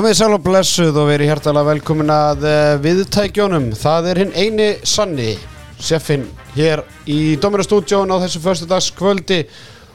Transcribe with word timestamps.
Komið 0.00 0.14
sæl 0.16 0.32
og 0.32 0.40
blessuð 0.40 0.96
og 0.96 1.10
verið 1.10 1.28
hjertalega 1.28 1.68
velkomin 1.74 2.08
að 2.08 2.44
eh, 2.48 2.78
viðtækjónum. 2.80 3.66
Það 3.76 4.06
er 4.08 4.18
hinn 4.22 4.30
eini 4.32 4.68
sanni, 4.88 5.34
seffin, 5.76 6.22
hér 6.54 6.80
í 7.04 7.36
Dómirastúdjón 7.36 8.08
á 8.08 8.16
þessu 8.22 8.40
förstu 8.40 8.64
dags 8.70 8.86
kvöldi 8.96 9.42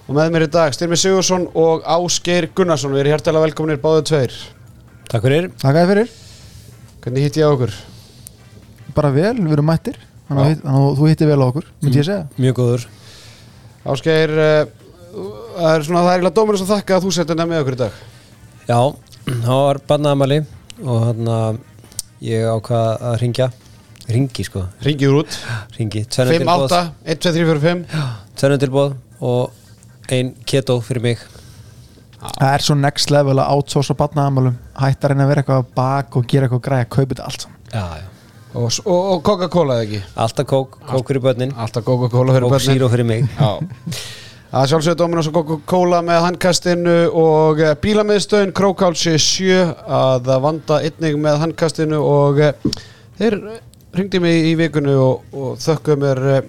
og 0.06 0.12
með 0.14 0.30
mér 0.36 0.46
í 0.46 0.50
dag 0.54 0.76
Styrmi 0.78 1.00
Sigursson 1.02 1.48
og 1.58 1.82
Ásgeir 1.90 2.46
Gunnarsson. 2.54 2.94
Við 2.94 3.02
erum 3.02 3.16
hjertalega 3.16 3.48
velkominir 3.48 3.80
báðið 3.82 4.06
tveir. 4.12 4.36
Takk 5.10 5.26
fyrir 5.26 5.48
Takk 5.64 5.82
fyrir, 5.90 6.14
Hvernig 7.02 7.26
hitt 7.26 7.42
ég 7.42 7.50
á 7.50 7.54
okkur? 7.56 7.74
bara 8.94 9.10
vel, 9.18 9.34
við 9.42 9.58
erum 9.58 9.70
mættir 9.72 9.98
þannig 10.30 10.46
að, 10.54 10.70
að 10.70 11.02
þú 11.02 11.10
hittir 11.10 11.34
vel 11.34 11.40
á 11.42 11.50
okkur, 11.50 11.66
myndi 11.82 12.02
ég 12.04 12.10
segja 12.12 12.30
Mjög 12.38 12.60
góður 12.62 12.86
Ásgeir, 13.90 14.38
uh, 14.38 14.70
það 15.58 15.74
er 15.74 15.90
svona 15.90 16.06
það 16.06 16.14
er 16.14 16.16
eiginlega 16.20 16.38
Dómirast 16.38 16.70
að 16.70 16.74
þakka 16.76 17.02
að 17.02 17.10
þú 17.10 17.18
setja 17.18 17.42
nefn 17.42 19.15
það 19.26 19.62
var 19.66 19.80
barnaðamæli 19.90 20.40
og 20.86 21.06
hann 21.10 21.30
að 21.36 21.62
ég 22.26 22.50
ákvað 22.56 23.06
að 23.12 23.22
ringja 23.24 23.52
Ringi 24.06 24.44
sko, 24.46 24.62
Ringið 24.86 25.14
út. 25.18 25.36
ringi 25.80 26.04
5, 26.06 26.44
8, 26.46 26.80
1, 27.10 27.22
2, 27.26 27.32
3, 27.34 27.46
4, 27.50 27.62
5. 27.64 27.80
Tvennum 28.38 28.60
tilbúð 28.62 28.92
og 29.26 30.12
ein 30.14 30.30
keto 30.46 30.76
fyrir 30.86 31.02
mig. 31.02 31.24
Það 32.22 32.52
er 32.52 32.66
svo 32.68 32.76
next 32.78 33.10
level 33.10 33.42
að 33.42 33.50
outsource 33.56 33.90
á 33.90 33.98
barnaðamálum 33.98 34.60
hættar 34.78 35.16
en 35.16 35.24
að 35.26 35.32
vera 35.32 35.42
eitthvað 35.42 35.72
bak 35.82 36.20
og 36.20 36.28
gera 36.30 36.46
eitthvað 36.46 36.62
græða, 36.68 36.90
kaupa 36.94 37.10
þetta 37.16 37.26
allt 37.32 37.48
saman. 37.48 37.58
Já, 37.74 37.86
já. 38.04 38.06
Og, 38.56 38.70
og, 38.86 39.02
og 39.16 39.24
Coca-Cola 39.26 39.80
eða 39.80 39.88
ekki? 39.88 40.04
Alltaf 40.28 40.48
kók, 40.54 40.78
kók 40.86 41.10
fyrir 41.10 41.26
börnin. 41.26 41.56
Alltaf 41.58 41.84
Coca-Cola 41.90 42.38
fyrir 42.38 42.54
börnin. 42.54 42.78
zero 42.78 42.92
fyrir 42.94 43.10
mig 43.10 43.26
Það 44.52 44.68
sjálfsögðu 44.72 44.98
Dominos 45.02 45.28
og 45.30 45.36
Coca-Cola 45.36 46.00
með 46.06 46.20
handkastinu 46.30 46.94
og 47.20 47.60
eh, 47.66 47.74
bílamiðstöðin 47.82 48.54
Krókálsi 48.56 49.16
7 49.20 49.56
að 49.98 50.30
vanda 50.46 50.78
einnig 50.86 51.18
með 51.20 51.42
handkastinu 51.42 51.98
og 52.00 52.40
eh, 52.46 52.54
þeir 53.20 53.36
ringdi 53.96 54.22
mig 54.24 54.48
í 54.52 54.54
vikunni 54.60 54.94
og, 55.00 55.26
og 55.36 55.58
þökkuðu 55.64 55.98
mér 56.06 56.22
eh, 56.38 56.48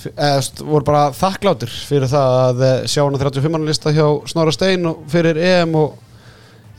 f- 0.00 0.14
eða 0.14 0.38
st- 0.46 0.64
voru 0.64 0.86
bara 0.88 1.02
þakkláttir 1.18 1.74
fyrir 1.90 2.08
það 2.14 2.38
að 2.46 2.64
eh, 2.70 2.78
sjá 2.88 3.02
hana 3.04 3.20
35 3.20 3.52
mann 3.52 3.68
lista 3.68 3.92
hjá 3.92 4.06
Snorra 4.30 4.54
Stein 4.56 4.88
og 4.88 5.04
fyrir 5.12 5.40
EM 5.44 5.76
og 5.82 6.00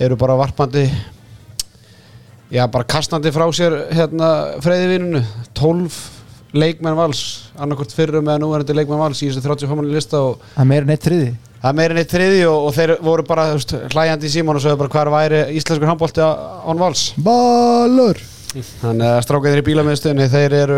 eru 0.02 0.18
bara 0.20 0.40
varpandi 0.42 0.88
já 2.56 2.66
bara 2.72 2.88
kastandi 2.88 3.30
frá 3.36 3.46
sér 3.54 3.78
hérna 3.94 4.34
freyðivinunu 4.64 5.22
12 5.58 6.02
leikmenn 6.56 6.98
vals 6.98 7.24
annarkvort 7.60 7.96
fyrrum 7.96 8.30
eða 8.30 8.42
núverandi 8.44 8.76
leikmenn 8.78 9.02
vals 9.02 9.22
í 9.24 9.30
þessu 9.30 9.44
35 9.46 9.80
mann 9.80 9.92
lista 9.94 10.22
og 10.22 10.40
Það 10.54 10.64
er 10.64 10.72
meira 10.72 10.88
en 10.88 10.96
eitt 10.96 11.10
þriði 11.10 11.34
það 11.66 11.72
er 11.72 11.78
meira 11.80 11.96
en 11.96 12.02
eitt 12.02 12.14
þriði 12.14 12.46
og, 12.50 12.68
og 12.68 12.76
þeir 12.76 12.96
voru 13.06 13.26
bara 13.26 13.48
veist, 13.56 13.76
hlæjandi 13.94 14.30
í 14.30 14.34
símón 14.36 14.60
og 14.60 14.64
sögðu 14.66 14.82
bara 14.84 14.94
hvar 14.94 15.12
væri 15.16 15.42
íslenskur 15.58 15.90
handbólti 15.90 16.22
án 16.22 16.82
vals. 16.82 17.08
Ballur! 17.26 18.22
Þannig 18.56 19.08
að 19.10 19.24
strákaðir 19.26 19.62
í 19.64 19.66
bílamiðstöðinni 19.68 20.28
þeir 20.32 20.56
eru 20.62 20.78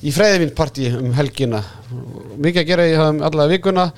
í 0.00 0.12
freyðivindparti 0.14 0.86
um 0.96 1.10
helgina. 1.18 1.60
Mikið 2.40 2.62
að 2.62 2.70
gera 2.70 2.86
í 2.88 2.94
allavega 2.96 3.50
vikuna 3.52 3.90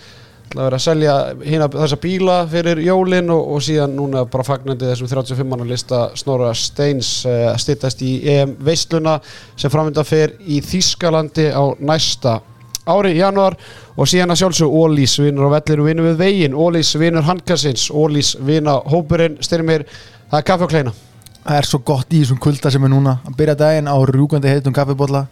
Það 0.53 0.67
verið 0.67 0.77
að 0.77 0.84
selja 0.84 1.12
hina, 1.48 1.67
þessa 1.72 1.98
bíla 2.03 2.36
fyrir 2.53 2.81
jólin 2.84 3.33
og, 3.33 3.47
og 3.55 3.62
síðan 3.64 3.95
núna 3.97 4.27
bara 4.28 4.45
fagnandi 4.45 4.84
þessum 4.91 5.08
35 5.08 5.48
mann 5.48 5.64
lista 5.69 6.00
Snorra 6.19 6.50
Steins 6.56 7.22
uh, 7.25 7.55
stittast 7.56 8.03
í 8.05 8.19
EM 8.28 8.53
veisluna 8.61 9.17
sem 9.57 9.73
framvinda 9.73 10.05
fer 10.05 10.35
í 10.45 10.61
Þískalandi 10.64 11.48
á 11.57 11.64
næsta 11.80 12.39
ári 12.85 13.14
í 13.14 13.23
januar 13.23 13.57
og 13.96 14.11
síðan 14.11 14.35
að 14.35 14.42
sjálfsög 14.42 14.77
Ólís 14.77 15.17
vinnur 15.23 15.48
á 15.48 15.55
vellir 15.57 15.80
og 15.80 15.89
vinnur 15.89 16.11
við 16.11 16.20
veginn. 16.20 16.57
Ólís 16.58 16.92
vinnur 17.01 17.24
handkassins, 17.24 17.86
Ólís 17.89 18.35
vinna 18.42 18.77
hópurinn, 18.92 19.39
styrmir, 19.41 19.86
það 20.29 20.42
er 20.42 20.48
kaffi 20.51 20.67
og 20.67 20.74
kleina. 20.74 20.96
Það 21.42 21.61
er 21.61 21.68
svo 21.70 21.80
gott 21.86 22.12
í 22.12 22.20
þessum 22.20 22.42
kulda 22.42 22.70
sem 22.74 22.85
er 22.85 22.92
núna. 22.92 23.20
Að 23.24 23.39
byrja 23.41 23.57
daginn 23.62 23.89
á 23.89 23.96
rúgandi 23.96 24.52
heitum 24.52 24.74
kaffibólla 24.77 25.27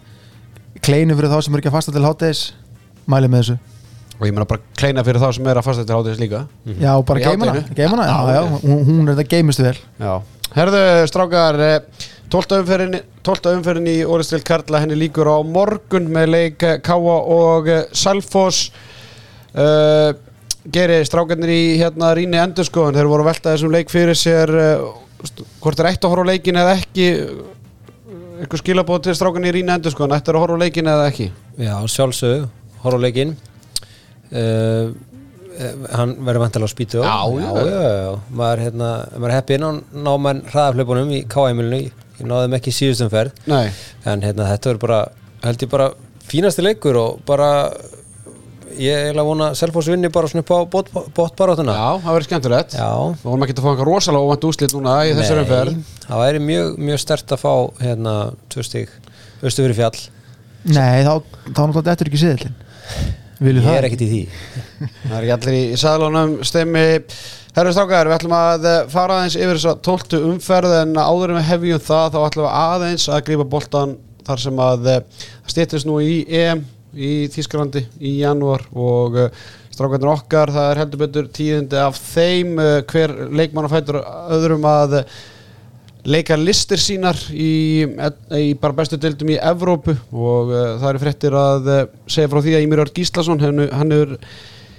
kleinu 0.85 1.17
fyrir 1.19 1.33
þá 1.33 1.43
sem 1.45 1.55
er 1.55 1.63
ekki 1.63 1.71
að 1.73 1.77
fasta 1.77 1.95
til 1.95 2.07
háttegis 2.07 2.47
mæli 3.11 3.29
með 3.29 3.43
þessu 3.43 3.70
og 4.21 4.27
ég 4.29 4.35
meina 4.37 4.45
bara 4.49 4.61
kleina 4.77 5.03
fyrir 5.07 5.23
þá 5.23 5.31
sem 5.33 5.47
er 5.49 5.59
að 5.61 5.65
fasta 5.67 5.85
til 5.89 5.97
hátis 5.97 6.21
líka. 6.21 6.43
Já, 6.77 6.93
bara 7.09 7.21
Í 7.21 7.25
geimana, 7.25 7.55
hádeginu? 7.57 7.77
geimana 7.79 8.07
já, 8.07 8.17
Já, 8.37 8.41
hún, 8.67 8.81
hún 8.89 9.09
er 9.09 9.17
þetta 9.17 9.33
geimustu 9.35 9.65
vel. 9.65 9.77
Já, 10.01 10.13
herðu 10.59 10.83
strákar 11.09 11.61
12. 12.31 12.59
umferðin 12.63 12.99
12. 13.27 13.55
umferðin 13.59 13.89
í 13.91 13.97
Óristil 14.07 14.43
Karla 14.47 14.83
henni 14.85 14.99
líkur 15.01 15.29
á 15.33 15.41
morgun 15.45 16.07
með 16.13 16.29
leik 16.35 16.63
eh, 16.69 16.77
Káa 16.85 17.17
og 17.33 17.69
eh, 17.73 17.87
Selfoss. 17.97 18.69
Uh, 19.51 20.13
Geri 20.71 21.01
strákarnir 21.09 21.51
í 21.51 21.63
hérna 21.81 22.13
Rýni 22.15 22.37
Endurskoðun 22.39 22.95
þeir 22.95 23.09
voru 23.11 23.25
að 23.25 23.31
velta 23.33 23.55
þessum 23.55 23.73
leik 23.73 23.89
fyrir 23.91 24.15
sér 24.19 24.51
uh, 24.53 24.91
hvort 25.65 25.81
er 25.81 25.89
eitt 25.89 26.05
að 26.05 26.13
horfa 26.13 26.27
á 26.29 26.31
leikin 26.31 26.59
eða 26.61 26.75
ekki? 26.77 27.07
Eitthvað 28.45 28.61
skilabóð 28.63 29.01
til 29.09 29.15
strákarnir 29.17 29.57
í 29.57 29.59
Rýni 29.59 29.73
Endurskoðun 29.75 30.15
ættir 30.19 30.37
að 30.37 30.45
horfa 30.45 30.59
á 30.61 30.63
leikin 30.63 30.91
eða 30.93 31.09
ekki? 31.11 31.31
Já, 31.59 31.75
sjálfsög, 31.97 32.45
horf 32.85 33.01
á 33.01 33.05
leikinn 33.09 33.35
uh, 34.33 34.91
Hann 35.93 36.15
verður 36.25 36.45
vantilega 36.45 36.71
á 36.71 36.73
spýtu 36.73 37.03
Já, 37.05 37.17
já, 37.37 37.49
já. 37.67 37.81
já. 37.85 38.13
Maður, 38.33 38.63
hérna, 38.65 38.91
maður 39.17 39.31
er 39.31 39.37
heppinn 39.37 39.67
á 39.67 39.71
ná 40.07 40.13
menn 40.25 40.43
hraðaflöpunum 40.49 41.11
í 41.17 41.23
K.A.M.ilinu 41.29 41.81
Ég 42.21 42.29
náði 42.29 42.47
þeim 42.47 42.59
ekki 42.61 42.73
síðustum 42.77 43.11
ferð 43.13 43.43
Nei, 43.51 43.67
en 44.09 44.25
hérna, 44.25 44.47
þetta 44.53 44.71
verður 44.71 44.85
bara 44.87 45.01
held 45.45 45.65
ég 45.65 45.73
bara 45.73 45.91
fínasti 46.31 46.65
leikur 46.65 46.97
og 47.01 47.21
bara 47.29 47.51
ég 48.81 48.93
er 48.95 49.09
eiginlega 49.09 49.25
að 49.25 49.29
vona 49.31 49.47
að 49.51 49.57
Selfoss 49.61 49.89
vinni 49.91 50.11
bara 50.15 50.29
svona 50.31 50.45
upp 50.45 50.53
á 50.55 50.59
bóttbarátuna 51.17 51.75
já, 51.75 51.87
það 52.05 52.15
verður 52.15 52.27
skemmtilegt. 52.29 52.77
Já. 52.79 52.91
Við 53.19 53.25
vorum 53.27 53.45
ekki 53.47 53.57
að 53.57 53.65
fá 53.65 53.71
eitthvað 53.73 53.89
rosalega 53.91 54.29
óvænt 54.29 54.47
úslit 54.51 54.75
núna 54.77 54.95
í 55.09 55.15
þessari 55.19 55.43
umferð. 55.45 55.81
Það 56.07 56.23
væri 56.23 56.43
mjög, 56.47 56.69
mjög 56.89 57.03
stert 57.03 57.35
að 57.35 57.43
fá 57.43 57.53
hérna 57.83 58.15
tvö 58.53 58.67
stík 58.69 58.93
austu 59.43 59.65
fyrir 59.65 59.77
fjall. 59.81 60.05
Nei, 60.71 61.03
þá, 61.07 61.13
þá 61.51 61.61
náttúrulega 61.65 61.89
þetta 61.91 62.07
er 62.07 62.13
ekki 62.13 62.23
siðlinn 62.23 62.57
Viljum 63.41 63.63
ég 63.63 63.69
það? 63.69 63.77
er 63.79 63.89
ekkert 63.89 64.05
í 64.05 64.11
því. 64.11 64.23
Það 64.81 65.15
er 65.17 65.21
ekki 65.21 65.37
allir 65.37 65.59
í 65.59 65.79
saðlunum 65.81 66.35
stemmi 66.47 66.87
Herru 67.51 67.71
strákar, 67.75 68.07
við 68.07 68.19
ætlum 68.21 68.35
að 68.37 68.67
eh, 68.71 68.83
fara 68.93 69.17
aðeins 69.19 69.39
yfir 69.41 69.57
þess 69.57 69.71
að 69.73 69.81
tóltu 69.89 70.21
umferð 70.29 70.75
en 70.85 70.93
áður 71.01 71.33
við 71.39 71.49
hefjum 71.49 71.87
það 71.89 72.13
þá 72.15 72.21
ætlum 72.29 72.47
við 72.47 72.59
aðeins 72.61 73.07
að 73.11 73.25
grípa 73.27 73.49
boltan 73.57 73.97
þar 74.29 74.43
sem 74.45 74.61
að 74.63 74.91
stýttist 75.51 75.89
nú 75.89 75.97
í 76.05 76.21
EM 76.29 76.63
í 76.95 77.11
Þísklandi 77.31 77.85
í 77.99 78.17
janúar 78.21 78.65
og 78.75 79.19
eh, 79.19 79.43
strákarnir 79.71 80.13
okkar, 80.13 80.53
það 80.53 80.71
er 80.71 80.81
heldur 80.83 81.03
betur 81.05 81.29
tíðindi 81.35 81.79
af 81.81 81.99
þeim. 82.11 82.57
Eh, 82.59 82.79
hver 82.91 83.15
leikmann 83.31 83.69
og 83.69 83.75
fætur 83.75 84.01
öðrum 84.03 84.67
að 84.69 85.01
eh, 85.01 85.21
leika 86.09 86.37
listir 86.39 86.81
sínar 86.81 87.19
í, 87.33 87.85
í 88.37 88.53
bara 88.61 88.77
bestu 88.77 88.99
deildum 89.01 89.33
í 89.35 89.39
Evrópu 89.41 89.97
og 90.13 90.53
uh, 90.53 90.63
það 90.81 90.89
eru 90.93 91.03
fréttir 91.03 91.37
að 91.37 91.69
uh, 91.69 91.83
segja 92.11 92.31
frá 92.33 92.41
því 92.45 92.55
að 92.57 92.67
Ímir 92.67 92.85
Örd 92.85 92.95
Gíslason 92.97 93.43
hann, 93.43 93.97
er 93.97 94.15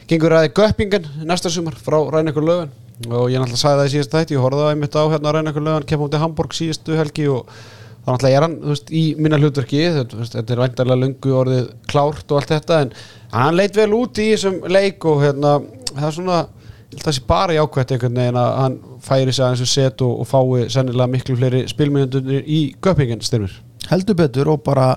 gengur 0.10 0.38
aðeins 0.38 0.56
göppingen 0.58 1.10
næsta 1.28 1.52
sumar 1.54 1.78
frá 1.78 2.00
Rænekur 2.16 2.48
Löfven 2.48 2.74
og 3.10 3.30
ég 3.34 3.42
náttúrulega 3.42 3.62
sagði 3.62 3.82
það 3.82 3.90
í 3.90 3.94
síðast 3.96 4.16
þætti 4.16 4.36
ég 4.38 4.44
horfði 4.46 4.64
það 4.66 4.74
einmitt 4.74 4.98
á 4.98 5.04
hérna 5.14 5.36
Rænekur 5.38 5.66
Löfven 5.68 5.88
kemur 5.92 6.10
út 6.10 6.18
í 6.18 6.24
Hamburg 6.24 6.58
síðustu 6.58 6.98
helgi 6.98 7.30
og 7.32 7.54
þá 8.02 8.10
náttúrulega 8.16 8.38
er 8.40 8.46
hann 8.48 8.56
veist, 8.66 8.90
í 8.90 9.04
minna 9.22 9.38
hlutverki. 9.38 9.82
Þetta, 10.00 10.42
er 10.42 10.64
væntarlega 10.64 11.02
lungu 11.04 11.36
orðið 11.38 11.68
klárt 11.90 12.34
og 12.34 12.40
allt 12.40 12.54
þetta 12.56 12.80
en 12.86 12.96
hann 13.34 13.58
leit 13.58 13.78
vel 13.78 13.92
út 13.98 14.22
í 14.22 14.32
þessum 14.34 14.58
leik 14.70 15.06
og 15.10 15.22
hérna 15.22 15.60
það 15.92 16.08
er 16.08 16.18
svona 16.18 16.40
það 17.00 17.16
sé 17.16 17.26
bara 17.28 17.56
jákvæmt 17.56 17.96
einhvern 17.96 18.22
veginn 18.22 18.40
að 18.42 18.54
hann 18.60 18.80
færi 19.06 19.34
sig 19.34 19.46
aðeins 19.46 19.66
og 19.66 19.72
set 19.72 20.06
og, 20.06 20.24
og 20.24 20.28
fái 20.28 20.70
sennilega 20.74 21.12
miklu 21.12 21.38
fleiri 21.40 21.66
spilmyndur 21.72 22.32
í 22.42 22.64
göppingen 22.84 23.24
styrmir. 23.24 23.54
Heldur 23.90 24.18
betur 24.20 24.52
og 24.52 24.64
bara 24.66 24.96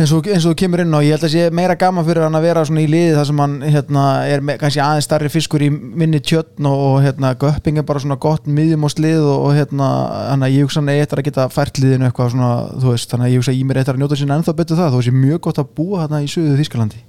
eins 0.00 0.12
og, 0.16 0.24
þú 0.24 0.54
kemur 0.56 0.80
inn 0.82 0.96
á 0.96 1.04
ég 1.04 1.12
held 1.14 1.26
að 1.26 1.34
sé 1.34 1.44
meira 1.54 1.76
gaman 1.78 2.06
fyrir 2.06 2.24
hann 2.24 2.36
að 2.38 2.46
vera 2.46 2.64
svona 2.64 2.80
í 2.80 2.88
liði 2.88 3.12
þar 3.18 3.28
sem 3.28 3.42
hann 3.42 3.56
hérna, 3.66 4.04
er 4.24 4.44
með, 4.44 4.58
kannski 4.62 4.80
aðeins 4.82 5.08
starri 5.08 5.30
fiskur 5.32 5.64
í 5.66 5.68
minni 5.70 6.22
tjötn 6.24 6.68
og, 6.68 7.02
hérna, 7.04 7.34
göpping 7.38 7.78
er 7.78 7.86
bara 7.86 8.00
svona 8.02 8.16
gott 8.20 8.48
miðjum 8.48 8.88
og 8.88 8.94
slið 8.94 9.20
og, 9.20 9.36
og 9.50 9.56
hérna, 9.58 9.88
hann 10.30 10.46
að 10.46 10.56
ég 10.56 10.66
hugsa 10.66 10.80
hann 10.80 10.92
eittar 10.94 11.20
að 11.20 11.28
geta 11.28 11.48
fært 11.52 11.80
liðinu 11.82 12.08
eitthvað 12.08 12.32
svona, 12.34 12.52
þú 12.72 12.94
veist, 12.94 13.12
þannig 13.12 13.28
að 13.28 13.34
ég 13.34 13.42
hugsa 13.42 13.56
ég 13.58 13.68
mér 13.68 13.82
eittar 13.82 13.98
að 13.98 14.04
njóta 14.06 14.20
sinna 14.22 14.40
ennþá 14.40 14.56
betur 14.62 14.80
það, 14.80 14.94
þú 14.94 15.02
veist, 15.02 15.18
mjög 15.26 15.42
gott 15.48 15.60
að 15.60 15.74
búa 15.76 16.06
þarna 16.06 16.22
í 16.24 16.30
söðu 16.32 16.56
Þískalandi 16.62 17.04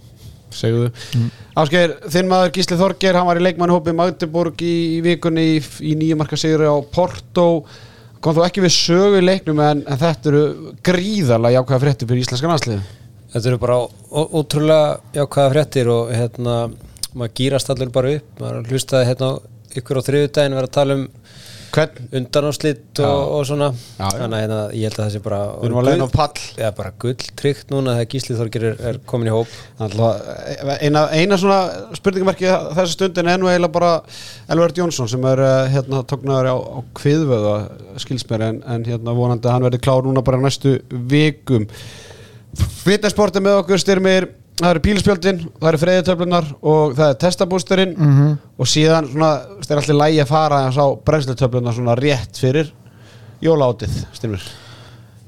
segðu. 0.57 0.89
Mm. 1.17 1.29
Ásgeir, 1.63 1.95
þinn 2.13 2.31
maður 2.31 2.53
Gísli 2.57 2.79
Þorger 2.79 3.19
hann 3.19 3.29
var 3.29 3.41
í 3.41 3.45
leikmannhópi 3.47 3.95
Magdeburg 3.97 4.65
í, 4.65 4.73
í 4.97 5.03
vikunni 5.05 5.47
í, 5.55 5.61
í 5.83 5.94
nýjumarka 6.00 6.39
sigri 6.39 6.69
á 6.69 6.77
Porto. 6.94 7.47
Kom 8.23 8.38
þú 8.38 8.47
ekki 8.47 8.63
við 8.63 8.75
sögu 8.77 9.19
í 9.19 9.25
leiknum 9.25 9.61
en, 9.63 9.85
en 9.85 10.00
þetta 10.00 10.31
eru 10.31 10.44
gríðarlega 10.85 11.59
jákvæða 11.59 11.85
fréttir 11.85 12.09
fyrir 12.11 12.23
íslenska 12.23 12.51
landslið 12.51 12.83
þetta 13.33 13.50
eru 13.50 13.61
bara 13.61 13.79
ótrúlega 14.38 15.17
jákvæða 15.17 15.51
fréttir 15.55 15.89
og 15.89 16.11
hérna 16.13 16.57
maður 17.13 17.33
gýrast 17.39 17.71
allir 17.73 17.91
bara 17.94 18.13
upp. 18.17 18.41
Maður 18.41 18.69
hlustaði 18.69 19.09
hérna 19.09 19.29
ykkur 19.73 19.99
á 20.01 20.06
þriðudaginn 20.07 20.57
vera 20.57 20.69
að 20.69 20.75
tala 20.77 20.97
um 20.99 21.07
Hvern, 21.73 22.09
undanáslitt 22.13 22.99
og, 23.01 23.21
og 23.33 23.45
svona. 23.49 23.71
Já, 23.73 24.03
já. 24.05 24.17
þannig 24.19 24.35
að 24.37 24.41
hérna, 24.43 24.57
ég 24.77 24.83
held 24.85 24.97
að 24.97 24.99
það 24.99 25.13
sé 25.13 25.21
bara 25.25 25.39
við 25.47 25.63
erum 25.67 25.79
að 25.79 25.87
leiðin 25.87 26.03
á 26.05 26.09
pall. 26.13 26.43
Já, 26.59 26.67
bara 26.77 26.91
gull 27.01 27.29
tryggt 27.41 27.73
núna 27.73 27.95
þegar 27.97 28.09
Gísli 28.11 28.37
Þorgir 28.37 28.65
er, 28.69 28.75
er 28.91 28.99
komin 29.09 29.31
í 29.31 29.33
hóp. 29.33 29.55
Alltaf, 29.81 30.27
eina, 30.85 31.03
eina 31.17 31.39
svona 31.41 31.57
spurningamerki 31.97 32.51
þessu 32.77 32.93
stundin 32.93 33.31
er 33.33 33.41
nú 33.41 33.49
eiginlega 33.49 33.73
bara 33.73 33.91
Elvard 34.53 34.77
Jónsson 34.77 35.09
sem 35.09 35.25
er 35.31 35.41
eh, 35.47 35.73
hérna 35.73 36.03
tóknaður 36.13 36.51
á, 36.53 36.57
á 36.61 36.79
kviðvöða 37.01 37.57
skilsmér 38.05 38.45
en, 38.51 38.61
en 38.75 38.85
hérna 38.91 39.17
vonandi 39.17 39.49
að 39.49 39.57
hann 39.57 39.67
verði 39.71 39.81
klár 39.81 40.05
núna 40.05 40.21
bara 40.25 40.43
næstu 40.45 40.77
vikum. 41.09 41.65
Fitnessport 42.83 43.41
er 43.41 43.47
með 43.49 43.63
okkur 43.63 43.81
styrmir 43.81 44.29
það 44.59 44.69
eru 44.69 44.81
píluspjöldin, 44.85 45.39
það 45.59 45.69
eru 45.71 45.81
freyðitöflunar 45.81 46.50
og 46.61 46.95
það 46.97 47.07
er 47.09 47.19
testabústurinn 47.23 47.95
Mhm. 47.97 48.33
og 48.59 48.69
síðan 48.69 49.07
svona, 49.11 49.31
það 49.63 49.71
er 49.71 49.81
alltaf 49.81 50.01
lægi 50.03 50.21
að 50.23 50.27
fara 50.33 50.59
að 50.67 50.73
sá 50.77 50.85
brennslutöflunar 51.05 51.73
svona 51.79 51.95
rétt 51.97 52.38
fyrir 52.38 52.69
jólátið, 53.44 54.03
styrmir. 54.13 54.44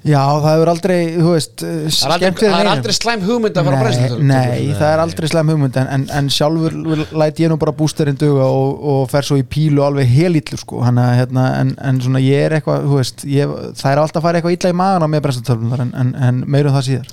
Já, 0.06 0.22
það 0.22 0.52
hefur 0.54 0.70
aldrei, 0.70 0.98
þú 1.18 1.30
veist 1.34 1.62
Það 1.66 2.12
er 2.22 2.26
aldrei, 2.30 2.50
það 2.52 2.60
er 2.62 2.68
aldrei 2.70 2.94
slæm 2.94 3.22
hugmynd 3.26 3.56
að 3.58 3.66
fara 3.66 3.74
á 3.74 3.80
Nei, 3.80 3.84
brennslutöflunar 3.88 4.28
nei, 4.52 4.74
það 4.78 4.92
er 4.94 5.00
aldrei 5.02 5.30
slæm 5.32 5.50
hugmynd 5.50 5.78
en, 5.82 5.88
en, 5.96 6.04
en 6.20 6.28
sjálfur 6.30 6.76
vil- 6.92 7.08
læt 7.18 7.40
ég 7.42 7.50
nú 7.50 7.58
bara 7.58 7.72
bústerinn 7.74 8.20
duga 8.22 8.46
og, 8.46 8.84
og 8.86 9.10
fer 9.10 9.26
svo 9.26 9.40
í 9.42 9.42
pílu 9.50 9.82
alveg 9.82 10.06
helillu 10.14 10.60
sko, 10.62 10.84
hann 10.86 11.02
að 11.02 11.16
hérna, 11.24 11.48
en, 11.64 11.74
en 11.82 12.02
svona 12.06 12.22
ég 12.22 12.46
er 12.46 12.60
eitthvað, 12.60 12.86
þú 12.86 13.00
veist 13.02 13.26
ég, 13.26 13.56
það 13.82 13.92
er 13.96 14.04
alltaf 14.04 14.22
að 14.22 14.28
fara 14.28 14.38
eitthvað 14.44 14.58
illa 14.60 14.70
í 14.70 14.78
magan 14.78 15.02
á 15.02 15.08
með 15.10 15.90
en, 15.98 16.16
en 16.22 16.44
meirum 16.46 16.78
það 16.78 16.86
síðar 16.92 17.08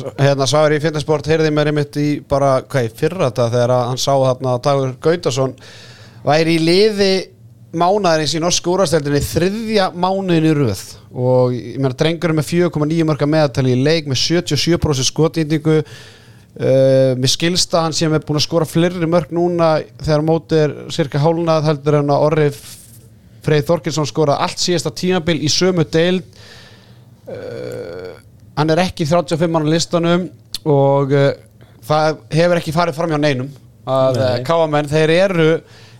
hérna 0.00 0.46
Svagur 0.48 0.76
í 0.76 0.80
Fitnessport 0.80 1.28
heyrði 1.28 1.50
mér 1.52 1.70
einmitt 1.72 1.96
í 2.00 2.06
bara 2.28 2.60
hvað 2.64 2.88
í 2.88 2.92
fyrra 2.96 3.28
þetta 3.28 3.48
þegar 3.52 3.74
hann 3.90 4.00
sá 4.00 4.12
þarna 4.12 4.54
að 4.54 4.64
Dagur 4.66 4.94
Gautason 5.04 5.54
væri 6.24 6.56
í 6.56 6.62
liði 6.62 7.12
mánaðarins 7.72 8.34
í 8.36 8.40
norsku 8.40 8.72
úrvasteldinni 8.74 9.20
þriðja 9.24 9.90
mánuðin 9.96 10.48
í 10.48 10.56
röð. 10.56 10.82
Og 11.12 11.54
ég 11.56 11.78
meina 11.80 11.96
drengur 11.96 12.34
með 12.36 12.48
4,9 12.50 13.06
mörga 13.08 13.28
meðatali 13.28 13.76
í 13.76 13.84
leik 13.84 14.10
með 14.10 14.20
77% 14.20 15.08
skotýndingu 15.08 15.78
uh, 15.80 17.12
með 17.16 17.32
skilsta 17.32 17.84
hann 17.86 17.96
sem 17.96 18.12
er 18.12 18.24
búin 18.24 18.40
að 18.40 18.46
skora 18.46 18.68
fleiri 18.68 19.08
mörg 19.08 19.32
núna 19.32 19.74
þegar 20.02 20.26
mótið 20.28 20.64
er 20.66 20.76
cirka 20.92 21.20
hálnað 21.22 21.68
heldur 21.70 22.00
en 22.00 22.12
að 22.12 22.26
Orri 22.28 22.48
Freyð 23.42 23.68
Þorkinsson 23.68 24.06
skoraði 24.08 24.44
allt 24.44 24.60
síðasta 24.62 24.92
tímabil 24.94 25.40
í 25.42 25.48
sömu 25.50 25.84
deild 25.88 26.28
hann 28.58 28.72
er 28.72 28.82
ekki 28.84 29.06
35 29.08 29.50
mann 29.52 29.66
á 29.66 29.72
listanum 29.72 30.28
og 30.68 31.12
uh, 31.16 31.30
það 31.82 32.22
hefur 32.36 32.60
ekki 32.60 32.74
farið 32.74 32.98
fram 32.98 33.12
hjá 33.14 33.20
neinum 33.20 33.50
að 33.88 34.18
Nei. 34.18 34.24
uh, 34.26 34.40
káamenn 34.46 34.90
þeir 34.90 35.14
eru 35.16 35.48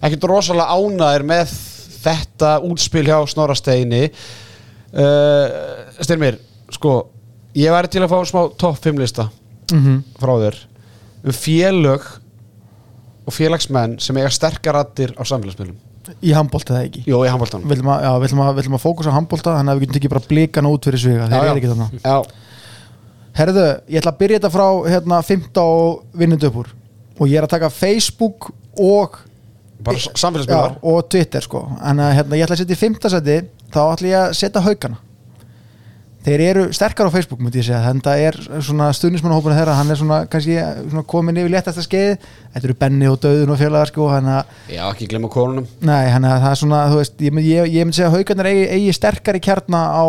ekkit 0.02 0.26
rosalega 0.30 0.76
ánaðir 0.76 1.24
með 1.26 1.54
þetta 2.02 2.56
útspil 2.66 3.04
hjá 3.06 3.18
Snorasteini 3.30 4.02
uh, 4.08 5.46
Styrmir, 6.02 6.38
sko 6.74 6.96
ég 7.58 7.72
væri 7.74 7.90
til 7.92 8.02
að 8.04 8.12
fá 8.14 8.18
smá 8.28 8.42
topp 8.58 8.82
5 8.82 9.02
lista 9.02 9.28
mm 9.72 10.02
frá 10.20 10.34
þér. 10.42 10.56
Um 11.22 11.34
félög 11.36 12.04
og 13.22 13.34
félagsmenn 13.34 13.96
sem 14.02 14.16
eiga 14.18 14.30
sterkar 14.34 14.74
rattir 14.76 15.14
á 15.14 15.22
samfélagsmiðlum 15.22 15.78
í 16.22 16.32
handbólta 16.36 16.76
það 16.76 16.86
ekki? 16.88 17.02
Jó, 17.08 17.16
ég 17.26 17.32
handbóltan 17.32 17.66
Við 17.66 17.78
ætlum 17.78 18.44
að, 18.44 18.62
að, 18.62 18.78
fókusa 18.82 19.12
á 19.12 19.18
handbólta 19.18 19.56
þannig 19.58 19.72
að 19.72 19.78
við 19.78 19.86
getum 19.86 19.98
tekið 19.98 20.14
bara 20.14 20.28
blikana 20.30 20.72
út 20.72 20.88
fyrir 20.88 21.02
sviga 21.02 21.28
þeir 21.30 21.50
eru 21.50 21.60
ekki 21.62 22.00
Já, 22.02 22.16
Herðu, 23.32 23.66
ég 23.88 24.02
ætla 24.02 24.12
að 24.12 24.18
byrja 24.20 24.38
þetta 24.40 24.52
frá 24.52 24.66
hérna 24.92 25.18
15 25.24 25.60
og 25.62 26.18
vinnundu 26.20 26.48
upp 26.50 26.58
úr. 26.62 26.72
Og 27.16 27.30
ég 27.30 27.40
er 27.40 27.46
að 27.46 27.54
taka 27.54 27.70
Facebook 27.72 28.50
og 28.76 29.16
bara 29.82 29.96
já, 29.96 30.10
samfélagsmiðlar. 30.20 30.76
Og 30.84 30.98
Twitter 31.08 31.44
sko. 31.44 31.62
En 31.80 32.02
að, 32.02 32.12
hérna, 32.18 32.36
ég 32.36 32.44
ætla 32.44 32.58
að 32.58 32.62
setja 32.62 32.76
í 32.76 32.82
15 32.82 33.14
seti 33.14 33.38
þá 33.72 33.80
ætla 33.86 34.10
ég 34.10 34.18
að 34.20 34.36
setja 34.36 34.64
haugana 34.66 35.00
þeir 36.22 36.42
eru 36.46 36.64
sterkar 36.74 37.08
á 37.10 37.14
Facebook 37.14 37.40
myndi 37.42 37.58
ég 37.58 37.66
segja 37.66 37.80
þannig 37.82 38.06
að 38.06 38.12
það 38.12 38.24
er 38.28 38.62
svona 38.68 38.88
stuðnismannahópuna 38.94 39.56
þeirra 39.58 39.74
hann 39.78 39.90
er 39.90 39.98
svona 39.98 40.18
kannski 40.30 40.54
svona 40.92 41.02
komin 41.10 41.40
yfir 41.42 41.50
léttasta 41.54 41.82
skeið. 41.82 42.26
Þetta 42.54 42.68
eru 42.68 42.76
Benni 42.84 43.08
og 43.10 43.18
Döðun 43.24 43.52
og 43.54 43.58
félagar 43.60 43.90
sko 43.90 44.06
hann 44.12 44.28
að 44.30 44.52
Já, 44.70 44.82
ekki 44.92 45.08
glemma 45.10 45.30
konunum. 45.32 45.66
Nei, 45.82 46.06
hann 46.14 46.26
að 46.28 46.36
það 46.44 46.54
er 46.54 46.60
svona, 46.62 46.82
þú 46.92 47.00
veist, 47.00 47.16
ég, 47.26 47.40
ég, 47.48 47.70
ég 47.74 47.88
myndi 47.88 47.98
segja 47.98 48.10
að 48.12 48.18
haugarnir 48.20 48.50
eigi, 48.52 48.64
eigi 48.76 48.96
sterkari 49.00 49.42
kjarna 49.42 49.82
á 49.98 50.04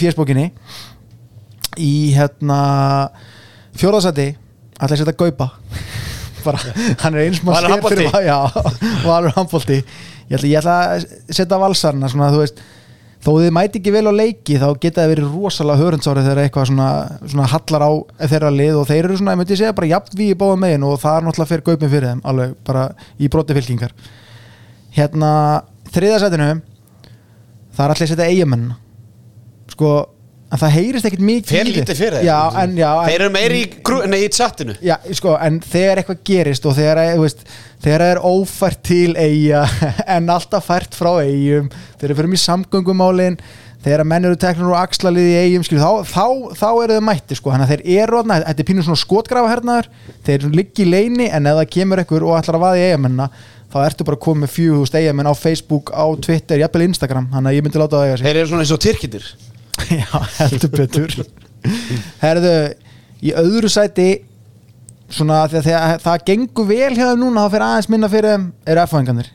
fjörsbókinni 0.00 0.46
í 1.78 1.92
hérna 2.16 2.60
fjóðarsæti 3.78 4.30
að 4.80 4.96
setja 5.02 5.16
gaupa. 5.20 5.50
Bara, 6.46 6.60
hann 7.02 7.16
er 7.18 7.26
eins 7.26 7.40
Valur 7.44 7.72
handbolti. 7.74 8.04
já, 8.24 8.36
valur 9.04 9.32
handbólti 9.34 9.80
ég 10.30 10.36
ætla, 10.38 10.48
ég 10.48 10.58
ætla 10.60 10.76
að 10.94 11.06
setja 11.34 11.58
valsarna 11.60 12.08
svona, 12.12 12.28
þú 12.30 12.42
veist, 12.44 12.60
þó 13.24 13.30
þið 13.34 13.52
mæti 13.56 13.80
ekki 13.80 13.92
vel 13.94 14.04
á 14.08 14.12
leiki 14.14 14.58
þá 14.60 14.66
geta 14.78 15.02
það 15.02 15.12
verið 15.12 15.32
rosalega 15.34 15.82
hörundsári 15.82 16.24
þegar 16.26 16.40
eitthvað 16.44 16.68
svona, 16.70 16.88
svona 17.24 17.48
hallar 17.52 17.84
á 17.84 17.90
þeirra 18.30 18.52
lið 18.54 18.78
og 18.78 18.86
þeir 18.88 19.00
eru 19.00 19.18
svona, 19.18 19.34
ég 19.34 19.40
myndi 19.40 19.58
segja, 19.58 19.74
bara 19.74 19.90
jafn 19.90 20.18
við 20.18 20.34
í 20.34 20.38
báða 20.38 20.60
megin 20.62 20.86
og 20.86 21.00
það 21.02 21.16
er 21.16 21.26
náttúrulega 21.26 21.52
fyrir 21.52 21.66
gaupin 21.66 21.92
fyrir 21.94 22.08
þeim 22.12 22.22
alveg 22.30 22.54
bara 22.68 22.84
í 23.18 23.30
broti 23.32 23.56
fylkingar. 23.58 23.96
Hérna 24.94 25.32
þriðasætinu 25.90 26.50
það 27.74 27.84
er 27.84 27.94
allir 27.94 28.06
að 28.06 28.12
setja 28.12 28.30
eigamenn 28.30 28.70
sko 29.72 29.90
en 30.48 30.60
það 30.62 30.74
heyrist 30.78 31.08
ekkert 31.08 31.24
mikið 31.28 31.52
Fer 31.52 31.68
lítið 31.68 31.98
fyrir 31.98 32.24
en, 32.62 32.74
Þeir 32.78 33.14
eru 33.20 33.32
meiri 33.34 33.60
í, 33.60 33.68
grú- 33.84 34.02
nei, 34.08 34.18
í 34.24 34.30
chatinu 34.32 34.76
já, 34.84 34.96
sko, 35.18 35.34
en 35.44 35.60
þegar 35.64 36.00
eitthvað 36.00 36.22
gerist 36.30 36.68
og 36.68 36.76
þegar, 36.78 37.00
það 37.84 38.04
er 38.08 38.20
ófært 38.24 38.82
til 38.88 39.12
eiga 39.20 39.64
en 40.16 40.30
alltaf 40.32 40.68
fært 40.70 40.96
frá 40.96 41.18
eigum 41.20 41.68
þegar 41.98 42.14
við 42.14 42.20
fyrir 42.22 42.38
í 42.38 42.42
samgöngumálin 42.46 43.36
þegar 43.84 44.04
menn 44.08 44.26
eru 44.26 44.38
teknur 44.40 44.72
og 44.72 44.80
axlalið 44.80 45.28
í 45.28 45.36
eigum 45.44 45.66
skilur, 45.66 45.84
þá, 45.84 46.08
þá, 46.10 46.56
þá 46.58 46.68
eru 46.84 46.96
þau 46.96 47.04
mætti 47.10 47.36
sko. 47.38 47.52
þannig 47.52 47.68
að 47.68 47.74
þeir 47.74 48.02
eru 48.02 48.22
þarna, 48.22 48.40
þetta 48.48 48.64
er 48.64 48.68
pínu 48.72 48.86
svona 48.88 49.02
skotgrafa 49.04 49.52
hernaður 49.52 49.90
þeir 50.26 50.48
liggi 50.56 50.82
í 50.86 50.90
leini 50.90 51.28
en 51.30 51.46
ef 51.46 51.60
það 51.60 51.70
kemur 51.76 52.02
ekkur 52.02 52.26
og 52.26 52.40
ætlar 52.40 52.58
að 52.58 52.64
vaða 52.64 52.80
í 52.80 52.88
eigamennina 52.88 53.28
þá 53.68 53.78
ertu 53.84 54.08
bara 54.08 54.18
komið 54.24 54.46
með 54.46 54.52
fjögust 54.54 54.96
eigamenn 54.96 55.28
á 55.28 55.34
Facebook, 55.36 55.92
á 55.92 56.08
Twitter, 56.24 56.58
jafnvel 56.64 56.86
Instagram 56.88 57.28
þannig 57.34 57.52
að 57.52 57.58
ég 57.58 57.66
myndi 57.66 57.80
láta 57.82 57.98
það 58.00 58.06
eiga 58.08 58.16
sig. 58.16 58.24
Þeir 58.26 58.38
eru 58.40 58.48
svona 58.48 58.64
eins 58.64 58.72
og 58.74 58.80
tyrkitir 58.82 59.26
Já, 60.00 60.08
heldur 60.38 60.72
betur. 60.74 61.14
Herðu, 62.22 62.54
í 63.24 63.34
öðru 63.36 63.70
sæti 63.72 64.08
svona 65.08 65.44
þegar, 65.48 65.64
þegar 65.64 66.02
það 66.04 66.24
gengur 66.28 66.68
vel 66.68 66.90
hjá 66.94 67.04
þeim 67.10 67.22
núna 67.22 67.46
þá 67.46 67.54
fyrir 67.54 67.66
aðeins 67.68 67.90
minna 67.92 68.10
fyrir 68.12 68.42
eru 68.68 68.82
F-fæðingarnir. 68.84 69.30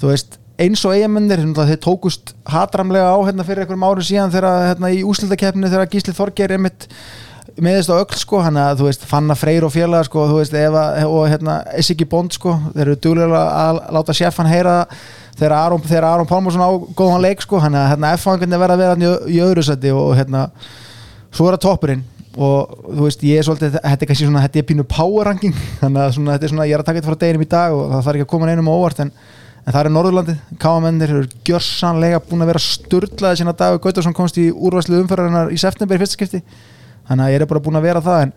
Þú 0.00 0.10
veist, 0.10 0.38
eins 0.60 0.82
og 0.86 0.94
eigamennir 0.94 1.42
þeir 1.54 1.80
tókust 1.82 2.34
hatramlega 2.50 3.14
á 3.14 3.18
hérna 3.26 3.46
fyrir 3.46 3.64
einhverjum 3.64 3.86
árum 3.86 4.06
síðan 4.06 4.34
þegar 4.34 4.68
hérna 4.70 4.90
í 4.94 5.02
úslitakeppni 5.06 5.70
þegar 5.70 5.90
Gísli 5.92 6.14
Þorgeir 6.14 6.54
er 6.54 6.62
mitt 6.62 6.88
meðist 7.62 7.90
á 7.92 8.00
öll 8.00 8.18
sko, 8.18 8.40
hann 8.42 8.56
að 8.58 8.80
þú 8.80 8.86
veist 8.88 9.04
fanna 9.06 9.36
freyr 9.38 9.66
og 9.66 9.72
félaga 9.74 10.06
sko, 10.08 10.24
þú 10.30 10.38
veist 10.40 10.56
Eva, 10.58 10.84
og 11.06 11.28
hérna 11.30 11.60
Essiki 11.78 12.06
Bond 12.08 12.34
sko, 12.34 12.56
þeir 12.72 12.88
eru 12.88 12.96
duglega 13.06 13.42
að 13.60 13.78
láta 13.94 14.16
sjeffan 14.16 14.50
heyra 14.50 14.80
þegar 15.38 15.54
Aron, 15.58 15.84
Aron 16.00 16.30
Pálmarsson 16.30 16.64
á 16.64 16.70
góðan 16.96 17.22
leik 17.22 17.44
sko, 17.44 17.60
hann 17.62 17.76
að 17.78 17.92
hérna 17.92 18.14
F-fangarnir 18.18 18.62
verða 18.62 18.74
að 18.78 18.82
vera 18.82 19.12
í, 19.30 19.38
öðru 19.44 19.64
sæti 19.66 19.94
og 19.94 20.16
hérna 20.18 20.48
svo 21.34 21.46
er 21.46 21.56
það 21.56 21.64
toppurinn 21.68 22.04
og 22.34 22.74
þú 22.88 23.06
veist 23.06 23.22
ég 23.22 23.38
er 23.38 23.46
svolítið, 23.46 23.78
þetta 23.78 24.04
er 24.04 24.10
kannski 24.10 24.26
svona 24.26 24.42
þetta 24.42 24.60
er 24.60 24.68
pínu 24.72 24.88
power 24.90 25.30
ranking 25.30 25.54
þannig 25.82 26.02
að 26.02 26.12
svona, 26.18 26.34
þetta 26.34 26.48
er 26.48 26.54
svona, 26.54 26.68
ég 26.68 26.74
er 26.74 26.82
að 26.82 26.90
taka 26.90 27.00
þetta 27.00 27.12
frá 27.12 27.22
deginum 27.22 27.46
í 27.46 27.50
dag 27.54 27.74
og 27.74 27.86
það 27.92 28.06
þarf 28.08 28.18
ekki 28.18 28.26
að 28.26 28.32
koma 28.34 28.50
neinum 28.50 28.70
á 28.70 28.74
óvart 28.74 29.02
en, 29.04 29.12
en 29.62 29.76
það 29.76 29.80
er 29.80 29.94
Norðurlandið, 29.94 30.40
káamennir 30.62 31.14
eru 31.14 31.28
gjörsanlega 31.46 32.22
búin 32.26 32.42
að 32.42 32.50
vera 32.50 32.64
sturlaði 32.66 33.42
sína 33.42 33.54
dag 33.54 33.78
og 33.78 33.84
Gautarsson 33.86 34.16
komst 34.16 34.40
í 34.42 34.48
úrvæslu 34.50 34.98
umfærarinnar 35.04 35.54
í 35.54 35.60
september 35.62 35.94
í 35.94 36.02
fyrsta 36.02 36.18
skipti 36.18 36.42
þannig 37.08 37.24
að 37.26 37.34
ég 37.34 37.42
er 37.42 37.50
bara 37.50 37.64
búin 37.64 37.80
að 37.80 37.86
vera 37.88 38.04
það 38.04 38.22
en 38.26 38.34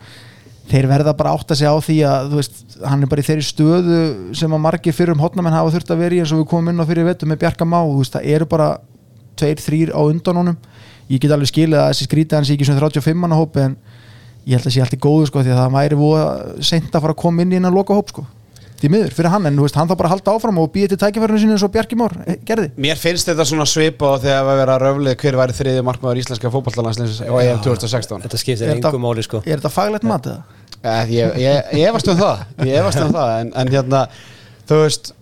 þeir 0.67 0.87
verða 0.91 1.13
bara 1.15 1.31
að 1.31 1.39
átta 1.39 1.55
sig 1.55 1.69
á 1.71 1.75
því 1.79 1.97
að 2.07 2.33
veist, 2.35 2.57
hann 2.83 3.03
er 3.03 3.11
bara 3.11 3.23
í 3.23 3.27
þeirri 3.27 3.45
stöðu 3.47 3.99
sem 4.35 4.53
að 4.53 4.63
margir 4.65 4.95
fyrir 4.95 5.15
um 5.15 5.23
hotnamenn 5.23 5.55
hafa 5.55 5.71
þurft 5.77 5.93
að 5.93 6.01
vera 6.03 6.17
í 6.17 6.21
eins 6.23 6.33
og 6.35 6.41
við 6.41 6.49
komum 6.51 6.73
inn 6.73 6.83
á 6.83 6.89
fyrir 6.89 7.07
vettum 7.07 7.31
með 7.31 7.41
Bjarka 7.43 7.67
Má 7.67 7.79
veist, 7.87 8.17
það 8.17 8.27
eru 8.35 8.49
bara 8.51 8.67
tveir, 9.39 9.61
þrýr 9.63 9.93
á 9.95 10.01
undan 10.01 10.41
honum. 10.41 10.57
Ég 11.07 11.21
get 11.23 11.31
alveg 11.31 11.51
skilið 11.53 11.79
að 11.79 11.91
þessi 11.93 12.07
skrítið 12.09 12.39
hans 12.39 12.51
ekki 12.51 12.67
svona 12.67 12.83
35 12.83 13.21
manna 13.21 13.39
hópi 13.39 13.63
en 13.63 13.77
ég 14.47 14.57
held 14.57 14.67
að 14.67 14.75
sé 14.75 14.83
allt 14.83 14.97
í 14.97 14.99
góðu 15.03 15.29
sko 15.29 15.43
því 15.43 15.53
að 15.53 15.61
það 15.61 15.77
væri 15.77 15.99
voða 15.99 16.25
seint 16.59 16.89
að 16.91 17.05
fara 17.05 17.15
að 17.15 17.21
koma 17.23 17.43
inn 17.43 17.53
í 17.53 17.59
innan 17.61 17.75
loka 17.75 17.95
hóp 17.95 18.11
sko 18.11 18.25
því 18.77 18.89
miður 18.93 19.13
fyrir 19.17 19.31
hann 19.33 19.47
en 19.49 19.57
þú 19.57 19.65
veist, 19.65 19.77
hann 19.79 19.89
þá 19.89 19.95
bara 19.97 20.09
að 20.09 20.13
halda 20.15 20.33
áfram 20.37 20.59
og 20.61 20.69
býja 20.73 20.91
til 20.91 20.99
tækifærinu 21.01 21.39
sínu 21.41 21.55
eins 21.55 21.65
og 21.65 21.71
Bjarki 21.73 21.97
Mór 21.97 22.13
eh, 22.25 22.37
gerði. 22.45 22.67
Mér 22.85 22.99
finnst 23.01 23.29
þetta 23.29 23.45
svona 23.49 23.65
svipa 23.69 24.11
á 24.13 24.15
þegar 24.21 24.51
að 24.51 24.59
vera 24.61 24.77
röflið 24.83 25.17
hver 25.23 25.37
væri 25.41 25.57
þriði 25.57 25.83
markmaður 25.87 26.21
íslenska 26.21 26.51
fótballtalansleins 26.53 27.19
á 27.25 27.33
EM 27.41 27.61
2016 27.65 28.25
Þetta 28.27 28.41
skiptir 28.41 28.73
engum 28.75 29.01
máli 29.03 29.25
sko. 29.25 29.41
er 29.45 29.57
þetta 29.57 29.73
faglegt 29.73 30.07
mat 30.07 30.29
eða? 30.29 30.63
Eh, 30.77 31.03
Ég, 31.17 31.37
ég, 31.41 31.73
ég 31.81 31.89
efast 31.89 32.07
um 32.13 32.17
það 32.21 32.45
Ég 32.69 32.77
efast 32.83 33.01
um 33.01 33.13
það 33.15 33.33
en, 33.41 33.51
en 33.57 33.73
hérna, 33.73 34.03
þú 34.69 34.81
veist 34.83 35.13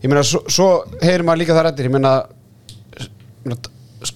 Ég 0.00 0.08
meina, 0.08 0.22
svo, 0.24 0.44
svo 0.48 0.68
heyrir 1.00 1.24
maður 1.24 1.42
líka 1.44 1.56
það 1.56 1.66
rættir 1.70 1.88
Ég 1.88 1.94
meina, 1.96 2.12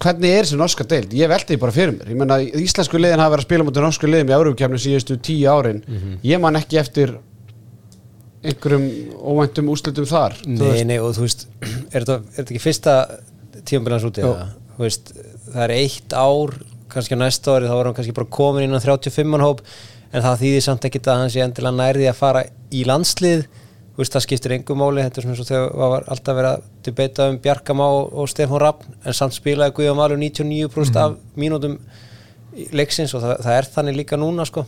hvernig 0.00 0.30
er 0.32 0.44
þessi 0.46 0.56
norska 0.60 0.84
deild? 0.88 1.12
Ég 1.16 1.28
velti 1.28 1.54
því 1.54 1.60
bara 1.60 1.74
fyrir 1.74 1.92
mér. 1.96 2.08
Ég 2.12 2.16
meina, 2.16 2.38
íslensku 2.40 2.96
liðin 3.00 3.20
hafa 3.20 3.34
verið 3.34 3.44
að 3.44 3.48
spila 3.48 3.64
einhverjum 8.44 8.84
óvæntum 9.32 9.70
úslitum 9.72 10.06
þar 10.08 10.36
Nei, 10.46 10.84
nei, 10.88 10.98
og 11.00 11.14
þú 11.16 11.24
veist 11.26 11.46
er 11.64 12.04
þetta, 12.04 12.20
er 12.20 12.38
þetta 12.38 12.46
ekki 12.50 12.62
fyrsta 12.62 12.94
tíumbilans 13.64 14.06
úti 14.08 14.24
eða, 14.24 14.48
þú 14.76 14.84
veist, 14.84 15.12
það 15.50 15.64
er 15.66 15.74
eitt 15.78 16.16
ár 16.18 16.54
kannski 16.94 17.16
á 17.16 17.22
næsta 17.24 17.56
ári 17.56 17.68
þá 17.70 17.74
var 17.78 17.88
hann 17.90 17.96
kannski 17.98 18.16
bara 18.16 18.32
komin 18.38 18.66
inn 18.68 18.76
á 18.76 18.82
35 18.84 19.42
hóp 19.42 19.64
en 20.14 20.22
það 20.22 20.40
þýðir 20.44 20.64
samt 20.68 20.86
ekkit 20.88 21.10
að 21.10 21.20
hann 21.22 21.32
sé 21.34 21.42
endilega 21.42 21.74
nærði 21.74 22.08
að 22.10 22.18
fara 22.20 22.44
í 22.74 22.84
landslið. 22.86 23.46
Þú 23.94 24.02
veist, 24.02 24.14
það 24.14 24.24
skiptir 24.26 24.54
engum 24.56 24.80
máli 24.82 25.02
þetta 25.02 25.20
er 25.20 25.26
svona 25.26 25.42
og 25.42 25.48
þegar 25.48 25.68
það 25.74 25.92
var 25.94 26.06
alltaf 26.14 26.38
verið 26.38 26.50
að 26.50 26.62
debata 26.86 27.26
um 27.30 27.36
Bjarkamá 27.42 27.88
og 27.94 28.30
Stefán 28.30 28.62
Rapp 28.62 28.86
en 28.90 29.14
samt 29.14 29.36
spilaði 29.36 29.74
Guðjón 29.76 30.00
Valur 30.00 30.18
99% 30.18 30.98
af 31.02 31.14
mínútum 31.38 31.76
í 32.54 32.66
leiksins 32.74 33.14
og 33.14 33.22
það, 33.22 33.36
það 33.46 33.58
er 33.58 33.68
þannig 33.76 33.98
líka 34.00 34.18
núna 34.18 34.46
sko 34.46 34.64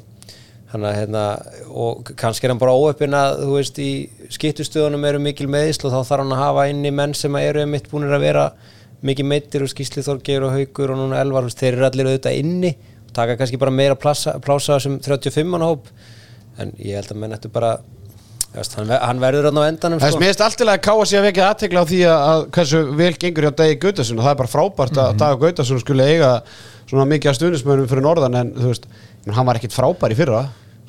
Þannig 0.77 0.89
að 0.91 0.97
hérna, 1.01 1.21
og 1.73 2.09
kannski 2.21 2.45
er 2.45 2.53
hann 2.53 2.59
bara 2.61 2.75
óöppin 2.77 3.15
að, 3.17 3.39
þú 3.47 3.55
veist, 3.57 3.79
í 3.81 3.91
skiptustöðunum 4.35 5.07
eru 5.09 5.21
mikil 5.25 5.47
meðisl 5.49 5.87
og 5.89 5.95
þá 5.95 6.11
þarf 6.11 6.21
hann 6.27 6.35
að 6.37 6.43
hafa 6.43 6.67
inni 6.69 6.91
menn 6.93 7.15
sem 7.17 7.39
eru 7.41 7.63
mitt 7.71 7.87
búinir 7.89 8.13
að 8.13 8.27
vera 8.27 8.43
mikið 9.07 9.29
meittir 9.31 9.65
og 9.65 9.71
skýsli 9.73 10.05
Þorgeir 10.05 10.45
og 10.45 10.53
Haugur 10.53 10.93
og 10.93 11.01
núna 11.01 11.23
Elvar, 11.23 11.47
þú 11.47 11.49
veist, 11.49 11.63
þeir 11.63 11.79
eru 11.79 11.87
allir 11.89 12.11
auðvitað 12.11 12.39
inni 12.43 12.75
og 13.07 13.15
taka 13.17 13.39
kannski 13.41 13.61
bara 13.63 13.73
meira 13.73 13.97
plása, 13.97 14.77
sem 14.85 14.99
35 15.01 15.49
mann 15.49 15.65
hóp. 15.65 15.89
En 16.61 16.75
ég 16.77 16.99
held 17.01 17.15
að 17.15 17.23
menn 17.23 17.37
ættu 17.39 17.51
bara, 17.57 17.73
veist, 18.53 18.77
hann, 18.77 18.93
hann 18.93 19.25
verður 19.25 19.49
hann 19.49 19.63
á 19.63 19.69
endanum, 19.71 20.03
Það 20.03 20.11
er 20.13 20.17
sko. 20.19 20.25
finnst 20.27 20.45
alltaf 20.51 20.75
að 20.75 20.85
káa 20.91 21.09
sig 21.09 21.23
að 21.23 21.27
vekja 21.31 21.49
aðtekla 21.55 21.81
á 21.81 21.87
því 21.89 22.03
að, 22.13 22.45
hversu 22.59 22.85
vel 23.01 23.11
gengur 23.25 23.49
hjá 23.49 23.55
Dagi 23.63 23.81
Gautasun 23.87 24.21
og 24.21 24.29
það 24.29 24.35
er 24.35 24.41
bara 24.45 24.55
frábært 24.59 25.01
að 25.07 25.17
Dagi 25.25 25.43
Gautasun 25.47 25.81
skulle 25.81 26.09
eiga 26.13 26.31
svona 26.87 27.09
mikið 27.09 27.33
að 27.33 27.41
stuðnismönnum 27.41 27.89
fyrir 27.91 28.05
norðan 28.05 28.41
en 28.43 28.55
þú 28.57 28.71
veist, 28.73 28.89
hann 29.27 29.49
var 29.49 29.59
ekkit 29.61 29.75
frábær 29.77 30.13
í 30.15 30.19
fyrra 30.19 30.45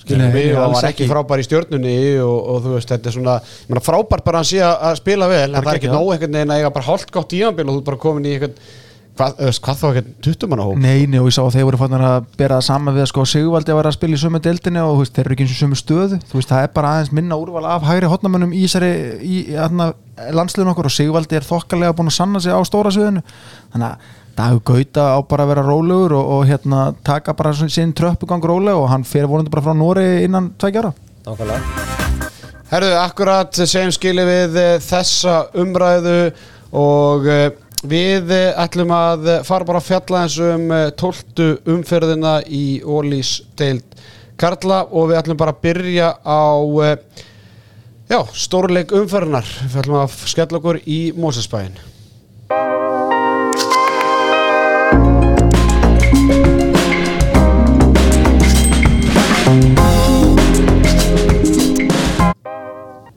skilur 0.07 0.23
Nei, 0.23 0.33
mig 0.33 0.49
og 0.55 0.73
var 0.73 0.89
ekki. 0.89 1.03
ekki. 1.03 1.11
frábær 1.11 1.43
í 1.43 1.47
stjórnunni 1.47 1.95
og, 2.23 2.39
og 2.39 2.59
þú 2.65 2.73
veist, 2.77 2.95
þetta 2.95 3.11
er 3.11 3.17
svona 3.19 3.37
ég 3.43 3.69
meina, 3.69 3.85
frábært 3.85 4.27
bara 4.27 4.41
að 4.41 4.65
að 4.65 4.99
spila 5.03 5.29
vel 5.29 5.45
en 5.51 5.61
það 5.61 5.71
er 5.75 5.79
ekki 5.83 5.93
nóg 5.93 6.11
einhvern 6.15 6.41
veginn 6.41 6.55
að 6.55 6.63
eiga 6.63 6.75
bara 6.79 6.89
hálft 6.89 7.13
gott 7.13 7.37
íanbíl 7.37 7.67
og 7.67 7.73
þú 7.75 7.79
ert 7.81 7.89
bara 7.91 8.03
komin 8.07 8.27
í 8.27 8.35
einhvern 8.37 8.59
hvað, 9.17 9.39
hvað 9.63 9.79
þá 9.79 9.85
einhvern 9.87 10.11
tuttumannahóp 10.23 10.79
Nei, 10.81 11.05
nei, 11.09 11.17
og 11.21 11.29
ég 11.29 11.35
sá 11.35 11.41
að 11.43 11.57
þeir 11.57 11.67
voru 11.69 11.79
fannar 11.81 12.05
að 12.07 12.27
bera 12.39 12.59
það 12.59 12.67
saman 12.67 12.95
við 12.97 13.05
að 13.05 13.09
sko 13.11 13.25
Sigvaldi 13.31 13.73
að 13.73 13.79
vera 13.79 13.91
að 13.91 13.97
spila 13.97 14.17
í 14.17 14.21
sömu 14.21 14.41
deildinni 14.43 14.83
og 14.83 15.01
veist, 15.01 15.15
þeir 15.15 15.25
eru 15.25 15.35
ekki 15.37 15.47
eins 15.47 15.55
og 15.55 15.61
sömu 15.61 15.79
stöðu. 15.79 16.19
Þú 16.29 16.39
veist, 16.39 16.51
það 16.51 16.67
er 16.67 16.71
bara 16.77 16.93
aðeins 16.93 17.13
minna 17.17 17.39
úrval 17.41 17.65
af 17.69 17.87
hægri 17.87 18.11
hotnamönnum 18.11 18.53
í 18.55 18.63
í, 18.67 19.39
í 19.41 19.57
landsliðun 20.37 20.71
okkur 20.73 20.89
og 20.89 20.95
Sigvaldi 20.95 21.39
er 21.39 21.47
þokkalega 21.47 21.97
búin 21.97 22.11
að 22.11 22.17
sanna 22.19 22.43
sig 22.43 22.53
á 22.53 22.61
stóra 22.67 22.93
sviðinu. 22.93 23.23
Þannig 23.73 23.89
að 23.89 24.15
Dagur 24.37 24.61
Gauta 24.61 25.17
á 25.17 25.19
bara 25.25 25.47
að 25.47 25.51
vera 25.55 25.65
rólegur 25.65 26.13
og, 26.19 26.31
og 26.35 26.43
hérna 26.45 26.91
taka 27.05 27.33
bara 27.33 27.55
sinn 27.57 27.95
tröppugang 27.97 28.43
rólega 28.43 28.77
og 28.77 28.91
hann 28.91 29.05
fer 29.07 29.25
vonandi 29.25 29.49
bara 29.53 29.65
frá 29.65 29.73
Nóri 29.73 30.05
innan 30.27 30.51
tveikja 30.61 30.83
ára 30.85 30.93
Nákvæmlega. 31.25 31.87
Herðu, 32.67 32.91
akkurat 32.99 33.57
segjum 33.63 33.93
skilið 33.95 34.29
við 34.29 34.59
eh, 34.61 34.73
þessa 34.83 35.37
umræðu 35.57 36.19
og 36.75 37.27
eh, 37.31 37.49
við 37.87 38.31
eh, 38.35 38.53
ætlum 38.59 38.91
að 38.93 39.29
fara 39.47 39.67
bara 39.67 39.81
að 39.81 39.89
fjalla 39.89 40.23
um 40.53 40.71
eh, 40.75 40.87
12. 40.99 41.47
umferðina 41.73 42.37
í 42.45 42.81
Ólís 42.83 43.37
deild 43.57 43.97
Karla 44.37 44.83
og 44.91 45.09
við 45.11 45.21
ætlum 45.21 45.39
bara 45.39 45.55
að 45.55 45.63
byrja 45.65 46.11
á 46.21 46.45
já, 48.07 48.19
stórleik 48.37 48.93
umferðinar 48.93 49.47
við 49.63 49.79
ætlum 49.81 50.01
að 50.03 50.19
skella 50.29 50.61
okkur 50.61 50.83
í 50.85 50.99
Mósesbæin 51.17 51.79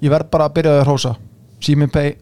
ég 0.01 0.13
verð 0.13 0.31
bara 0.33 0.49
að 0.49 0.57
byrja 0.59 0.79
að 0.79 0.87
hrósa. 0.89 1.15
Simin 1.61 1.93
Pay, 1.93 2.17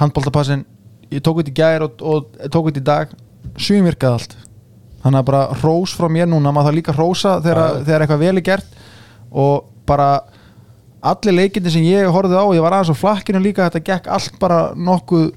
handbóltapassin 0.00 0.66
ég 1.10 1.22
tók 1.24 1.40
þetta 1.40 1.52
í 1.52 1.58
gær 1.58 1.86
og, 1.86 2.02
og 2.02 2.50
tók 2.52 2.70
þetta 2.70 2.82
í 2.82 2.86
dag. 2.86 3.14
Svíum 3.60 3.88
virkaði 3.88 4.16
allt. 4.16 4.36
Þannig 5.00 5.22
að 5.22 5.30
bara 5.30 5.46
hrós 5.62 5.94
frá 5.96 6.10
mér 6.12 6.28
núna. 6.30 6.52
Maður 6.52 6.70
það 6.70 6.78
líka 6.78 6.96
hrósa 6.96 7.38
þegar, 7.42 7.80
þegar 7.86 8.04
eitthvað 8.04 8.26
vel 8.26 8.34
er 8.36 8.46
gert. 8.50 8.76
Og 9.30 9.70
bara 9.88 10.10
allir 11.00 11.32
leikindi 11.32 11.72
sem 11.72 11.86
ég 11.86 12.10
horfði 12.12 12.36
á 12.36 12.44
ég 12.52 12.62
var 12.62 12.76
aðeins 12.76 12.92
á 12.92 13.00
flakkinu 13.00 13.40
líka, 13.40 13.70
þetta 13.70 13.80
gekk 13.86 14.10
allt 14.12 14.34
bara 14.42 14.58
nokkuð 14.76 15.30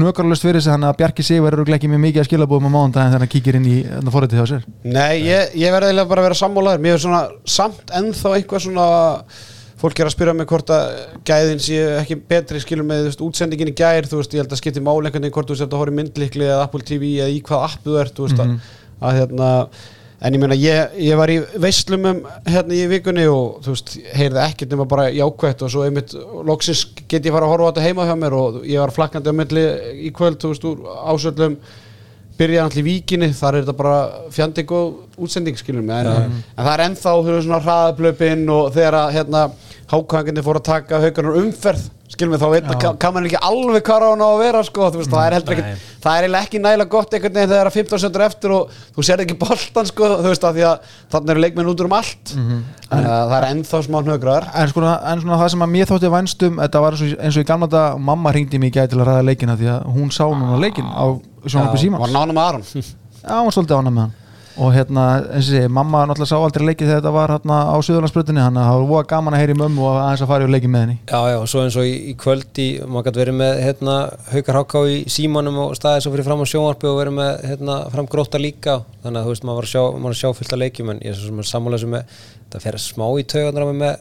nökarlust 0.00 0.46
fyrir 0.46 0.64
sig. 0.64 0.72
Þannig 0.72 0.90
að 0.90 0.98
Bjarki 1.02 1.26
Sigur 1.26 1.54
eru 1.54 1.76
ekki 1.76 1.90
með 1.92 2.04
mikið 2.06 2.24
að 2.24 2.28
skilabúðum 2.30 2.70
á 2.72 2.74
mánudaginn 2.74 3.14
þegar 3.14 3.26
hann 3.26 3.34
kíkir 3.36 3.60
inn 3.60 3.68
í 3.68 3.78
þetta 3.84 4.14
forritið 4.16 4.40
hjá 4.40 4.50
sér. 4.54 4.66
Nei, 4.88 5.20
ég, 5.28 5.56
ég 5.60 5.74
verði 5.76 5.94
bara 6.00 6.24
að 6.24 6.30
vera 6.30 6.40
sammálaður. 6.40 6.84
Mér 6.86 6.96
er 6.96 7.04
svona 7.04 7.22
samt 7.44 7.94
ennþá 8.00 8.36
eitthvað 8.38 8.66
svona 8.66 8.88
Fólk 9.80 10.00
er 10.00 10.10
að 10.10 10.12
spyrja 10.12 10.34
mig 10.36 10.48
hvort 10.50 10.70
að 10.74 10.90
gæðin 11.24 11.62
sé 11.64 11.78
ekki 12.02 12.18
betri 12.28 12.60
skilur 12.60 12.84
með 12.84 13.06
þú 13.06 13.06
veist, 13.10 13.22
útsendingin 13.24 13.70
í 13.72 13.76
gær 13.78 14.08
Þú 14.10 14.18
veist, 14.20 14.34
ég 14.36 14.44
held 14.44 14.52
að 14.52 14.60
skipti 14.60 14.82
veginn 14.84 15.32
hvort 15.32 15.48
þú 15.48 15.56
að 15.64 15.78
horfa 15.80 15.94
í 15.94 15.96
myndlikli 16.00 16.44
eða 16.48 16.66
Apple 16.66 16.84
TV 16.84 17.14
eða 17.16 17.32
í 17.32 17.40
hvað 17.46 17.64
appu 17.70 17.94
þú 17.94 18.02
ert 18.02 18.18
þú 18.18 18.26
veist, 18.28 18.44
að, 18.44 18.52
að 19.00 19.18
hérna 19.20 19.48
En 20.20 20.34
ég 20.36 20.40
meina, 20.42 20.56
ég, 20.58 20.96
ég 21.00 21.16
var 21.16 21.30
í 21.32 21.38
veislum 21.62 22.02
um 22.10 22.18
hérna 22.44 22.76
í 22.76 22.82
vikunni 22.90 23.22
og 23.30 23.62
þú 23.64 23.72
veist, 23.72 23.92
heyrði 24.12 24.42
ekkert 24.42 24.74
nema 24.74 24.84
bara 24.88 25.06
jákvætt 25.16 25.62
og 25.64 25.70
svo 25.72 25.84
einmitt 25.86 26.12
loksins 26.44 26.82
get 27.08 27.24
ég 27.24 27.32
fara 27.32 27.48
að 27.48 27.54
horfa 27.54 27.64
á 27.64 27.70
þetta 27.70 27.84
heima 27.86 28.04
hjá 28.04 28.18
mér 28.20 28.36
og 28.36 28.58
ég 28.68 28.82
var 28.82 28.92
flakkandi 28.92 29.32
á 29.32 29.38
milli 29.38 29.62
í 30.04 30.10
kvöld, 30.12 30.36
þú 30.42 30.50
veist, 30.52 30.66
úr 30.68 30.82
ásöldum 31.08 31.56
byrja 32.36 32.66
allir 32.66 32.84
víkinni, 32.84 33.30
þar 33.36 33.56
er 33.56 33.64
þetta 33.64 33.76
bara 33.80 33.96
fjandi 34.36 34.66
góð 34.68 35.24
útsending 35.24 35.56
skilur 35.60 35.84
mig 35.88 36.04
en, 36.04 36.36
en 36.52 36.68
það 36.68 36.72
er 36.74 36.84
ennþá 36.90 37.16
þú 37.16 37.32
veist, 37.32 37.48
svona 37.48 37.64
hraðablöpin 37.64 38.44
og 38.52 38.70
þegar 38.76 38.98
að 39.00 39.16
hérna, 39.16 39.46
hákanginni 39.90 40.42
fór 40.46 40.60
að 40.60 40.68
taka 40.70 41.00
haugarnar 41.02 41.40
umferð 41.40 41.88
skilur 42.10 42.32
mig 42.32 42.40
þá 42.42 42.48
veit, 42.50 42.68
kann, 42.82 42.96
kann 42.98 43.14
man 43.14 43.26
ekki 43.28 43.38
alveg 43.46 43.84
hvað 43.86 44.04
hann 44.08 44.22
á 44.22 44.28
að 44.28 44.40
vera 44.42 44.60
sko, 44.66 44.88
veist, 44.96 45.10
það 45.12 45.26
er 45.28 45.34
heldur 45.36 45.54
ekki 45.54 45.74
það 46.02 46.16
er 46.16 46.24
eiginlega 46.26 46.46
ekki 46.48 46.60
nægilega 46.64 46.90
gott 46.90 47.14
einhvern 47.14 47.36
veginn 47.36 47.50
þegar 47.52 47.60
það 47.60 47.70
er 47.70 47.76
15 47.76 48.02
sendur 48.02 48.24
eftir 48.26 48.54
og 48.56 48.72
þú 48.96 49.04
sér 49.06 49.22
ekki 49.24 49.36
boltan 49.38 49.90
sko, 49.90 50.08
þú 50.16 50.32
veist, 50.32 50.46
af 50.48 50.56
því 50.56 50.64
að 50.66 50.88
þannig 51.14 51.32
eru 51.34 51.44
leikmenn 51.44 51.70
út 51.70 51.84
um 51.86 51.94
allt. 52.00 52.32
Þannig 52.34 53.10
að 53.14 53.30
það 53.30 53.36
er 53.38 53.46
ennþá 53.50 53.82
smá 53.86 53.98
hnögraðar 54.02 54.48
en, 54.50 54.72
sko, 54.72 54.84
en 54.90 55.22
svona 55.22 55.38
það 55.44 55.52
sem 55.54 55.64
að 55.66 55.72
mér 55.76 55.90
þótti 55.92 56.12
vænstum 56.16 56.58
þetta 56.64 56.82
var 56.82 56.96
eins 56.98 57.04
og, 57.06 57.12
eins 57.20 57.38
og 57.38 57.44
í 57.46 57.50
gamla 57.52 57.70
dag 57.70 58.00
mamma 58.10 58.34
ringdi 58.34 58.58
mig 58.62 58.72
í 58.72 58.76
gæði 58.80 58.94
til 58.96 59.02
að 59.04 59.10
ræða 59.12 59.28
leikina 59.30 59.58
því 59.60 59.70
að 59.76 59.86
hún 59.94 60.10
sá 60.10 60.24
núna 60.26 60.58
leikin 60.64 60.90
á 60.90 61.06
sjónarbi 61.46 61.76
var 61.78 61.84
símans. 61.84 62.16
nána 62.16 62.34
með 62.34 62.42
Aron. 62.48 62.66
Já, 62.66 63.36
hún 63.38 63.46
var 63.46 63.54
svolítið 63.54 63.78
ána 63.78 63.94
með 63.94 64.02
hann 64.08 64.16
og 64.58 64.72
hérna, 64.74 65.04
eins 65.30 65.46
og 65.46 65.54
sé, 65.54 65.60
mamma 65.70 66.02
náttúrulega 66.08 66.30
sá 66.32 66.36
aldrei 66.40 66.64
leikið 66.66 66.88
þegar 66.88 67.00
þetta 67.00 67.12
var 67.14 67.32
hérna 67.34 67.58
á 67.70 67.76
Suðurlandsbrutinni 67.86 68.42
þannig 68.42 68.62
að 68.64 68.70
það 68.70 68.86
var 68.90 69.08
gaman 69.12 69.36
að 69.36 69.42
heyri 69.44 69.56
mömmu 69.60 69.84
og 69.86 69.98
aðeins 70.00 70.24
að 70.24 70.32
fara 70.32 70.48
í 70.48 70.52
leikið 70.54 70.72
með 70.74 70.84
henni. 70.84 70.96
Já, 71.06 71.20
já, 71.30 71.36
og 71.38 71.48
svo 71.52 71.62
eins 71.64 71.78
og 71.80 71.86
í, 71.86 71.94
í 72.10 72.16
kvöld 72.20 72.60
í, 72.64 72.68
maður 72.82 73.06
gæti 73.08 73.22
verið 73.22 73.38
með 73.40 73.62
hérna, 73.66 73.96
Haukar 74.32 74.60
Háká 74.60 74.84
í 74.90 74.98
símanum 75.14 75.62
og 75.68 75.78
staðið 75.78 76.04
svo 76.06 76.14
fyrir 76.16 76.28
fram 76.28 76.42
á 76.42 76.46
sjónvarpi 76.50 76.90
og 76.90 76.98
verið 76.98 77.18
með 77.20 77.32
hérna, 77.46 77.78
fram 77.94 78.10
gróta 78.10 78.42
líka. 78.42 78.80
Þannig 79.04 79.22
að 79.22 79.28
þú 79.28 79.34
veist, 79.34 79.48
maður 79.48 79.60
var 79.60 79.70
að 79.70 79.74
sjá, 79.76 79.82
maður 79.96 80.18
að 80.18 80.22
sjá 80.24 80.38
fullt 80.40 80.54
af 80.56 80.62
leikjum 80.64 80.94
en 80.94 81.02
ég 81.06 81.14
er 81.14 81.20
svo 81.20 81.30
sem 81.30 81.42
að 81.44 81.50
sammála 81.54 81.78
þessu 81.78 81.94
með 81.94 82.22
þetta 82.50 82.64
fer 82.66 82.80
smá 82.82 83.06
í 83.14 83.26
taugarnar 83.30 83.64
á 83.64 83.70
mig 83.70 83.80
með 83.84 83.98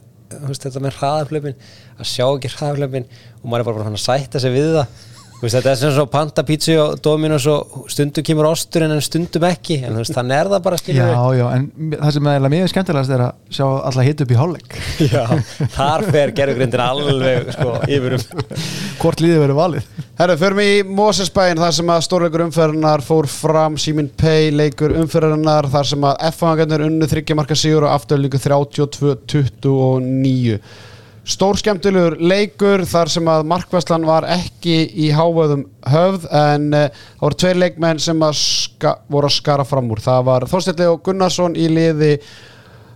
veist, 0.47 0.65
þetta 0.65 0.81
með 0.83 0.97
hraðaflöpin 0.99 1.55
að 1.99 2.09
sjá 2.09 2.25
ekki 2.27 2.51
hraðaflöpin 2.53 3.07
og 3.09 3.45
maður 3.45 3.63
er 3.63 3.69
bara 3.69 3.79
bara 3.79 3.93
að 3.93 4.03
sætta 4.03 4.41
sig 4.41 4.53
við 4.53 4.75
það 4.77 5.07
veist, 5.41 5.55
þetta 5.55 5.71
er 5.71 5.77
sem 5.79 5.93
svo 5.95 6.05
panta 6.11 6.43
pítsu 6.47 6.75
og 6.81 6.89
Dominos 7.03 7.45
og 7.51 7.85
stundum 7.91 8.23
kemur 8.27 8.45
osturinn 8.49 8.93
en 8.95 9.03
stundum 9.03 9.43
ekki 9.47 9.77
en 9.83 9.95
þú 9.95 9.99
veist, 10.03 10.15
þannig 10.17 10.35
er 10.35 10.47
það 10.53 10.65
bara 10.65 10.77
skilur 10.81 11.13
já, 11.13 11.21
já, 11.39 11.45
en 11.55 11.63
það 11.95 12.11
sem 12.17 12.25
er 12.33 12.39
mjög 12.55 12.67
skemmtilegast 12.73 13.11
er 13.15 13.21
að 13.27 13.31
sjá 13.55 13.65
alla 13.69 14.05
hitt 14.05 14.23
upp 14.25 14.33
í 14.33 14.39
hálfleik. 14.39 14.69
Já, 15.09 15.23
þar 15.73 16.01
fer 16.11 16.29
gerðugrindin 16.37 16.81
alveg 16.83 17.47
sko, 17.55 17.69
yfirum 17.87 18.21
hvort 18.99 19.19
líðið 19.23 19.39
verið 19.45 19.57
valið? 19.57 19.83
Herru, 20.19 20.35
förum 20.41 20.59
í 20.59 20.83
Mosesbæin 20.83 21.61
þar 21.61 21.73
sem 21.77 21.91
að 21.93 22.03
stórleikur 22.09 22.43
umferðinar 22.43 23.01
fór 23.05 23.25
fram 23.31 23.77
Simin 23.79 24.09
Pay 24.19 24.51
leikur 24.51 24.91
umferðinar 24.99 25.69
þar 25.71 25.85
sem 25.93 26.01
að 26.09 26.19
F-fangarnir 26.33 26.83
unnu 26.89 27.05
þryggjamarka 27.09 27.55
sigur 27.57 27.83
og 27.87 27.95
afturlíku 27.95 28.37
32-29 28.43 30.59
Stór 31.29 31.59
skemmtilegur 31.61 32.15
leikur 32.17 32.81
þar 32.89 33.09
sem 33.13 33.27
að 33.29 33.43
markvæslan 33.51 34.05
var 34.07 34.25
ekki 34.33 34.79
í 34.97 35.11
hávöðum 35.13 35.67
höfð 35.85 36.23
en 36.33 36.63
uh, 36.73 36.87
það 36.89 37.21
voru 37.21 37.37
tveir 37.43 37.59
leikmenn 37.61 38.01
sem 38.01 38.23
að 38.25 38.39
voru 39.13 39.29
að 39.29 39.35
skara 39.35 39.65
fram 39.67 39.91
úr. 39.93 40.01
Það 40.01 40.23
var 40.25 40.45
Þorstjalli 40.49 40.87
og 40.89 41.03
Gunnarsson 41.05 41.53
í 41.53 41.67
liði 41.69 42.15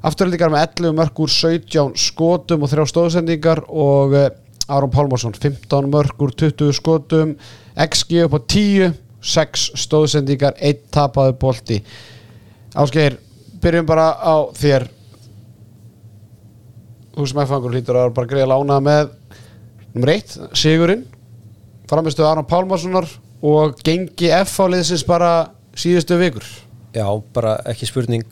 afturlíkar 0.02 0.50
með 0.50 0.66
11 0.66 0.98
mörg 0.98 1.22
úr 1.22 1.34
17 1.36 1.94
skotum 2.08 2.66
og 2.66 2.74
þrjá 2.74 2.88
stóðsendingar 2.90 3.62
og 3.70 4.18
uh, 4.18 4.26
Aron 4.66 4.96
Pálmarsson 4.96 5.38
15 5.38 5.94
mörg 5.94 6.26
úr 6.26 6.34
20 6.34 6.74
skotum 6.74 7.38
XG 7.86 8.26
upp 8.26 8.40
á 8.40 8.42
10 8.50 8.98
6 9.24 9.70
stóðsendingar 9.86 10.58
1 10.58 10.90
tapaði 10.90 11.38
bolti. 11.38 11.80
Ásgeir, 12.74 13.22
byrjum 13.62 13.86
bara 13.88 14.10
á 14.18 14.50
þér 14.58 14.90
F-fangur 17.18 17.74
hlýtur 17.76 18.00
að 18.00 18.14
bara 18.18 18.30
greið 18.32 18.48
lána 18.50 18.80
með 18.84 19.12
nummer 19.94 20.14
1, 20.16 20.38
Sigurinn 20.58 21.04
framistuð 21.90 22.26
Aron 22.26 22.48
Pálmarssonar 22.50 23.06
og 23.46 23.76
gengi 23.86 24.32
F-fáliðsins 24.40 25.04
bara 25.06 25.50
síðustu 25.78 26.18
vikur. 26.18 26.46
Já, 26.96 27.06
bara 27.36 27.58
ekki 27.70 27.86
spurning. 27.90 28.24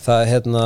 Það 0.00 0.22
er 0.24 0.30
hérna 0.34 0.64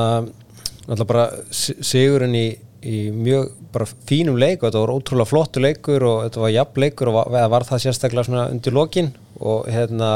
náttúrulega 0.86 1.06
bara 1.10 1.24
si- 1.54 1.76
sigurinn 1.84 2.34
í, 2.38 2.44
í 2.82 2.98
mjög 3.14 3.52
bara 3.74 3.86
fínum 4.08 4.38
leik 4.38 4.62
og 4.62 4.68
þetta 4.70 4.82
var 4.84 4.94
ótrúlega 4.94 5.30
flottu 5.30 5.62
leikur 5.62 6.04
og 6.08 6.20
þetta 6.24 6.42
var 6.44 6.52
jafn 6.54 6.80
leikur 6.84 7.10
og 7.12 7.16
var, 7.20 7.48
var 7.54 7.66
það 7.68 7.84
sérstaklega 7.86 8.26
svona 8.28 8.48
undir 8.54 8.74
lokin. 8.76 9.12
Og 9.40 9.66
hérna 9.70 10.10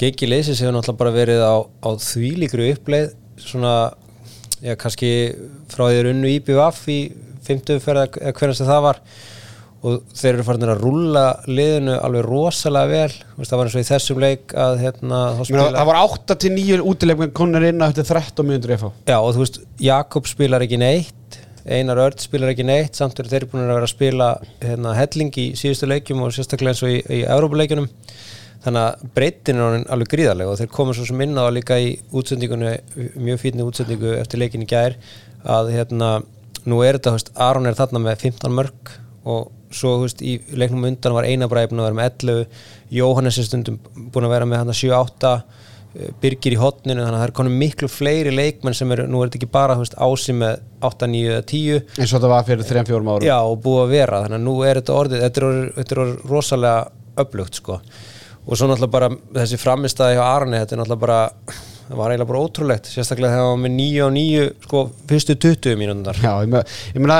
gengi 0.00 0.28
leysis 0.28 0.60
hefur 0.60 0.76
náttúrulega 0.76 1.00
bara 1.04 1.16
verið 1.16 1.40
á, 1.44 1.54
á 1.60 1.88
þvílíkru 2.00 2.68
uppleið 2.74 3.12
svona, 3.40 3.74
já 4.64 4.76
kannski 4.80 5.10
frá 5.72 5.84
því 5.86 5.98
þeir 5.98 6.08
unnu 6.14 6.32
IBVF 6.36 6.80
í 6.92 7.00
50 7.46 7.84
fyrir 7.84 8.02
eða 8.06 8.34
hvernig 8.36 8.58
sem 8.58 8.68
það 8.68 8.82
var. 8.88 9.04
Og 9.80 10.02
þeir 10.12 10.34
eru 10.34 10.44
farin 10.44 10.68
að 10.68 10.82
rúlla 10.82 11.22
liðinu 11.48 11.94
alveg 12.04 12.26
rosalega 12.26 12.90
vel. 12.90 13.14
Það 13.40 13.54
var 13.56 13.70
eins 13.70 13.76
og 13.78 13.80
í 13.80 13.88
þessum 13.88 14.20
leik 14.20 14.52
að 14.52 14.82
hérna, 14.82 15.20
meina, 15.40 15.68
það 15.78 15.88
var 15.88 16.00
8-9 16.02 16.82
útilegum 16.90 17.32
konur 17.36 17.64
inn 17.64 17.80
á 17.80 17.88
eftir 17.88 18.04
13 18.10 18.44
mínútur 18.44 18.74
FH 18.76 18.92
Já 19.08 19.16
og 19.16 19.32
þú 19.32 19.46
veist, 19.46 19.62
Jakob 19.80 20.28
spilar 20.28 20.66
ekki 20.66 20.80
neitt 20.80 21.40
Einar 21.64 22.00
Örd 22.00 22.20
spilar 22.20 22.52
ekki 22.52 22.64
neitt 22.68 22.98
samt 22.98 23.18
eru 23.20 23.30
þeir 23.30 23.46
búin 23.48 23.64
að 23.64 23.74
vera 23.78 23.88
að 23.88 23.92
spila 23.94 24.28
hérna, 24.60 24.94
helling 24.96 25.40
í 25.40 25.46
síðustu 25.60 25.88
leikjum 25.88 26.22
og 26.24 26.32
sérstaklega 26.36 26.74
eins 26.74 26.84
og 26.84 26.92
í, 26.92 27.00
í 27.00 27.22
Európa-leikjunum 27.24 27.88
þannig 28.64 28.82
að 28.82 29.04
breytin 29.16 29.62
er 29.62 29.86
alveg 29.94 30.10
gríðarlega 30.14 30.52
og 30.52 30.58
þeir 30.60 30.72
komið 30.74 30.98
svo 30.98 31.06
sem 31.08 31.22
inn 31.24 31.38
á 31.40 31.44
líka 31.52 31.78
í 31.80 31.94
útsendingunni, 32.12 32.74
mjög 33.16 33.40
fínni 33.44 33.64
útsendingu 33.64 34.12
eftir 34.18 34.42
leikin 34.42 34.66
í 34.66 34.68
gær 34.68 34.98
að 35.48 35.72
hérna, 35.76 36.10
nú 36.68 36.82
er 36.84 36.98
þetta, 36.98 37.14
veist, 37.16 37.32
Aron 37.40 37.70
er 37.70 37.78
þarna 37.78 38.04
með 38.04 38.26
15 38.26 38.52
mörg 38.58 38.92
og 39.24 39.48
svo, 39.72 39.96
veist, 40.02 40.20
í 40.20 40.36
leiknum 40.52 40.84
undan 40.90 41.16
var 41.16 41.28
einabræði 41.30 41.72
búin 41.72 41.80
að 41.80 41.88
vera 41.88 42.00
með 42.02 42.12
11 42.12 42.44
Jóhannes 43.00 43.40
er 43.40 43.48
stundum 43.48 43.80
búin 44.12 44.28
að 44.28 44.36
vera 44.36 44.50
með 44.50 44.64
hann 44.64 44.78
7-8 44.82 45.34
Birgir 46.22 46.54
í 46.54 46.58
hotninu, 46.60 47.02
þannig 47.02 47.16
að 47.16 47.18
það 47.18 47.26
er 47.26 47.32
konum 47.34 47.54
miklu 47.58 47.88
fleiri 47.90 48.30
leikmenn 48.30 48.76
sem 48.78 48.92
eru, 48.94 49.08
nú 49.10 49.24
er 49.24 49.30
þetta 49.30 49.40
ekki 49.40 49.48
bara 49.50 49.74
veist, 49.80 49.96
ási 49.98 50.36
með 50.38 50.60
8, 50.86 51.08
9 51.10 51.32
eða 51.32 51.46
10 51.50 51.80
eins 51.80 52.12
og 52.12 52.14
þetta 52.14 52.30
var 52.30 52.46
fyrir 52.46 52.68
3-4 52.68 53.00
árum. 53.00 53.26
Já, 53.26 53.34
og 53.42 53.56
búið 53.64 53.82
að 53.82 53.94
vera, 53.96 54.20
þannig 54.22 54.38
að 54.38 54.44
nú 54.44 54.54
er 54.62 54.78
þetta 54.78 54.98
orðið 55.00 55.24
þetta 55.24 55.42
er 55.48 55.58
þetta 55.80 55.96
er 55.96 56.12
rosalega 56.30 57.24
öflugt 57.24 57.58
sko, 57.58 57.80
og 58.50 58.58
svo 58.58 58.66
náttúrulega 58.66 58.92
bara 58.92 59.10
þessi 59.38 59.58
framistæði 59.62 60.18
hjá 60.18 60.24
Arne, 60.26 60.62
þetta 60.64 60.74
er 60.74 60.82
náttúrulega 60.82 61.04
bara 61.04 61.20
það 61.90 61.98
var 61.98 62.12
eiginlega 62.12 62.30
bara 62.30 62.42
ótrúlegt, 62.44 62.88
sérstaklega 62.90 63.32
þegar 63.34 63.44
hann 63.44 63.52
var 63.54 63.62
með 63.64 63.72
9 63.80 64.02
og 64.04 64.12
9, 64.14 64.42
sko, 64.66 64.82
fyrstu 65.10 65.36
20 65.42 65.78
mínúndar 65.80 66.20
Já, 66.22 66.30
ég 66.44 67.00
meina, 67.02 67.18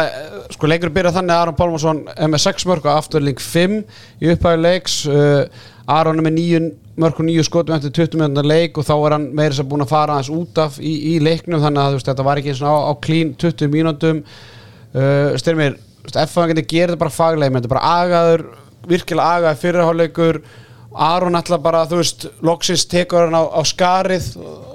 sko 0.54 0.70
leikur 0.70 0.92
byrja 0.94 1.14
þannig 1.16 1.34
að 1.34 1.42
Aron 1.42 1.58
Pálmarsson 1.58 2.04
er 2.14 2.30
með 2.30 2.44
6 2.44 2.66
mörg 2.70 2.86
og 2.86 3.00
afturling 3.00 3.42
5 3.42 3.76
í 4.22 4.30
upphæðu 4.34 4.62
leiks. 4.62 5.00
Uh, 5.10 5.66
Aron 5.90 6.22
er 6.22 6.26
með 6.28 6.36
9 6.38 6.70
mörg 7.02 7.18
og 7.18 7.26
9 7.26 7.46
skotum 7.48 7.74
eftir 7.74 7.94
20 7.98 8.20
minúndar 8.20 8.46
leik 8.46 8.78
og 8.78 8.86
þá 8.86 8.94
er 8.94 9.16
hann 9.16 9.28
meira 9.40 9.58
sem 9.58 9.66
búin 9.66 9.82
að 9.82 9.90
fara 9.90 10.18
aðeins 10.18 10.32
út 10.38 10.62
af 10.62 10.78
í, 10.78 10.94
í 11.14 11.18
leiknum. 11.24 11.62
Þannig 11.64 11.82
að 11.82 11.98
veist, 11.98 12.10
þetta 12.12 12.26
var 12.30 12.42
ekki 12.42 12.56
svona 12.60 12.78
á, 12.78 12.80
á 12.90 12.92
klín 13.02 13.34
20 13.42 13.74
mínúndum 13.74 14.22
uh, 14.22 15.34
styrmir, 15.40 15.80
F-fagin 16.10 16.62
gerir 16.62 16.92
þetta 16.92 17.02
bara 17.02 17.14
faglega, 17.14 17.58
þetta 17.58 17.68
er 17.68 17.74
bara 17.74 17.94
agaður 18.04 18.46
virkilega 18.90 19.40
agaður 19.40 19.62
fyrirháleikur 19.64 20.44
Aron 20.90 21.38
ætla 21.38 21.58
bara, 21.62 21.84
þú 21.86 22.00
veist, 22.00 22.26
loksins 22.42 22.82
tekur 22.90 23.28
hann 23.28 23.38
á, 23.38 23.46
á 23.46 23.62
skarið 23.66 24.32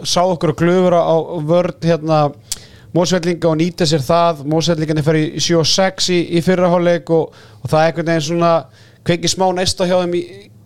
sá 0.07 0.21
okkur 0.23 0.55
glöfur 0.55 0.95
á, 0.95 1.03
á 1.03 1.15
vörd 1.43 1.83
hérna 1.83 2.19
Mósvellinga 2.95 3.49
og 3.49 3.57
nýta 3.59 3.83
sér 3.83 4.03
það. 4.05 4.45
Mósvellingarnir 4.47 5.03
fer 5.03 5.17
í 5.19 5.23
7 5.43 5.59
og 5.59 5.67
6 5.67 6.09
í, 6.15 6.19
í 6.37 6.43
fyrraháleik 6.45 7.11
og, 7.11 7.33
og 7.59 7.67
það 7.67 7.81
er 7.81 7.89
einhvern 7.89 8.11
veginn 8.11 8.27
svona 8.29 8.51
kveiki 9.05 9.31
smá 9.33 9.49
næsta 9.57 9.87
hjá 9.89 9.97
þeim 9.99 10.15
í, 10.15 10.21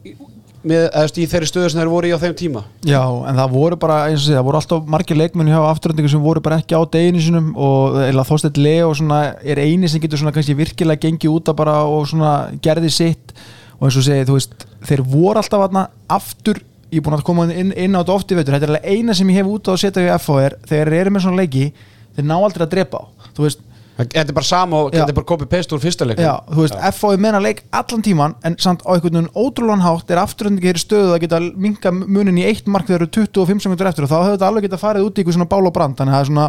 í, 0.05 0.13
með, 0.61 0.83
eða, 0.91 1.07
í 1.09 1.25
þeirri 1.31 1.49
stöðu 1.49 1.71
sem 1.73 1.81
þeir 1.81 1.91
voru 1.95 2.11
í 2.11 2.13
á 2.13 2.21
þeim 2.21 2.35
tíma. 2.37 2.63
Já, 2.85 3.01
en 3.01 3.41
það 3.41 3.55
voru 3.55 3.79
bara, 3.81 3.97
eins 4.05 4.21
og 4.21 4.27
segja, 4.27 4.37
það 4.37 4.49
voru 4.51 4.61
alltaf 4.61 4.91
margir 4.93 5.17
leikmenn 5.17 5.49
hjá 5.49 5.59
afturöndingu 5.71 6.13
sem 6.13 6.21
voru 6.27 6.43
bara 6.45 6.59
ekki 6.61 6.77
á 6.77 6.81
deginu 6.93 7.25
sinum 7.25 7.49
og 7.57 7.97
eða 8.05 8.27
þóstætt 8.29 8.61
Leo 8.61 8.93
svona, 8.93 9.23
er 9.41 9.63
eini 9.65 9.89
sem 9.89 10.03
getur 10.03 10.21
svona 10.21 10.35
kannski 10.35 10.53
virkilega 10.59 11.07
gengið 11.07 11.33
úta 11.33 11.57
bara 11.57 11.79
og 11.89 12.05
svona 12.13 12.35
gerði 12.61 12.93
sitt 12.93 13.33
og 13.79 13.87
eins 13.87 13.99
og 13.99 14.05
segja, 14.05 14.27
þú 14.27 14.35
veist, 14.37 14.67
þeir 14.89 15.05
voru 15.07 15.39
alltaf 15.41 15.65
aðna 15.65 15.85
aftur, 16.11 16.59
ég 16.89 16.99
er 16.99 17.05
búin 17.05 17.17
að 17.17 17.25
koma 17.29 17.47
inn, 17.53 17.71
inn 17.71 17.95
á 17.95 18.01
þetta 18.01 18.17
oft 18.17 18.33
í 18.33 18.37
veitur, 18.37 18.57
þetta 18.57 18.67
er 18.67 18.75
alveg 18.75 18.91
eina 18.99 19.15
sem 19.15 19.31
ég 19.31 19.39
hef 19.39 19.49
út 19.55 19.71
á 19.71 19.71
að 19.73 19.81
setja 19.85 20.05
í 20.05 20.11
FHR, 20.17 20.59
þegar 20.67 20.93
þeir 20.93 21.01
eru 21.05 21.15
með 21.15 21.25
svona 21.25 21.41
leiki 21.41 21.65
þeir 22.17 22.29
ná 22.29 22.35
aldrei 22.39 22.65
að 22.65 22.71
drepa 22.75 23.01
á, 23.01 23.03
þú 23.37 23.47
veist 23.47 23.65
Þetta 23.99 24.31
er 24.31 24.35
bara 24.37 24.47
sama 24.47 24.77
og 24.79 24.93
þetta 24.93 25.11
er 25.11 25.15
bara 25.17 25.27
copy 25.27 25.45
paste 25.51 25.75
úr 25.75 25.81
fyrsta 25.83 26.05
leikum 26.07 26.23
Já, 26.23 26.31
þú 26.47 26.61
veist, 26.63 26.75
FH 26.87 27.09
er 27.17 27.23
meina 27.25 27.41
leik 27.43 27.57
allan 27.75 28.03
tíman 28.05 28.35
en 28.47 28.55
samt 28.63 28.85
á 28.87 28.95
einhvern 28.95 29.17
veginn 29.17 29.33
ótrúlan 29.35 29.83
hátt 29.83 30.13
er 30.13 30.21
afturöndingi 30.21 30.69
hér 30.69 30.79
í 30.79 30.83
stöðu 30.85 31.09
að 31.17 31.25
geta 31.25 31.41
minka 31.59 31.91
munin 31.91 32.39
í 32.39 32.45
eitt 32.47 32.69
mark 32.71 32.87
þegar 32.87 33.03
eru 33.03 33.25
25 33.27 33.65
sekundur 33.65 33.89
eftir 33.91 34.07
og 34.07 34.11
þá 34.13 34.15
hefur 34.21 34.37
þetta 34.37 34.47
alveg 34.47 34.67
geta 34.69 34.79
farið 34.79 35.09
út 35.09 35.19
í 35.19 35.19
eitthvað 35.19 35.35
svona 35.35 35.49
bál 35.51 35.67
og 35.67 35.75
brand 35.75 35.99
þannig 35.99 36.15
að 36.15 36.15
það 36.15 36.23
er 36.23 36.31
svona 36.31 36.47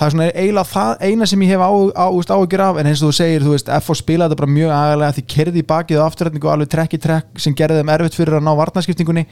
það 0.00 0.06
er 0.06 0.14
svona 0.14 0.26
eiginlega 0.32 0.70
það 0.70 1.02
eina 1.04 1.26
sem 1.28 1.42
ég 1.44 1.50
hef 1.52 1.60
á, 1.60 1.68
á, 1.68 2.06
á, 2.08 2.20
áhyggjur 2.32 2.62
af 2.64 2.78
en 2.80 2.88
eins 2.88 3.02
og 3.04 3.10
þú 3.10 3.16
segir, 3.20 3.44
þú 3.44 3.52
veist, 3.52 3.72
FH 3.76 3.96
spilaði 4.00 4.32
þetta 4.32 4.40
bara 4.40 4.54
mjög 4.56 4.70
agalega 4.76 5.16
því 5.18 5.24
kerði 5.34 5.60
í 5.60 5.66
bakið 5.68 6.00
á 6.00 6.08
afturöndingu 6.08 6.52
alveg 6.52 6.70
trekk 6.72 6.96
í 6.96 7.00
trekk 7.04 7.42
sem 7.44 7.56
gerði 7.58 7.82
þeim 7.82 7.92
erfitt 7.92 8.16
fyrir 8.16 8.38
að 8.38 8.46
ná 8.46 8.52
varnaskiptingunni 8.56 9.26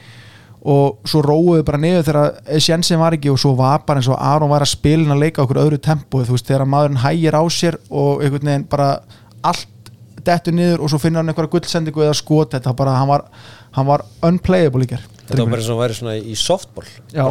og 0.69 1.07
svo 1.07 1.21
róuðu 1.23 1.63
bara 1.65 1.79
niður 1.79 2.05
þegar 2.09 2.59
Sjensen 2.61 2.99
var 2.99 3.15
ekki 3.15 3.31
og 3.31 3.39
svo 3.39 3.53
var 3.57 3.81
bara 3.87 4.01
eins 4.01 4.09
og 4.11 4.19
Aron 4.19 4.51
var 4.51 4.65
að 4.65 4.73
spilin 4.73 5.13
að 5.13 5.23
leika 5.23 5.43
okkur 5.45 5.61
öðru 5.63 5.79
tempo 5.81 6.21
þú 6.21 6.35
veist 6.35 6.49
þegar 6.51 6.67
maðurinn 6.67 7.01
hægir 7.01 7.37
á 7.39 7.43
sér 7.47 7.79
og 7.87 8.23
einhvern 8.25 8.51
veginn 8.51 8.67
bara 8.69 8.89
allt 9.41 9.91
dettur 10.27 10.53
niður 10.53 10.83
og 10.83 10.91
svo 10.91 10.99
finnur 10.99 11.23
hann 11.23 11.31
einhverja 11.31 11.53
gullsendingu 11.55 12.03
eða 12.03 12.17
skot 12.19 12.57
þetta 12.57 12.75
bara, 12.75 12.97
hann 12.99 13.07
var, 13.07 13.25
hann 13.77 13.87
var 13.87 14.05
unplayable 14.27 14.87
ger 14.89 15.05
Þetta 15.29 15.43
var 15.45 15.51
bara 15.53 15.61
eins 15.61 15.71
og 15.71 15.79
væri 15.79 15.95
svona 15.95 16.17
í 16.19 16.35
softball 16.39 16.87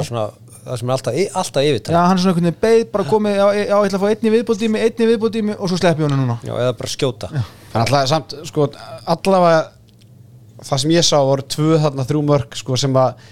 svona, 0.07 0.29
það 0.67 0.81
sem 0.81 0.91
er 0.91 0.95
alltaf, 0.97 1.17
alltaf 1.43 1.69
yfir 1.69 1.93
Já, 1.95 2.01
hann 2.03 2.19
er 2.19 2.23
svona 2.23 2.35
einhvern 2.35 2.49
veginn 2.49 2.61
beið, 2.65 2.85
bara 2.93 3.07
komið 3.09 3.39
já, 3.39 3.47
já, 3.59 3.63
ég 3.65 3.73
ætla 3.79 3.99
að 3.99 4.05
fá 4.05 4.09
einni 4.13 4.35
viðbótími, 4.35 4.83
einni 4.85 5.09
viðbótími 5.13 5.57
og 5.59 5.71
svo 5.73 5.81
sleppi 5.81 6.05
hann 6.07 6.15
núna. 6.19 6.39
Já, 6.47 6.55
eða 6.59 6.77
bara 6.79 6.93
skjóta. 6.93 7.31
Þannig 7.73 7.83
alltaf 7.85 8.13
samt, 8.13 8.37
sko, 8.49 8.69
allavega 9.15 9.65
það 10.69 10.85
sem 10.85 10.95
ég 10.97 11.07
sá 11.07 11.19
voru 11.23 11.45
tvö 11.57 11.81
þarna 11.85 12.07
þrjú 12.09 12.23
mörg, 12.29 12.57
sko, 12.59 12.79
sem 12.81 12.97
að 12.99 13.27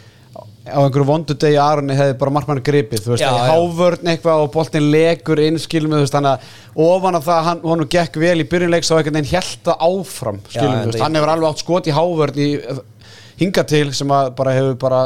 á 0.66 0.82
einhverju 0.82 1.06
vondu 1.06 1.34
degi 1.38 1.58
Aronni 1.62 1.94
hefði 1.94 2.16
bara 2.18 2.32
markmann 2.34 2.60
gripið, 2.66 3.04
þú 3.04 3.12
veist, 3.12 3.22
Já, 3.22 3.30
já. 3.30 3.44
hávörn 3.52 4.08
eitthvað 4.10 4.42
og 4.42 4.50
boltin 4.54 4.88
legur 4.90 5.38
inn, 5.44 5.60
skilum 5.62 5.92
við, 5.94 6.00
þú 6.00 6.06
veist, 6.06 6.16
þannig 6.16 6.32
að 6.32 6.88
ofan 6.88 7.18
af 7.18 7.28
það, 7.28 7.42
hann, 7.46 7.60
honum 7.62 7.90
gekk 7.94 8.18
vel 8.18 8.34
í 8.42 8.46
byrjunleiks 8.50 8.90
og 8.90 8.98
einhvern 8.98 9.20
veginn 9.20 9.30
held 9.30 9.60
það 9.68 9.84
áfram, 9.86 10.40
skilum 10.50 10.72
Já, 10.72 10.74
við, 10.74 10.82
þú 10.82 10.90
veist, 10.90 11.04
hann 11.06 11.18
hefur 11.20 11.32
alveg 11.36 11.52
átt 11.52 11.62
skot 11.62 11.86
í 11.86 11.94
hávörn 11.94 12.42
í 12.42 12.48
hinga 13.38 13.64
til 13.70 13.84
sem 13.94 14.14
að 14.16 14.32
bara 14.40 14.56
hefur 14.56 14.76
bara 14.82 15.00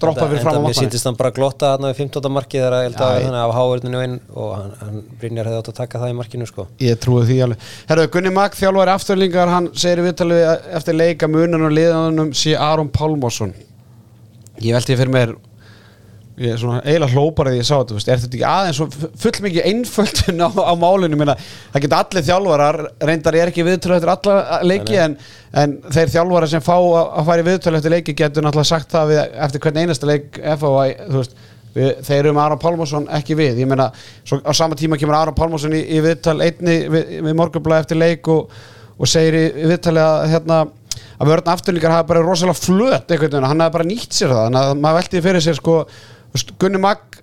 droppað 0.00 0.28
fyrir 0.30 0.42
fram 0.44 0.54
á 0.54 0.58
Mér 0.60 0.64
markmann 0.66 0.78
síndist 0.78 1.04
hann 1.08 1.16
bara 1.18 1.30
glotta 1.34 1.70
þarna 1.74 1.90
við 1.90 1.96
15. 2.02 2.30
markið 2.36 2.60
þegar 2.60 2.76
að 2.76 2.84
Já, 2.84 2.90
ég- 3.20 3.24
þannig 3.26 3.40
af 3.42 3.54
háverðinu 3.58 4.02
inn 4.06 4.16
og 4.34 4.50
hann, 4.56 4.72
hann 4.80 5.02
Brynjar 5.20 5.50
hefði 5.50 5.58
átt 5.62 5.70
að 5.72 5.78
taka 5.80 5.98
það 6.04 6.10
í 6.14 6.16
markinu 6.20 6.46
sko 6.50 6.66
Ég 6.80 6.98
trúi 7.02 7.24
því 7.26 7.38
alveg. 7.46 7.58
Herru, 7.90 8.06
Gunni 8.14 8.30
Magg, 8.36 8.54
þjálfari 8.60 8.94
afturlingar, 8.94 9.48
hann 9.48 9.68
segir 9.74 10.04
viðtalið 10.06 10.44
eftir 10.80 10.94
leika 11.00 11.28
munan 11.28 11.66
og 11.66 11.72
liðanum 11.74 12.32
sé 12.36 12.54
Aron 12.56 12.88
Pálmarsson. 12.88 13.52
Ég 14.60 14.74
veldi 14.76 14.96
fyrir 14.96 15.12
mér, 15.14 15.34
ég 16.38 16.54
er 16.54 16.60
svona 16.60 16.80
eiginlega 16.84 17.12
hlópar 17.16 17.50
að 17.50 17.58
ég 17.58 17.66
sá 17.66 17.74
þetta, 17.74 17.96
veist, 17.96 18.08
er 18.08 18.20
þetta 18.22 18.36
ekki 18.38 18.48
aðeins 18.48 18.80
full 19.24 19.44
mikið 19.44 19.68
einföldun 19.70 20.44
á, 20.46 20.48
á 20.48 20.74
málinu, 20.78 21.18
minna, 21.20 21.36
það 21.74 21.84
geta 21.84 22.00
allir 22.04 22.26
þjálfarar, 22.28 22.80
reyndar 23.10 23.38
ég 23.38 23.44
er 23.44 23.52
ekki 23.52 23.66
viðtölu 23.66 23.96
eftir 23.98 24.12
alla 24.14 24.60
leiki, 24.64 24.98
en, 25.04 25.16
en 25.62 25.76
þeir 25.90 26.12
þjálfarar 26.14 26.52
sem 26.54 26.64
fá 26.64 26.74
að, 26.78 26.98
að 27.04 27.30
fara 27.30 27.44
í 27.44 27.48
viðtölu 27.50 27.80
eftir 27.80 27.96
leiki 27.96 28.16
getur 28.22 28.46
náttúrulega 28.46 28.70
sagt 28.72 28.94
það 28.94 29.12
við, 29.12 29.22
eftir 29.48 29.64
hvern 29.66 29.82
einasta 29.82 30.10
leik 30.10 30.40
þú 30.40 30.74
veist, 31.18 31.38
við, 31.74 31.92
þeir 32.06 32.18
eru 32.22 32.34
með 32.34 32.44
Aron 32.46 32.62
Pálmarsson 32.64 33.08
ekki 33.20 33.38
við, 33.38 33.62
ég 33.62 33.70
meina 33.70 33.90
svo 34.24 34.40
á 34.40 34.52
sama 34.56 34.78
tíma 34.78 34.98
kemur 35.00 35.18
Aron 35.18 35.36
Pálmarsson 35.36 35.76
í, 35.76 35.82
í 35.96 36.02
viðtal 36.04 36.38
einni 36.40 36.82
við, 36.90 37.16
við 37.26 37.36
morgunblæði 37.38 37.86
eftir 37.86 38.00
leik 38.00 38.30
og, 38.32 38.54
og 38.96 39.10
segir 39.10 39.38
í, 39.38 39.44
í 39.64 39.72
viðtali 39.74 40.02
að 40.02 40.30
hérna 40.34 40.62
að 41.20 41.28
vörðna 41.28 41.54
afturlíkar 41.54 41.94
hafa 41.94 42.08
bara 42.08 42.24
rosalega 42.24 42.56
flöt 42.56 43.12
einhvern 43.12 43.28
veginn, 43.28 43.48
hann 43.50 43.62
hafa 43.62 43.76
bara 43.76 43.88
nýtt 43.88 44.16
sér 44.16 44.32
það 44.32 44.46
þannig 44.46 44.62
að 44.62 44.80
maður 44.80 44.98
velti 45.00 45.22
fyrir 45.26 45.44
sér 45.44 45.58
sko 45.58 45.74
Gunni 46.60 46.80
Magg 46.82 47.20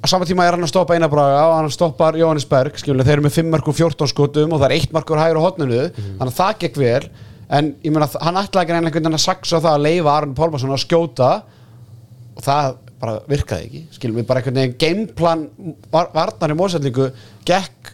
á 0.00 0.06
sama 0.08 0.24
tíma 0.24 0.46
er 0.48 0.56
hann 0.56 0.64
að 0.64 0.72
stoppa 0.72 0.96
Einar 0.96 1.10
Braga 1.12 1.40
og 1.50 1.56
hann 1.58 1.72
stoppar 1.72 2.16
Jóhannes 2.16 2.48
Berg, 2.48 2.78
skilur, 2.80 3.04
þeir 3.04 3.18
eru 3.18 3.26
með 3.26 3.36
5 3.36 3.50
markur 3.52 3.76
14 3.76 4.08
skotum 4.08 4.54
og 4.54 4.62
það 4.62 4.70
er 4.70 4.76
1 4.78 4.94
markur 4.96 5.20
hægur 5.20 5.40
á 5.40 5.46
hotninu 5.46 5.80
þannig 5.92 6.30
að 6.30 6.38
það 6.38 6.54
gekk 6.64 6.78
vel. 6.80 7.10
En 7.50 7.72
ég 7.84 7.92
meina, 7.92 8.06
hann 8.22 8.38
ætlaði 8.38 8.62
ekki 8.64 8.76
einhvern 8.76 8.94
veginn 8.94 9.18
að 9.18 9.24
saksa 9.26 9.60
það 9.60 9.74
að 9.74 9.84
leifa 9.88 10.14
Aron 10.14 10.36
Pálmarsson 10.38 10.72
að 10.72 10.84
skjóta 10.84 11.30
og 12.36 12.44
það 12.46 12.78
bara 13.00 13.16
virkaði 13.28 13.66
ekki 13.66 13.80
skilum 13.96 14.20
við 14.20 14.28
bara 14.28 14.40
einhvern 14.40 14.60
veginn 14.60 14.76
gameplan 14.80 15.46
var, 15.92 16.10
varnar 16.14 16.52
í 16.52 16.56
mósætlingu 16.58 17.08
gekk 17.48 17.89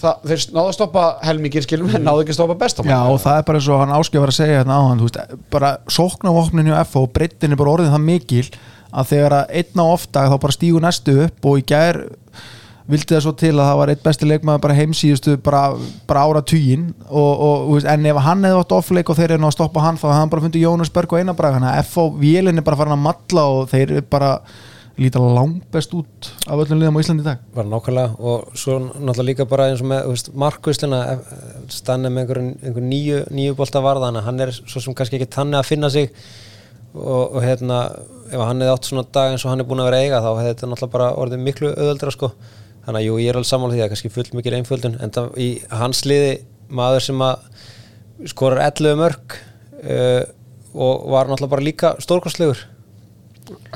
það, 0.00 0.28
þeir 0.28 0.44
náðu 0.56 0.64
að 0.64 0.76
stoppa 0.76 1.04
helmingir 1.24 1.66
skilum 1.66 1.92
en 1.94 2.06
náðu 2.06 2.24
ekki 2.24 2.34
að 2.34 2.38
stoppa 2.40 2.58
besta 2.64 2.86
Já, 2.86 2.98
og 3.06 3.20
það 3.22 3.40
er 3.40 3.46
bara 3.48 3.60
eins 3.60 3.70
og 3.70 3.82
hann 3.82 3.94
áskif 3.98 4.24
var 4.24 4.32
að 4.32 4.38
segja 4.40 4.60
hérna 4.60 4.78
áðan, 4.80 5.02
þú 5.02 5.08
veist, 5.08 5.38
bara 5.54 5.72
sóknavopnin 5.96 6.70
hjá 6.70 6.76
FH 6.82 7.02
og 7.02 7.14
breytin 7.14 7.54
er 7.54 7.60
bara 7.60 7.76
orðin 7.76 7.94
það 7.94 8.06
mikil 8.08 8.44
að 8.94 9.08
þegar 9.10 9.38
að 9.38 9.56
einn 9.60 9.82
á 9.82 9.86
ofta 9.86 10.26
þá 10.30 10.36
bara 10.44 10.56
stígu 10.58 10.82
næstu 10.82 11.16
upp 11.26 11.48
og 11.50 11.62
í 11.62 11.66
gær 11.72 12.04
vildi 12.84 13.14
það 13.14 13.22
svo 13.24 13.32
til 13.40 13.52
að 13.54 13.64
það 13.64 13.78
var 13.80 13.90
eitt 13.92 14.02
besti 14.04 14.26
leikmaður 14.28 14.62
bara 14.66 14.76
heimsíðustu 14.76 15.36
bara, 15.44 15.62
bara 16.08 16.24
ára 16.28 16.42
veist, 16.44 17.88
en 17.88 18.06
ef 18.10 18.20
hann 18.26 18.44
hefði 18.44 18.60
átt 18.60 18.76
offleik 18.76 19.10
og 19.10 19.16
þeir 19.18 19.32
eru 19.32 19.40
nú 19.40 19.48
að 19.48 19.56
stoppa 19.56 19.84
hann 19.86 19.96
þá 19.96 20.04
hefði 20.10 20.18
hann 20.18 20.32
bara 20.34 20.44
fundið 20.44 20.66
Jónas 20.66 20.92
Berg 20.92 21.14
og 21.14 21.22
Einarbrag 21.22 21.56
þannig 21.56 21.70
að 21.70 21.88
FH 21.88 22.04
vélinn 22.20 22.60
er 22.60 22.66
bara 22.66 22.80
farin 22.80 22.96
að 22.98 23.04
matla 23.06 23.46
og 23.54 23.70
þeir 23.72 23.86
eru 23.86 24.04
bara 24.12 24.30
líta 25.00 25.18
langbest 25.18 25.94
út 25.96 26.28
af 26.46 26.60
öllum 26.62 26.78
liðum 26.78 26.98
á 26.98 27.02
Íslandi 27.02 27.24
í 27.24 27.26
dag 27.26 27.40
var 27.56 27.66
nákvæmlega 27.66 28.14
og 28.22 28.52
svo 28.58 28.76
náttúrulega 28.78 29.26
líka 29.26 29.46
bara 29.50 29.66
eins 29.70 29.82
og 29.82 29.88
með 29.90 30.04
þú 30.04 30.12
veist, 30.12 30.28
markvisluna 30.38 31.00
stannið 31.72 32.12
með 32.14 32.22
einhverjum 32.22 32.50
einhver 32.62 32.86
nýju, 32.92 33.22
nýju 33.34 33.56
bolta 33.58 33.82
varða 33.82 34.10
þannig 34.10 34.22
að 34.22 34.28
hann 34.28 34.44
er 34.44 34.52
svo 34.54 34.82
sem 34.84 34.94
kannski 34.94 35.18
ekki 35.18 35.30
tannig 35.34 35.58
að 35.58 35.70
finna 35.72 35.90
sig 35.90 36.12
og, 36.94 37.34
og 37.34 37.40
hérna 37.42 37.78
ef 38.30 38.38
hann 38.38 38.62
hefði 38.62 38.74
átt 38.76 38.90
svona 38.90 39.06
dag 39.16 39.32
eins 39.32 39.44
og 39.44 39.50
hann 39.50 39.64
er 39.64 39.68
búin 39.70 39.82
að 39.82 39.90
vera 39.90 40.02
eiga 40.04 40.20
þá 40.22 40.30
hefði 40.30 40.52
þetta 40.52 40.70
náttúrulega 40.70 40.94
bara 40.94 41.08
orðið 41.24 41.42
miklu 41.48 41.72
öðuldra 41.74 42.14
sko. 42.14 42.30
þannig 42.84 43.00
að 43.00 43.06
jú, 43.08 43.16
ég 43.18 43.32
er 43.32 43.38
alveg 43.40 43.50
sammála 43.50 43.74
því 43.74 43.82
að 43.82 43.90
kannski 43.94 44.12
full 44.14 44.26
mikil 44.38 44.54
einföldun 44.54 44.98
en 45.02 45.14
það 45.16 45.40
í 45.42 45.48
hans 45.74 46.04
liði 46.06 46.36
maður 46.70 47.06
sem 47.08 47.26
skorar 48.30 48.62
11 48.68 49.00
mörg 49.00 49.36
uh, 49.82 50.22
og 50.74 51.10
var 51.10 51.26
náttúrulega 51.26 51.54
bara 51.56 51.66
líka 51.66 51.92
stórkostlegur 52.02 52.62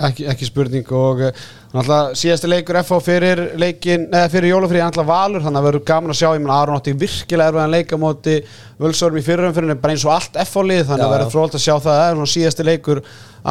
ekki, 0.09 0.27
ekki 0.33 0.49
spurning 0.49 0.93
og 0.97 1.23
uh, 1.27 1.43
náttúrulega 1.73 2.19
síðasti 2.19 2.51
leikur 2.51 2.79
FH 2.83 3.01
fyrir 3.05 3.43
leikin, 3.61 4.07
neða 4.13 4.31
fyrir 4.33 4.53
jólafrí 4.55 4.81
náttúrulega 4.83 5.11
valur, 5.11 5.45
þannig 5.45 5.61
að 5.61 5.69
verður 5.69 5.85
gaman 5.91 6.15
að 6.15 6.21
sjá 6.21 6.29
ég 6.29 6.45
menna 6.45 6.61
Aron 6.63 6.79
átti 6.79 6.97
virkilega 7.03 7.53
erfiðan 7.53 7.75
leika 7.75 8.01
móti 8.01 8.39
Völsórum 8.79 9.19
í 9.19 9.27
fyrirumfyririnu, 9.27 9.81
bara 9.83 9.97
eins 9.97 10.07
og 10.07 10.15
allt 10.15 10.39
FH 10.45 10.65
lið 10.71 10.87
þannig 10.89 11.05
Já, 11.05 11.09
að 11.09 11.15
verður 11.17 11.35
frólt 11.35 11.59
að 11.59 11.65
sjá 11.67 11.75
það 11.89 12.05
er 12.05 12.17
svona 12.17 12.33
síðasti 12.35 12.69
leikur 12.69 13.03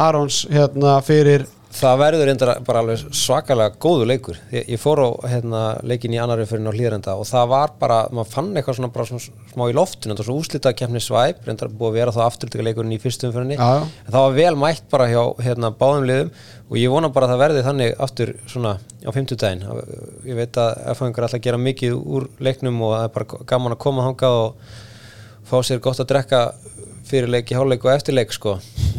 Arons 0.08 0.42
hérna 0.52 0.98
fyrir 1.06 1.46
Það 1.68 1.98
verður 2.00 2.28
reyndar 2.30 2.50
bara 2.64 2.80
alveg 2.80 3.02
svakalega 3.14 3.76
góðu 3.80 4.06
leikur. 4.08 4.38
Ég, 4.50 4.64
ég 4.72 4.80
fór 4.80 5.02
á 5.04 5.08
hérna, 5.28 5.60
leikin 5.86 6.14
í 6.16 6.20
annari 6.20 6.46
fyrir 6.48 6.64
á 6.64 6.72
hlýðrenda 6.72 7.16
og 7.20 7.28
það 7.28 7.50
var 7.52 7.74
bara, 7.78 7.98
maður 8.08 8.30
fann 8.32 8.48
eitthvað 8.56 8.78
svona, 8.78 8.90
bara 8.94 9.06
svona 9.10 9.50
smá 9.52 9.64
í 9.68 9.76
loftinu, 9.76 10.14
þetta 10.14 10.24
var 10.24 10.28
svona 10.30 10.42
úslita 10.42 10.72
kemni 10.80 11.02
svæp, 11.04 11.44
reyndar 11.44 11.70
búið 11.70 11.90
að 11.90 11.98
vera 12.00 12.16
þá 12.16 12.20
afturtöka 12.24 12.64
leikurinn 12.64 12.96
í 12.96 13.00
fyrstum 13.02 13.36
já. 13.36 13.68
en 13.84 14.08
það 14.08 14.18
var 14.24 14.34
vel 14.40 14.54
mætt 14.64 14.88
bara 14.90 15.10
hjá 15.12 15.20
hérna, 15.44 15.72
báðum 15.76 16.08
liðum 16.08 16.32
og 16.70 16.80
ég 16.80 16.96
vona 16.96 17.12
bara 17.12 17.28
að 17.28 17.34
það 17.34 17.44
verði 17.44 17.64
þannig 17.68 17.94
aftur 18.08 18.34
svona 18.48 18.74
á 19.04 19.10
fimmtudaginn. 19.12 19.64
Ég 20.24 20.40
veit 20.40 20.58
að 20.58 20.74
FH 20.96 21.12
er 21.12 21.28
alltaf 21.28 21.44
gera 21.44 21.62
mikið 21.68 21.98
úr 22.00 22.30
leiknum 22.40 22.80
og 22.88 22.96
það 22.96 23.08
er 23.10 23.16
bara 23.20 23.46
gaman 23.52 23.76
að 23.76 23.82
koma 23.84 24.08
þangað 24.08 24.42
og 24.42 24.76
fá 25.48 25.58
sér 25.60 25.84
gott 25.84 26.00
að 26.00 26.14
drekka 26.14 26.46
fyrir 27.08 27.30
leiki, 27.32 27.56
hálfleik 27.56 27.84
og 27.84 27.94
eftirleik 27.94 28.32
sko 28.36 28.58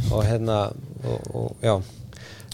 og 0.09 0.21
hérna, 0.25 0.67
og, 1.03 1.33
og 1.33 1.65
já 1.65 1.79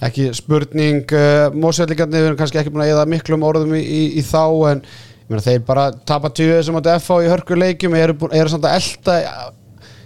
ekki 0.04 0.30
spurning 0.36 1.12
uh, 1.16 1.50
Mósvellingarnir 1.56 2.20
við 2.24 2.30
erum 2.32 2.40
kannski 2.40 2.60
ekki 2.60 2.74
búin 2.74 2.84
að 2.84 2.94
eða 2.96 3.06
miklum 3.08 3.46
orðum 3.48 3.76
í, 3.78 3.82
í, 3.82 4.02
í 4.20 4.24
þá 4.28 4.42
en 4.74 4.82
ég 4.86 5.30
meina, 5.32 5.44
þeir 5.46 5.62
bara 5.68 5.86
tapa 6.06 6.30
tíu 6.36 6.58
sem 6.64 6.76
átti 6.76 6.96
FH 7.00 7.22
í 7.24 7.30
hörkuleikjum 7.32 7.96
eru, 7.98 8.18
eru 8.36 8.52
samt 8.52 8.68
að 8.68 8.76
elda 8.82 9.16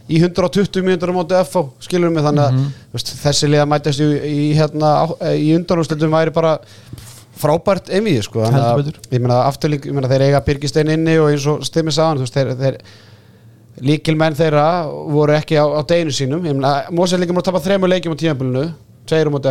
í 0.09 0.17
120 0.21 0.81
mínútur 0.85 1.11
á 1.13 1.17
móti 1.17 1.37
FH 1.41 1.65
skilur 1.85 2.09
mig? 2.13 2.23
Þannig 2.25 2.45
að 2.45 2.55
veist, 2.95 3.11
þessi 3.23 3.49
liða 3.49 3.65
mætast 3.69 4.01
í, 4.01 4.07
í, 4.29 4.47
hérna, 4.57 4.93
í 5.37 5.51
undanúrstöldum 5.57 6.13
væri 6.15 6.33
bara 6.33 6.55
frábært 7.39 7.89
einvið 7.93 8.23
sko. 8.25 8.41
Að- 8.45 8.79
ég 9.13 9.21
meina 9.21 9.41
afturlík, 9.47 9.85
ég 9.85 9.93
meina 9.95 10.09
þeir 10.11 10.25
eiga 10.27 10.41
Birgistein 10.45 10.89
inni 10.95 11.17
og 11.21 11.29
eins 11.31 11.45
og 11.47 11.61
stimmi 11.67 11.93
saðan 11.95 12.25
þeir, 12.25 12.49
þeir 12.59 12.79
líkilmenn 13.85 14.35
þeirra 14.35 14.65
voru 14.89 15.35
ekki 15.37 15.55
á, 15.55 15.63
á 15.65 15.81
deginu 15.87 16.11
sínum. 16.11 16.47
Mósvellingar 16.91 17.37
múið 17.37 17.45
að 17.45 17.49
tapa 17.51 17.61
þremur 17.63 17.93
leikjum 17.93 18.17
á 18.17 18.21
tímabilinu 18.21 18.65
tveir 19.09 19.29
um 19.29 19.37
á 19.37 19.41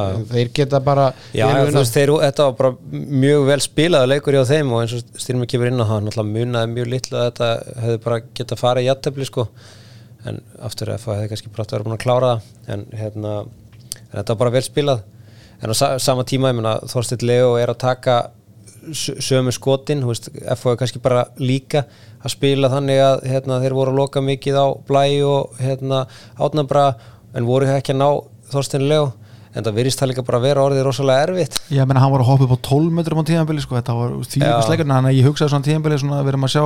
að 0.00 0.20
þeir 0.32 0.50
geta 0.56 0.80
bara 0.86 1.06
Já, 1.36 1.46
veist, 1.66 1.94
þeir, 1.96 2.12
þetta 2.22 2.46
var 2.48 2.54
bara 2.60 2.70
mjög 3.24 3.46
vel 3.50 3.58
spilaða 3.64 4.10
leikur 4.12 4.38
hjá 4.38 4.44
þeim 4.48 4.72
og 4.72 4.84
eins 4.84 4.94
og 4.96 5.20
styrmið 5.24 5.50
kemur 5.52 5.70
inn 5.72 5.82
á 5.82 5.86
það 5.90 6.06
náttúrulega 6.06 6.36
munaði 6.38 6.72
mjög 6.76 6.88
litlu 6.94 7.18
að 7.20 7.26
þetta 7.30 7.50
hefði 7.84 8.00
bara 8.06 8.20
geta 8.40 8.60
farið 8.60 8.86
í 8.86 8.88
jættefli 8.90 9.28
sko. 9.28 9.46
En 10.26 10.40
aftur 10.66 10.90
að 10.94 11.04
það 11.04 11.20
hefði 11.20 11.32
kannski 11.34 11.52
brátt 11.54 11.70
að 11.70 11.76
vera 11.76 11.86
búin 11.86 11.98
að 11.98 12.02
klára 12.06 12.30
það. 12.32 12.48
En 12.74 12.86
hérna 13.02 13.34
en 13.42 14.16
þetta 14.16 14.32
var 14.32 14.40
bara 14.44 14.54
vel 14.56 14.64
spilað. 14.66 15.04
En 15.62 15.72
á 15.72 15.74
sa 15.76 15.92
sama 16.02 16.24
tíma, 16.28 16.52
Þorsteinn 16.90 17.24
Leo 17.28 17.54
er 17.60 17.70
að 17.72 17.78
taka 17.84 18.16
sö- 18.92 19.16
sömu 19.22 19.52
skotin 19.52 20.02
FH 20.04 20.72
er 20.72 20.76
kannski 20.80 21.00
bara 21.02 21.26
líka 21.38 21.84
að 22.22 22.34
spila 22.34 22.70
þannig 22.70 23.00
að 23.02 23.26
hérna, 23.30 23.60
þeir 23.62 23.76
voru 23.76 23.92
að 23.94 24.00
loka 24.00 24.22
mikið 24.24 24.58
á 24.58 24.66
blæ 24.88 25.04
og 25.26 25.56
hérna, 25.62 26.06
átnabra 26.38 26.86
en 27.36 27.46
voru 27.48 27.68
ekki 27.70 27.94
að 27.94 28.00
ná 28.02 28.10
Þorsteinn 28.52 28.86
Leo 28.90 29.06
en 29.56 29.64
það 29.64 29.78
virðist 29.78 30.00
það 30.02 30.10
líka 30.12 30.24
bara 30.26 30.40
að 30.40 30.46
vera 30.50 30.64
orðið 30.66 30.86
rosalega 30.86 31.26
erfitt 31.30 31.58
ég 31.72 31.88
meina 31.88 32.02
hann 32.02 32.12
var 32.12 32.24
að 32.24 32.30
hoppa 32.30 32.46
upp 32.46 32.54
á 32.56 32.66
12 32.68 32.96
metrum 32.98 33.22
á 33.24 33.28
tíðanbili 33.30 33.64
sko, 33.64 33.78
þetta 33.78 33.96
var 33.96 34.14
því 34.26 34.42
Já. 34.44 34.54
sleikur 34.66 34.88
þannig 34.90 35.12
að 35.12 35.18
ég 35.20 35.28
hugsaði 35.30 35.52
svona 35.54 35.68
tíðanbili 35.68 36.00
svona 36.02 36.18
að 36.20 36.28
vera 36.28 36.42
að 36.42 36.52
sjá 36.52 36.64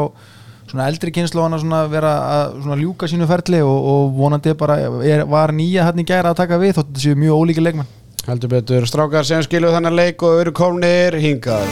svona 0.71 0.89
eldri 0.91 1.15
kynslu 1.15 1.45
hana 1.45 1.61
svona 1.63 1.85
vera 1.91 2.13
að 2.35 2.59
svona 2.65 2.81
ljúka 2.81 3.11
sínu 3.11 3.31
ferli 3.31 3.63
og, 3.67 3.89
og 3.93 4.13
vonandi 4.19 4.55
bara 4.59 4.79
er, 5.07 5.25
var 5.31 5.55
nýja 5.55 5.87
hann 5.89 6.03
í 6.03 6.07
gæra 6.07 6.35
að 6.35 6.43
taka 6.43 6.61
við 6.63 6.77
þótt 6.79 6.91
þetta 6.91 7.07
séu 7.07 7.19
mjög 7.19 7.43
ólíki 7.45 7.65
leikmenn 7.65 7.91
heldur 8.27 8.53
betur 8.55 8.87
strákar 8.91 9.27
sem 9.27 9.43
skilu 9.47 9.73
þennan 9.75 9.99
leik 9.99 10.23
og 10.27 10.43
eru 10.43 10.55
komnir 10.55 11.19
hingað 11.23 11.67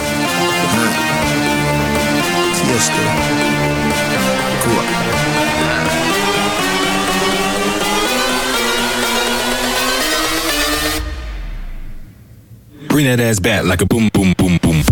Tiesto. 2.58 3.47
Bring 12.98 13.16
that 13.16 13.20
ass 13.20 13.38
back 13.38 13.62
like 13.62 13.80
a 13.80 13.86
boom, 13.86 14.10
boom, 14.12 14.34
boom, 14.36 14.58
boom. 14.60 14.82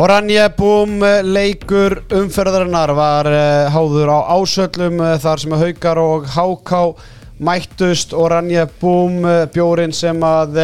Oranje 0.00 0.46
Búm 0.56 1.04
leikur 1.28 1.98
umferðarinnar 2.08 2.94
var 2.96 3.28
uh, 3.28 3.68
háður 3.68 4.14
á 4.16 4.18
ásöllum 4.38 4.96
uh, 4.96 5.12
þar 5.20 5.44
sem 5.44 5.58
haukar 5.60 6.00
og 6.00 6.24
háká 6.32 6.82
mættust 7.36 8.16
Oranje 8.16 8.64
Búm 8.80 9.20
bjórin 9.52 9.92
sem 9.92 10.24
að 10.24 10.56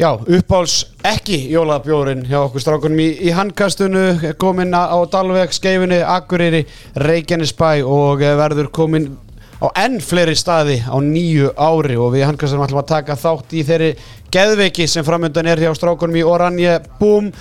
já, 0.00 0.14
uppáls 0.16 0.86
ekki 1.04 1.42
jólabjórin 1.52 2.24
hjá 2.24 2.40
okkur 2.46 2.64
strákunum 2.64 3.04
í, 3.04 3.12
í 3.28 3.36
handkastunu 3.36 4.32
komin 4.40 4.72
á 4.72 4.96
Dalveg, 5.12 5.52
Skeifinni, 5.52 6.00
Akureyri 6.00 6.64
Reykjanesbæ 6.96 7.82
og 7.84 8.24
verður 8.24 8.72
komin 8.72 9.12
á 9.60 9.66
enn 9.84 10.00
fleiri 10.00 10.36
staði 10.38 10.80
á 10.88 10.96
nýju 11.04 11.52
ári 11.60 11.98
og 12.00 12.14
við 12.14 12.26
handkastunum 12.28 12.64
ætlum 12.64 12.82
að 12.82 12.92
taka 12.94 13.16
þátt 13.20 13.56
í 13.56 13.64
þeirri 13.68 13.90
geðveiki 14.32 14.86
sem 14.88 15.04
framöndan 15.04 15.50
er 15.50 15.60
hjá 15.60 15.74
strákunum 15.76 16.16
í 16.16 16.24
Oranje. 16.26 16.78
Búm! 17.00 17.32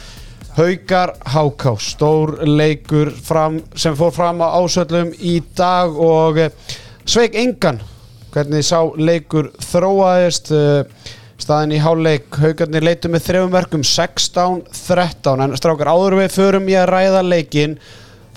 Haukar 0.57 1.13
Háká, 1.23 1.75
stór 1.79 2.33
leikur 2.43 3.13
fram, 3.13 3.61
sem 3.79 3.95
fór 3.95 4.11
fram 4.11 4.41
á 4.43 4.59
ásöllum 4.59 5.13
í 5.15 5.37
dag 5.55 5.93
og 5.95 6.39
eh, 6.41 6.51
sveik 7.07 7.37
engan 7.39 7.79
hvernig 8.33 8.65
sá 8.65 8.81
leikur 8.97 9.53
þróaðist 9.63 10.51
eh, 10.51 11.13
staðin 11.39 11.77
í 11.77 11.79
háleik 11.79 12.35
Haukarnir 12.41 12.83
leitu 12.83 13.11
með 13.13 13.25
þrefum 13.29 13.55
verkum 13.55 13.85
16-13 13.87 15.45
en 15.45 15.55
strákar 15.57 15.93
áður 15.93 16.19
við 16.19 16.35
förum 16.35 16.67
í 16.67 16.75
að 16.75 16.89
ræða 16.91 17.23
leikin 17.25 17.77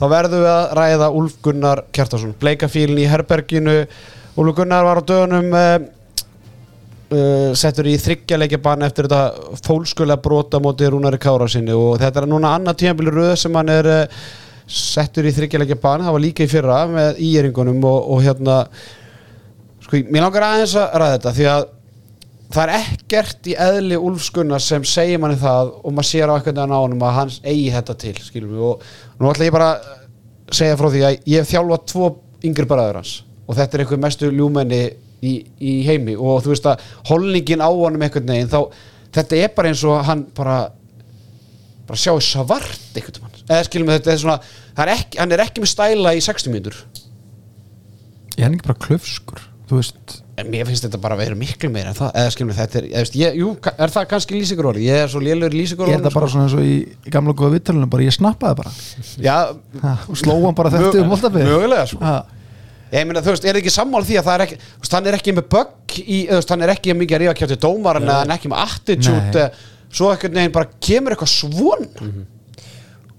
þá 0.00 0.04
verðum 0.10 0.42
við 0.42 0.50
að 0.52 0.74
ræða 0.78 1.08
Úlf 1.18 1.34
Gunnar 1.44 1.82
Kjartason 1.94 2.36
bleikafílin 2.40 3.02
í 3.02 3.08
herberginu. 3.10 3.74
Úlf 4.40 4.56
Gunnar 4.56 4.86
var 4.86 5.00
á 5.00 5.08
dögunum 5.08 5.50
uh, 5.56 5.74
uh, 7.12 7.50
settur 7.58 7.90
í 7.90 7.98
þryggjarleikja 8.00 8.62
bann 8.62 8.86
eftir 8.86 9.08
þetta 9.08 9.58
fólkskulega 9.66 10.22
brota 10.24 10.62
móti 10.62 10.88
Rúnari 10.88 11.20
Kára 11.22 11.48
sinni. 11.50 11.74
Og 11.76 12.00
þetta 12.02 12.22
er 12.22 12.30
núna 12.30 12.54
annað 12.56 12.80
tímabili 12.82 13.14
röð 13.14 13.36
sem 13.44 13.60
hann 13.60 13.72
er 13.72 13.90
uh, 13.92 14.24
settur 14.66 15.28
í 15.28 15.34
þryggjarleikja 15.36 15.78
bann. 15.82 16.06
Það 16.06 16.16
var 16.16 16.26
líka 16.26 16.46
í 16.46 16.50
fyrra 16.50 16.80
með 16.90 17.22
íeringunum 17.28 17.84
og, 17.84 18.10
og 18.16 18.24
hérna 18.24 18.58
sko, 19.84 20.02
mér 20.08 20.26
langar 20.26 20.48
aðeins 20.48 20.76
að 20.80 20.98
ræða 21.02 21.16
þetta 21.18 21.36
því 21.38 21.48
að 21.52 21.70
það 22.52 22.62
er 22.62 22.72
ekkert 22.76 23.48
í 23.48 23.54
eðli 23.66 23.98
Úlfskunnar 23.98 24.62
sem 24.62 24.84
segir 24.88 25.20
manni 25.22 25.38
það 25.40 25.72
og 25.80 25.94
maður 25.94 26.08
sér 26.08 26.32
á 26.32 26.34
eitthvað 26.36 26.74
á 26.74 26.78
honum 26.78 27.04
að 27.06 27.16
hans 27.18 27.38
eigi 27.44 27.70
þetta 27.74 27.96
til 28.02 28.14
skilum 28.20 28.52
við. 28.52 28.64
Og 28.68 29.20
nú 29.20 29.30
ætla 29.30 29.48
ég 29.48 29.54
bara 29.54 29.70
að 29.72 30.56
segja 30.58 30.78
frá 30.80 30.88
því 30.92 31.04
að 31.08 31.16
ég 31.32 31.42
hef 31.42 31.52
þjálfað 31.52 31.86
tvo 31.92 32.10
yngri 32.42 32.68
bræður 32.68 33.00
hans 33.00 33.14
og 33.46 33.58
þetta 33.58 33.76
er 33.76 33.84
einhver 33.84 34.02
mestu 34.02 34.30
ljúmenni 34.30 34.82
í, 35.22 35.34
í 35.62 35.74
heimi. 35.88 36.16
Og 36.16 36.42
þú 36.44 36.52
veist 36.52 36.68
að 36.68 36.86
holningin 37.10 37.64
á 37.64 37.68
honum 37.70 38.04
einhvern 38.04 38.32
veginn 38.34 38.52
þá 38.52 38.60
þetta 39.18 39.42
er 39.42 39.54
bara 39.56 39.72
eins 39.72 39.84
og 39.88 40.02
hann 40.08 40.26
bara 40.36 40.58
bara 41.88 42.00
sjá 42.00 42.14
svart 42.22 42.96
einhvern 42.96 43.26
veginn 43.26 43.48
eða 43.48 43.68
skilum 43.68 43.90
við 43.90 43.98
þetta 44.00 44.12
er 44.12 44.20
svona 44.22 44.38
er 44.82 44.92
ekki, 44.94 45.18
hann 45.20 45.34
er 45.34 45.44
ekki 45.44 45.62
með 45.62 45.72
stæla 45.72 46.14
í 46.16 46.20
60 46.24 46.52
mínútur. 46.52 46.82
Ég 48.36 48.46
er 48.46 48.52
ekki 48.52 48.68
bara 48.68 48.82
klöfskur 48.86 49.42
þú 49.68 49.80
veist 49.80 50.18
En 50.40 50.48
mér 50.48 50.64
finnst 50.64 50.86
þetta 50.86 50.96
bara 51.02 51.12
að 51.16 51.20
vera 51.26 51.36
miklu 51.36 51.68
meira 51.68 51.90
en 51.92 51.96
það, 51.98 52.10
eða 52.16 52.30
skilum 52.32 52.50
við 52.54 52.58
þetta 52.62 52.78
er, 52.78 52.84
eða, 52.88 53.00
veist, 53.04 53.16
ég, 53.20 53.34
jú, 53.36 53.48
ka- 53.60 53.74
er 53.84 53.90
það 53.92 54.06
kannski 54.14 54.36
lýsingur 54.38 54.68
orði, 54.70 54.86
ég 54.88 55.02
er 55.04 55.10
svo 55.12 55.20
lélur 55.20 55.52
lýsingur 55.52 55.90
ég 55.90 55.98
er 55.98 56.04
það 56.06 56.14
bara 56.16 56.28
svona 56.32 56.46
eins 56.46 56.54
og 56.56 56.62
í, 56.64 56.76
í 57.04 57.12
gamla 57.12 57.34
góða 57.36 57.52
vittalunum 57.58 57.90
bara 57.92 58.06
ég 58.06 58.14
snappaði 58.16 58.56
bara? 58.62 58.72
Já, 59.28 59.34
ha, 59.82 59.92
og 60.08 60.16
sló 60.22 60.38
hann 60.46 60.56
bara 60.56 60.72
þetta 60.72 61.02
um 61.04 61.12
voltafið 61.12 61.44
mögulega 61.50 61.84
sko. 61.92 62.14
Ég 62.92 63.06
meina, 63.08 63.22
þú 63.24 63.34
veist, 63.34 63.44
er 63.52 63.60
ekki 63.60 63.72
sammál 63.72 64.02
því 64.08 64.16
að 64.22 64.26
það 64.30 64.34
er 64.38 64.44
ekki 64.46 64.56
þú 64.62 64.80
veist, 64.86 64.96
hann 64.96 65.06
er 65.12 65.18
ekki 65.20 65.36
með 65.36 65.46
bögg 65.52 65.98
í, 66.00 66.18
þú 66.32 66.38
veist, 66.40 66.50
hann 66.56 66.64
er 66.66 66.72
ekki 66.78 66.96
mikið 67.02 67.18
að 67.18 67.22
rífa 67.26 67.36
kjátti 67.42 67.60
dómaran 67.66 68.08
eða 68.08 68.16
hann 68.22 68.32
er 68.32 68.36
ekki 68.40 68.50
með 68.52 68.64
attitude 68.64 69.22
Nei. 69.28 69.44
eh, 69.44 69.62
svo 69.92 70.10
ekkert 70.16 70.36
neginn 70.36 70.52
bara 70.56 70.68
kemur 70.88 71.14
eitthvað 71.14 71.32
svona. 71.32 72.10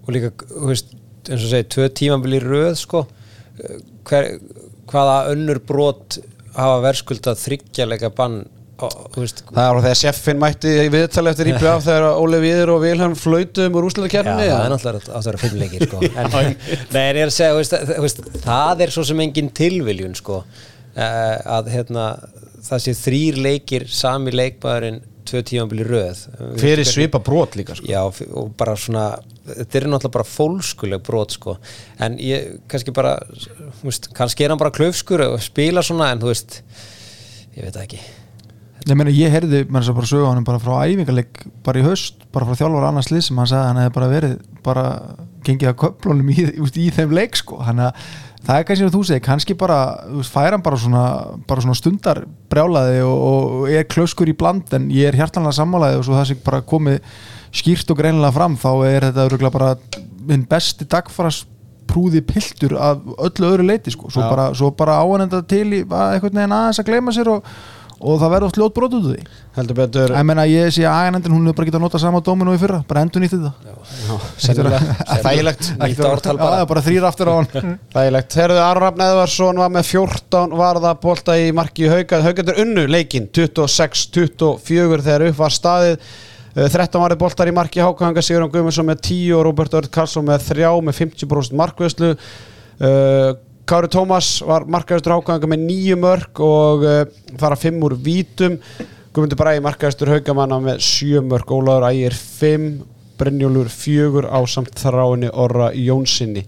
Og 0.03 0.11
líka, 0.13 0.29
þú 0.49 0.69
veist, 0.73 0.93
eins 1.29 1.45
og 1.45 1.49
segi 1.53 1.69
tvö 1.77 1.87
tímabili 2.01 2.41
röð 2.43 2.73
sko. 2.83 3.05
Hver, 4.09 4.29
hvaða 4.91 5.17
önnur 5.33 5.61
brot 5.65 6.19
hafa 6.57 6.81
verðskulda 6.83 7.33
þryggjalega 7.39 8.11
bann 8.17 8.43
á, 8.77 8.87
þú 9.13 9.23
veist, 9.23 9.43
Það 9.47 9.69
er 9.69 9.79
þegar 9.85 9.99
Sjeffin 10.01 10.41
mætti 10.41 10.73
í 10.83 10.89
viðtali 10.93 11.31
eftir 11.31 11.49
af 11.69 11.85
þegar 11.85 12.07
Óli 12.19 12.41
Víður 12.43 12.73
og 12.75 12.83
Vilhelm 12.83 13.15
flautum 13.19 13.77
úr 13.79 13.85
Já, 13.85 13.89
úslutakefni 13.91 14.49
það 14.49 14.65
er 14.65 14.73
náttúrulega 14.73 15.01
átt 15.01 15.13
að 15.13 15.29
vera 15.29 15.41
fimmleikir 15.43 15.87
sko. 15.87 16.01
en, 16.19 16.31
Nei, 16.33 16.99
en 16.99 17.17
ég 17.17 17.23
er 17.23 17.31
að 17.31 17.35
segja 17.37 17.57
veist, 17.57 17.77
veist, 18.05 18.21
það 18.45 18.85
er 18.85 18.93
svo 18.95 19.05
sem 19.09 19.23
engin 19.25 19.51
tilviljun 19.61 20.17
sko, 20.19 20.41
uh, 20.43 21.35
að 21.57 21.71
hérna, 21.73 22.07
það 22.67 22.85
sé 22.87 22.95
þrýr 23.03 23.41
leikir 23.47 23.87
sami 23.91 24.33
leikmaðurinn 24.35 25.01
tvö 25.29 25.43
tímanbili 25.49 25.85
röð 25.87 26.23
fyrir 26.61 26.87
svipa 26.87 27.21
brot 27.23 27.57
líka 27.59 27.77
sko. 27.77 27.87
Já, 27.89 28.01
og 28.03 28.51
bara 28.59 28.75
svona 28.79 29.05
þetta 29.47 29.79
er 29.79 29.87
náttúrulega 29.91 30.15
bara 30.17 30.27
fólskuleg 30.27 31.05
brot 31.05 31.37
sko. 31.37 31.57
en 31.99 32.17
ég, 32.21 32.59
kannski 32.71 32.95
bara 32.95 33.15
veist, 33.83 34.11
kannski 34.15 34.45
er 34.45 34.53
hann 34.53 34.61
bara 34.61 34.73
klaufskur 34.75 35.25
og 35.27 35.39
spila 35.43 35.83
svona, 35.85 36.11
en 36.13 36.23
þú 36.23 36.31
veist 36.33 36.61
ég 37.55 37.63
veit 37.67 37.79
ekki 37.85 38.01
Ég 38.83 38.97
meina, 38.99 39.13
ég 39.15 39.31
heyrði 39.31 39.61
með 39.63 39.77
þess 39.79 39.91
að 39.93 39.95
bara 39.95 40.07
sögu 40.09 40.25
hann 40.27 40.43
bara 40.47 40.59
frá 40.59 40.73
æfingarleik, 40.83 41.43
bara 41.63 41.79
í 41.79 41.85
haust 41.85 42.25
bara 42.35 42.49
frá 42.49 42.57
þjálfur 42.59 42.87
annars 42.89 43.11
lið 43.13 43.21
sem 43.29 43.37
hann 43.39 43.47
sagði 43.47 43.61
að 43.61 43.69
hann 43.69 43.79
hefði 43.79 43.93
bara 43.95 44.09
verið 44.11 44.33
bara 44.65 44.87
gengið 45.45 45.71
að 45.71 45.79
köflunum 45.83 46.31
í, 46.33 46.37
í, 46.51 46.69
í 46.85 46.91
þeim 46.93 47.13
leik 47.15 47.37
sko, 47.39 47.59
hann 47.63 47.81
að 47.83 47.99
það 48.43 48.57
er 48.57 48.65
kannski 48.67 48.87
að 48.87 48.95
þú 48.97 49.03
segir, 49.07 49.23
kannski 49.23 49.55
bara 49.59 49.77
þú 50.07 50.17
veist, 50.19 50.33
fær 50.33 50.55
hann 50.55 50.65
bara 50.65 50.79
svona, 50.79 51.03
bara 51.47 51.63
svona 51.63 51.77
stundar 51.79 52.23
brjálaði 52.51 52.99
og, 53.07 53.23
og 53.27 53.69
er 53.71 53.87
klauskur 53.87 54.31
í 54.31 54.35
bland 54.35 54.73
en 54.75 54.89
ég 54.91 55.07
er 55.07 55.19
hjartanlega 55.19 55.55
sammálaði 55.59 56.01
og 56.01 56.05
svo 56.07 56.17
það 56.17 56.29
sem 56.31 56.43
bara 56.43 56.63
komið 56.67 56.99
skýrt 57.55 57.93
og 57.93 58.01
greinilega 58.01 58.35
fram 58.35 58.57
þá 58.59 58.69
er 58.89 59.07
þetta 59.11 59.53
bara 59.53 59.73
minn 60.27 60.43
besti 60.49 60.87
dagfaras 60.89 61.43
prúði 61.87 62.23
piltur 62.25 62.75
af 62.79 63.01
öllu 63.27 63.49
öðru 63.49 63.67
leiti 63.67 63.93
sko. 63.93 64.09
svo, 64.11 64.25
bara, 64.27 64.49
svo 64.55 64.71
bara 64.75 64.99
áanenda 65.03 65.43
til 65.47 65.67
í 65.69 65.81
að 65.83 66.17
einhvern 66.17 66.39
veginn 66.39 66.57
aðeins 66.57 66.81
að 66.81 66.89
gleyma 66.89 67.15
sér 67.15 67.31
og, 67.35 67.49
og 68.03 68.17
það 68.19 68.31
verður 68.33 68.49
oft 68.49 68.57
ljót 68.59 68.73
brot 68.75 68.95
út 68.97 69.05
úr 69.07 69.13
því. 69.13 69.37
Heldur 69.55 69.77
betur. 69.77 70.13
Ég 70.17 70.25
meina 70.27 70.43
ég 70.49 70.73
sé 70.75 70.83
að 70.83 70.97
aganendin 70.99 71.33
hún 71.33 71.47
er 71.47 71.55
bara 71.55 71.67
getað 71.69 71.79
að 71.79 71.85
nota 71.85 72.01
sama 72.01 72.19
dóminu 72.25 72.55
í 72.55 72.59
fyrra, 72.59 72.81
bara 72.89 73.03
endur 73.05 73.23
nýtt 73.23 73.35
þetta. 73.37 73.51
Já, 74.03 74.17
sennilega. 74.43 74.97
þægilegt. 75.23 75.69
Það 75.79 76.57
er 76.57 76.67
bara 76.73 76.83
þrýr 76.87 77.07
aftur 77.07 77.31
á 77.31 77.33
hann. 77.37 77.71
Þægilegt, 77.95 78.37
herðu 78.41 78.59
Arrafn 78.65 79.05
Eðvarsson 79.07 79.63
var 79.63 79.71
með 79.77 79.87
14 79.93 80.57
varða 80.59 80.93
bolta 81.05 81.37
í 81.39 81.47
marki 81.55 81.87
í 81.87 81.93
Haukað, 81.93 82.27
Haukandur 82.27 82.61
unnu 82.65 82.85
leikinn 82.91 83.29
26-24 83.31 85.07
þegar 85.07 85.27
upp 85.29 85.39
var 85.39 85.57
staðið. 85.57 85.97
Uh, 86.53 86.67
13 86.67 87.01
varði 87.01 87.21
boltar 87.23 87.49
í 87.49 87.55
marki. 87.55 87.81
Hákanga 87.81 88.21
Sigurðan 88.21 88.51
Guðmundsson 88.53 88.89
með 88.91 88.99
10 89.07 89.39
og 89.39 89.47
Robert 89.47 89.79
Örd 89.79 89.89
Karlsson 89.93 90.27
með 90.27 90.51
3 90.51 90.75
með 90.85 90.99
50% 90.99 91.57
markvöðslu 91.57 92.11
uh, 92.13 93.33
Kári 93.69 93.87
Tómas 93.91 94.35
var 94.43 94.65
markaðistur 94.67 95.15
Hákanga 95.15 95.47
með 95.47 95.67
9 95.69 95.99
mörg 96.01 96.41
og 96.43 96.83
uh, 96.83 97.03
fara 97.39 97.55
5 97.59 97.85
úr 97.87 97.95
vítum. 97.95 98.57
Guðmundur 99.13 99.39
Bræði 99.39 99.61
markaðistur 99.63 100.09
Haukamanna 100.09 100.57
með 100.63 100.83
7 100.83 101.21
mörg 101.29 101.51
Ólaður 101.53 101.91
Ægir 101.91 102.17
5 102.17 102.69
Brynjólfur 103.21 103.69
4 103.69 104.29
á 104.33 104.39
samt 104.49 104.73
þráinni 104.81 105.29
Orra 105.29 105.69
Jónsinni 105.77 106.43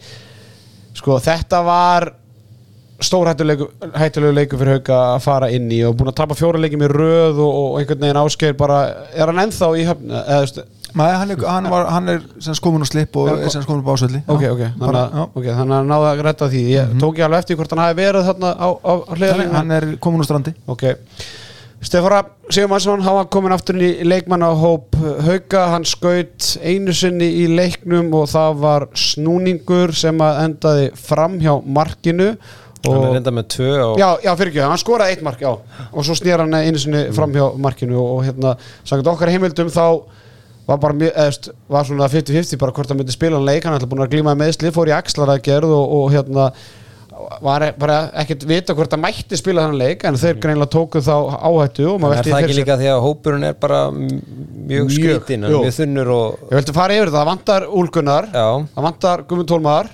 sko 0.95 1.19
þetta 1.21 1.59
var 1.65 2.07
stórhættulegu 3.03 3.67
leiku 4.33 4.57
fyrir 4.57 4.79
Hauka 4.79 4.99
að 5.13 5.23
fara 5.25 5.49
inn 5.53 5.67
í 5.73 5.81
og 5.85 5.97
búin 5.99 6.09
að 6.09 6.17
tapa 6.21 6.37
fjóra 6.37 6.61
leikið 6.63 6.81
með 6.81 6.93
röð 6.95 7.41
og, 7.43 7.57
og 7.59 7.79
einhvern 7.79 8.05
veginn 8.05 8.21
áskeir 8.21 8.55
bara, 8.57 8.79
er 9.13 9.29
hann 9.29 9.43
ennþá 9.43 9.71
í 9.75 9.85
höfn 9.89 10.13
eða, 10.21 10.65
Nei, 10.95 11.09
hann 11.11 11.33
er, 11.33 11.41
hann 11.43 11.69
var, 11.71 11.87
hann 11.91 12.11
er 12.13 12.21
sem 12.43 12.55
skomun 12.55 12.85
og 12.85 12.87
slipp 12.87 13.17
og 13.19 13.33
er 13.35 13.49
sem 13.51 13.63
skomun 13.65 13.81
og 13.83 13.89
básöldi 13.89 14.21
ok, 14.23 14.43
ok, 14.53 14.61
þannig 14.63 14.85
bara, 14.85 15.01
að 15.03 15.17
já. 15.17 15.23
okay, 15.27 15.55
þannig 15.57 15.77
að 15.77 15.89
náða 15.89 16.11
að 16.11 16.21
retta 16.29 16.47
því. 16.53 16.61
Ég 16.71 16.93
tók 17.01 17.19
ég 17.19 17.27
alveg 17.27 17.43
eftir 17.43 17.59
hvort 17.59 17.73
hann 17.75 17.83
hafi 17.83 17.97
verið 17.99 18.29
þarna 18.29 18.53
á, 18.55 18.67
á, 18.71 18.91
á 18.95 19.13
hliðalínu 19.17 19.57
hann 19.57 19.75
er 19.75 19.87
komin 20.05 20.23
úr 20.23 20.29
strandi. 20.29 20.55
Ok. 20.71 20.85
Stefara 21.85 22.23
Sigurmannsson, 22.49 23.03
hann 23.03 23.17
var 23.19 23.27
komin 23.33 23.53
aftur 23.53 23.77
í 23.83 23.89
leikmanna 24.07 24.47
hóp 24.57 24.95
Hauka, 25.25 25.67
hann 25.73 25.83
skaut 25.85 26.55
einu 26.63 26.95
sinni 26.95 27.27
í 27.43 27.45
leiknum 27.51 28.13
og 28.15 28.29
það 28.31 28.59
var 28.63 28.85
snúningur 28.97 29.93
sem 29.97 30.23
að 30.23 30.39
endaði 30.47 30.91
fram 30.97 31.35
hjá 31.43 31.53
markinu. 31.59 32.31
Hann 32.85 32.95
er 32.95 33.03
og 33.03 33.15
reynda 33.17 33.33
með 33.33 33.47
tvö 33.55 33.71
og 33.83 33.99
Já, 33.99 34.07
já, 34.23 34.31
fyrir 34.37 34.53
ekki, 34.53 34.63
hann 34.63 34.81
skoraði 34.81 35.15
eitt 35.15 35.25
mark, 35.25 35.41
já. 35.41 35.51
Og 35.91 36.05
svo 36.05 36.15
snýr 36.17 36.45
hann 36.45 36.55
einu 36.55 36.81
sinni 36.81 37.07
fram 37.17 37.33
hjá 37.35 37.49
markinu 37.59 37.99
og, 37.99 38.11
og 38.15 38.27
hérna, 38.29 38.55
sangat 38.87 39.11
okkar 39.11 39.33
heimildum 39.33 39.73
þá 39.73 39.87
var 40.65 40.79
bara 40.81 40.97
mjög, 40.97 41.11
eðst, 41.25 41.51
var 41.69 41.85
svona 41.85 42.07
50-50 42.09 42.57
bara 42.61 42.73
hvort 42.73 42.89
hann 42.89 42.97
myndi 43.01 43.13
spila 43.13 43.37
hann 43.37 43.45
leik 43.45 43.67
hann 43.67 43.75
ætla 43.77 43.89
búin 43.91 44.01
að 44.05 44.15
glíma 44.15 44.33
með 44.33 44.41
meðsli, 44.45 44.71
fór 44.73 44.89
í 44.89 44.95
axlaragerð 44.97 45.75
og, 45.75 45.93
og 45.99 46.11
hérna 46.15 46.49
var 47.45 47.63
bara 47.79 47.97
ekkert 48.21 48.43
vita 48.49 48.73
hvort 48.75 48.91
hann 48.91 49.03
mætti 49.03 49.37
spila 49.39 49.63
hann 49.65 49.77
leik 49.79 50.03
en 50.07 50.17
þeir 50.19 50.39
greinlega 50.43 50.71
tóku 50.73 50.99
þá 51.05 51.13
áhættu 51.47 51.85
og 51.93 52.01
maður 52.03 52.17
er 52.17 52.19
velti 52.19 52.33
það 52.33 52.47
ekki 52.47 52.57
líka 52.59 52.77
því 52.81 52.89
að 52.91 53.03
hópurinn 53.05 53.45
er 53.47 53.53
bara 53.61 53.79
mjög 53.93 54.89
er 54.97 55.45
mjög 55.45 55.69
þunnur 55.77 56.11
og 56.15 56.41
Ég 56.49 56.57
vildi 56.59 56.75
fara 56.75 56.97
yfir 56.97 57.11
þetta, 57.11 57.21
það 57.21 57.29
vantar 57.31 57.67
Úlgunar 57.81 58.27
já, 58.33 58.47
það 58.75 58.87
vantar 58.89 59.23
Guðmund 59.29 59.51
Tólmar 59.53 59.91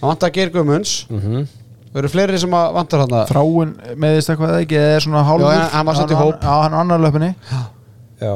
það 0.00 0.08
vantar 0.08 0.32
Geir 0.38 0.54
Guðmunds. 0.54 0.94
Mhm. 1.10 1.44
Það 1.92 2.00
eru 2.00 2.08
fleiri 2.08 2.38
sem 2.40 2.54
að 2.56 2.72
vantar 2.78 3.02
hann 3.04 3.18
Þráin 3.28 3.72
meðist 4.00 4.30
eitthvað 4.32 4.54
eða 4.54 4.64
ekki 4.64 4.78
eða 4.80 4.96
er 4.96 5.04
svona 5.04 5.24
hálfur? 5.28 5.52
Já, 5.52 5.68
hann- 5.76 5.86
var 5.86 5.98
samt 5.98 6.14
í 6.14 6.16
hóp. 6.16 6.38
Já, 6.40 6.54
hann 6.62 6.72
er 6.72 6.80
annar 6.80 7.02
löpunni 7.04 7.34
já 8.22 8.34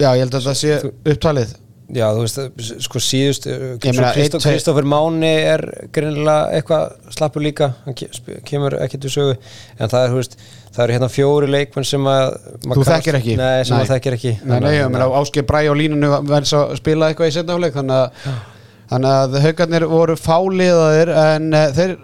Já, 0.00 0.08
ég 0.16 0.22
held 0.24 0.38
að 0.40 0.46
það 0.48 0.56
sé 0.62 0.78
upptalið. 1.14 1.58
Já, 1.90 2.04
þú 2.14 2.20
veist, 2.22 2.76
sko 2.86 3.00
síðust 3.02 3.46
tveir- 3.82 4.36
Kristófur 4.44 4.86
Máni 4.86 5.30
er 5.42 5.64
greinilega 5.90 6.52
eitthvað 6.54 6.92
slappur 7.16 7.42
líka 7.42 7.72
hann 7.82 7.96
kemur 8.46 8.76
ekki 8.84 9.00
til 9.02 9.10
sögu 9.10 9.32
en 9.34 9.90
það 9.90 10.04
er, 10.04 10.12
þú 10.12 10.20
veist, 10.20 10.36
það 10.70 10.84
eru 10.84 10.94
hérna 10.94 11.08
fjóri 11.10 11.48
leikmenn 11.50 11.88
sem 11.90 12.06
að 12.06 12.28
Þú 12.62 12.84
þekkir 12.92 13.18
ekki? 13.18 13.34
Nei, 13.40 13.64
sem 13.66 13.74
maður 13.74 13.90
þekkir 13.96 14.16
ekki. 14.20 14.32
Nei, 14.44 14.54
nei, 14.62 14.70
ég 14.76 14.92
meina 14.94 15.08
Ásker 15.18 15.42
Bræ 15.50 15.64
á 15.66 15.74
línunu 15.74 16.12
verðs 16.30 16.54
að 16.60 16.76
spila 16.78 17.08
eitthvað 17.10 17.32
í 17.32 17.34
setnafleik 17.40 17.74
þannig 17.74 17.96
að, 17.98 18.38
þannig 18.94 19.16
að 19.18 19.36
haugarnir 19.48 19.88
voru 19.90 20.16
fáliðaðir 20.20 21.12
en 21.24 21.50
uh, 21.58 21.66
þeir 21.74 21.96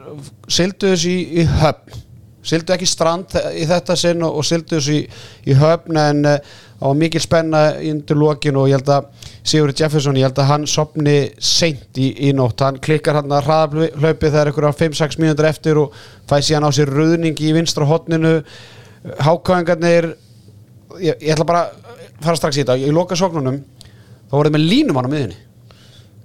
sildu 0.59 0.91
þessu 0.97 1.15
í, 1.15 1.23
í 1.45 1.47
höfn. 1.63 2.03
Sildu 2.47 2.75
ekki 2.77 2.87
strand 2.87 3.33
í 3.59 3.65
þetta 3.67 3.95
sinn 3.99 4.21
og, 4.23 4.37
og 4.39 4.45
sildu 4.47 4.77
þessu 4.81 4.99
í, 4.99 5.01
í 5.51 5.55
höfn 5.59 5.97
en 5.99 6.21
uh, 6.35 6.37
á 6.77 6.89
mikil 6.93 7.23
spenna 7.23 7.63
undir 7.81 8.19
lokin 8.19 8.59
og 8.61 8.69
ég 8.71 8.79
held 8.79 8.91
að 8.93 9.07
Sigur 9.47 9.71
Jefferson, 9.71 10.17
ég 10.19 10.27
held 10.27 10.39
að 10.43 10.49
hann 10.51 10.65
sopni 10.67 11.17
seint 11.39 11.99
í, 12.03 12.11
í 12.29 12.33
nótt, 12.35 12.65
hann 12.67 12.81
klikkar 12.83 13.21
hann 13.21 13.31
að 13.31 13.47
hraðahlaupi 13.47 14.27
þegar 14.27 14.51
einhverja 14.51 14.73
5-6 14.81 15.21
mínútur 15.23 15.47
eftir 15.47 15.79
og 15.79 15.95
fæ 16.27 16.41
síðan 16.41 16.67
á 16.67 16.71
sér 16.75 16.91
ruðning 16.91 17.39
í 17.39 17.53
vinstra 17.55 17.87
hotninu 17.87 18.41
hákáðingarnir 19.23 20.11
ég, 20.99 21.15
ég 21.15 21.33
ætla 21.37 21.47
bara 21.47 21.63
að 21.69 22.25
fara 22.25 22.41
strax 22.41 22.59
í 22.59 22.65
þetta. 22.65 22.79
Í 22.83 22.95
loka 22.95 23.19
sóknunum 23.19 23.61
þá 24.27 24.35
voruð 24.35 24.57
með 24.57 24.67
línum 24.73 24.99
hann 24.99 25.07
á 25.07 25.15
miðunni 25.15 25.39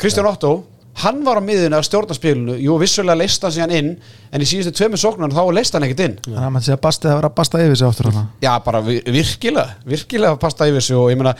Kristján 0.01 0.31
Otto, 0.31 0.55
hann 1.01 1.21
var 1.23 1.39
á 1.39 1.43
miðunni 1.45 1.77
að 1.77 1.85
stjórna 1.87 2.13
spilinu, 2.17 2.55
jú 2.59 2.75
vissulega 2.81 3.15
leist 3.21 3.41
hann 3.47 3.53
síðan 3.55 3.71
inn 3.77 3.91
en 4.31 4.43
í 4.43 4.47
síðustu 4.49 4.73
tveimur 4.75 4.99
sóknunum 4.99 5.31
þá 5.33 5.43
leist 5.55 5.73
hann 5.77 5.85
ekkert 5.87 6.03
inn. 6.05 6.17
Þannig 6.25 6.43
að 6.43 6.51
maður 6.57 6.65
sé 6.67 6.73
að 6.75 6.81
bastið 6.83 7.11
að 7.11 7.17
vera 7.21 7.29
að 7.31 7.35
basta 7.39 7.61
yfir 7.63 7.79
sig 7.79 7.87
áttur 7.87 8.09
hana 8.11 8.23
já 8.43 8.51
bara 8.65 8.81
vi- 8.85 9.01
virkilega 9.07 9.77
virkilega 9.87 10.33
að 10.35 10.39
pasta 10.43 10.67
yfir 10.67 10.81
sig 10.89 10.97
og 10.99 11.09
ég 11.13 11.17
meina 11.21 11.35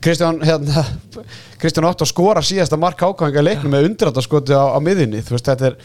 Kristján, 0.00 0.38
hérna, 0.40 0.84
Kristján 1.60 1.84
Otto 1.90 2.06
skora 2.08 2.40
síðasta 2.40 2.78
mark 2.80 3.02
ákvæðinga 3.04 3.42
í 3.42 3.44
leiknum 3.50 3.74
með 3.74 3.88
undirrættaskoti 3.90 4.54
á, 4.56 4.72
á 4.72 4.78
miðunni 4.80 5.20
þú 5.26 5.34
veist 5.36 5.50
þetta 5.50 5.66
er 5.72 5.76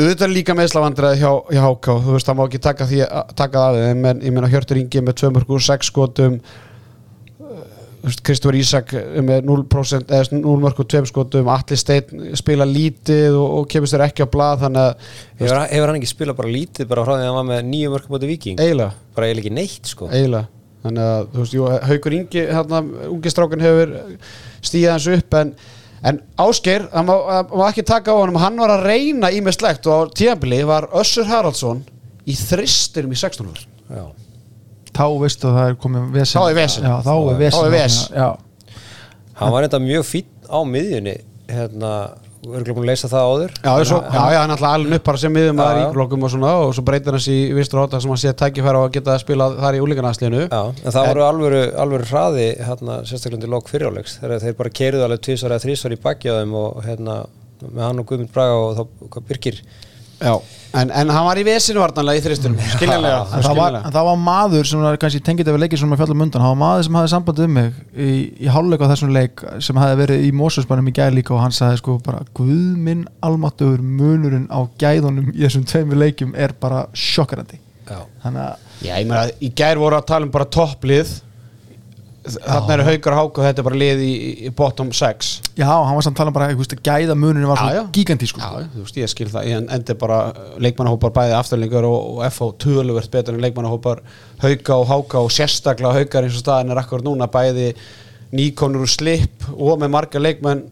auðvitað 0.00 0.32
líka 0.32 0.54
meðslavandræði 0.56 1.20
hjá, 1.20 1.30
hjá 1.52 1.62
HK 1.68 1.94
þú 2.06 2.14
veist 2.16 2.26
það 2.30 2.38
má 2.40 2.42
ekki 2.48 2.60
taka, 2.64 2.86
því, 2.88 3.00
taka 3.38 3.52
það 3.60 3.68
af 3.68 3.86
þeim 3.92 4.06
en 4.10 4.22
ég 4.26 4.32
meina 4.34 4.48
Hjörtur 4.50 4.80
Ingi 4.80 5.02
með 5.04 5.18
2 5.20 5.30
mörgur 5.36 5.62
6 5.68 5.90
skotum 5.92 6.38
Kristófur 8.02 8.56
Ísak 8.58 8.92
með 9.22 9.44
0% 9.46 10.10
eða 10.10 10.38
0 10.40 10.62
mörgur 10.62 10.86
2 10.90 11.06
skotum 11.10 11.50
Atli 11.52 11.76
Steinn 11.78 12.32
spila 12.38 12.66
lítið 12.66 13.36
og, 13.38 13.58
og 13.60 13.68
kemur 13.70 13.90
sér 13.90 14.02
ekki 14.08 14.26
á 14.26 14.32
blað 14.32 14.64
þannig 14.64 14.88
að 14.88 15.12
hefur, 15.42 15.60
hefur 15.70 15.92
hann 15.92 16.00
ekki 16.00 16.10
spilað 16.10 16.40
bara 16.40 16.54
lítið 16.56 16.88
bara 16.90 17.04
frá 17.06 17.12
því 17.12 17.20
að 17.20 17.28
hann 17.28 17.38
var 17.38 17.46
með 17.52 17.62
nýju 17.68 17.92
mörgum 17.92 18.16
bóti 18.16 18.30
viking 18.32 18.58
eiginlega. 18.62 18.96
Bara 19.14 19.28
eiginlega 19.28 19.46
ekki 19.46 19.54
neitt 19.60 19.92
sko. 19.92 20.08
Eiginlega. 20.10 20.50
Þannig 20.82 21.12
að 21.12 21.28
þú 21.30 21.44
veist, 21.44 21.54
jú, 21.54 21.68
Haukur 21.92 22.16
Ingi 22.16 22.42
hérna, 22.48 22.80
ungi 23.12 23.30
strákun 23.30 23.62
hefur 23.62 23.94
stíðað 24.66 24.96
hans 24.96 25.08
upp 25.14 25.36
en, 25.38 25.52
en 26.10 26.18
Ásgeir, 26.42 26.88
það 26.90 27.06
má, 27.06 27.14
má 27.52 27.64
ekki 27.68 27.84
taka 27.86 28.16
á 28.16 28.18
honum. 28.18 28.40
Hann 28.42 28.58
var 28.58 28.74
að 28.74 28.88
reyna 28.88 29.30
í 29.30 29.38
með 29.46 29.60
slegt 29.60 29.86
og 29.86 30.10
á 30.10 30.14
tíðanbili 30.18 30.58
var 30.66 30.88
Össur 30.98 31.30
Haraldsson 31.30 31.84
í 32.26 32.34
þristurum 32.38 33.14
í 33.14 33.20
16 33.22 33.52
ára 33.52 33.68
já. 33.92 34.04
Þá 34.92 35.04
veistu 35.22 35.48
að 35.48 35.54
það 35.58 35.68
er 35.70 35.76
komið 35.82 36.08
vesen 36.16 36.40
Þá 36.40 36.48
er 36.50 36.56
vesen. 36.58 36.88
Já, 36.88 36.96
þá 37.06 37.12
er 37.16 37.38
vesen 37.42 37.58
Þá 37.58 37.66
er 37.66 37.76
vesen. 37.76 38.18
Já, 38.18 38.28
hann 39.40 39.54
var 39.54 39.66
þetta 39.66 39.80
mjög 39.86 40.04
fín 40.08 40.28
á 40.52 40.58
miðjunni 40.68 41.14
hérna, 41.52 41.92
örgulega 42.42 42.74
búin 42.76 42.84
að 42.86 42.90
leysa 42.90 43.08
það 43.12 43.26
áður 43.32 43.52
Já, 43.62 43.72
svo, 43.88 43.98
já, 44.02 44.22
já, 44.34 44.38
hann 44.42 44.52
er 44.52 44.54
alltaf 44.56 44.76
alveg 44.76 44.96
upp 44.98 45.04
bara 45.08 45.20
sem 45.22 45.32
miðum 45.34 45.62
að 45.62 45.72
já. 45.72 45.78
ríklokum 45.80 46.26
og 46.26 46.32
svona 46.32 46.52
og 46.62 46.72
svo 46.76 46.84
breytir 46.86 47.16
hans 47.16 47.28
í 47.32 47.36
vistur 47.56 47.82
átta 47.82 48.00
sem 48.02 48.12
hann 48.12 48.20
sé 48.22 48.32
tækifæra 48.42 48.82
að 48.82 48.94
geta 48.96 49.14
að 49.14 49.22
spila 49.24 49.48
þar 49.58 49.78
í 49.78 49.82
úlíkanasliðinu 49.84 50.42
Já, 50.46 50.60
en 50.72 50.96
það 50.96 51.08
voru 51.10 51.24
alvöru, 51.28 51.62
alvöru 51.84 52.08
hraði 52.10 52.48
hérna, 52.66 52.98
sérstaklega 53.08 53.40
undir 53.40 53.52
lók 53.54 53.70
fyriráleiks 53.72 54.18
þegar 54.22 54.42
þeir 54.44 54.58
bara 54.58 54.74
keiriðu 54.80 55.06
alveg 55.06 55.22
tvisvar 55.28 55.54
eða 55.56 55.64
þrísvar 55.66 55.96
í 55.96 56.00
þeim 56.42 56.56
og 56.62 56.82
hérna, 56.86 57.18
með 57.68 57.84
hann 57.86 58.02
og 58.02 58.10
Guðmund 58.10 58.34
Braga 58.34 58.58
og 58.58 58.74
þá 58.80 58.82
hvað 59.16 59.28
Birgir 59.30 59.62
Já, 60.22 60.34
en, 60.78 60.90
en 60.90 61.12
hann 61.12 61.26
var 61.26 61.38
í 61.40 61.44
vesinu 61.46 61.82
vartanlega 61.82 62.20
í 62.20 62.24
þristunum 62.24 62.60
skiljanlega, 62.74 63.22
en 63.36 63.44
það, 63.44 63.58
var, 63.58 63.78
en 63.80 63.94
það 63.94 64.06
var 64.08 64.20
maður 64.22 64.68
sem 64.70 64.84
var 64.84 64.98
kannski 65.02 65.22
tengið 65.26 65.50
af 65.52 65.58
leikið 65.62 65.82
sem 65.82 65.94
fjallum 66.00 66.24
undan, 66.26 66.44
það 66.44 66.52
var 66.54 66.60
maður 66.62 66.86
sem 66.86 66.98
hafði 66.98 67.12
sambandið 67.12 67.48
um 67.48 67.56
mig 67.58 67.80
í, 67.92 68.10
í 68.46 68.52
hálfleik 68.52 68.84
á 68.84 68.90
þessum 68.92 69.14
leik 69.16 69.44
sem 69.68 69.82
hafði 69.82 69.98
verið 70.02 70.26
í 70.26 70.30
Mósusbænum 70.42 70.92
í 70.92 70.94
gæð 70.98 71.16
líka 71.18 71.36
og 71.36 71.42
hann 71.44 71.56
sagði 71.56 71.82
sko 71.82 71.98
bara 72.04 72.22
Guð 72.36 72.78
minn 72.88 73.04
almáttugur 73.24 73.82
munurinn 73.84 74.48
á 74.48 74.60
gæðunum 74.80 75.32
í 75.34 75.42
þessum 75.44 75.66
tveimur 75.68 76.00
leikjum 76.06 76.32
er 76.38 76.56
bara 76.60 76.86
sjokkarandi 76.96 77.60
Já. 77.88 78.00
þannig 78.24 78.46
að 78.46 78.70
Já, 78.82 78.94
ég 78.96 79.06
meina, 79.10 79.26
í 79.38 79.52
gær 79.54 79.78
voru 79.78 79.98
að 79.98 80.08
tala 80.08 80.26
um 80.26 80.32
bara 80.34 80.48
topplið 80.50 81.18
þarna 82.22 82.74
eru 82.76 82.84
haukar 82.86 83.14
og 83.16 83.18
háka 83.18 83.40
og 83.42 83.46
þetta 83.48 83.62
er 83.62 83.66
bara 83.66 83.78
lið 83.80 84.02
í, 84.06 84.10
í 84.46 84.50
bottom 84.54 84.92
6 84.94 85.30
já, 85.58 85.66
hann 85.66 85.96
var 85.96 86.04
samt 86.06 86.18
talað 86.20 86.36
bara, 86.36 86.50
þú 86.52 86.60
veist, 86.62 86.74
gæða 86.86 87.16
munurinn 87.18 87.48
var 87.50 87.58
Já, 87.58 87.64
svo 87.64 87.74
já. 87.80 87.82
gigantísku 87.96 88.42
Já, 88.42 88.50
þú 88.74 88.84
veist, 88.84 89.00
ég 89.00 89.10
skil 89.10 89.28
það, 89.32 89.48
ég 89.50 89.72
endi 89.78 89.96
bara 89.98 90.18
leikmannahópar 90.62 91.14
bæði 91.16 91.34
afturlingar 91.40 91.88
og, 91.88 91.98
og 92.12 92.22
FH 92.28 92.50
töluvert 92.62 93.10
betur 93.16 93.34
en 93.34 93.42
leikmannahópar. 93.42 94.04
Hauka 94.44 94.78
og 94.78 94.86
háka 94.92 95.24
og 95.26 95.34
sérstaklega 95.34 95.98
haukar 95.98 96.28
eins 96.28 96.38
og 96.38 96.44
staðin 96.44 96.70
er 96.74 96.82
akkur 96.84 97.02
núna 97.06 97.26
bæði 97.32 97.72
nýkonur 98.32 98.86
og 98.86 98.92
slip 98.94 99.48
og 99.56 99.82
með 99.82 99.92
marga 99.92 100.22
leikmenn 100.22 100.62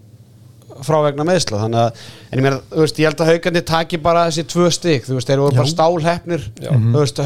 frá 0.86 0.98
vegna 1.06 1.26
meðsla 1.28 1.60
þannig 1.64 1.80
að, 1.84 2.04
en 2.30 2.38
ég 2.40 2.44
meina, 2.46 2.60
þú 2.70 2.84
veist, 2.84 3.00
ég 3.02 3.10
held 3.10 3.20
að 3.24 3.30
haugandi 3.32 3.62
taki 3.70 4.00
bara 4.04 4.26
þessi 4.28 4.44
tvö 4.52 4.70
stygg, 4.76 5.04
þú 5.08 5.18
veist, 5.18 5.28
þeir 5.32 5.42
voru 5.44 5.58
bara 5.60 5.72
stálhefnir, 5.74 6.46
þú 6.60 6.94
veist, 6.98 7.20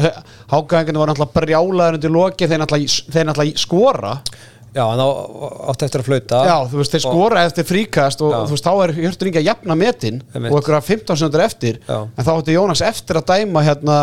hákaðingandi 0.51 1.01
voru 1.01 1.13
náttúrulega 1.13 1.39
brjálaður 1.39 1.99
undir 1.99 2.13
loki 2.15 2.49
þeir 2.51 2.61
náttúrulega, 2.63 2.99
þeir 3.15 3.29
náttúrulega 3.31 3.63
skora. 3.65 4.13
Já, 4.75 4.83
en 4.91 4.99
þá 4.99 5.05
átti 5.71 5.85
eftir 5.87 6.01
að 6.01 6.07
flauta. 6.09 6.39
Já, 6.49 6.55
þú 6.67 6.79
veist, 6.81 6.91
þeir 6.91 7.05
Og- 7.05 7.13
skora 7.15 7.43
eftir 7.47 7.63
fríkast 7.69 8.21
og 8.25 8.33
Já. 8.33 8.39
þú 8.43 8.55
veist, 8.57 8.65
þá 8.65 8.73
er 8.83 8.91
Hjörtur 8.97 9.27
Ingi 9.29 9.39
að 9.39 9.45
jafna 9.47 9.75
metin 9.79 10.17
og 10.35 10.57
ykkur 10.59 10.75
að 10.75 10.89
15 10.89 11.15
sendur 11.21 11.43
eftir. 11.45 11.77
Já. 11.87 12.01
en 12.17 12.25
þá 12.27 12.31
átti 12.35 12.57
Jónas 12.57 12.81
eftir 12.83 13.15
að 13.21 13.25
dæma 13.31 13.63
hérna 13.63 13.99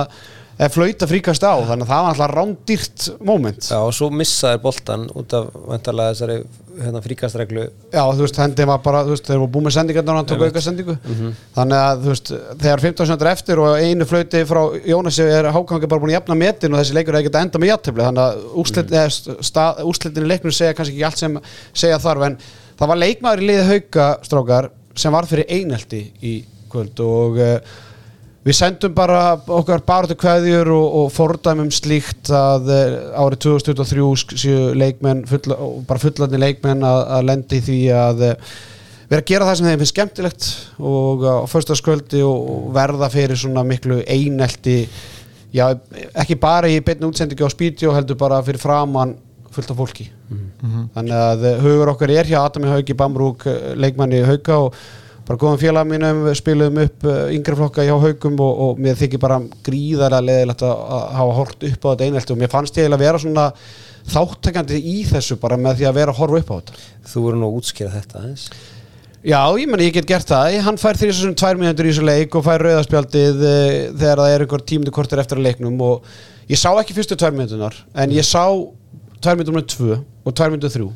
eða 0.59 0.71
flauta 0.73 1.09
fríkast 1.11 1.47
á, 1.47 1.55
þannig 1.69 1.87
að 1.87 1.93
það 1.93 2.03
var 2.03 2.11
alltaf 2.13 2.35
rándýrt 2.37 3.07
moment. 3.25 3.71
Já, 3.71 3.79
og 3.81 3.95
svo 3.97 4.11
missaði 4.15 4.61
boltan 4.63 5.09
út 5.19 5.37
af 5.37 5.49
vantarlega 5.69 6.15
þessari 6.15 6.39
hérna, 6.81 7.03
fríkastreglu 7.05 7.65
Já, 7.93 8.03
þú 8.03 8.25
veist, 8.25 8.39
hendi 8.41 8.67
var 8.69 8.81
bara, 8.85 9.03
þú 9.07 9.15
veist, 9.15 9.27
þeir 9.29 9.41
voru 9.43 9.51
búið 9.55 9.67
með 9.67 9.75
sendingarnar 9.77 10.15
og 10.15 10.21
hann 10.21 10.31
tók 10.31 10.45
auka 10.47 10.63
sendingu 10.65 10.97
þannig 11.57 11.79
að, 11.79 12.03
þú 12.03 12.13
veist, 12.13 12.33
þegar 12.63 12.85
15 12.87 13.11
sendur 13.11 13.31
eftir 13.33 13.63
og 13.63 13.83
einu 13.83 14.09
flauti 14.09 14.43
frá 14.49 14.63
Jónasi 14.89 15.27
er 15.27 15.51
hákangi 15.53 15.91
bara 15.91 16.03
búin 16.03 16.13
að 16.13 16.19
jafna 16.19 16.39
metin 16.39 16.75
og 16.75 16.83
þessi 16.83 16.97
leikur 16.97 17.17
er 17.17 17.21
ekkert 17.21 17.39
að 17.39 17.47
enda 17.47 17.63
með 17.63 17.73
jafntefli, 17.73 18.07
þannig 18.09 18.25
að 18.25 18.43
úrslit, 18.63 20.17
mm. 20.17 20.25
í 20.25 20.33
leiknum 20.33 20.57
segja 20.57 20.77
kannski 20.79 20.97
ekki 20.97 21.07
allt 21.09 21.23
sem 21.23 21.39
segja 21.85 22.01
þarf, 22.03 22.27
en 22.29 22.39
það 22.81 22.93
var 22.93 23.03
leikmaður 23.03 23.45
í 23.45 23.51
liði 23.51 23.69
hauka 23.69 24.11
strákar 24.27 24.71
sem 24.97 25.15
var 25.15 25.29
fyrir 25.29 25.49
einelti 25.53 26.05
í 26.25 26.37
kvöld 26.73 27.01
og 27.05 27.41
uh, 27.41 27.81
við 28.43 28.57
sendum 28.59 28.95
bara 28.97 29.21
okkar 29.39 29.83
barðu 29.87 30.17
kveðjur 30.19 30.71
og, 30.75 30.87
og 31.03 31.11
fordæmum 31.15 31.69
slíkt 31.75 32.31
að 32.35 32.71
uh, 32.75 33.23
árið 33.23 33.43
2023 33.47 34.07
sk- 34.25 34.39
séu 34.43 34.69
leikmenn 34.75 35.25
fulla, 35.31 35.59
bara 35.87 36.03
fullandi 36.03 36.41
leikmenn 36.43 36.83
að, 36.87 37.01
að 37.19 37.27
lendi 37.31 37.61
í 37.61 37.65
því 37.69 37.79
að 37.95 38.25
uh, 38.33 38.55
vera 39.13 39.21
að 39.23 39.29
gera 39.31 39.47
það 39.51 39.59
sem 39.61 39.69
þeim 39.71 39.81
finnst 39.83 39.95
skemmtilegt 39.95 40.47
og 40.93 41.23
á 41.29 41.37
föstaskvöldi 41.53 42.23
og, 42.27 42.47
og 42.57 42.71
verða 42.75 43.11
fyrir 43.13 43.39
svona 43.39 43.63
miklu 43.69 44.01
einelti 44.11 44.79
já, 45.53 45.67
ekki 46.17 46.39
bara 46.41 46.71
í 46.73 46.81
beinni 46.83 47.07
útsendingi 47.11 47.45
á 47.47 47.51
spíti 47.53 47.87
og 47.87 47.95
heldur 47.99 48.19
bara 48.19 48.41
fyrir 48.47 48.63
framann 48.63 49.13
fullt 49.53 49.69
af 49.69 49.77
fólki. 49.77 50.07
Þannig 50.97 51.13
að 51.13 51.43
uh, 51.45 51.59
hugur 51.61 51.91
okkar 51.93 52.11
er 52.15 52.25
hjá 52.31 52.39
Adami 52.41 52.71
Hauki 52.73 52.95
Bamrúk 52.97 53.45
leikmanni 53.77 54.23
Hauka 54.25 54.57
og 54.65 54.79
bara 55.27 55.39
góðum 55.39 55.61
félag 55.61 55.89
mínum 55.89 56.25
við 56.27 56.37
spiluðum 56.41 56.83
upp 56.83 57.07
uh, 57.07 57.17
yngri 57.35 57.57
flokka 57.59 57.87
hjá 57.87 57.95
Haukum 58.03 58.37
og, 58.43 58.61
og 58.67 58.83
mér 58.83 58.99
þykir 58.99 59.23
bara 59.23 59.39
gríðarlega 59.67 60.27
leðilegt 60.27 60.65
að, 60.67 60.85
hafa 61.19 61.39
hort 61.39 61.67
upp 61.69 61.87
á 61.87 61.91
þetta 61.93 62.09
einelti 62.09 62.35
og 62.35 62.41
mér 62.41 62.53
fannst 62.53 62.81
ég 62.81 62.91
að 62.91 63.05
vera 63.05 63.23
svona 63.23 63.49
þáttakandi 64.13 64.81
í 64.93 64.97
þessu 65.07 65.39
bara 65.43 65.59
með 65.61 65.81
því 65.81 65.89
að 65.89 65.99
vera 66.01 66.15
að 66.15 66.23
horfa 66.23 66.41
upp 66.43 66.51
á 66.51 66.55
þetta. 66.59 66.87
Þú 67.13 67.27
voru 67.27 67.39
nú 67.39 67.51
að 67.51 67.59
útskýra 67.61 67.93
þetta 67.95 68.23
aðeins. 68.23 68.47
Já, 69.23 69.39
ég 69.55 69.69
meni, 69.71 69.87
ég 69.87 69.95
get 69.95 70.09
gert 70.11 70.27
það. 70.27 70.57
Hann 70.67 70.81
fær 70.83 70.99
því 70.99 71.13
þessum 71.13 71.37
tvær 71.39 71.61
mínútur 71.61 71.87
í 71.87 71.93
þessu 71.93 72.07
leik 72.09 72.35
og 72.35 72.43
fær 72.43 72.65
rauðaspjaldið 72.67 73.45
uh, 73.47 73.77
þegar 73.95 74.25
það 74.25 74.33
er 74.33 74.45
einhver 74.47 74.65
tímundu 74.67 74.95
kortir 74.97 75.23
eftir 75.23 75.39
að 75.39 75.47
leiknum 75.47 75.79
og 75.87 76.11
ég 76.51 76.59
sá 76.59 76.73
ekki 76.73 76.97
fyrstu 76.97 77.19
tvær 77.21 77.37
mínútunar 77.37 77.79
en 77.95 78.17
ég 78.17 78.27
sá 78.27 78.43
tvær 79.23 79.39
með 79.39 79.55
tvö 79.71 80.01
og 80.03 80.35
tvær 80.35 80.51
mínútur 80.51 80.75
þrjú. 80.75 80.91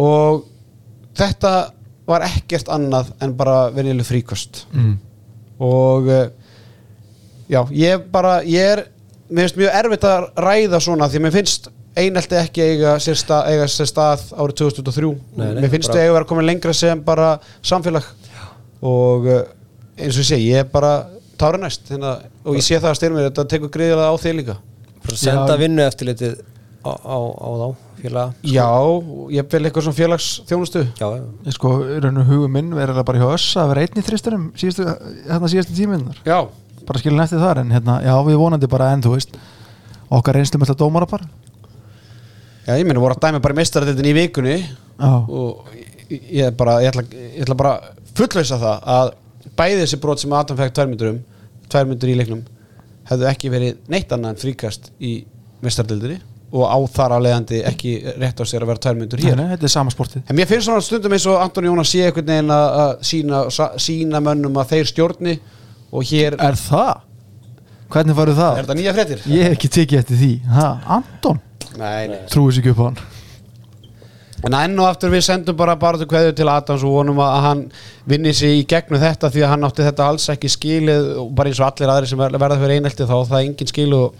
Og 0.00 0.46
þetta 1.20 1.52
var 2.12 2.26
ekkert 2.26 2.70
annað 2.72 3.12
en 3.24 3.34
bara 3.36 3.58
venilu 3.74 4.04
fríkost. 4.06 4.64
Mm. 4.72 4.96
og 5.62 6.08
uh, 6.10 6.24
já, 7.50 7.60
ég 7.76 8.08
bara 8.12 8.40
ég 8.46 8.72
er, 8.76 8.84
mér 9.28 9.46
finnst 9.46 9.60
mjög 9.60 9.78
erfitt 9.82 10.08
að 10.08 10.26
ræða 10.46 10.80
svona 10.82 11.08
því 11.08 11.20
að 11.20 11.26
mér 11.26 11.34
finnst 11.36 11.70
einelti 11.98 12.38
ekki 12.40 12.64
eiga 12.64 12.94
sér, 13.02 13.18
stað, 13.20 13.48
eiga 13.52 13.66
sér 13.68 13.88
stað 13.90 14.28
árið 14.32 14.58
2003 14.62 15.10
Nei, 15.12 15.46
nei, 15.46 15.60
mér 15.60 15.72
finnst 15.74 15.92
þau 15.92 15.98
eiga 16.00 16.10
að 16.10 16.16
vera 16.16 16.28
komin 16.30 16.48
lengra 16.48 16.74
sem 16.76 17.02
bara 17.04 17.34
samfélag. 17.60 18.06
Og 18.82 19.28
uh, 19.28 19.42
eins 19.98 20.16
og 20.16 20.24
ég 20.24 20.30
segi, 20.30 20.48
ég 20.54 20.64
er 20.64 20.70
bara 20.72 20.94
tára 21.40 21.60
næst. 21.60 21.84
Hérna, 21.92 22.16
og 22.46 22.56
ég 22.58 22.64
sé 22.64 22.78
það 22.78 22.94
að 22.94 22.98
styrmir 23.00 23.28
þetta 23.28 23.46
tekur 23.52 23.72
greiðilega 23.74 24.08
á 24.08 24.16
þig 24.22 24.38
líka. 24.40 24.56
Bara 25.02 25.18
senda 25.20 25.56
Já. 25.56 25.60
vinnu 25.60 25.84
eftirlitið 25.84 26.40
á, 26.86 26.92
á, 26.96 27.16
á 27.18 27.48
þá 27.60 27.66
félaga 28.02 28.50
já, 28.52 28.66
ég 29.36 29.48
vil 29.52 29.62
eitthvað 29.68 29.86
svona 29.86 29.98
félags 29.98 30.26
þjónustu 30.48 30.82
Já, 30.98 31.06
já. 31.16 31.54
sko, 31.56 31.72
raunum 32.04 32.26
hugum 32.28 32.52
minn 32.58 32.72
verður 32.76 33.04
bara 33.08 33.22
hjá 33.22 33.28
öss 33.36 33.56
að 33.62 33.72
vera 33.72 33.84
einn 33.86 34.00
í 34.02 34.04
þristunum 34.06 34.44
síðustu, 34.58 34.86
hérna 35.30 35.50
síðustu 35.52 35.76
tíminnar 35.78 36.18
já, 36.26 36.38
bara 36.88 37.02
skilin 37.02 37.24
eftir 37.24 37.42
þar 37.42 37.62
en 37.62 37.72
hérna, 37.76 37.98
já 38.04 38.14
við 38.26 38.40
vonandi 38.42 38.70
bara 38.72 38.90
en 38.96 39.04
þú 39.06 39.14
veist 39.16 39.36
okkar 40.12 40.36
reynslum 40.36 40.60
alltaf 40.66 40.76
dómara 40.76 41.06
bara. 41.08 41.24
Já, 42.66 42.74
ég 42.76 42.84
minni 42.84 43.00
voru 43.00 43.16
að 43.16 43.22
dæmi 43.24 43.40
bara 43.42 43.56
mestaradildin 43.56 44.10
í 44.10 44.16
vikunni 44.18 44.56
já, 44.60 45.12
og 45.24 45.70
ég, 46.10 46.26
ég, 46.42 46.56
bara, 46.58 46.76
ég, 46.84 46.92
ætla, 46.92 47.06
ég 47.16 47.46
ætla 47.46 47.56
bara 47.58 47.72
fullausa 48.18 48.58
það 48.60 48.84
að 48.96 49.12
bæði 49.58 49.78
þessi 49.82 49.98
brot 50.02 50.20
sem 50.22 50.34
Adam 50.36 50.58
fekk 50.60 50.74
tvær 50.76 50.90
myndur 50.90 51.10
um 51.14 51.22
tvær 51.72 51.88
myndur 51.88 52.12
í 52.12 52.18
leiknum 52.20 52.42
hefðu 53.08 53.26
ekki 53.32 53.50
verið 53.52 53.80
neitt 53.90 54.12
annað 54.14 54.34
en 54.34 54.40
fríkast 54.44 54.90
í 55.02 55.14
mestardildinni 55.64 56.20
og 56.52 56.64
á 56.68 56.76
þar 56.92 57.14
að 57.16 57.22
leiðandi 57.26 57.60
ekki 57.70 57.92
rétt 58.20 58.40
á 58.40 58.44
sér 58.44 58.64
að 58.66 58.72
vera 58.72 58.82
tvær 58.84 58.98
myndur 59.00 59.22
hér 59.24 59.38
Nei, 59.40 59.46
þetta 59.54 59.68
er 59.68 59.72
sama 59.72 59.94
sportið 59.94 60.26
en 60.28 60.36
mér 60.36 60.50
finnst 60.50 60.68
svona 60.68 60.84
stundum 60.84 61.14
eins 61.16 61.24
og 61.32 61.38
Anton 61.40 61.64
Jónas 61.70 61.92
sé 61.94 62.02
einhvern 62.04 62.28
veginn 62.28 62.52
að 62.52 62.76
að 62.82 62.92
sína, 63.08 63.40
mönnum 64.26 64.60
að 64.60 64.74
þeir 64.74 64.90
stjórni 64.92 65.38
og 65.92 66.04
hér 66.12 66.36
er 66.36 66.58
það? 66.60 66.92
hvernig 67.92 68.16
farið 68.20 68.38
það? 68.42 68.52
er 68.58 68.66
þetta 68.68 68.78
nýja 68.82 68.94
fréttir? 68.98 69.24
ég 69.32 69.48
hef 69.48 69.56
ekki 69.56 69.72
tekið 69.78 70.02
eftir 70.04 70.20
því 70.22 70.30
ha, 70.58 70.68
Anton, 70.98 71.40
Nei, 71.80 72.06
nei. 72.12 72.20
trúið 72.32 72.54
sér 72.58 72.64
ekki 72.66 72.76
upp 72.76 72.84
á 72.84 72.86
hann 72.90 73.02
En 74.42 74.54
enn 74.58 74.72
og 74.82 74.88
aftur 74.88 75.12
við 75.12 75.20
sendum 75.22 75.54
bara 75.54 75.76
til 75.78 76.06
kveðu 76.10 76.32
til 76.34 76.48
Adams 76.50 76.82
og 76.82 76.90
vonum 76.96 77.20
að 77.22 77.34
hann 77.44 77.60
vinni 78.10 78.32
sig 78.34 78.56
í 78.58 78.64
gegnum 78.66 78.98
þetta 78.98 79.28
því 79.30 79.44
að 79.46 79.52
hann 79.52 79.66
átti 79.68 79.84
þetta 79.86 80.06
alls 80.10 80.24
ekki 80.34 80.50
skilið 80.50 81.04
og 81.22 81.28
bara 81.38 81.52
eins 81.52 81.60
og 81.62 81.68
allir 81.68 81.92
aðri 81.94 82.08
sem 82.10 82.18
ver- 82.18 82.34
verða 82.42 82.56
fyrir 82.58 82.80
einelti 82.80 83.06
þá 83.06 83.14
það 83.30 83.36
engin 83.44 83.70
skil 83.70 83.86
og 84.00 84.16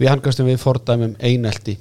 við 0.00 0.10
hangastum 0.12 0.48
við 0.50 0.60
fordæmum 0.62 1.14
einelti. 1.22 1.76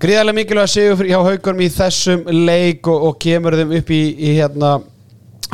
Gríðarlega 0.00 0.36
mikilvæg 0.40 0.68
sigur 0.72 0.98
fyrir- 0.98 1.14
hjá 1.14 1.20
haugunum 1.28 1.62
í 1.64 1.70
þessum 1.72 2.24
leik 2.46 2.88
og, 2.90 3.08
og 3.10 3.18
kemur 3.22 3.56
þeim 3.60 3.76
upp 3.78 3.92
í, 3.94 4.02
í 4.18 4.34
hérna 4.40 4.72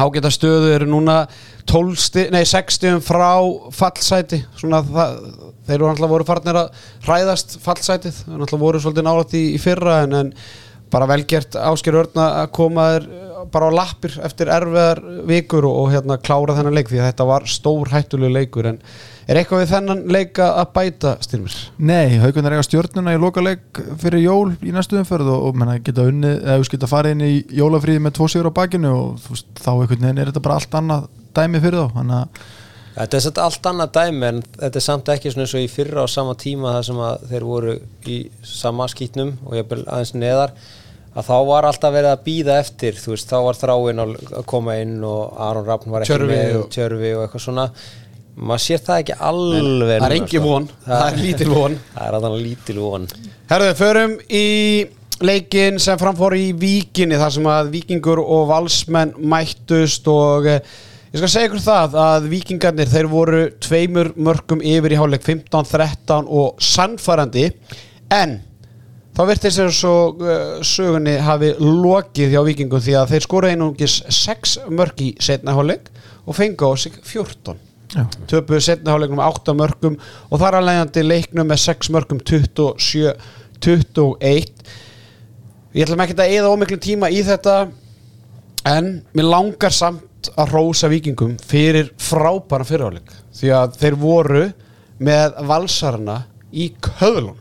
ágæta 0.01 0.31
stöðu 0.33 0.71
eru 0.73 0.87
núna 0.89 1.21
12 1.71 1.99
sti, 2.01 2.25
nei 2.33 2.43
60 2.49 3.03
frá 3.05 3.37
fallsæti 3.77 4.41
svona 4.59 4.81
það, 4.87 5.19
þeir 5.69 5.77
eru 5.77 5.91
alltaf 5.91 6.11
voru 6.11 6.27
farnir 6.27 6.59
að 6.63 6.71
hræðast 7.05 7.59
fallsætið, 7.63 8.23
þeir 8.25 8.41
alltaf 8.47 8.63
voru 8.63 8.81
svolítið 8.83 9.07
nálægt 9.07 9.37
í, 9.39 9.43
í 9.55 9.61
fyrra 9.61 10.01
en, 10.07 10.17
en 10.23 10.33
bara 10.91 11.07
velgert 11.11 11.55
Ásker 11.61 11.99
Örna 12.01 12.31
að 12.41 12.49
koma 12.57 12.87
þér 12.95 13.05
bara 13.53 13.71
á 13.71 13.73
lappir 13.75 14.15
eftir 14.25 14.51
erfiðar 14.53 15.01
vikur 15.29 15.67
og, 15.69 15.79
og 15.83 15.89
hérna 15.95 16.19
klára 16.23 16.57
þennan 16.59 16.77
leik 16.77 16.91
því 16.91 17.01
að 17.01 17.09
þetta 17.11 17.27
var 17.31 17.49
stór 17.51 17.91
hættulegu 17.93 18.35
leikur 18.35 18.69
en 18.71 18.79
er 19.31 19.41
eitthvað 19.41 19.63
við 19.63 19.73
þennan 19.75 20.05
leika 20.11 20.49
að 20.61 20.71
bæta 20.77 21.17
styrmir? 21.25 21.59
Nei, 21.79 22.19
haugunar 22.23 22.57
eiga 22.57 22.67
stjórnuna 22.67 23.15
í 23.15 23.21
lokaleik 23.21 23.83
fyrir 24.03 24.25
jól 24.25 24.55
í 24.63 24.75
næstu 24.75 24.99
umferð 25.01 25.31
og, 25.35 25.51
og 25.51 25.61
menna, 25.61 25.79
geta 25.85 26.07
unnið, 26.11 26.39
eða 26.41 26.57
þú 26.57 26.65
veist, 26.65 26.75
geta 26.77 26.91
farið 26.91 27.17
inn 27.17 27.27
í 27.27 27.35
jólafríði 27.61 28.07
með 28.07 28.17
tvo 28.19 28.31
sigur 28.31 28.51
á 28.51 28.59
bakinu 28.61 28.95
og 28.97 29.21
þú 29.25 29.37
veist, 29.37 29.53
þá 29.61 29.71
einhvern 29.75 30.09
veginn 30.09 30.25
er 30.25 30.33
þetta 30.33 30.47
bara 30.47 30.59
allt 30.59 30.81
annað 30.81 31.07
dæmi 31.37 31.63
fyrir 31.63 31.85
þá 31.85 32.01
þannig 32.01 32.19
að 32.23 32.49
Þetta 32.91 33.17
er 33.17 33.23
satt 33.23 33.39
allt 33.39 33.67
annað 33.71 33.93
dæmi 33.95 34.27
en 34.27 34.39
þetta 34.59 34.79
er 34.81 34.85
samt 34.85 35.11
ekki 35.15 35.31
svona 35.31 35.47
eins 35.47 35.55
og 35.55 35.63
í 35.63 35.69
fyrra 35.71 36.03
á 36.05 36.07
sama 36.11 36.35
tíma 36.37 36.73
þar 36.75 36.87
sem 36.89 36.99
að 37.07 37.27
þeir 37.31 37.45
voru 37.47 37.75
í 38.11 38.17
sama 38.45 38.89
skýtnum 38.91 39.31
og 39.47 39.55
ég 39.57 39.69
bel 39.71 39.85
aðeins 39.87 40.13
neðar 40.19 40.57
að 41.11 41.27
þá 41.27 41.35
var 41.49 41.67
alltaf 41.71 41.95
verið 41.95 42.13
að 42.15 42.23
býða 42.29 42.59
eftir 42.63 43.01
þú 43.01 43.15
veist, 43.15 43.31
þá 43.33 43.39
var 43.47 43.59
þráin 43.59 44.03
að 44.05 44.45
koma 44.51 44.77
inn 44.79 45.01
og 45.07 45.41
Aron 45.49 45.67
Rafn 45.67 45.91
var 45.95 46.05
ekki 46.05 46.13
Tjörvi 46.13 46.37
með 46.37 46.55
og- 46.61 46.69
Tjörfi 46.77 47.11
og 47.17 47.25
eitthvað 47.25 47.45
svona 47.47 47.65
maður 48.41 48.63
sér 48.65 48.85
það 48.87 49.01
ekki 49.03 49.17
alveg 49.31 49.91
það 49.91 50.07
er 50.07 50.15
engin 50.17 50.29
sko. 50.41 50.45
von, 50.47 50.69
það 50.87 51.03
er 51.09 51.19
lítil 51.25 51.49
von. 51.51 51.75
það 51.97 52.07
er 52.07 52.19
að 52.21 52.39
lítil 52.45 52.79
von 52.81 53.09
Herðu, 53.51 53.73
förum 53.81 54.15
í 54.31 54.47
leikin 55.21 55.81
sem 55.83 55.99
framfór 56.01 56.37
í 56.39 56.47
Víkinni 56.57 57.19
þar 57.21 57.35
sem 57.35 57.51
að 57.51 57.75
Víkingur 57.75 58.23
og 58.23 58.47
Valsmenn 58.49 59.17
mættust 59.19 60.07
og 60.09 60.47
eh, 60.49 60.63
Ég 61.11 61.19
skal 61.19 61.29
segja 61.33 61.49
ykkur 61.49 61.63
það 61.65 61.95
að 61.99 62.27
vikingarnir 62.31 62.87
þeir 62.87 63.07
voru 63.11 63.39
tveimur 63.59 64.13
mörgum 64.15 64.61
yfir 64.63 64.93
í 64.95 64.99
hálfleik 65.01 65.25
15, 65.27 65.67
13 65.67 66.29
og 66.31 66.61
sannfærandi 66.63 67.49
en 68.15 68.37
þá 69.21 69.27
virtist 69.29 69.59
þess 69.61 69.85
að 69.85 70.23
uh, 70.25 70.37
sögunni 70.65 71.13
hafi 71.21 71.51
lokið 71.61 72.31
hjá 72.33 72.41
vikingum 72.47 72.81
því 72.81 72.95
að 72.97 73.11
þeir 73.11 73.25
skora 73.27 73.51
einungis 73.53 73.97
6 74.17 74.55
mörg 74.73 75.03
í 75.05 75.09
setna 75.21 75.53
hálfleik 75.59 75.91
og 76.25 76.39
fengu 76.39 76.71
á 76.73 76.73
sig 76.81 76.97
14 77.05 77.59
Já. 77.93 78.07
töpuðu 78.31 78.63
setna 78.65 78.95
hálfleiknum 78.95 79.21
8 79.21 79.55
mörgum 79.59 79.99
og 80.01 80.41
þar 80.41 80.57
alvegandi 80.63 81.05
leiknum 81.05 81.53
með 81.53 81.61
6 81.67 81.93
mörgum 81.93 82.23
27 82.25 83.13
21 83.61 84.65
ég 85.77 85.85
ætlum 85.85 86.07
ekki 86.07 86.17
að 86.17 86.37
eða 86.39 86.55
ómiklu 86.55 86.81
tíma 86.81 87.13
í 87.13 87.21
þetta 87.27 87.59
en 88.73 88.93
mér 89.13 89.29
langar 89.35 89.77
samt 89.77 90.33
að 90.33 90.57
rósa 90.57 90.89
vikingum 90.89 91.37
fyrir 91.45 91.93
frábæra 92.01 92.65
fyrirháleik 92.65 93.13
því 93.37 93.53
að 93.59 93.77
þeir 93.85 94.01
voru 94.01 94.47
með 94.97 95.37
valsarana 95.53 96.23
í 96.57 96.73
köðlun 96.81 97.37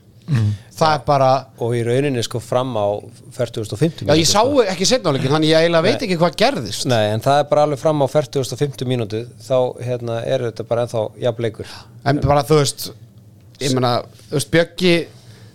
það 0.80 0.94
er 0.96 1.04
bara 1.08 1.30
og 1.62 1.74
í 1.76 1.82
rauninni 1.88 2.24
sko 2.26 2.40
fram 2.44 2.72
á 2.80 2.88
40.50 3.36 4.08
já, 4.08 4.14
ég 4.16 4.28
sá 4.30 4.42
ekki 4.72 4.88
setnáleikin 4.90 5.34
þannig 5.36 5.52
ég 5.52 5.62
eiginlega 5.66 5.86
veit 5.86 6.06
ekki 6.08 6.18
hvað 6.22 6.38
gerðist. 6.40 6.88
Nei, 6.90 7.12
en 7.14 7.24
það 7.26 7.42
er 7.44 7.48
bara 7.52 7.66
alveg 7.68 7.82
fram 7.84 8.02
á 8.04 8.08
40.50 8.10 8.90
mínútu 8.90 9.22
þá 9.46 9.58
hérna, 9.86 10.20
er 10.26 10.48
þetta 10.50 10.66
bara 10.72 10.86
ennþá 10.88 11.04
jafnleikur 11.28 11.72
en 12.10 12.22
bara 12.26 12.44
þú 12.48 12.60
veist 12.62 12.90
ég 13.60 13.76
meina, 13.76 13.94
þú 14.30 14.38
veist, 14.40 14.52
Bjöggi 14.56 14.94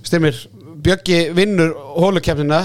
styrmir, 0.04 0.40
Bjöggi 0.84 1.20
vinnur 1.36 1.72
hólukefnina 1.96 2.62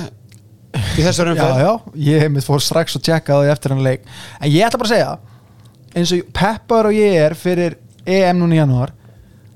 í 1.00 1.02
þessar 1.06 1.30
Já, 1.32 1.34
umferð. 1.34 1.64
já, 1.64 1.72
ég 2.12 2.24
hef 2.26 2.34
mitt 2.36 2.46
fór 2.46 2.62
strax 2.62 3.00
að 3.00 3.06
tjekka 3.08 3.40
því 3.40 3.52
eftir 3.56 3.74
hann 3.74 3.86
leik. 3.86 4.04
En 4.44 4.52
ég 4.52 4.68
ætla 4.68 4.82
bara 4.82 4.90
að 4.92 4.96
segja 4.98 5.14
eins 5.98 6.12
og 6.14 6.28
peppar 6.36 6.90
og 6.92 6.94
ég 7.00 7.16
er 7.24 7.34
fyrir 7.40 7.80
EM 8.06 8.38
núna 8.44 8.58
í 8.58 8.60
janúar 8.60 8.92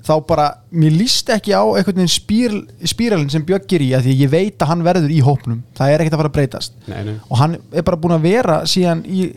þá 0.04 0.12
bara, 0.28 0.46
mér 0.74 0.92
líst 0.98 1.30
ekki 1.32 1.54
á 1.56 1.62
einhvern 1.64 1.96
veginn 2.02 2.12
spír, 2.12 2.54
spíralinn 2.84 3.32
sem 3.32 3.44
Björk 3.46 3.72
er 3.72 3.84
í 3.86 3.90
að 3.96 4.06
því 4.08 4.16
ég 4.20 4.32
veit 4.34 4.60
að 4.60 4.70
hann 4.72 4.84
verður 4.84 5.14
í 5.14 5.22
hópnum 5.24 5.62
það 5.78 5.94
er 5.94 6.04
ekkert 6.04 6.16
að 6.18 6.22
fara 6.22 6.32
að 6.32 6.36
breytast 6.38 6.74
Nei, 6.90 7.00
nei. 7.08 7.14
og 7.24 7.40
hann 7.40 7.56
er 7.72 7.86
bara 7.86 8.00
búin 8.02 8.16
að 8.18 8.26
vera 8.28 8.58
síðan 8.68 9.00
í 9.08 9.30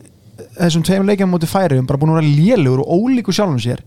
þessum 0.57 0.83
tveim 0.85 1.07
leikjum 1.07 1.31
mútið 1.33 1.49
færiðum 1.49 1.87
bara 1.89 2.01
búin 2.01 2.11
að 2.13 2.19
vera 2.19 2.33
lélugur 2.35 2.83
og 2.83 3.05
ólíkur 3.07 3.33
sjálfum 3.37 3.61
sér 3.63 3.79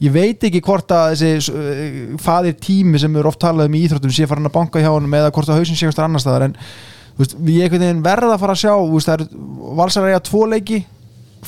ég 0.00 0.14
veit 0.14 0.44
ekki 0.46 0.62
hvort 0.64 0.92
að 0.94 1.16
þessi 1.20 1.52
uh, 1.52 2.14
faðir 2.22 2.54
tími 2.62 3.00
sem 3.02 3.18
er 3.18 3.28
oft 3.28 3.40
talað 3.42 3.68
um 3.68 3.76
í 3.76 3.82
íþróttum 3.88 4.14
sé 4.14 4.28
farin 4.30 4.46
að 4.48 4.54
banka 4.54 4.80
hjá 4.80 4.92
honum 4.92 5.18
eða 5.18 5.32
hvort 5.34 5.50
að 5.50 5.58
hausin 5.60 5.76
sé 5.76 5.84
einhvers 5.84 5.98
staðar 5.98 6.08
annar 6.08 6.22
staðar 6.24 6.46
en 6.46 6.54
veist, 7.18 7.34
við 7.34 7.64
einhvern 7.66 7.84
veginn 7.84 8.04
verða 8.06 8.30
að 8.36 8.44
fara 8.44 8.54
að 8.56 8.62
sjá 8.62 8.72
veist, 8.94 9.10
það 9.10 9.26
er 9.26 9.74
valsar 9.82 10.06
að 10.06 10.14
eiga 10.14 10.22
tvo 10.30 10.44
leiki 10.54 10.80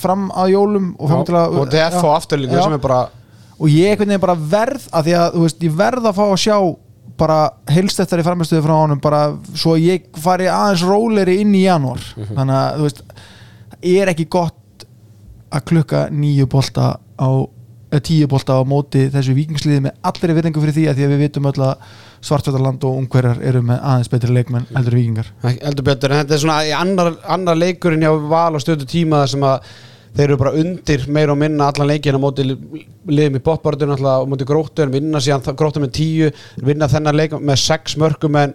fram 0.01 0.29
að 0.35 0.53
jólum 0.57 0.91
og, 0.99 1.15
til 1.27 1.39
að, 1.39 1.57
og 1.63 1.73
DF 1.73 2.05
á 2.05 2.09
afturlíku 2.19 2.59
Já. 2.59 2.63
sem 2.67 2.77
er 2.77 2.83
bara 2.83 3.01
og 3.61 3.69
ég 3.73 3.93
einhvern 3.93 4.15
veginn 4.15 4.25
bara 4.25 4.39
verð 4.55 4.87
að 4.91 5.09
því 5.09 5.17
að 5.21 5.35
þú 5.35 5.43
veist, 5.45 5.67
ég 5.67 5.77
verð 5.77 6.09
að 6.09 6.17
fá 6.17 6.25
að 6.27 6.41
sjá 6.45 6.57
bara 7.21 7.39
í 7.69 8.25
framistöðu 8.25 8.65
frá 8.65 8.75
honum 8.79 9.01
bara 9.03 9.21
svo 9.53 9.75
ég 9.77 10.07
fari 10.17 10.49
aðeins 10.49 10.85
róleri 10.89 11.41
inn 11.43 11.53
í 11.55 11.67
janúar. 11.67 12.01
Þannig 12.17 12.57
að 12.57 12.79
þú 12.79 12.87
veist 12.89 13.03
er 13.91 14.13
ekki 14.13 14.29
gott 14.33 14.87
að 15.51 15.67
klukka 15.69 16.07
nýju 16.15 16.47
bolta 16.49 16.95
á 16.97 17.29
eða 17.91 18.03
tíu 18.07 18.29
bolta 18.31 18.55
á 18.55 18.63
móti 18.67 19.09
þessu 19.11 19.35
vikingsliði 19.35 19.83
með 19.89 19.97
allir 20.07 20.35
virðingu 20.37 20.63
fyrir 20.63 20.77
því 20.77 20.85
að 20.87 20.99
því 20.99 21.07
að 21.07 21.13
við 21.13 21.23
vitum 21.25 21.49
öll 21.51 21.65
að 21.67 21.95
svartfjöldarland 22.29 22.85
og 22.87 22.99
ungverjar 23.01 23.41
eru 23.51 23.63
með 23.67 23.81
aðeins 23.91 24.11
betri 24.13 24.35
leikmenn 24.37 24.69
heldur 24.71 24.97
vikingar 24.99 25.31
heldur 25.43 25.87
betur, 25.89 26.13
en 26.13 26.21
þetta 26.23 26.37
er 26.37 26.43
svona 26.45 26.59
annar, 26.79 27.11
annar 27.35 27.59
leikurinn 27.59 28.05
hjá 28.05 28.13
val 28.31 28.55
og 28.55 28.63
stöðu 28.63 28.87
tíma 28.91 29.25
sem 29.31 29.43
að 29.43 29.73
þeir 30.17 30.27
eru 30.27 30.37
bara 30.41 30.53
undir 30.59 31.05
meira 31.13 31.33
og 31.35 31.39
minna 31.41 31.69
allan 31.71 31.89
leikin 31.91 32.17
á 32.19 32.21
móti 32.23 32.45
li- 32.47 32.85
liðum 33.11 33.39
í 33.39 33.43
botbarður 33.47 33.95
á 34.01 34.27
móti 34.29 34.47
gróttu 34.49 34.83
en 34.85 34.93
vinna 34.95 35.21
síðan 35.23 35.57
gróttu 35.57 35.83
með 35.85 35.93
tíu 36.01 36.31
vinna 36.67 36.89
þennan 36.91 37.17
leik 37.21 37.37
með 37.39 37.61
sex 37.63 37.97
mörgum 38.01 38.37
en 38.43 38.55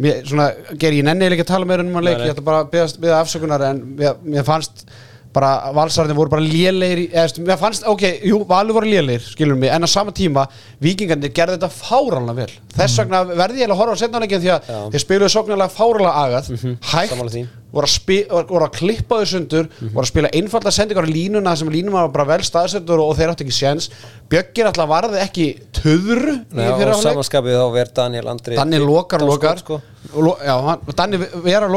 mér, 0.00 0.22
svona, 0.26 0.48
ger 0.80 0.96
ég 0.96 1.04
nenni 1.06 1.28
ekki 1.28 1.44
að 1.44 1.52
tala 1.52 1.68
meira 1.68 1.84
um 1.84 1.98
að 2.00 2.08
leik, 2.08 2.22
ég 2.24 2.32
ætla 2.34 2.46
bara 2.48 2.62
að 2.64 2.70
beða, 2.72 3.18
afsökunar 3.20 3.66
en 3.68 3.82
mér 4.24 4.46
fannst 4.48 4.86
bara 5.34 5.72
valsarðin 5.74 6.14
voru 6.18 6.30
bara 6.30 6.44
lélegir 6.46 7.00
í- 7.04 7.08
eða, 7.10 7.56
fannst, 7.58 7.82
ok, 7.90 8.04
jú, 8.22 8.38
valur 8.46 8.76
voru 8.78 8.86
lélegir 8.92 9.24
skilur 9.32 9.56
mig, 9.58 9.72
en 9.74 9.82
á 9.82 9.88
sama 9.90 10.12
tíma 10.14 10.46
vikingarnir 10.84 11.32
gerði 11.34 11.56
þetta 11.58 11.70
fáránlega 11.74 12.36
vel 12.38 12.52
þess 12.78 13.00
vegna 13.02 13.24
verði 13.34 13.64
ég 13.64 13.72
að 13.74 13.80
horfa 13.82 13.96
á 13.98 14.02
setnáleikin 14.04 14.42
því 14.44 14.52
að 14.54 14.70
Já. 14.70 14.78
þeir 14.94 15.02
spiluðu 15.04 15.32
sóknarlega 15.34 15.74
fáránlega 15.74 16.14
agað 16.24 16.50
hægt, 16.54 17.10
sammála 17.10 17.34
því. 17.34 17.42
voru 17.74 17.88
að, 17.88 17.92
spi, 17.96 18.18
voru 18.30 18.64
að 18.68 18.72
klippa 18.78 19.18
þau 19.20 19.30
sundur 19.32 19.68
voru 19.80 20.04
að 20.04 20.10
spila 20.12 20.30
einfalda 20.38 20.72
sendingar 20.78 21.06
á 21.06 21.10
línuna 21.10 21.56
sem 21.58 21.70
línum 21.74 21.96
var 21.98 22.08
bara 22.14 22.28
vel 22.30 22.46
staðsettur 22.46 23.02
og, 23.02 23.10
og 23.10 23.18
þeir 23.18 23.32
áttu 23.34 23.46
ekki 23.46 23.56
séns 23.58 23.90
Bjöggir 24.30 24.70
alltaf 24.70 24.88
varði 24.90 25.18
ekki 25.24 25.48
í 25.50 26.70
fyrra 26.78 26.94
og 26.94 27.02
samanskapið 27.02 27.58
þá 27.58 27.66
verð 27.74 27.92
Daniel 27.98 28.30
Andri 28.32 28.56
Danni 28.58 28.78
lokar 28.82 29.22
lokar 29.26 29.58
sko. 29.60 29.80
Lo, 30.14 30.36
já, 30.44 30.54
hann, 30.68 30.80
Danni 30.96 31.18
vera, 31.44 31.68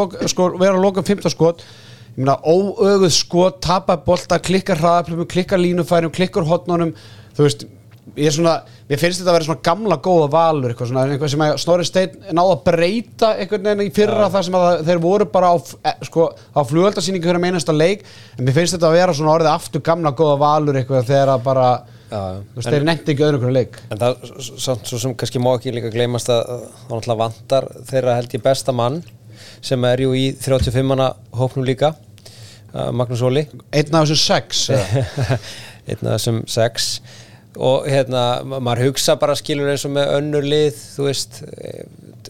vera 0.61 0.77
loka 0.79 1.01
15 1.05 1.33
skot 1.33 1.63
óöguð 2.25 3.11
skot 3.13 3.59
tapa 3.61 3.97
bolta, 4.01 4.39
klikkar 4.41 4.79
hraðaplumum 4.81 5.27
klikkar 5.29 5.59
línufærum, 5.61 6.11
klikkar 6.11 6.47
hotnunum 6.49 6.93
þú 7.37 7.43
veist, 7.45 7.67
ég 8.17 8.25
er 8.31 8.33
svona 8.33 8.53
mér 8.89 8.97
finnst 9.01 9.19
þetta 9.19 9.29
að 9.29 9.35
vera 9.35 9.45
svona 9.49 9.61
gamla 9.67 9.97
góða 10.01 10.29
valur 10.31 10.71
eitthvað, 10.71 10.87
svona, 10.89 11.03
eitthvað 11.11 11.31
sem 11.33 11.43
að 11.45 11.57
Snorri 11.61 11.85
Steinn 11.85 12.15
náða 12.33 12.53
að 12.55 12.63
breyta 12.65 13.29
einhvern 13.35 13.67
veginn 13.67 13.83
í 13.85 13.93
fyrra 13.93 14.29
þar 14.33 14.45
sem 14.47 14.55
að 14.57 14.81
þeir 14.87 15.01
voru 15.03 15.27
bara 15.29 15.51
á, 15.53 15.55
e, 15.59 15.93
sko, 16.07 16.29
á 16.33 16.61
flugöldasýningu 16.65 17.27
hverjum 17.27 17.45
einasta 17.51 17.75
leik. 17.75 18.05
En 18.39 18.47
mér 18.47 18.55
finnst 18.55 18.77
þetta 18.77 18.87
að 18.89 18.95
vera 18.97 19.13
svona 19.19 19.35
orðið 19.35 19.51
aftur 19.51 19.83
gamla 19.85 20.13
góða 20.17 20.39
valur 20.41 20.79
eitthvað 20.79 21.05
þegar 21.11 21.33
að 21.35 21.43
bara 21.49 21.67
já. 21.83 22.17
þú 22.17 22.55
veist, 22.61 22.71
þeir 22.71 22.87
nefndi 22.87 23.13
ekki 23.13 23.27
öðru 23.27 23.41
hverju 23.43 23.57
leik. 23.59 23.77
En 23.91 24.01
það 24.01 24.25
s- 24.39 24.51
samt 24.65 24.87
svo 24.89 25.01
sem 25.03 25.13
kannski 25.19 25.43
má 25.43 25.51
ekki 25.59 25.75
líka 25.75 25.91
gleymast 25.93 26.31
að 26.31 26.41
að 26.47 26.65
það 26.65 26.89
náttúrulega 26.95 27.21
vantar 27.25 27.69
þeirra 27.91 28.15
held 28.21 28.33
ég 28.39 28.43
besta 28.47 28.73
mann 28.73 29.01
sem 29.61 29.83
er 29.85 30.01
jú 30.07 30.15
í 30.17 30.25
35-manna 30.39 31.11
hópnum 31.35 31.67
líka 31.67 31.91
Magnús 32.73 33.23
Óli 33.25 33.47
einn 33.71 33.95
af 33.95 34.07
þessu 34.07 34.19
sex 34.21 34.67
eða? 34.75 35.39
einn 35.87 36.03
af 36.03 36.17
þessum 36.17 36.43
sex 36.51 36.91
og 37.57 37.87
hérna, 37.89 38.43
ma- 38.45 38.59
maður 38.61 38.91
hugsa 38.91 39.15
bara 39.17 39.35
skilur 39.37 39.71
eins 39.71 39.85
og 39.87 39.93
með 39.95 40.11
önnur 40.19 40.45
lið 40.45 40.75
þú 40.77 41.07
veist 41.07 41.39
eh, 41.47 41.85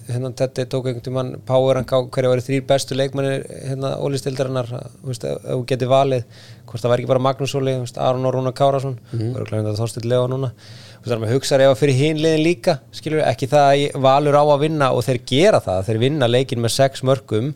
hérna 0.07 0.31
þetta 0.39 0.67
tók 0.71 0.87
einhvern 0.87 1.03
tímann 1.03 1.31
power 1.47 1.75
rank 1.75 1.91
á 1.91 1.99
hverja 1.99 2.31
væri 2.31 2.45
þrýr 2.45 2.67
bestu 2.69 2.95
leikmennir 2.95 3.43
hérna 3.67 3.95
ólistildarinnar 3.99 4.69
þú 4.69 5.09
veist, 5.09 5.25
ef 5.27 5.43
þú 5.43 5.63
geti 5.67 5.89
valið 5.91 6.23
hvort 6.67 6.83
það 6.83 6.93
væri 6.93 7.03
ekki 7.03 7.11
bara 7.11 7.23
Magnús 7.27 7.55
Óli, 7.59 7.75
þú 7.75 7.83
veist, 7.83 7.99
Aron 8.03 8.27
og 8.27 8.35
Rúnar 8.35 8.55
Kárasson 8.55 8.95
mm 8.95 9.19
-hmm. 9.19 9.33
verður 9.33 9.49
klæðin 9.49 9.71
að 9.71 9.79
Þorstill 9.81 10.09
Leo 10.09 10.27
núna 10.27 10.51
þú 11.03 11.09
veist, 11.09 11.21
maður 11.21 11.33
hugsa 11.33 11.55
ef 11.55 11.71
að 11.71 11.79
fyrir 11.81 11.95
hinn 11.95 12.21
liðin 12.23 12.43
líka 12.43 12.79
skilur, 12.91 13.19
ekki 13.19 13.47
það 13.47 13.67
að 13.73 14.01
valur 14.01 14.35
á 14.35 14.43
að 14.47 14.59
vinna 14.59 14.91
og 14.91 15.03
þeir 15.03 15.19
gera 15.25 15.59
það, 15.59 15.85
þeir 15.85 15.99
vinna 15.99 16.27
leikin 16.27 16.61
með 16.61 16.71
sex 16.71 17.03
mörgum 17.03 17.53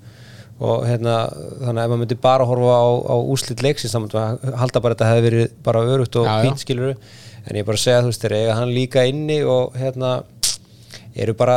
og 0.61 0.83
hérna, 0.85 1.15
þannig 1.57 1.81
að 1.81 1.83
ef 1.85 1.89
maður 1.91 2.01
myndi 2.03 2.17
bara 2.21 2.45
horfa 2.45 2.75
á, 2.77 2.85
á 3.11 3.15
úslit 3.33 3.63
leiksins 3.65 3.95
þá 3.97 4.21
halda 4.61 4.81
bara 4.83 4.93
að 4.93 4.99
þetta 4.99 5.09
hefði 5.11 5.25
verið 5.27 5.51
bara 5.65 5.81
örugt 5.89 6.17
og 6.21 6.27
Já, 6.27 6.33
já. 6.37 6.41
fínt 6.45 6.61
skilur 6.61 6.91
en 6.93 7.55
ég 7.57 7.63
er 7.63 7.67
bara 7.71 7.79
að 7.79 7.85
segja 7.87 8.01
þú 8.05 8.11
veist 8.11 8.25
þeir 8.25 8.35
eiga 8.37 8.57
hann 8.59 8.73
líka 8.75 9.05
inni 9.09 9.39
og 9.43 9.73
hérna 9.81 10.11
eru 11.15 11.33
bara 11.37 11.55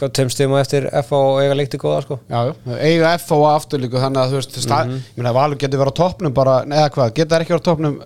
hvað 0.00 0.30
stegum 0.32 0.54
á 0.56 0.62
eftir 0.64 0.86
F 1.02 1.10
og 1.12 1.42
eiga 1.42 1.56
leikti 1.58 1.76
góða 1.82 2.00
sko 2.06 2.16
Já, 2.30 2.40
já, 2.48 2.78
eiga 2.80 3.12
F 3.18 3.26
og 3.36 3.44
afturlíku 3.50 4.00
þannig 4.00 4.22
að 4.22 4.32
þú 4.32 4.38
veist, 4.40 4.56
mm 4.56 4.80
Mhm. 4.88 4.96
ég 5.04 5.20
meina 5.20 5.32
Valur 5.36 5.58
getur 5.60 5.82
verið 5.82 5.92
á 5.92 6.00
toppnum 6.00 6.32
bara, 6.34 6.54
eða 6.64 6.88
hvað, 6.94 7.12
geta 7.14 7.36
þær 7.36 7.44
ekki 7.44 7.52
verið 7.52 7.60
á 7.60 7.68
toppnum 7.68 8.00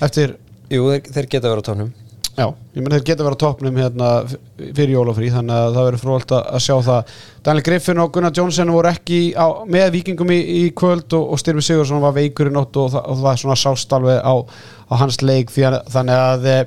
eftir, 0.00 0.36
Jú, 0.72 0.82
þeir, 0.90 1.02
þeir 1.12 1.28
geta 1.36 1.48
verið 1.52 1.62
á 1.62 1.68
tónum 1.68 1.90
já, 2.36 2.46
ég 2.76 2.82
meina 2.84 2.98
þeir 2.98 3.06
geta 3.08 3.24
verið 3.24 3.38
á 3.40 3.42
toppnum 3.42 3.78
hérna 3.80 4.10
fyrir 4.58 4.92
jólafrí, 4.92 5.30
þannig 5.32 5.56
að 5.56 5.76
það 5.76 5.86
verður 5.88 6.02
fróðalt 6.02 6.34
að 6.36 6.50
að 6.56 6.64
sjá 6.66 6.74
það. 6.88 7.14
Daniel 7.46 7.64
Griffin 7.68 8.02
og 8.02 8.12
Gunnar 8.12 8.36
Jónsson 8.36 8.72
voru 8.74 8.90
ekki 8.90 9.20
á, 9.32 9.46
með 9.72 9.88
vikingum 9.96 10.34
í, 10.34 10.38
í 10.60 10.62
kvöld 10.76 11.16
og, 11.16 11.32
og 11.32 11.40
Styrfi 11.40 11.64
Sigursson 11.64 12.04
var 12.04 12.16
veikur 12.16 12.50
í 12.50 12.54
nótt 12.54 12.76
og, 12.82 12.96
og 13.00 13.22
það 13.22 13.32
er 13.32 13.42
svona 13.42 13.58
sást 13.60 13.96
alveg 13.96 14.20
á, 14.20 14.34
á 14.86 14.94
hans 15.00 15.20
leik 15.24 15.54
að, 15.56 15.78
þannig 15.94 16.24
að 16.26 16.48
e, 16.52 16.58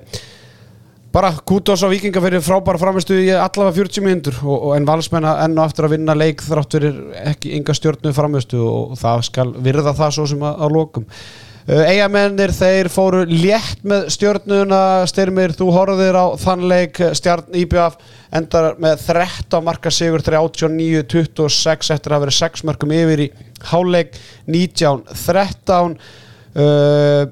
bara 1.14 1.32
kútos 1.38 1.84
á 1.86 1.88
vikinga 1.90 2.22
fyrir 2.24 2.44
frábæra 2.46 2.82
framistu 2.82 3.18
í 3.18 3.30
allavega 3.34 3.76
40 3.78 4.06
minnur 4.06 4.40
og, 4.46 4.56
og 4.58 4.74
en 4.78 4.90
valsmenna 4.90 5.36
enn 5.46 5.58
og 5.58 5.68
aftur 5.68 5.90
að 5.90 5.96
vinna 5.98 6.18
leik 6.18 6.42
þrátt 6.46 6.78
fyrir 6.78 6.98
ekki 7.34 7.54
ynga 7.58 7.78
stjórnu 7.78 8.14
framistu 8.18 8.62
og, 8.62 8.98
það 9.02 9.24
skal 9.30 9.54
virða 9.58 9.94
það 9.98 10.18
svo 10.18 10.28
sem 10.34 10.46
að, 10.46 10.66
að 10.66 10.76
lokum 10.78 11.08
uh, 11.10 11.49
Eigamennir 11.70 12.50
þeir 12.56 12.88
fóru 12.90 13.20
létt 13.30 13.84
með 13.86 14.08
stjórnuna 14.16 15.06
styrmir, 15.10 15.52
þú 15.54 15.68
horfðir 15.76 16.16
á 16.18 16.26
þann 16.42 16.64
leik 16.66 16.98
stjarn 17.14 17.54
IBF 17.62 18.00
endar 18.34 18.72
með 18.82 19.04
13 19.06 19.66
marka 19.68 19.92
sigur 19.94 20.24
39-26 20.26 21.92
eftir 21.94 22.16
að 22.16 22.24
verið 22.26 22.38
6 22.40 22.66
markum 22.66 22.94
yfir 22.96 23.22
í 23.22 23.28
háleik 23.70 24.18
19-13 24.50 25.94
uh, 25.94 27.30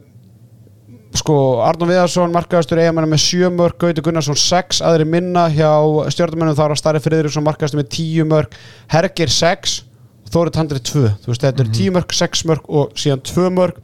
sko 1.17 1.39
Arnón 1.65 1.89
Viðarsson 1.89 2.35
markaðastur 2.35 2.83
eigamennum 2.83 3.15
með 3.15 3.23
7 3.25 3.51
mörg 3.57 3.81
Gauti 3.81 4.05
Gunnarsson 4.05 4.37
6, 4.37 4.83
aðri 4.85 5.09
minna 5.09 5.47
hjá 5.49 5.71
stjórnumennum 6.13 6.53
þá 6.53 6.63
var 6.67 6.77
Starri 6.83 7.01
Friðriksson 7.01 7.47
markaðastur 7.47 7.81
með 7.81 7.89
10 7.97 8.29
mörg 8.35 8.61
Hergir 8.93 9.33
6 9.33 9.79
og 9.81 10.31
Þóri 10.37 10.53
Tandri 10.53 10.83
2 10.83 11.07
þú 11.23 11.33
veist 11.33 11.41
þetta 11.49 11.63
eru 11.63 11.75
10 11.81 11.97
mörg, 11.97 12.17
6 12.21 12.47
mörg 12.51 12.69
og 12.69 12.97
síðan 12.99 13.25
2 13.33 13.49
mörg 13.57 13.83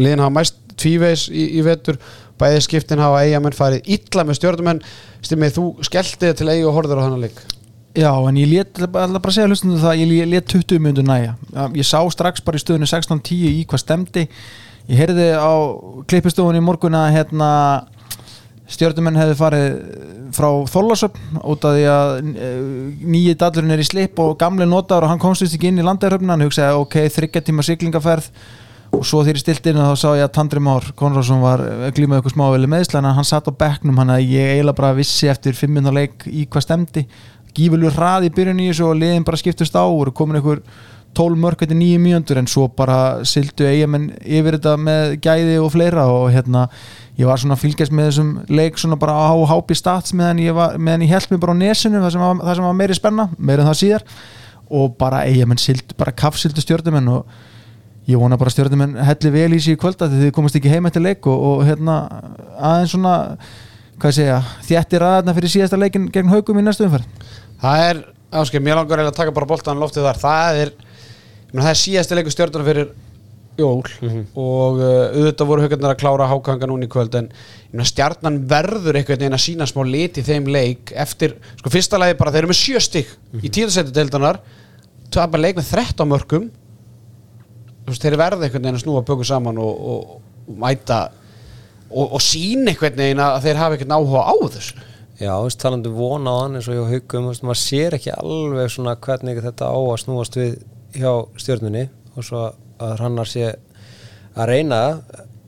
liðin 0.00 0.22
hafa 0.24 0.34
mæst 0.34 0.60
tvíveis 0.80 1.28
í, 1.30 1.48
í 1.58 1.64
vetur. 1.66 1.98
Bæði 2.40 2.62
skiptin 2.66 3.02
hafa 3.02 3.22
eigamenn 3.22 3.54
farið 3.54 3.90
illa 3.96 4.24
með 4.26 4.40
stjórnumenn 4.40 4.80
stimmið 5.24 5.58
þú 5.58 5.66
skelltið 5.86 6.34
til 6.40 6.48
eigi 6.50 6.66
og 6.66 6.74
horður 6.78 7.02
á 7.02 7.04
þannig 7.06 7.28
leik. 7.28 7.44
Já, 7.94 8.10
en 8.10 8.38
ég 8.40 8.50
let, 8.50 8.74
ætla 8.74 9.20
bara 9.22 9.32
segja 9.34 9.46
hlustunum 9.46 9.78
það, 9.78 10.00
ég 10.02 10.26
lét 10.26 10.48
20 10.50 10.82
myndur 10.82 11.06
næja. 11.06 11.36
Ég 11.78 11.86
sá 11.86 12.00
strax 12.10 12.42
bara 12.42 12.58
í 12.58 12.62
stöðunni 12.62 12.90
16.10 12.90 13.44
í 13.52 13.62
hvað 13.70 13.84
stemdi. 13.84 14.24
Ég 14.90 14.98
heyrði 14.98 15.28
á 15.38 15.54
klippistofunni 16.10 16.58
í 16.58 16.64
morgun 16.64 16.98
að 16.98 17.12
hérna, 17.20 17.50
stjórnumenn 18.74 19.20
hefði 19.20 19.36
farið 19.38 19.78
frá 20.34 20.48
Þólasöfn 20.72 21.38
út 21.44 21.64
af 21.68 21.76
því 21.76 21.86
að 21.92 22.12
eh, 22.32 22.60
nýji 23.14 23.36
dallurinn 23.38 23.76
er 23.76 23.82
í 23.82 23.86
slip 23.86 24.18
og 24.22 24.34
gamli 24.40 24.66
notaður 24.68 25.06
og 25.06 25.12
hann 25.12 25.22
komst 25.22 25.44
vist 25.44 25.56
ekki 25.56 25.70
inn 25.70 25.80
í 25.82 25.86
landeirhöfna 25.86 26.34
hann 26.34 26.46
hugsaði 26.46 26.80
ok, 26.80 26.96
þryggja 27.14 27.44
tíma 27.44 27.64
siglingaferð 27.66 28.30
og 28.94 29.04
svo 29.06 29.22
þegar 29.24 29.38
ég 29.38 29.42
stilt 29.42 29.66
inn 29.70 29.80
þá 29.80 29.98
sá 29.98 30.08
ég 30.14 30.24
að 30.24 30.32
Tandri 30.36 30.62
Már 30.62 30.86
Konradsson 30.98 31.42
var 31.42 31.62
glímaði 31.96 32.20
eitthvað 32.20 32.34
smáveli 32.36 32.70
meðsla 32.70 33.00
en 33.00 33.10
hann 33.18 33.26
satt 33.26 33.50
á 33.50 33.52
bekknum 33.52 33.98
hann 34.00 34.14
að 34.14 34.26
ég 34.30 34.54
eiginlega 34.54 34.78
bara 34.78 34.96
vissi 34.96 35.28
eftir 35.30 35.56
fimm 35.58 35.74
minna 35.76 35.92
leik 35.94 36.26
í 36.30 36.46
hvað 36.46 36.66
stemdi 36.68 37.04
gífurlur 37.54 37.94
hraði 37.94 38.30
í 38.30 38.34
byrjun 38.34 38.62
í 38.62 38.68
þessu 38.70 38.88
og 38.88 38.98
liðin 39.00 39.26
bara 39.26 39.40
skiptust 39.40 39.74
á 39.74 39.84
og 39.84 40.12
komin 40.16 40.38
einhver 40.38 40.62
12 41.14 41.38
mörg 41.38 41.62
eftir 41.62 41.78
nýju 41.78 42.00
mjöndur 42.02 42.40
en 42.40 42.50
svo 42.50 42.66
bara 42.74 43.24
sildu 43.28 43.66
eigamenn 43.68 44.10
yfir 44.22 44.56
þetta 44.56 44.74
með 44.82 45.16
gæði 45.22 45.58
og 45.62 45.70
fleira 45.74 46.06
og 46.10 46.28
hérna 46.34 46.66
ég 47.18 47.28
var 47.30 47.38
svona 47.38 47.58
fylgjast 47.58 47.94
með 47.94 48.10
þessum 48.10 48.32
leik 48.50 48.80
svona 48.80 48.98
bara 48.98 49.14
á 49.14 49.34
hápi 49.50 49.76
stats 49.78 50.14
meðan 50.16 50.42
ég, 50.42 50.62
meðan 50.78 51.06
ég 51.06 51.14
held 51.14 51.30
mig 51.30 51.42
bara 51.42 51.54
á 51.54 51.62
nesinu 51.62 52.02
það 52.02 52.14
sem 52.16 52.24
var, 52.24 52.40
það 52.42 52.58
sem 52.58 52.66
var 52.66 52.78
meiri 52.80 52.98
spenna, 52.98 53.28
meiri 53.38 53.62
en 53.62 53.70
það 53.70 53.80
síðar. 53.82 54.06
Og 54.74 54.94
bara 54.98 55.22
eigamenn 55.28 55.60
sildu, 55.60 55.94
bara 55.98 56.14
kaffsildu 56.16 56.62
stjórnumenn 56.64 57.12
og 57.12 57.28
ég 58.08 58.20
vona 58.20 58.38
bara 58.40 58.52
stjórnumenn 58.52 58.98
helli 59.06 59.32
vel 59.32 59.52
í 59.56 59.60
sig 59.62 59.76
í 59.76 59.80
kvölda 59.80 60.10
því 60.10 60.26
þið 60.26 60.34
komast 60.36 60.58
ekki 60.58 60.72
heim 60.72 60.88
eftir 60.88 61.04
leik 61.04 61.28
og, 61.30 61.46
og 61.50 61.62
hérna 61.68 61.94
aðeins 62.58 62.92
svona 62.96 63.14
segja, 64.04 64.40
þjættir 64.66 65.04
aðeina 65.06 65.36
fyrir 65.36 65.54
síðasta 65.54 65.78
leikin 65.80 66.10
gegn 66.12 66.32
haugum 66.32 66.58
í 66.60 66.64
næstu 66.66 66.84
umferð. 66.84 67.06
Það 67.62 67.84
er, 67.88 68.02
áskil, 68.42 68.60
mér 68.60 68.80
langar 68.80 68.98
eiginlega 69.00 69.14
að 69.14 69.20
taka 69.22 69.36
bara 69.36 69.48
boltan 69.48 69.80
loftið 69.80 70.08
þar, 70.10 70.20
það 70.20 70.60
er 70.64 70.74
það 71.54 71.70
er 71.70 71.80
síðasti 71.80 72.18
leikur 72.18 72.34
stjórnuna 72.34 72.66
fyrir 72.66 72.92
jól 73.54 73.84
og 74.34 74.80
uh, 74.82 75.14
auðvitað 75.14 75.46
voru 75.46 75.62
haugarnar 75.62 75.94
að 75.94 76.00
klára 76.00 76.26
hákanga 76.26 76.68
núna 76.68 76.88
í 76.88 76.90
kvöld 76.90 77.14
en 77.18 77.30
stjarnan 77.86 78.40
verður 78.50 78.98
einhvern 78.98 79.20
veginn 79.20 79.36
að 79.36 79.44
sína 79.44 79.68
smá 79.70 79.84
lit 79.86 80.18
í 80.18 80.26
þeim 80.26 80.48
leik 80.50 80.90
eftir, 80.90 81.36
sko 81.60 81.70
fyrsta 81.70 82.00
lagi 82.02 82.18
bara 82.18 82.34
þeir 82.34 82.42
eru 82.42 82.50
með 82.50 82.60
sjö 82.60 82.82
stig 82.82 83.12
í 83.38 83.52
tíðarsættu 83.54 83.94
deildanar 83.94 84.40
tapar 85.14 85.42
leik 85.42 85.60
með 85.60 85.70
13 85.70 86.10
mörgum 86.10 86.50
þú 86.50 87.73
veist, 87.90 88.04
þeir 88.04 88.18
verða 88.20 88.46
einhvern 88.46 88.64
veginn 88.64 88.78
að 88.80 88.84
snúa 88.84 89.04
böku 89.06 89.26
saman 89.28 89.60
og, 89.60 89.84
og, 89.92 90.16
og 90.48 90.58
mæta 90.60 91.00
og, 91.90 92.14
og 92.16 92.20
sína 92.24 92.72
einhvern 92.72 92.98
veginn 93.00 93.22
að 93.22 93.40
þeir 93.46 93.60
hafa 93.62 93.78
einhvern 93.78 93.96
áhuga 93.98 94.24
á 94.24 94.34
þessu. 94.56 94.84
Já, 95.14 95.30
þú 95.30 95.44
veist, 95.46 95.60
talandi 95.62 95.92
von 95.94 96.26
á 96.26 96.34
hann 96.34 96.58
eins 96.58 96.68
og 96.68 96.78
hjá 96.78 96.86
haugum, 96.90 97.28
þú 97.28 97.32
veist, 97.32 97.44
maður 97.46 97.60
sér 97.62 97.98
ekki 97.98 98.14
alveg 98.16 98.72
svona 98.74 98.96
hvernig 99.04 99.42
þetta 99.44 99.70
á 99.70 99.78
að 99.78 100.00
snúast 100.02 100.38
við 100.40 100.56
hjá 100.94 101.12
stjórnunni 101.38 101.84
og 102.14 102.26
svo 102.26 102.42
að 102.82 102.96
hannar 103.02 103.30
sé 103.30 103.52
að 104.34 104.50
reyna 104.50 104.80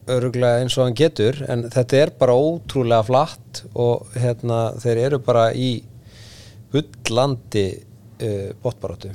öruglega 0.07 0.62
eins 0.62 0.76
og 0.78 0.87
hann 0.87 0.99
getur 0.99 1.39
en 1.51 1.66
þetta 1.72 1.99
er 1.99 2.12
bara 2.18 2.37
ótrúlega 2.39 3.07
flatt 3.07 3.62
og 3.74 4.07
hérna 4.14 4.61
þeir 4.82 5.03
eru 5.09 5.20
bara 5.26 5.49
í 5.51 5.70
bullandi 6.70 7.66
uh, 7.74 8.53
botbaróttu 8.62 9.11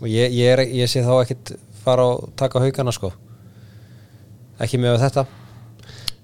og 0.00 0.06
ég, 0.08 0.30
ég, 0.30 0.46
er, 0.54 0.62
ég 0.82 0.90
sé 0.90 1.02
þá 1.06 1.16
ekkit 1.24 1.54
fara 1.84 2.06
og 2.14 2.32
taka 2.38 2.62
haugana 2.62 2.94
sko. 2.94 3.12
Ekki 4.60 4.80
með 4.80 5.00
þetta. 5.04 5.26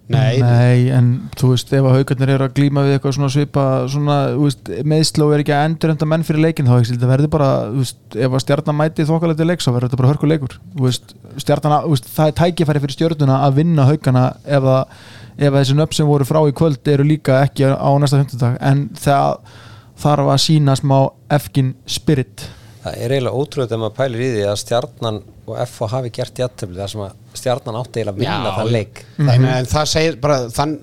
Nei, 0.07 0.38
Nei, 0.38 0.86
en 0.94 1.07
þú 1.34 1.48
veist, 1.50 1.72
ef 1.74 1.82
að 1.82 1.96
haugarnir 1.96 2.30
eru 2.36 2.46
að 2.46 2.52
glíma 2.54 2.84
við 2.86 2.94
eitthvað 2.94 3.14
svona 3.16 3.30
svipa 3.34 3.62
svona, 3.90 4.18
þú 4.36 4.44
veist, 4.44 4.68
meðsló 4.86 5.26
er 5.34 5.42
ekki 5.42 5.54
að 5.57 5.64
endur 5.66 5.92
enda 5.96 6.07
menn 6.12 6.26
fyrir 6.28 6.44
leikin, 6.44 6.68
þá 6.68 6.76
ekki 6.76 6.92
þetta 6.92 7.09
verður 7.11 7.30
bara 7.32 7.48
þú 7.72 7.80
veist, 7.80 7.98
ef 8.14 8.36
að 8.38 8.44
stjarnan 8.44 8.78
mæti 8.78 9.07
þokkalegt 9.09 9.42
leik 9.42 9.64
þá 9.64 9.70
verður 9.72 9.88
þetta 9.88 9.98
bara 9.98 10.11
hörku 10.12 10.30
leikur, 10.30 10.54
þú 10.76 10.84
veist, 10.86 11.16
stjarnan 11.42 11.74
þú 11.88 11.96
veist, 11.96 12.07
það 12.14 12.30
er 12.30 12.36
tækifæri 12.38 12.82
fyrir 12.84 12.96
stjörnuna 12.96 13.40
að 13.48 13.59
vinna 13.59 13.88
haugana 13.90 14.22
ef 14.46 14.68
að, 14.76 14.94
ef 15.40 15.48
að 15.50 15.59
þessi 15.59 15.78
nöfn 15.80 15.98
sem 15.98 16.12
voru 16.12 16.28
frá 16.30 16.38
í 16.46 16.54
kvöld 16.62 16.92
eru 16.94 17.09
líka 17.11 17.40
ekki 17.42 17.66
á 17.74 17.90
næsta 17.98 18.22
hundudag, 18.22 18.61
en 18.62 18.86
það 19.02 19.59
þarf 20.07 20.30
að 20.36 20.42
sína 20.46 20.78
smá 20.78 21.00
efkin 21.34 21.74
spirit 21.90 22.46
Það 22.87 23.01
er 23.03 23.12
eiginlega 23.16 23.41
ótrúlega 23.41 23.70
þegar 23.70 23.80
maður 23.82 23.97
pælir 23.97 24.20
í 24.22 24.26
því 24.30 24.43
að 24.47 24.61
stjarnan 24.61 25.16
og 25.47 25.57
FH 25.64 25.89
hafi 25.91 26.12
gert 26.14 26.39
jættöfli 26.39 26.78
þar 26.78 26.93
sem 26.93 27.03
að 27.03 27.41
stjarnan 27.41 27.78
átti 27.80 27.99
eiginlega 27.99 28.14
að 28.14 28.20
vinna 28.20 28.53
þann 28.55 28.70
leik. 28.76 29.03
Það, 29.16 29.24
mm 29.24 29.47
-hmm. 29.47 29.68
það 29.72 29.89
segir 29.91 30.18
bara 30.22 30.37
þann, 30.55 30.76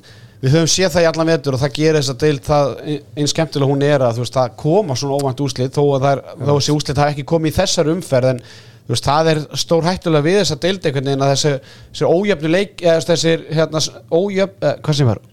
við 0.43 0.57
höfum 0.57 0.71
séð 0.73 0.91
það 0.95 1.05
í 1.05 1.07
allan 1.11 1.31
vetur 1.31 1.55
og 1.55 1.63
það 1.63 1.75
gerir 1.77 1.99
þess 2.01 2.13
að 2.13 2.25
deild 2.25 2.43
það 2.49 2.75
einn 2.91 3.31
skemmtilega 3.31 3.71
hún 3.71 3.87
er 3.87 4.03
að 4.03 4.17
þú 4.17 4.25
veist 4.25 4.37
það 4.39 4.59
koma 4.65 4.99
svona 4.99 5.19
óvænt 5.21 5.43
úslit 5.45 5.79
þó 5.79 5.83
að 5.85 6.03
það 6.03 6.11
er, 6.11 6.23
þó 6.43 6.49
að 6.49 6.59
þessi 6.59 6.75
úslit 6.75 7.01
hafi 7.03 7.15
ekki 7.15 7.29
komið 7.31 7.53
í 7.53 7.57
þessar 7.61 7.91
umferð 7.93 8.31
en 8.33 8.43
þú 8.83 8.95
veist 8.97 9.07
það 9.07 9.29
er 9.31 9.43
stór 9.63 9.87
hættulega 9.87 10.27
við 10.27 10.39
þess 10.41 10.55
að 10.57 10.63
deild 10.65 10.87
einhvern 10.89 11.07
veginn 11.07 11.23
að 11.23 11.31
þessi, 11.33 11.53
þessi 11.93 12.09
ójöfnu 12.11 12.51
leik 12.51 12.83
eða 12.83 13.05
þessi 13.13 13.37
hérna 13.47 13.83
ójöfn, 14.11 14.57
eh, 14.59 14.75
hvað 14.83 14.99
sem 14.99 15.07
var 15.07 15.23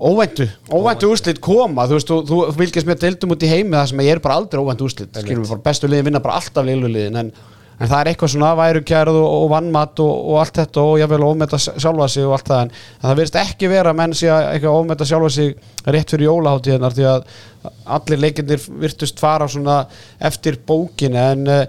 óvæntu, 0.00 0.46
óvæntu 0.68 1.10
úrslit 1.10 1.40
koma 1.40 1.86
þú 1.88 1.96
veist, 1.96 2.10
þú, 2.10 2.22
þú 2.28 2.38
fylgjast 2.58 2.88
með 2.88 3.02
deildum 3.04 3.32
út 3.32 3.44
í 3.44 3.50
heimi 3.50 3.76
það 3.78 3.90
sem 3.92 4.02
ég 4.04 4.16
er 4.16 4.22
bara 4.24 4.38
aldrei 4.40 4.60
óvæntu 4.60 4.88
úrslit 4.88 5.20
skilum 5.22 5.44
við 5.44 5.52
bara 5.54 5.68
bestu 5.70 5.88
liðin 5.88 6.10
vinna 6.10 6.22
bara 6.24 6.40
alltaf 6.40 6.66
liðluliðin 6.68 7.16
en, 7.22 7.30
en 7.78 7.90
það 7.90 7.96
er 7.98 8.10
eitthvað 8.10 8.32
svona 8.34 8.52
værukjærð 8.60 9.16
og, 9.22 9.28
og 9.38 9.48
vannmatt 9.54 10.04
og, 10.04 10.12
og 10.12 10.40
allt 10.42 10.60
þetta 10.60 10.84
og 10.84 11.00
jáfnvel 11.00 11.26
ómeta 11.30 11.60
sjálfa 11.64 12.10
sig 12.12 12.28
og 12.28 12.36
allt 12.36 12.52
það 12.52 12.62
en, 12.66 12.72
en 12.76 13.06
það 13.08 13.18
verðist 13.22 13.40
ekki 13.46 13.72
vera 13.72 13.96
menn 13.96 14.16
að 14.20 14.46
eitthvað 14.52 14.78
ómeta 14.82 15.08
sjálfa 15.08 15.32
sig 15.38 15.52
rétt 15.96 16.12
fyrir 16.12 16.28
jólaháttíðinar 16.28 16.96
því 16.98 17.10
að 17.14 17.28
allir 17.96 18.24
leikindir 18.26 18.68
virtust 18.84 19.20
fara 19.22 19.48
svona 19.48 19.80
eftir 20.28 20.60
bókin 20.68 21.16
en 21.16 21.48
uh, 21.48 21.62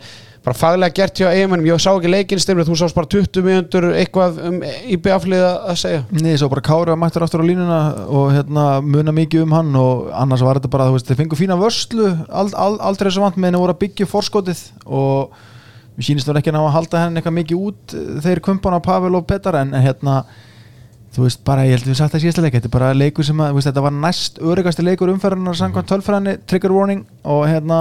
bara 0.48 0.56
faglega 0.56 0.95
gert 0.95 1.20
hjá 1.20 1.28
eiginmennum, 1.34 1.68
ég 1.68 1.82
sá 1.84 1.89
ekki 1.91 2.12
leikinn 2.12 2.39
stefnir, 2.39 2.68
þú 2.68 2.78
sást 2.80 2.95
bara 2.95 3.10
20 3.12 3.43
mjöndur 3.43 3.89
eitthvað 3.98 4.38
um 4.48 4.62
IB-aflið 4.95 5.43
að 5.43 5.80
segja. 5.82 6.06
Nei, 6.16 6.38
svo 6.39 6.48
bara 6.54 6.64
Kári 6.64 6.93
var 6.93 7.02
mættur 7.02 7.26
aftur 7.26 7.43
á 7.43 7.50
línuna 7.50 7.80
og 8.08 8.32
hérna 8.32 8.68
muna 8.86 9.14
mikið 9.16 9.43
um 9.43 9.56
hann 9.58 9.76
og 9.76 10.08
annars 10.16 10.45
var 10.48 10.62
þetta 10.62 10.72
bara, 10.72 10.88
þú 10.88 10.95
veist, 10.95 11.12
þeir 11.12 11.20
fengu 11.20 11.39
fína 11.39 11.60
vörslu 11.60 12.14
ald, 12.32 12.56
ald, 12.56 12.80
aldrei 12.80 13.10
þessu 13.10 13.26
vant 13.26 13.36
með 13.36 13.52
henni 13.52 13.64
voru 13.66 13.76
að 13.76 13.82
byggja 13.84 14.10
fórskotið 14.14 14.64
og 14.88 15.36
við 15.98 16.12
sýnist 16.12 16.30
verið 16.30 16.43
ekki 16.43 16.56
að 16.56 16.64
að 16.64 16.76
halda 16.78 17.04
henni 17.04 17.20
eitthvað 17.20 17.39
mikið 17.41 17.68
út 17.68 17.98
þeir 18.24 18.43
kumpana 18.48 18.80
Pavel 18.86 19.18
og 19.20 19.28
Petar 19.28 19.60
en, 19.66 19.76
hérna 19.76 20.22
þú 21.18 21.26
veist, 21.26 21.43
bara 21.43 21.66
ég 21.66 21.76
held 21.76 21.88
að 21.88 21.91
við 21.91 22.00
sagt 22.00 22.14
það 22.14 22.24
síðasta 22.24 22.43
leik 22.45 22.56
þetta 22.56 22.70
er 22.70 22.76
bara 22.78 22.95
leikur 22.95 23.26
sem 23.26 23.39
að, 23.41 23.52
þú 23.52 23.58
veist, 23.60 23.70
þetta 23.72 23.84
var 23.88 23.95
næst 24.06 24.41
öryggasti 24.54 24.86
leikur 24.86 25.12
umferðarnar 25.12 25.58
samkvæmt 25.58 25.89
tölfræðinni 25.89 26.36
trigger 26.48 26.76
warning 26.76 27.08
og 27.26 27.48
hérna 27.50 27.80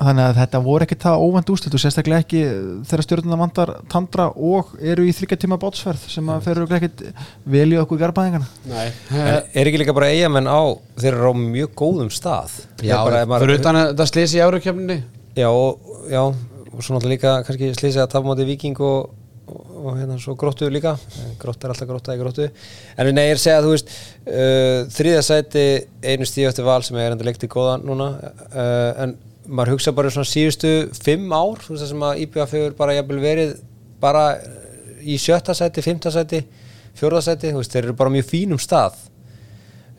þannig 0.00 0.24
að 0.24 0.38
þetta 0.40 0.60
voru 0.64 0.86
ekki 0.86 0.98
það 1.00 1.22
óvænt 1.26 1.50
úslit 1.52 1.74
og 1.76 1.82
sérstaklega 1.82 2.24
ekki 2.24 2.40
þegar 2.88 3.04
stjórnuna 3.04 3.38
vantar 3.40 3.72
tandra 3.92 4.28
og 4.32 4.72
eru 4.80 5.04
í 5.04 5.12
þryggja 5.16 5.40
tíma 5.44 5.58
bátsferð 5.60 6.06
sem 6.12 6.32
að 6.32 6.44
ferur 6.46 6.74
ekkert 6.78 7.04
vel 7.44 7.68
í 7.74 7.78
okkur 7.80 8.00
garbaðingana 8.00 8.48
Nei, 8.70 8.88
En 9.12 9.38
er 9.52 9.70
ekki 9.70 9.82
líka 9.82 9.96
bara 9.96 10.10
eigamenn 10.14 10.48
á 10.48 10.62
þeir 11.00 11.12
eru 11.12 11.32
á 11.32 11.34
mjög 11.36 11.76
góðum 11.76 12.10
stað. 12.12 12.50
Já, 12.84 12.98
fyrir 13.04 13.56
utan 13.58 13.80
að 13.80 13.94
það 14.00 14.12
slýsi 14.14 14.40
í 14.40 14.44
árukjöfninni 14.44 14.98
já, 15.36 15.48
og, 15.48 15.94
já, 16.10 16.22
og 16.24 16.80
svo 16.80 16.96
náttúrulega 16.96 17.14
líka 17.14 17.38
kannski 17.46 17.72
slýsið 17.76 18.04
að 18.04 18.12
tapa 18.14 18.28
móti 18.28 18.46
viking 18.48 18.80
og, 18.84 19.12
og, 19.50 19.62
og 19.80 19.98
hérna 20.00 20.18
svo 20.20 20.36
gróttu 20.40 20.68
líka. 20.72 20.96
Eh, 21.20 21.32
grótt 21.40 21.64
er 21.64 21.74
alltaf 21.74 21.88
grótta 21.88 22.16
í 22.16 22.20
gróttu. 22.20 22.50
En 22.96 23.10
nei, 23.12 23.26
ég 23.28 23.34
er 23.36 23.40
að 23.40 23.44
segja 23.44 23.60
að 23.60 23.68
þú 23.68 23.72
veist 23.76 23.96
uh, 23.96 24.78
þriða 24.96 25.24
sæti 25.28 25.66
einu 26.04 26.28
stíu 26.28 26.48
eftir 26.50 26.68
val 26.68 26.80
sem 26.86 27.00
er 27.00 27.16
maður 29.50 29.74
hugsa 29.74 29.94
bara 29.96 30.12
svona 30.14 30.30
síðustu 30.30 30.72
fimm 31.02 31.30
ár, 31.34 31.60
þú 31.64 31.74
veist 31.74 31.84
það 31.84 31.92
sem 31.92 32.06
að 32.08 32.22
IBF 32.24 32.56
hefur 32.56 32.76
bara 32.78 32.96
jafnvel 32.96 33.20
verið 33.22 33.54
bara 34.00 34.24
í 35.00 35.16
sjötta 35.20 35.56
sæti, 35.56 35.84
fymta 35.84 36.12
sæti 36.14 36.44
fjórða 36.98 37.24
sæti, 37.24 37.52
þú 37.54 37.62
veist, 37.62 37.74
þeir 37.74 37.88
eru 37.88 37.98
bara 37.98 38.12
mjög 38.14 38.28
fínum 38.30 38.60
stað 38.60 38.98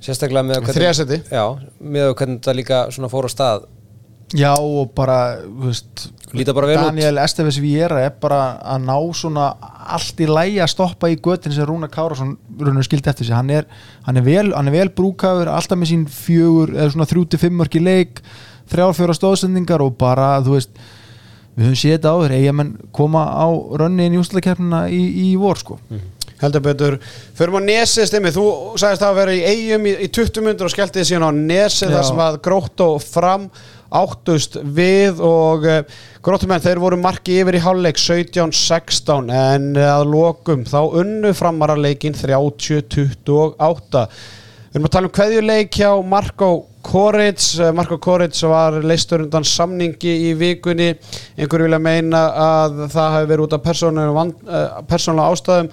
sérstaklega 0.02 0.48
með 0.48 0.62
að 0.62 0.74
Þriðja 0.76 0.98
sæti. 0.98 1.22
já, 1.30 1.46
með 1.80 2.16
hvernig 2.18 2.42
þetta 2.42 2.58
líka 2.58 2.82
svona 2.94 3.12
fór 3.12 3.30
á 3.30 3.32
stað 3.32 3.70
Já 4.32 4.54
og 4.56 4.94
bara, 4.96 5.42
þú 5.44 5.66
veist 5.68 6.06
bara. 6.56 6.76
Daniel 6.78 7.18
Esteves 7.20 7.58
Viera 7.60 7.98
er 8.06 8.14
bara 8.22 8.38
að 8.64 8.86
ná 8.86 8.96
svona 9.18 9.50
allt 9.92 10.22
í 10.24 10.28
lægi 10.30 10.62
að 10.64 10.72
stoppa 10.72 11.10
í 11.12 11.18
göttin 11.20 11.52
sem 11.52 11.68
Rúna 11.68 11.90
Kárasson 11.92 12.38
raunur 12.62 12.86
skildi 12.88 13.12
eftir 13.12 13.28
sig 13.28 13.36
hann 13.36 13.52
er, 13.52 13.68
hann 14.06 14.22
er 14.22 14.24
vel, 14.24 14.54
vel 14.72 14.88
brúkafur 14.96 15.52
alltaf 15.52 15.80
með 15.82 15.92
sín 15.92 16.06
fjögur 16.08 16.72
eða 16.78 16.94
svona 16.94 17.10
þrjú 17.12 17.26
til 17.28 17.42
fimm 17.44 17.60
mörki 17.60 17.84
leik 17.84 18.24
þrjár 18.72 18.98
fjóra 18.98 19.18
stóðsendingar 19.18 19.84
og 19.86 19.96
bara 20.00 20.34
þú 20.46 20.58
veist 20.58 20.82
við 21.56 21.68
höfum 21.68 21.80
séð 21.82 21.98
þetta 21.98 22.16
áður 22.16 22.34
eiga 22.38 22.56
menn 22.56 22.72
koma 22.96 23.26
á 23.28 23.48
rönnin 23.82 24.16
í 24.16 24.22
úslakeppnina 24.22 24.86
í, 24.92 25.02
í 25.26 25.30
vor 25.40 25.60
sko. 25.60 25.78
Heldur 26.42 26.64
betur, 26.66 26.96
förum 27.38 27.60
á 27.60 27.68
Nesi 27.68 28.06
stimmi 28.10 28.32
þú 28.34 28.46
sagðist 28.80 29.04
það 29.04 29.12
að 29.12 29.20
vera 29.20 29.36
í 29.36 29.44
eigum 29.46 29.86
í, 29.86 29.94
í 30.08 30.08
20 30.10 30.48
myndur 30.48 30.70
og 30.70 30.74
skelltið 30.74 31.06
síðan 31.12 31.28
á 31.30 31.32
Nesi 31.38 31.86
Já. 31.86 31.92
þar 31.94 32.08
sem 32.08 32.24
að 32.26 32.40
grótt 32.48 32.84
og 32.88 32.98
fram 33.04 33.46
áttust 33.92 34.56
við 34.64 35.20
og 35.28 35.66
uh, 35.68 35.82
grótumenn 36.24 36.64
þeir 36.64 36.80
voru 36.82 36.98
marki 36.98 37.42
yfir 37.42 37.60
í 37.60 37.62
hálfleik 37.62 38.00
17-16 38.00 39.32
en 39.36 39.68
að 39.76 40.06
lokum 40.14 40.64
þá 40.66 40.80
unnu 41.04 41.34
framara 41.36 41.76
leikin 41.76 42.16
30-28 42.16 44.06
Við 44.72 44.78
erum 44.78 44.86
að 44.88 44.92
tala 44.96 45.08
um 45.10 45.12
kveðjuleik 45.18 45.74
hjá 45.76 45.90
Marko 46.08 46.48
Koric. 46.88 47.46
Marko 47.76 47.98
Koric 48.00 48.38
var 48.48 48.78
leistur 48.88 49.26
undan 49.26 49.44
samningi 49.44 50.14
í 50.30 50.34
vikunni. 50.40 50.94
Einhverju 51.36 51.68
vilja 51.68 51.80
meina 51.84 52.22
að 52.40 52.78
það 52.94 53.16
hefur 53.18 53.28
verið 53.34 53.44
út 53.44 53.56
af 53.58 53.66
persónulega 54.94 55.26
ástæðum. 55.26 55.68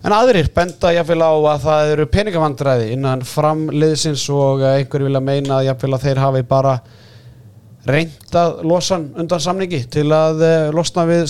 En 0.00 0.16
aðrir 0.16 0.48
benda 0.56 0.94
jáfnvel 0.96 1.28
á 1.28 1.32
að 1.34 1.66
það 1.66 1.92
eru 1.92 2.08
peningavandræði 2.14 2.88
innan 2.94 3.26
framliðsins 3.28 4.24
og 4.32 4.64
einhverju 4.64 5.10
vilja 5.10 5.24
meina 5.28 5.60
jáfnvel 5.68 5.98
að 5.98 6.08
þeir 6.08 6.24
hafi 6.24 6.44
bara 6.48 6.78
reynd 7.84 8.36
að 8.40 8.62
losa 8.64 8.96
undan 8.96 9.44
samningi 9.44 9.84
til 9.92 10.08
að 10.08 10.44
eh, 10.48 10.68
losna 10.72 11.04
við 11.10 11.28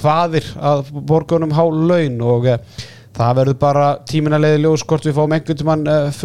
hvaðir 0.00 0.48
að 0.56 0.94
borgunum 0.96 1.52
há 1.52 1.64
laun 1.68 2.22
og 2.24 2.48
eh, 2.54 2.84
það 3.16 3.38
verður 3.40 3.58
bara 3.60 3.86
tímina 4.08 4.40
leiði 4.40 4.62
ljós 4.64 4.84
hvort 4.88 5.06
við 5.06 5.16
fáum 5.16 5.34
einhvern 5.36 5.60
tímann 5.60 5.86
uh, 5.88 6.24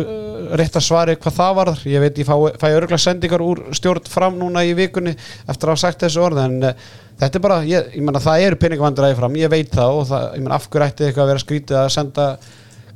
rétt 0.59 0.75
að 0.75 0.85
svari 0.85 1.17
hvað 1.19 1.37
það 1.37 1.53
varðar. 1.59 1.83
Ég 1.91 2.03
veit 2.03 2.21
ég 2.21 2.27
fá, 2.27 2.35
fæ 2.59 2.67
örgulega 2.69 3.01
sendingar 3.01 3.45
úr 3.45 3.63
stjórn 3.77 4.09
fram 4.11 4.39
núna 4.39 4.65
í 4.67 4.73
vikunni 4.77 5.13
eftir 5.15 5.69
að 5.69 5.73
hafa 5.73 5.83
sagt 5.85 6.05
þessu 6.05 6.23
orð 6.25 6.41
en 6.43 6.57
uh, 6.67 6.87
þetta 7.21 7.39
er 7.39 7.45
bara, 7.45 7.59
ég, 7.67 7.91
ég 7.95 8.05
menna 8.05 8.23
það 8.23 8.47
eru 8.47 8.59
peningavandræði 8.61 9.19
fram, 9.19 9.37
ég 9.39 9.53
veit 9.53 9.75
það 9.75 9.99
og 9.99 10.09
það, 10.11 10.27
ég 10.35 10.45
menna 10.45 10.57
af 10.57 10.67
hverju 10.67 10.87
ætti 10.87 11.07
eitthvað 11.07 11.25
að 11.25 11.31
vera 11.33 11.45
skrítið 11.45 11.81
að 11.81 11.91
senda 11.95 12.29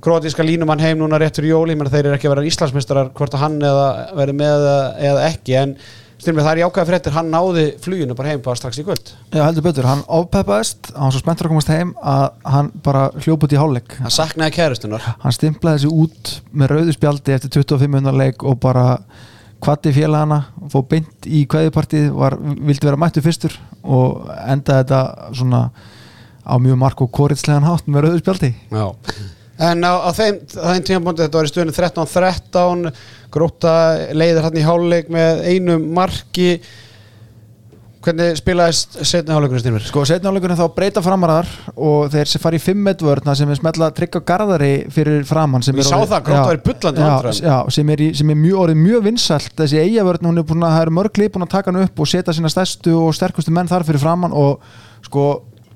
kroatíska 0.05 0.45
línumann 0.45 0.81
heim 0.83 0.99
núna 0.99 1.19
rétt 1.21 1.39
fyrir 1.39 1.55
jól? 1.55 1.69
Ég 1.71 1.79
menna 1.79 1.93
þeir 1.93 2.09
eru 2.09 2.17
ekki 2.17 2.29
að 2.29 2.35
vera 2.35 2.49
Íslandsmeistarar 2.49 3.13
hvort 3.15 3.37
að 3.37 3.45
hann 3.45 3.61
eða 3.63 3.85
verið 4.17 4.41
með 4.41 4.65
eða, 4.65 4.79
eða 5.11 5.29
ekki 5.31 5.55
en 5.61 5.77
styrmið 6.21 6.45
það 6.47 6.51
er 6.53 6.61
jákvæða 6.63 6.87
fréttir. 6.89 7.15
Hann 7.15 7.29
náði 7.33 7.65
fluginu 7.83 8.15
bara 8.17 8.31
heim 8.31 8.41
bara 8.45 8.59
strax 8.59 8.79
í 8.81 8.85
kvöld. 8.87 9.11
Já, 9.33 9.41
heldur 9.43 9.65
betur, 9.65 9.87
hann 9.89 10.03
ofpeppaðist 10.17 10.91
hann 10.95 11.07
var 11.07 11.15
svo 11.15 11.21
spenntur 11.23 11.49
að 11.49 11.55
komast 11.55 11.71
heim 11.73 11.93
að 12.01 12.25
hann 12.55 12.71
bara 12.85 13.05
hljóp 13.19 13.45
út 13.47 13.55
í 13.55 13.59
hálfleik. 13.59 13.97
Hann 14.01 14.15
saknaði 14.15 14.55
kærustunar 14.57 15.07
hann 15.23 15.35
stimplaði 15.35 15.85
sig 15.85 15.95
út 16.03 16.35
með 16.51 16.73
rauðu 16.73 16.95
spjaldi 16.97 17.35
eftir 17.35 17.53
25 17.59 17.95
minnar 17.97 18.17
leik 18.17 18.45
og 18.47 18.59
bara 18.63 18.85
kvatti 19.63 19.93
félagana 19.95 20.41
fóð 20.71 20.87
beint 20.91 21.27
í 21.27 21.45
kveðipartið 21.49 22.09
var, 22.15 22.35
vildi 22.37 22.85
vera 22.85 22.99
mættu 22.99 23.23
fyrstur 23.25 23.55
og 23.83 24.27
endaði 24.45 24.83
þetta 24.83 25.31
svona 25.35 25.61
á 26.45 26.53
mjög 26.61 26.77
mark 26.77 27.01
og 27.01 27.09
koritslegan 27.15 27.65
hátt 27.65 27.87
með 27.89 28.05
rauðu 28.05 28.21
spjaldi. 28.21 28.51
Já. 28.69 28.85
En 29.59 29.85
á, 29.87 29.93
á 30.03 30.09
þeim, 30.11 30.41
þeim 30.51 30.83
tímabóndi 30.83 31.23
þetta 31.23 31.39
var 31.39 31.47
í 31.47 31.51
stöðinu 31.53 31.75
13-13 31.77 32.89
gróta 33.31 33.75
leiðir 34.11 34.43
hann 34.43 34.57
í 34.59 34.65
háluleik 34.65 35.07
með 35.13 35.45
einu 35.47 35.77
marki 35.95 36.57
hvernig 38.05 38.35
spilaðist 38.37 38.99
setni 39.07 39.33
háluleikurinn 39.33 39.63
styrmir? 39.63 39.85
Sko, 39.87 40.03
setna 40.05 40.29
áleikurinn 40.29 40.59
þá 40.59 40.67
breyta 40.75 41.01
framarar 41.01 41.47
og 41.73 42.11
þeir 42.13 42.29
sem 42.29 42.43
fara 42.43 42.59
í 42.59 42.61
5 42.61 42.91
vörna 43.07 43.33
sem 43.39 43.49
er 43.49 43.57
smetla 43.57 43.87
að 43.89 43.95
tryggja 44.01 44.21
garðari 44.27 44.73
fyrir 44.93 45.23
framann 45.25 45.63
Ég 45.65 45.79
er 45.81 45.87
sá 45.87 45.95
orðið- 45.97 46.11
það, 46.13 46.45
var 46.45 46.59
í 46.59 46.63
bullandi 46.67 47.01
já. 47.01 47.15
Já, 47.47 47.57
sem 47.79 47.89
er, 47.95 48.03
í, 48.05 48.11
sem 48.19 48.29
er 48.29 48.39
mjög, 48.43 48.59
orðið 48.65 48.79
mjög 48.83 49.03
vinsælt 49.07 49.55
þessi 49.57 49.81
eigavörn, 49.81 50.29
hún 50.29 50.37
er 50.43 50.47
búin 50.51 50.67
að 50.67 50.75
það 50.75 50.85
eru 50.85 50.95
mörg 50.99 51.17
lið 51.23 51.31
búin 51.33 51.47
að 51.47 51.53
taka 51.55 51.71
hann 51.71 51.81
upp 51.87 51.99
og 52.05 52.11
setja 52.11 52.35
sína 52.37 52.51
stærstu 52.53 52.93
og 52.99 53.15
sterkustu 53.17 53.55
menn 53.55 53.71
þar 53.71 53.87
fyrir 53.87 54.03
framann 54.03 54.35
og 54.37 54.59
sko 55.07 55.25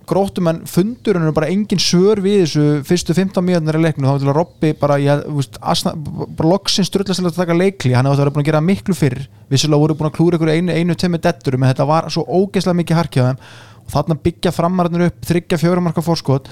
gróttumenn 0.09 0.63
fundur 0.69 1.19
hann 1.19 1.29
er 1.29 1.35
bara 1.35 1.49
engin 1.51 1.81
svör 1.81 2.21
við 2.23 2.43
þessu 2.43 2.65
fyrstu 2.87 3.15
15 3.17 3.45
mínútur 3.45 3.77
í 3.79 3.83
leiknu 3.83 4.07
þá 4.07 4.11
var 4.11 4.23
til 4.23 4.29
að 4.31 4.37
Robby 4.39 4.71
bara, 4.79 4.97
ég, 5.01 5.23
veist, 5.37 5.59
bara 5.61 6.51
loksins 6.51 6.91
drullast 6.93 7.21
til 7.21 7.29
að 7.29 7.37
taka 7.37 7.57
leikli 7.57 7.93
hann 7.95 8.09
hefði 8.09 8.33
búin 8.33 8.43
að 8.43 8.49
gera 8.51 8.63
miklu 8.65 8.97
fyrr. 8.97 9.21
Vissulega 9.49 9.83
voru 9.83 9.97
búin 9.99 10.09
að 10.09 10.17
klúra 10.17 10.39
ykkur 10.39 10.53
einu, 10.53 10.73
einu 10.73 10.97
tömmu 10.97 11.21
detturum 11.23 11.63
en 11.63 11.71
þetta 11.71 11.87
var 11.89 12.09
svo 12.13 12.25
ógeðslega 12.25 12.81
mikið 12.81 12.99
harkjaðum 12.99 13.39
og 13.85 13.93
þarna 13.93 14.19
byggja 14.25 14.53
framararnir 14.53 15.07
upp 15.09 15.29
þryggja 15.29 15.61
fjórumarka 15.61 16.03
fórskot 16.05 16.49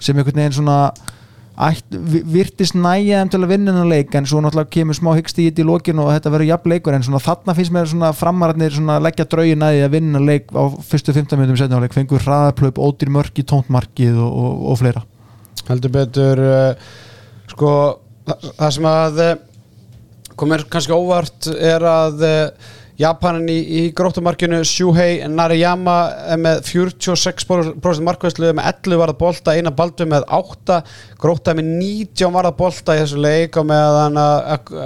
sem 0.00 0.16
einhvern 0.16 0.42
veginn 0.42 0.56
svona 0.58 0.78
virtist 1.56 2.76
næja 2.76 3.22
þeim 3.22 3.30
til 3.32 3.40
að 3.40 3.52
vinna 3.54 3.72
hennar 3.72 3.88
leik 3.88 4.14
en 4.18 4.26
svo 4.28 4.42
náttúrulega 4.44 4.74
kemur 4.76 4.98
smá 4.98 5.14
hyggst 5.16 5.38
í 5.40 5.46
þetta 5.48 5.62
í 5.62 5.66
lokin 5.70 6.02
og 6.02 6.10
þetta 6.12 6.32
verður 6.34 6.50
jafn 6.50 6.72
leikur 6.72 6.96
en 6.96 7.06
svona 7.06 7.20
þarna 7.24 7.54
finnst 7.56 7.72
mér 7.72 7.88
svona 7.88 8.10
framararnir 8.12 8.74
svona 8.76 8.98
leggja 9.00 9.24
draugin 9.32 9.64
að 9.64 9.76
því 9.76 9.84
að 9.86 9.94
vinna 9.96 10.20
leik 10.20 10.52
á 10.52 10.64
fyrstu 10.84 11.14
15 11.16 11.40
minnum 11.40 11.56
setna 11.56 11.80
leik 11.80 11.96
fengur 11.96 12.20
hraðaplöp, 12.20 12.76
ódýr 12.76 13.12
mörk 13.14 13.40
í 13.40 13.46
tóntmarkið 13.48 14.20
og, 14.20 14.36
og, 14.36 14.66
og 14.72 14.80
fleira. 14.82 15.04
Heldur 15.70 15.94
betur 15.96 16.42
uh, 16.44 16.90
sko 17.54 17.70
það, 18.28 18.70
sem 18.76 18.90
að 18.92 19.22
uh, 19.24 19.32
komir 20.36 20.66
kannski 20.68 20.92
óvart 20.92 21.48
er 21.56 21.88
að 21.88 22.26
uh, 22.28 22.74
Japanin 22.96 23.50
í, 23.52 23.56
í 23.60 23.80
gróttumarkinu 23.96 24.62
Shuhei 24.64 25.26
Nariyama 25.28 25.96
með 26.40 26.62
46% 26.64 28.00
markvæslu 28.06 28.54
með 28.56 28.70
11 28.70 29.00
varða 29.02 29.18
bolta, 29.20 29.52
eina 29.52 29.72
baldu 29.76 30.06
með 30.08 30.24
8 30.32 30.78
grótta 31.20 31.52
með 31.58 31.68
19 31.82 32.32
varða 32.32 32.54
bolta 32.56 32.96
í 32.96 33.02
þessu 33.02 33.20
leik 33.20 33.58
og 33.60 33.68
meðan 33.68 34.16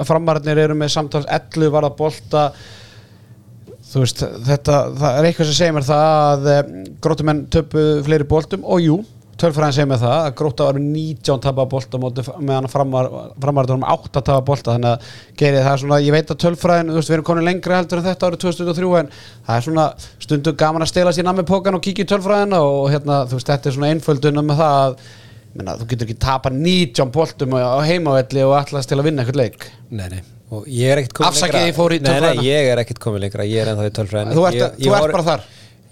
framararnir 0.08 0.58
eru 0.64 0.78
með 0.78 0.94
samtals 0.96 1.30
11 1.30 1.70
varða 1.70 1.92
bolta. 2.00 2.48
Þú 3.90 4.02
veist, 4.04 4.26
þetta, 4.46 4.82
er 5.14 5.26
eitthvað 5.26 5.48
sem 5.50 5.58
segir 5.58 5.74
mér 5.74 5.86
það 5.86 6.10
að 6.10 6.44
e, 6.50 6.58
grótumenn 7.02 7.46
töpu 7.50 7.86
fleiri 8.06 8.26
boltum 8.30 8.66
og 8.66 8.84
jú, 8.84 8.98
tölfræðin 9.40 9.76
segir 9.76 9.88
mér 9.90 10.00
það 10.02 10.16
að 10.18 10.34
gróta 10.40 10.66
var 10.68 10.78
með 10.78 10.88
19 10.96 11.42
tapa 11.46 11.64
bolta 11.72 12.00
móti, 12.02 12.24
meðan 12.38 12.68
framar, 12.72 13.08
framarður 13.44 13.74
var 13.76 13.80
með 13.84 13.94
8 14.10 14.22
tapa 14.30 14.44
bolta 14.50 14.74
þannig 14.76 14.90
að 14.90 15.08
gerið 15.42 15.66
það 15.68 15.78
svona, 15.84 16.00
ég 16.04 16.16
veit 16.16 16.34
að 16.34 16.40
tölfræðin, 16.44 16.92
við 16.96 17.10
erum 17.16 17.28
komin 17.30 17.48
lengra 17.48 17.80
heldur 17.80 18.02
en 18.02 18.06
þetta 18.10 18.30
árið 18.30 18.44
2003 18.46 18.92
en 19.00 19.10
það 19.48 19.56
er 19.56 19.66
svona 19.68 19.88
stundum 20.26 20.60
gaman 20.64 20.86
að 20.86 20.92
stela 20.92 21.14
sér 21.16 21.26
nammi 21.30 21.46
pókan 21.48 21.78
og 21.80 21.84
kíkja 21.86 22.06
í 22.06 22.10
tölfræðina 22.12 22.60
og 22.66 22.86
hérna, 22.92 23.24
þú 23.30 23.40
veist, 23.40 23.50
þetta 23.50 23.70
er 23.72 23.76
svona 23.78 23.92
einföldun 23.94 24.44
með 24.44 24.62
það 24.62 24.78
að 24.84 25.02
Menna, 25.50 25.72
þú 25.80 25.86
getur 25.90 26.06
ekki 26.06 26.14
tapa 26.22 26.50
19 26.54 27.08
boltum 27.10 27.56
á 27.58 27.82
heimavelli 27.82 28.44
og 28.46 28.52
allast 28.54 28.86
til 28.86 29.00
að 29.00 29.08
vinna 29.08 29.24
eitthvað 29.24 29.40
leik. 29.40 29.64
Nei, 29.90 30.04
nei, 30.12 30.20
og 30.54 30.68
ég 30.70 30.92
er 30.92 31.00
ekkert 31.00 31.16
komin 31.18 31.30
Afsakið, 31.32 31.64
ég 31.66 31.74
fór 31.74 31.94
í 31.96 31.98
Nei, 31.98 32.04
nei, 32.06 32.12
tölfræðina. 32.20 32.44
ég 32.46 32.68
er 32.70 32.82
ekkert 32.84 33.00
komin 33.02 33.24
lengra, 33.24 33.46
ég 33.50 33.64
er 33.64 33.70
ennþá 33.72 33.88
í 33.88 33.94
tölfræðinu. 33.96 34.36
Þú 34.36 34.44
ert, 34.46 34.60
ég, 34.60 34.76
þú 34.84 34.94
ert 35.00 35.14
bara 35.16 35.26
þar 35.26 35.42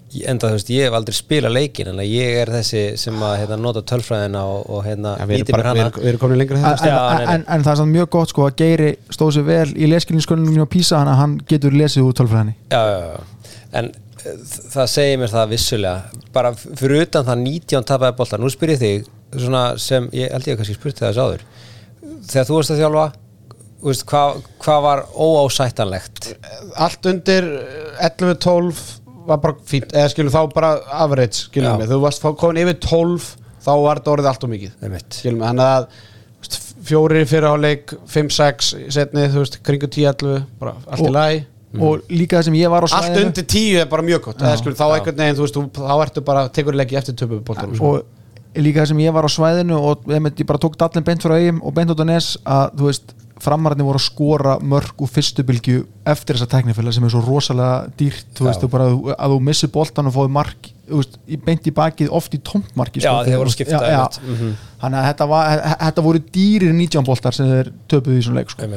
Enda 0.09 0.49
þú 0.49 0.57
veist, 0.57 0.69
ég 0.73 0.87
hef 0.87 0.95
aldrei 0.97 1.13
spilað 1.13 1.53
leikin 1.53 1.91
en 1.91 1.99
ég 2.01 2.37
er 2.41 2.49
þessi 2.49 2.81
sem 2.97 3.17
að 3.21 3.35
hérna, 3.43 3.59
nota 3.61 3.83
tölfræðina 3.85 4.41
og, 4.49 4.63
og 4.73 4.81
hérna, 4.87 5.11
ja, 5.19 5.27
erum 5.27 5.33
mér 5.35 5.51
bara, 5.53 5.61
við, 5.61 5.69
hana. 5.69 5.83
erum, 5.85 6.01
við 6.01 6.11
erum 6.11 6.21
komin 6.23 6.41
lengra 6.41 6.57
en, 6.57 6.65
þetta. 6.65 6.95
En, 6.95 7.29
en, 7.35 7.45
en 7.45 7.65
það 7.67 7.71
er 7.73 7.79
samt 7.81 7.93
mjög 7.93 8.09
gott 8.15 8.33
sko 8.33 8.47
að 8.47 8.55
Geiri 8.63 8.89
stóð 9.13 9.31
sér 9.37 9.47
vel 9.51 9.67
í 9.77 9.91
leskilinskölunum 9.91 10.65
og 10.65 10.71
Písa 10.73 11.03
hann 11.03 11.13
að 11.13 11.21
hann 11.21 11.37
getur 11.53 11.77
lesið 11.77 12.09
úr 12.09 12.17
tölfræðinni. 12.17 12.57
Já, 12.73 12.81
já, 12.89 12.99
já. 13.05 13.55
En 13.79 13.91
eh, 13.93 14.43
það 14.73 14.91
segir 14.95 15.21
mér 15.21 15.33
það 15.35 15.53
vissulega. 15.53 16.21
Bara 16.33 16.55
fyrir 16.57 17.05
utan 17.05 17.29
það 17.29 17.45
19 17.45 17.89
tapaði 17.93 18.19
bolta 18.23 18.41
nú 18.41 18.49
spyr 18.49 18.73
ég 18.73 18.83
þig, 18.83 19.09
svona 19.37 19.65
sem 19.77 20.09
ég 20.17 20.33
held 20.33 20.49
ég 20.49 20.57
að 20.57 20.63
kannski 20.63 20.79
spurt 20.79 21.03
það 21.03 21.11
þess 21.13 21.25
áður. 21.27 21.49
Þegar 22.29 22.49
þú 22.49 22.57
varst 22.61 22.73
að 22.73 22.81
þjálfa 22.81 23.09
hvað, 23.79 24.41
hvað 24.59 24.81
var 24.83 25.03
óásættanlegt? 25.15 26.33
Allt 26.75 27.05
undir 27.09 27.47
11-12 28.01 28.98
var 29.29 29.41
bara 29.43 29.55
fínt 29.69 29.93
eða 29.95 30.09
skilur 30.13 30.33
þá 30.33 30.41
bara 30.53 30.71
average 31.05 31.45
skilur 31.45 31.69
Já. 31.71 31.77
mig, 31.79 31.87
þú 31.91 31.99
varst 32.03 32.25
komin 32.41 32.61
yfir 32.63 32.79
12 32.85 33.29
þá 33.65 33.71
var 33.83 33.99
þetta 34.01 34.13
orðið 34.15 34.29
allt 34.31 34.43
og 34.47 34.51
mikið. 34.55 34.73
Skilur 35.13 35.37
mig, 35.39 35.47
þannig 35.47 35.69
að 35.69 35.87
þú 36.39 36.43
veist, 36.43 36.59
fjórir 36.89 37.25
fyrir 37.29 37.47
áleik 37.53 37.93
5-6 38.09 38.69
setni, 38.95 39.25
þú 39.33 39.43
veist, 39.43 39.57
kringu 39.67 39.89
10-11 39.91 40.43
bara 40.59 40.75
allt 40.87 41.01
í 41.03 41.07
Og- 41.09 41.15
lagi. 41.15 41.41
og 41.79 42.01
líka 42.09 42.39
það 42.39 42.45
sem 42.49 42.55
ég 42.57 42.69
var 42.73 42.81
á 42.81 42.87
allt 42.89 43.09
svæðinu. 43.11 43.25
undir 43.29 43.45
10 43.45 43.81
er 43.81 43.85
bara 43.91 44.01
mjög 44.01 44.21
gott 44.25 44.39
eða 44.41 44.57
skilur 44.57 44.77
þá 44.79 44.85
einhvern 44.95 45.19
veginn, 45.21 45.35
þú 45.37 45.43
veist, 45.45 45.59
þá 45.75 45.95
ertu 46.05 46.23
bara 46.25 46.47
tekur 46.49 46.73
í 46.73 46.79
leiki 46.81 46.97
eftir 46.97 47.13
töpu 47.19 47.41
bóltanum 47.45 47.81
og 47.81 48.03
líka 48.57 48.83
það 48.83 48.91
sem 48.91 49.01
ég 49.03 49.15
var 49.15 49.27
á 49.27 49.31
svæðinu 49.31 49.77
og 49.77 50.05
ég 50.09 50.45
bara 50.49 50.61
tók 50.61 50.77
dallin 50.79 51.05
beint 51.05 51.25
frá 51.25 51.35
eigum 51.37 51.61
og 51.61 51.75
beint 51.75 51.91
út 51.93 52.01
á 52.01 52.05
nes 52.09 52.35
að 52.45 52.77
þú 52.79 52.87
veist 52.89 53.13
framararnir 53.39 53.87
voru 53.87 53.99
að 53.99 54.05
skora 54.05 54.55
mörg 54.59 55.03
úr 55.03 55.11
fyrstu 55.11 55.45
bylgju 55.47 55.83
eftir 56.11 56.35
þessa 56.35 56.49
teknifilla 56.51 56.91
sem 56.95 57.05
er 57.07 57.13
svo 57.13 57.21
rosalega 57.23 57.91
dýrt 57.99 58.33
þú 58.37 58.47
veist, 58.49 58.63
þú 58.63 58.71
bara, 58.73 58.89
að 59.15 59.35
þú 59.35 59.37
missir 59.47 59.71
boltan 59.73 60.09
og 60.09 60.15
fóði 60.15 60.33
mark 60.35 60.71
þú 60.89 61.01
veist, 61.01 61.19
beint 61.45 61.69
í 61.69 61.73
bakið, 61.75 62.11
oft 62.19 62.35
í 62.35 62.41
að 63.77 63.85
já. 63.85 63.99
einmitt. 63.99 64.19
Mhm. 64.25 64.57
þannig 64.81 64.99
að 64.99 65.07
þetta, 65.11 65.29
var, 65.33 65.63
þetta 65.85 66.05
voru 66.09 66.23
dýrir 66.39 66.75
19 66.81 67.07
boltar 67.07 67.37
sem 67.37 67.53
þeir 67.53 67.71
töpuðu 67.87 68.19
í 68.19 68.25
svona 68.27 68.43
leik 68.43 68.53
sko. 68.55 68.67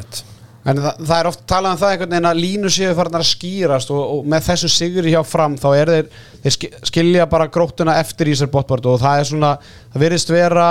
En 0.62 0.78
það, 0.78 0.98
það 1.08 1.16
er 1.18 1.26
oft 1.32 1.40
talað 1.50 1.72
um 1.74 1.78
það 1.80 1.92
einhvern 1.92 2.12
veginn 2.14 2.28
að 2.30 2.40
línu 2.44 2.70
séu 2.70 2.92
farnar 2.94 3.24
að 3.24 3.30
skýrast 3.32 3.88
og, 3.90 4.02
og 4.14 4.26
með 4.30 4.44
þessu 4.46 4.68
sigri 4.70 5.10
hjá 5.10 5.22
fram 5.26 5.56
þá 5.58 5.68
er 5.80 5.90
þeir, 5.90 6.10
þeir 6.44 6.54
ski- 6.54 6.70
skilja 6.86 7.24
bara 7.32 7.48
gróttuna 7.50 7.96
eftir 7.98 8.30
í 8.30 8.36
sér 8.38 8.50
botbart 8.52 8.86
og 8.86 9.00
það 9.02 9.22
er 9.24 9.30
svona, 9.32 9.50
það 9.90 10.04
virðist 10.04 10.30
vera 10.30 10.66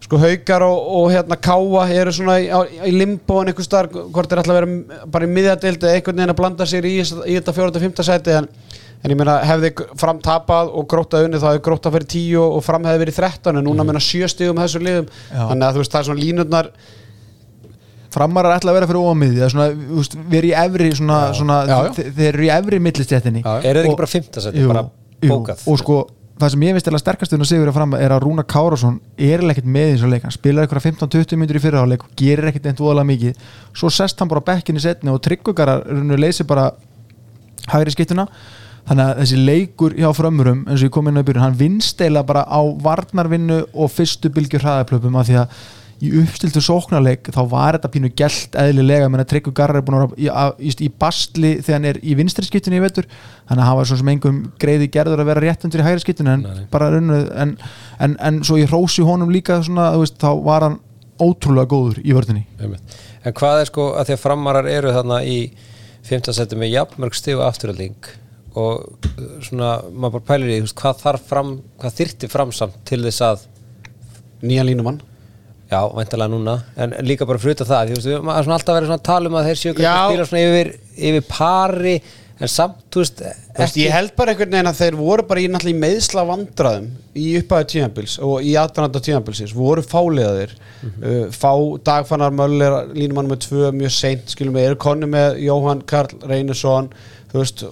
sko 0.00 0.16
haukar 0.22 0.64
og, 0.64 0.78
og 0.96 1.10
hérna 1.12 1.36
káa 1.36 1.82
eru 1.92 2.14
svona 2.16 2.38
í, 2.40 2.46
í 2.88 2.92
limbo 2.96 3.42
en 3.42 3.50
einhver 3.52 3.66
starf, 3.66 3.92
hvort 3.92 4.32
er 4.32 4.40
alltaf 4.40 4.56
að 4.56 4.62
vera 4.62 5.02
bara 5.12 5.28
í 5.28 5.32
miðjadeild 5.36 5.84
eða 5.84 5.98
einhvern 5.98 6.16
veginn 6.22 6.32
að 6.32 6.38
blanda 6.40 6.66
sér 6.72 6.88
í, 6.88 6.94
í 7.04 7.34
þetta 7.36 7.54
4-5 7.58 8.00
sæti 8.08 8.38
en, 8.38 8.48
en 9.04 9.12
ég 9.12 9.20
meina 9.20 9.34
hefði 9.44 9.74
fram 10.00 10.22
tapað 10.24 10.72
og 10.72 10.88
gróttað 10.88 11.26
unni 11.28 11.42
þá 11.42 11.50
hefði 11.50 11.62
gróttað 11.68 11.98
fyrir 11.98 12.08
10 12.16 12.40
og, 12.40 12.56
fram 12.64 12.88
hefði 12.88 13.04
verið 13.04 13.20
13 13.20 13.60
en 13.60 13.68
núna 13.68 13.84
meina 13.84 14.00
7 14.00 14.32
stigum 14.32 14.56
með 14.56 14.70
þessu 14.70 14.82
liðum 14.88 15.12
Já. 15.12 15.44
þannig 15.52 15.68
að 15.68 15.76
þú 15.76 15.84
veist 15.84 15.92
það 15.94 16.00
er 16.00 16.08
svona 16.08 16.24
línurnar 16.24 16.72
framarar 18.10 18.56
ætla 18.58 18.72
að 18.72 18.78
vera 18.80 18.88
fyrir 18.90 19.06
ómiði 19.10 19.50
svona, 19.52 19.68
þú 19.74 19.98
veist, 20.00 20.16
við 20.30 20.38
erum 20.40 20.50
í 20.50 20.54
efri 20.64 20.88
svona, 20.98 21.18
svona, 21.36 21.58
Já, 21.66 21.76
já. 21.86 21.90
þe- 21.98 22.12
þeir 22.16 22.28
eru 22.34 22.42
í 22.46 22.50
efri 22.58 22.80
millistéttinni. 22.86 23.42
Já, 23.44 23.52
já. 23.60 23.68
eru 23.70 23.78
þeir 23.80 23.86
Og- 23.86 23.92
ekki 23.92 24.00
bara 24.02 24.14
fimmtasætti, 24.14 24.58
Jú, 24.64 24.68
bara 24.68 24.82
jú, 25.22 25.28
bókað? 25.30 25.62
Og 25.70 25.78
sko 25.78 25.98
það 26.40 26.50
sem 26.50 26.60
ég 26.64 26.72
veist 26.72 26.86
sterkastuðin 27.04 27.42
að 27.44 27.50
sigur 27.50 27.68
að 27.68 27.74
fram 27.76 27.94
er 27.94 28.10
að 28.10 28.22
Rúna 28.24 28.42
Kárásson 28.48 29.00
er 29.18 29.40
ekkert 29.44 29.66
með 29.68 29.90
í 29.90 29.96
þessu 29.98 30.08
leik. 30.10 30.22
Hann 30.22 30.32
spilar 30.32 30.64
eitthvað 30.66 30.86
15-20 30.88 31.36
myndur 31.36 31.56
í 31.56 31.60
fyrirháleik 31.60 32.02
og 32.06 32.14
gerir 32.16 32.48
ekkert 32.48 32.66
eint 32.66 32.78
voðalega 32.80 33.10
mikið. 33.10 33.34
Svo 33.76 33.90
sest 33.92 34.18
hann 34.18 34.28
bara 34.28 34.40
á 34.40 34.48
bekkinni 34.48 34.80
setni 34.80 35.10
og 35.12 35.20
tryggugarar 35.20 35.84
leysi 36.16 36.44
bara 36.48 36.70
hægri 37.68 37.92
skiptuna. 37.92 38.26
Þannig 38.88 39.04
að 39.04 39.18
þessi 39.20 39.38
leikur 39.44 39.92
hjá 39.94 40.08
frömmurum 40.16 40.62
eins 40.66 40.80
og 40.80 40.88
ég 40.88 40.90
kom 40.90 41.06
inn 41.08 41.20
á 41.20 41.22
byrjun, 41.22 41.42
hann 41.44 41.58
vinnst 41.60 42.00
eiginlega 42.00 42.26
bara 42.26 42.42
á 42.48 42.60
varnarvinnu 42.80 43.60
og 43.74 43.90
fyrstu 43.92 44.30
bylgjur 44.32 44.64
hraðaplöpum 44.64 45.18
af 45.20 45.28
því 45.28 45.36
að 45.42 45.48
í 46.00 46.10
uppstiltu 46.22 46.62
sóknarleik 46.64 47.28
þá 47.28 47.40
var 47.50 47.76
þetta 47.76 47.90
pínu 47.92 48.10
gælt 48.16 48.56
eðlilega. 48.58 49.08
Menn 49.12 49.22
að 49.22 49.30
Tryggur 49.34 49.54
Garra 49.56 49.80
er 49.80 49.84
búin 49.84 49.98
að 49.98 50.14
vera 50.14 50.46
í, 50.56 50.68
í, 50.70 50.74
í 50.86 50.90
bastli 51.02 51.52
þegar 51.60 51.76
hann 51.76 51.88
er 51.90 51.98
í 52.00 52.14
vinstri 52.16 52.48
skiptinu 52.48 52.78
í 52.78 52.84
vetur. 52.84 53.08
Þannig 53.48 53.64
að 53.64 53.68
hann 53.68 53.78
var 53.80 53.90
svo 53.90 53.98
sem 54.00 54.12
engum 54.14 54.38
greiði 54.62 54.88
gerður 54.92 55.24
að 55.24 55.32
vera 55.32 55.44
réttundur 55.44 55.82
í 55.82 55.86
hægri 55.86 56.04
skiptinu 56.04 56.36
en 56.36 56.46
en, 57.44 57.56
en, 58.00 58.14
en 58.16 58.40
svo 58.46 58.56
ég 58.60 58.72
hrósi 58.72 59.04
honum 59.04 59.32
líka 59.34 59.60
svona, 59.66 59.90
veist, 60.00 60.16
þá 60.22 60.32
var 60.46 60.66
hann 60.68 60.78
ótrúlega 61.20 61.68
góður 61.68 62.00
í 62.00 62.16
Einmitt. 62.16 62.96
En 63.24 63.36
hvað 63.36 63.60
er 63.60 63.68
sko 63.68 63.90
að 64.00 64.08
því 64.08 64.16
að 64.16 64.22
framarar 64.22 64.70
eru 64.70 64.94
þarna 64.96 65.20
í 65.28 65.38
15 66.08 66.36
seti 66.38 66.56
með 66.56 66.72
jafnmörg 66.72 67.20
og 67.36 67.44
afturölding 67.44 68.10
og 68.58 68.88
uh, 69.06 69.36
svona, 69.44 69.76
maður 69.92 70.16
bara 70.16 70.28
pælir 70.32 70.56
í 70.56 70.62
hvað 70.64 71.04
þarf 71.04 71.28
fram, 71.28 71.52
hvað 71.78 71.96
þyrti 72.00 72.30
fram 72.32 72.54
samt 72.56 72.80
til 72.88 73.02
þess 73.04 73.22
að, 73.22 73.44
nýjan 74.40 74.70
línumann 74.70 75.02
já, 75.70 75.80
væntalega 75.96 76.32
núna. 76.32 76.56
En 76.76 76.96
líka 77.06 77.28
bara 77.28 77.42
fruta 77.42 77.66
það, 77.68 77.92
þú 77.92 78.00
veist, 78.00 78.24
maður 78.26 78.40
er 78.40 78.48
svona 78.48 78.58
alltaf 78.58 78.78
verið 78.78 78.90
svona 78.90 79.00
að 79.00 79.06
tala 79.10 79.30
um 79.30 79.38
að 79.38 79.50
þeir 79.50 79.60
séu 79.60 79.76
kannski 79.76 79.92
að 79.92 80.10
spila 80.10 80.26
svona 80.30 80.48
yfir, 80.48 80.72
yfir 81.10 81.28
pari 81.30 81.94
en 82.40 82.48
samt, 82.48 82.80
þú 82.88 83.02
veist, 83.02 83.22
Þú 83.50 83.64
veist, 83.66 83.78
ég 83.82 83.92
held 83.92 84.12
bara 84.16 84.32
einhvern 84.32 84.54
veginn 84.54 84.70
að 84.70 84.78
þeir 84.78 84.96
voru 84.96 85.24
bara 85.28 85.42
í 85.42 85.48
náttúrulega 85.52 85.82
meðsla 85.82 86.22
vandræðum 86.24 86.86
í 87.20 87.24
upphæðu 87.40 87.66
tímabils 87.74 88.14
og 88.24 88.46
í 88.46 88.54
aðdannanda 88.56 89.02
tímabilsins 89.04 89.52
voru 89.52 89.84
fáliðaðir. 89.84 90.54
Uh, 90.86 91.26
fá 91.34 91.52
dagfannar 91.84 92.32
Möller 92.32 92.78
línumann 92.96 93.28
með 93.28 93.42
tvö 93.44 93.72
mjög 93.76 93.92
seint 93.92 94.32
skilum 94.32 94.56
við, 94.56 94.70
eru 94.70 94.80
konni 94.80 95.10
með 95.12 95.42
Jóhann 95.44 95.84
Karl 95.90 96.16
Reynesson 96.24 96.88
þú 97.30 97.42
veist, 97.42 97.66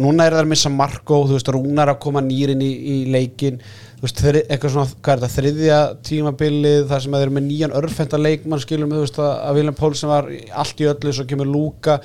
núna 0.00 0.26
er 0.26 0.36
það 0.36 0.44
að 0.44 0.50
missa 0.52 0.72
Marko, 0.74 1.22
þú 1.24 1.38
veist, 1.38 1.52
Rúnar 1.56 1.94
að 1.94 2.02
koma 2.04 2.22
nýrin 2.24 2.60
í, 2.64 2.70
í 2.70 2.96
leikin 3.14 3.60
þú 4.00 4.06
veist, 4.06 4.20
þeir, 4.24 4.38
eitthvað 4.46 4.72
svona, 4.72 4.94
hvað 5.04 5.12
er 5.12 5.20
þetta, 5.20 5.34
þriðja 5.34 5.78
tímabilið 6.08 6.86
þar 6.88 7.02
sem 7.04 7.12
þeir 7.16 7.24
eru 7.26 7.34
með 7.36 7.44
nýjan 7.50 7.76
örfenda 7.76 8.20
leikmann 8.20 8.62
skilum 8.62 8.88
við, 8.88 8.96
þú 8.96 9.04
veist, 9.04 9.18
að, 9.20 9.32
Vilhelm 9.58 9.76
Pálsson 9.76 10.08
var 10.12 10.24
allt 10.62 10.80
í 10.80 10.88
öllu, 10.88 11.12
svo 11.12 11.24
kemur 11.28 11.50
Lúka 11.50 11.98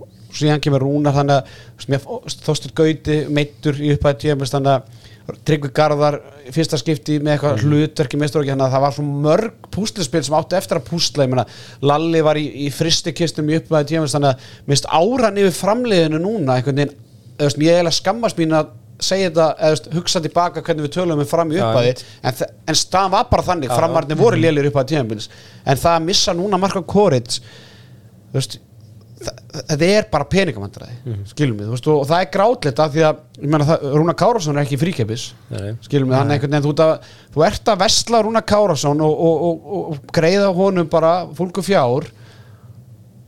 og 0.00 0.08
síðan 0.38 0.62
kemur 0.64 0.80
Rúnar 0.86 1.12
þannig 1.18 1.36
að 1.36 1.44
Þorstur 2.46 2.72
Gauti 2.78 3.16
meittur 3.28 3.76
í 3.76 3.92
upphæði 3.92 4.22
tímabils 4.24 4.54
þannig 4.54 4.72
að 4.78 4.82
Tryggvi 5.46 5.70
Garðar 5.76 6.16
fyrsta 6.50 6.76
skipti 6.80 7.18
með 7.22 7.36
eitthvað 7.36 7.60
hlutverki 7.62 8.18
meistur 8.18 8.42
þannig 8.48 8.64
að 8.64 8.72
það 8.74 8.84
var 8.86 8.94
svo 8.96 9.04
mörg 9.06 9.68
púslispil 9.74 10.24
sem 10.24 10.34
átti 10.34 10.58
eftir 10.58 10.80
að 10.80 10.88
púsla 10.88 11.26
ég 11.28 11.30
meina 11.30 11.44
Lalli 11.84 12.20
var 12.26 12.40
í, 12.40 12.48
í 12.64 12.68
fristikistum 12.74 13.52
í 13.52 13.60
upphæði 13.60 13.92
tímabils 13.92 14.16
þannig 14.16 14.32
að 18.58 18.72
segja 19.06 19.30
þetta 19.30 19.46
eða, 19.68 19.94
hugsa 19.98 20.20
tilbaka 20.24 20.62
hvernig 20.66 20.86
við 20.88 20.94
tölum 20.96 21.20
við 21.22 21.30
fram 21.30 21.52
í 21.54 21.60
upphæði 21.60 21.94
en, 22.22 22.42
en 22.72 22.78
staðan 22.82 23.14
var 23.18 23.28
bara 23.30 23.46
þannig, 23.50 23.70
Já, 23.70 23.76
framarnir 23.78 24.20
voru 24.20 24.40
lélir 24.42 24.68
upphæði 24.70 24.94
tímabils 24.96 25.30
en 25.64 25.80
það 25.84 25.96
að 25.98 26.04
missa 26.10 26.34
núna 26.38 26.60
Marko 26.62 26.82
Koric 26.88 27.38
þú 27.38 28.38
veist 28.38 28.58
þa- 29.22 29.34
þetta 29.70 29.88
er 29.98 30.06
bara 30.10 30.24
peningamandræði 30.32 30.96
Mhm. 31.04 31.20
skilum 31.30 31.58
við, 31.60 31.68
veist, 31.74 31.86
og, 31.92 32.00
og 32.02 32.08
það 32.10 32.24
er 32.24 32.30
grátlegt 32.36 32.80
af 32.82 32.92
því 32.94 33.04
að, 33.10 33.20
ég 33.42 33.50
meina, 33.52 33.66
það, 33.68 33.84
Rúna 34.00 34.14
Kárásson 34.18 34.56
er 34.58 34.64
ekki 34.64 34.78
fríkeppis 34.80 35.26
skilum 35.86 36.08
við, 36.10 36.16
hann 36.18 36.30
einhvern 36.34 36.56
veginn 36.56 36.66
þú, 36.66 36.72
að, 36.86 37.12
þú 37.36 37.44
ert 37.46 37.70
að 37.74 37.78
vesla 37.84 38.22
Rúna 38.26 38.42
Kárásson 38.42 39.00
og, 39.06 39.12
og, 39.28 39.44
og, 39.50 39.62
og, 39.76 39.84
og 39.92 40.12
greiða 40.16 40.48
honum 40.56 40.88
bara 40.90 41.12
fólku 41.38 41.62
fjár 41.62 42.08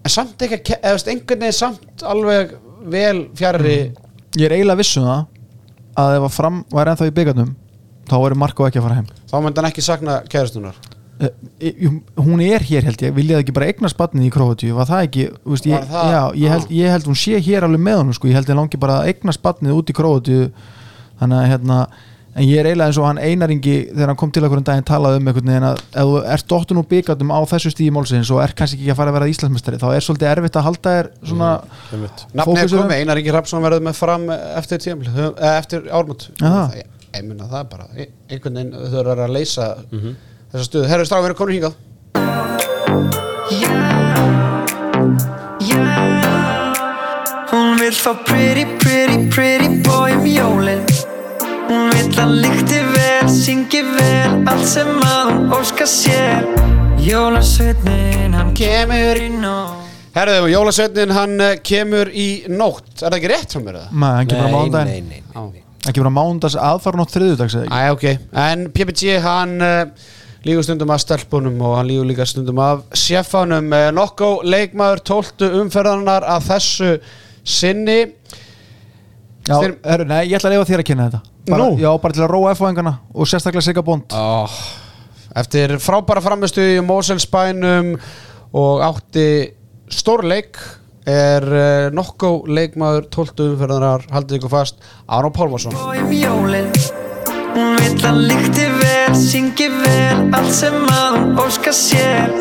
en 0.05 0.11
samt 0.13 0.43
ekki, 0.45 0.77
eða 0.83 0.99
einhvern 1.15 1.45
veginn 1.47 1.57
samt 1.57 2.03
alveg 2.05 2.57
vel 2.93 3.23
fjari 3.39 3.77
ég 4.37 4.49
er 4.49 4.57
eiginlega 4.59 4.77
viss 4.83 4.97
um 5.01 5.07
það 5.07 5.23
að 6.01 6.17
ef 6.19 6.27
að 6.29 6.35
fram 6.37 6.65
var 6.75 6.91
ennþá 6.93 7.09
í 7.11 7.15
byggarnum 7.21 7.55
þá 8.11 8.17
væri 8.21 8.41
Marko 8.43 8.67
ekki 8.69 8.81
að 8.83 8.89
fara 8.89 8.99
heim. 9.01 9.09
Þá 9.31 9.37
myndi 9.45 9.61
hann 9.63 9.71
ekki 9.71 9.85
sakna 9.87 10.21
kæristunar 10.29 10.77
Eh, 11.21 11.75
jú, 11.79 11.91
hún 12.19 12.41
er 12.43 12.65
hér 12.67 12.83
held 12.89 13.03
ég. 13.05 13.13
Vilja 13.15 13.37
það 13.37 13.43
ekki 13.45 13.53
bara 13.55 13.67
eigna 13.71 13.91
spatnið 13.91 14.27
í 14.27 14.31
Króatíu? 14.35 14.73
Var 14.75 14.89
það 14.89 15.03
ekki, 15.07 15.27
veist, 15.47 15.69
ég, 15.71 15.77
Var 15.79 15.85
það? 15.93 16.09
já, 16.11 16.23
ég, 16.43 16.51
held, 16.51 16.73
ég 16.75 16.91
held 16.91 17.07
hún 17.07 17.19
sé 17.21 17.39
hér 17.47 17.67
alveg 17.69 17.83
með 17.87 17.99
honum 18.01 18.17
sko, 18.19 18.29
ég 18.29 18.35
held 18.35 18.51
ég 18.51 18.59
langi 18.59 18.81
bara 18.83 18.97
að 18.99 19.13
eigna 19.13 19.35
spatnið 19.37 19.77
út 19.79 19.93
í 19.93 19.95
Króatíu. 19.95 20.49
Þannig 21.21 21.39
að 21.39 21.47
hérna 21.53 21.79
en 22.35 22.43
ég 22.49 22.59
er 22.59 22.67
eiginlega 22.67 22.89
eins 22.91 22.99
og 22.99 23.05
hann 23.07 23.19
einaringi 23.23 23.75
þegar 23.93 24.11
hann 24.11 24.19
kom 24.19 24.33
til 24.35 24.43
okkur 24.47 24.59
en 24.59 24.67
daginn 24.67 24.87
talaði 24.89 25.21
um 25.21 25.29
einhvern 25.31 25.51
veginn 25.53 25.67
að 25.69 25.83
ef 25.95 26.09
þú 26.09 26.17
ert 26.35 26.47
dóttun 26.51 26.81
og 26.83 26.89
byggatum 26.91 27.31
á 27.31 27.39
þessu 27.53 27.71
stíði 27.75 27.93
málsins 27.95 28.31
og 28.35 28.41
er 28.43 28.55
kannski 28.59 28.81
ekki 28.81 28.91
að 28.95 28.99
fara 29.01 29.13
að 29.13 29.19
vera 29.21 29.29
Íslandsmestari 29.31 29.79
þá 29.83 29.87
er 29.95 30.07
svolítið 30.09 30.31
erfitt 30.33 30.59
að 30.59 30.67
halda 30.69 30.95
þér 30.97 31.11
svona 31.31 31.51
Einmitt. 31.95 32.25
Nafni 32.35 32.59
er 32.65 32.73
komið, 32.75 32.97
Einar 32.99 33.23
Ingi 33.23 33.35
Rapsson 33.39 33.63
verður 33.69 33.87
með 33.87 33.99
fram 34.03 34.27
eftir 34.35 34.83
tímil, 34.83 35.11
eftir 35.55 35.87
ármut 35.95 36.27
það. 36.43 36.79
ég, 36.81 36.93
ég 37.21 37.29
minna 37.31 37.47
það 37.55 37.69
bara 37.77 37.89
ein- 37.95 38.15
einhvern 38.29 38.59
veginn 38.61 38.75
þau 38.91 39.01
eru 39.05 39.17
að 39.29 39.35
leysa 39.39 39.71
þessa 39.95 40.67
stöðu, 40.69 40.89
herru 40.91 41.07
strafum 41.07 41.29
við 41.29 41.33
erum 41.35 41.43
komin 41.45 41.61
hingað 41.61 42.85
Hún 47.51 47.77
vill 47.79 47.93
fá 47.95 48.13
pretty, 48.25 48.65
pretty, 48.79 49.29
pretty 49.31 49.69
boy 49.87 50.13
um 50.13 50.25
jólin 50.27 50.83
Hún 51.69 51.89
vill 51.95 52.19
að 52.21 52.33
líkti 52.43 52.81
vel, 52.93 53.29
syngi 53.33 53.81
vel 53.95 54.45
Allt 54.51 54.67
sem 54.69 54.91
að 55.07 55.31
hún 55.31 55.53
óska 55.57 55.87
sér. 55.89 56.45
Jólasveitnin, 57.05 58.33
hann 58.37 58.53
kemur 58.57 59.19
í 59.21 59.29
nóg 59.33 59.81
Herðu, 60.15 60.47
Jólasveitnin 60.53 61.11
hann 61.17 61.33
eh, 61.43 61.57
kemur 61.67 62.07
í 62.15 62.27
nótt. 62.53 62.93
Er 63.03 63.09
það 63.11 63.17
ekki 63.19 63.31
rétt 63.33 63.57
mér 63.65 63.79
eða? 63.81 63.89
maður, 63.91 64.19
hann 64.21 64.29
kemur 64.31 64.45
á 64.45 64.47
Nei, 64.47 64.55
mánudaginn. 64.55 65.09
nei, 65.11 65.23
nei, 65.25 65.25
nei, 65.35 65.51
nei. 65.59 65.65
hann 65.87 65.97
kemur 65.97 66.11
á 66.13 66.19
mándags 66.21 66.57
aðfarnótt 66.69 67.15
þriðudags 67.17 67.57
eða 67.59 67.67
ekki 67.67 67.81
Æ, 67.81 67.91
ok, 67.97 68.07
en 68.45 68.65
PPG 68.77 69.17
hann 69.25 69.57
uh, 69.65 70.07
lígur 70.47 70.65
stundum 70.69 70.95
að 70.95 71.03
stelpunum 71.05 71.59
og 71.67 71.75
hann 71.81 71.91
lígur 71.91 72.07
líka 72.13 72.29
stundum 72.31 72.63
af 72.63 72.85
sjefanum 72.97 73.69
uh, 73.75 73.89
Nokko 73.97 74.31
leikmaður 74.47 75.03
12 75.11 75.61
umferðanar 75.65 76.29
að 76.37 76.47
þessu 76.53 76.93
sinni. 77.45 77.99
Já, 79.45 79.59
Þeir- 79.61 79.79
heru, 79.85 80.07
nei, 80.09 80.23
ég 80.31 80.39
ætla 80.39 80.53
að 80.53 80.55
leifa 80.61 80.71
þér 80.71 80.85
að 80.85 80.93
kynna 80.93 81.09
þetta 81.11 81.31
bara, 81.49 81.65
Nú? 81.65 81.79
Já, 81.81 81.91
bara 82.01 82.17
til 82.17 82.25
að 82.25 82.33
róa 82.33 82.55
F-fæðingana 82.55 82.95
og 83.15 83.29
sérstaklega 83.29 83.65
Sigga 83.67 83.85
Bond. 83.85 84.15
Oh, 84.17 84.57
Eftir 85.35 85.77
frábæra 85.83 86.23
framistu 86.23 86.63
í 86.63 86.81
Moselsbænum 86.85 87.95
og 88.55 88.85
átti 88.87 89.27
stórleik 89.91 90.61
er 91.11 91.45
uh, 91.45 91.89
Nokko 91.93 92.45
leikmaður 92.49 93.09
12 93.13 93.49
umferðanar 93.51 94.07
haldið 94.15 94.39
ykkur 94.39 94.53
fast 94.55 94.79
Aron 95.09 95.35
jólin. 96.15 96.71
Hún 97.55 97.77
vill 97.79 98.07
að 98.09 98.17
líkti 98.31 98.65
vel, 98.81 99.13
syngi 99.15 99.69
vel 99.71 100.25
Allt 100.35 100.51
sem 100.51 100.75
að 100.91 101.19
hún 101.21 101.37
óska 101.39 101.71
sér. 101.71 102.33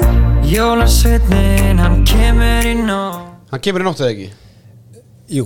Jólasveitnin, 0.50 1.78
hann 1.80 2.02
kemur 2.08 2.66
í 2.66 2.74
nóg 2.82 3.20
Hann 3.54 3.62
kemur 3.62 3.84
í 3.84 3.86
nótt 3.86 4.02
eða 4.02 4.12
ekki? 4.16 4.32
Jú, 5.34 5.46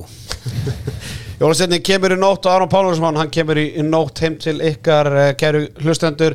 Jólasetning 1.38 1.84
kemur 1.86 2.16
í 2.16 2.18
nótt 2.18 2.48
og 2.48 2.56
Aron 2.56 2.70
Pálmarsson 2.72 3.20
hann 3.20 3.30
kemur 3.30 3.60
í, 3.62 3.68
nótt 3.86 4.24
heim 4.24 4.40
til 4.42 4.56
ykkar 4.72 5.10
uh, 5.12 5.28
kæru 5.38 5.68
hlustendur. 5.84 6.34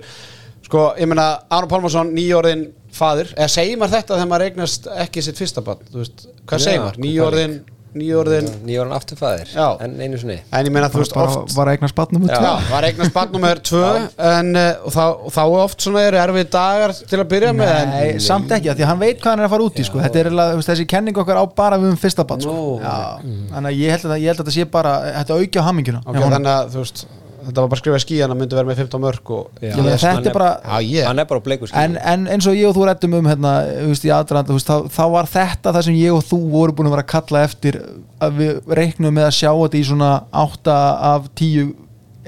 Sko, 0.62 0.92
ég 0.94 1.10
meina 1.10 1.24
Aron 1.50 1.70
Pálmarsson 1.72 2.12
nýjórðin 2.14 2.68
fadir, 2.94 3.32
eða 3.34 3.50
segir 3.50 3.80
maður 3.80 3.96
þetta 3.96 4.14
þegar 4.14 4.30
maður 4.30 4.46
eignast 4.46 4.86
ekki 5.02 5.24
sitt 5.26 5.40
fyrsta 5.40 5.64
barn, 5.66 5.82
þú 5.90 6.04
veist, 6.04 6.26
hvað 6.46 6.62
segir 6.68 6.84
maður? 6.84 7.00
hvað 7.02 7.56
nýjórðin, 7.96 8.48
nýjórðin 8.66 8.94
afturfæðir. 8.96 9.50
En 9.84 9.94
einu 10.00 10.18
sinni. 10.20 10.38
En 10.54 10.68
ég 10.68 10.72
meina 10.74 10.88
þú 10.92 11.02
veist 11.02 11.16
oft 11.18 11.54
var 11.56 11.68
að 11.68 11.76
eigna 11.76 11.90
spatnum 11.90 12.24
Já. 12.28 12.38
Já, 12.40 12.52
var 12.70 12.86
eignast 12.88 13.14
barn 13.14 13.34
nummer 13.34 13.60
tvö 13.68 13.84
en 14.32 14.52
uh, 14.56 14.86
og 14.88 14.94
þá, 14.94 15.40
er 15.42 15.56
oft 15.60 15.84
svona 15.84 16.04
erfið 16.08 16.50
dagar 16.54 16.94
til 16.96 17.20
að 17.20 17.26
byrja 17.34 17.52
með 17.56 17.72
en, 17.76 17.92
Nei, 17.92 18.20
samt 18.24 18.54
ekki, 18.56 18.72
af 18.72 18.78
því 18.80 18.88
hann 18.88 19.02
veit 19.02 19.20
hvað 19.20 19.34
hann 19.34 19.44
er 19.44 19.48
að 19.48 19.54
fara 19.56 19.68
út 19.68 19.80
í 19.82 19.86
sko. 19.88 20.02
þetta 20.02 20.22
er 20.22 20.30
þessi 20.68 20.88
kenning 20.88 21.22
okkar 21.22 21.42
á 21.42 21.44
bara 21.62 21.80
við 21.82 21.92
um 21.92 22.00
fyrsta 22.00 22.26
bann 22.28 22.44
sko. 22.44 22.58
Þannig 22.82 23.72
að 23.72 23.80
ég 23.82 23.96
held 23.96 24.08
að, 24.08 24.20
ég 24.22 24.32
held 24.32 24.38
að 24.38 24.44
þetta 24.46 24.56
sé 24.56 24.68
bara 24.78 24.94
þetta 25.20 25.40
auki 25.40 25.60
á 25.60 25.66
hamminguna 25.68 26.04
ok, 26.06 26.22
þannig 26.22 26.52
að 26.54 26.72
þú 26.72 26.84
veist 26.86 27.04
þetta 27.46 27.62
var 27.64 27.68
bara 27.72 27.76
að 27.78 27.82
skrifa 27.82 27.98
í 28.00 28.04
skíðan 28.04 28.32
að 28.34 28.40
myndi 28.42 28.58
vera 28.58 28.68
með 28.70 28.80
15 28.82 29.02
mörg 29.02 29.32
er 29.62 29.78
er 29.92 31.82
en, 31.82 31.96
en 32.12 32.26
eins 32.34 32.48
og 32.50 32.56
ég 32.58 32.68
og 32.70 32.76
þú 32.76 32.86
rættum 32.88 33.16
um 33.18 33.28
hérna, 33.30 33.52
þú 33.82 33.88
veist, 33.92 34.06
þú 34.06 34.56
veist, 34.58 34.70
þá, 34.72 34.76
þá 34.96 35.04
var 35.16 35.30
þetta 35.32 35.74
það 35.76 35.86
sem 35.88 35.98
ég 36.00 36.16
og 36.16 36.24
þú 36.28 36.38
voru 36.52 36.76
búin 36.78 36.90
að 36.90 36.96
vera 36.96 37.06
að 37.06 37.12
kalla 37.14 37.44
eftir 37.48 37.80
að 38.22 38.38
við 38.42 38.74
reiknum 38.80 39.16
með 39.18 39.28
að 39.30 39.36
sjá 39.40 39.50
þetta 39.52 39.80
í 39.80 39.84
svona 39.90 40.12
8 40.44 40.76
af 41.12 41.28
10 41.42 41.72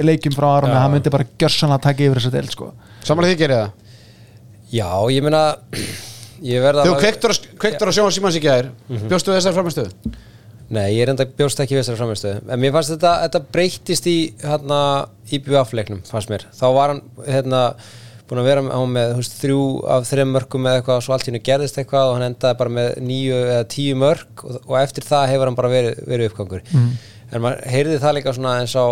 leikjum 0.05 0.35
frá 0.35 0.49
Aron 0.57 0.75
að 0.75 0.83
hann 0.83 0.95
myndi 0.97 1.13
bara 1.15 1.29
gjörsanlega 1.39 1.85
taka 1.87 2.03
yfir 2.09 2.19
þessa 2.19 2.35
del 2.35 2.49
sko. 2.51 2.73
Samanlega 3.07 3.35
þið 3.37 3.43
gerir 3.45 3.61
það 3.63 3.73
Já, 4.75 4.89
ég 5.15 5.23
meina 5.23 5.43
ég 6.55 6.65
verða 6.65 6.83
Þegar 6.83 6.95
þú 6.97 7.01
kveiktur 7.01 7.35
að- 7.35 7.51
að 7.93 7.99
sjóna 8.01 8.15
símans 8.17 8.39
í 8.39 8.43
gær. 8.43 8.71
Bjóstu 8.91 9.31
við 9.31 9.39
þessar 9.39 9.55
framistöðu? 9.55 10.15
Nei, 10.73 10.95
ég 10.95 11.03
er 11.05 11.13
enda 11.13 11.27
bjóst 11.29 11.61
ekki 11.61 11.77
við 11.77 11.83
þessari 11.83 12.01
framistöðu 12.01 12.53
En 12.55 12.61
mér 12.63 12.73
fannst 12.73 12.95
þetta, 12.95 13.13
þetta 13.27 13.41
breyttist 13.53 14.07
í 14.09 14.17
hérna, 14.41 14.79
IBF-leiknum, 15.37 16.01
fannst 16.09 16.33
mér. 16.33 16.47
Þá 16.57 16.65
var 16.73 16.93
hann 16.95 17.03
hérna, 17.27 17.63
búin 18.29 18.41
að 18.41 18.49
vera 18.49 18.63
á 18.65 18.81
með 18.89 19.15
veist, 19.19 19.37
þrjú 19.43 19.65
af 19.97 20.07
þreim 20.09 20.33
mörgum 20.33 20.69
eða 20.69 20.81
eitthvað 20.81 21.01
og 21.01 21.05
svo 21.05 21.17
allt 21.17 21.29
hennu 21.29 21.43
gerðist 21.45 21.81
eitthvað 21.81 22.11
og 22.11 22.17
hann 22.17 22.29
endaði 22.31 22.61
bara 22.63 22.75
með 22.79 22.95
níu 23.05 23.35
eða 23.43 23.67
tíu 23.75 23.99
mörg 24.01 24.45
og, 24.47 24.61
og 24.65 24.79
eftir 24.81 25.05
það 25.05 25.27
hefur 25.35 25.51
hann 25.51 25.59
bara 25.59 25.73
verið, 25.75 26.01
verið 26.09 26.31
uppgangur. 26.33 26.65
En 27.35 27.45
maður 27.45 27.67
heyrði 27.75 28.01
það 28.01 28.17
líka 28.19 28.35
svona 28.39 28.55
eins 28.63 28.77
á 28.79 28.87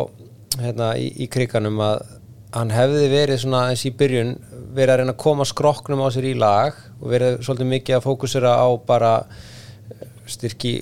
hérna, 0.61 0.93
í, 1.01 1.09
í 1.25 1.31
kriganum 1.33 1.81
að 1.81 2.05
hann 2.53 2.73
hefði 2.75 3.09
verið 3.09 3.41
svona 3.41 3.63
eins 3.71 3.87
í 3.89 3.95
byrjun 3.97 4.35
verið 4.77 4.93
að 4.93 5.01
reyna 5.01 5.15
að 5.15 5.23
koma 5.25 5.47
skrokknum 5.49 6.05
á 6.05 6.09
sér 6.13 6.29
í 6.29 6.35
lag 6.37 6.77
og 7.01 7.09
verið 7.13 7.41
svolítið 7.45 7.71
mikið 7.73 7.97
að 7.97 8.05
fókusera 8.05 8.53
á 8.61 8.69
bara 8.87 9.13
styrki 10.31 10.73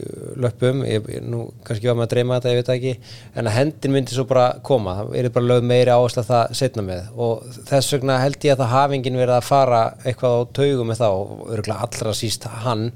löpum 0.41 0.83
ég, 0.85 1.07
nú 1.25 1.47
kannski 1.67 1.89
var 1.89 1.97
maður 1.99 2.09
að 2.09 2.13
dreyma 2.15 2.37
þetta, 2.39 2.53
ég 2.53 2.61
veit 2.61 2.73
ekki. 2.75 2.93
En 3.35 3.49
að 3.49 3.57
hendin 3.57 3.95
myndi 3.95 4.17
svo 4.17 4.27
bara 4.29 4.47
koma. 4.67 4.97
Það 4.99 5.17
er 5.21 5.31
bara 5.35 5.51
lögð 5.53 5.67
meiri 5.71 5.95
áherslu 5.95 6.23
að 6.23 6.31
það 6.31 6.55
setna 6.61 6.85
með. 6.87 7.09
Og 7.27 7.57
þess 7.71 7.97
vegna 7.97 8.21
held 8.21 8.47
ég 8.47 8.55
að 8.55 8.63
það 8.63 8.75
hafi 8.75 8.99
enginn 8.99 9.19
verið 9.21 9.37
að 9.39 9.49
fara 9.49 9.83
eitthvað 10.05 10.37
á 10.37 10.41
taugum 10.61 10.93
með 10.93 11.03
það 11.03 11.19
og 11.19 11.43
örgulega 11.57 11.89
allra 11.89 12.15
síst 12.21 12.47
hann. 12.65 12.87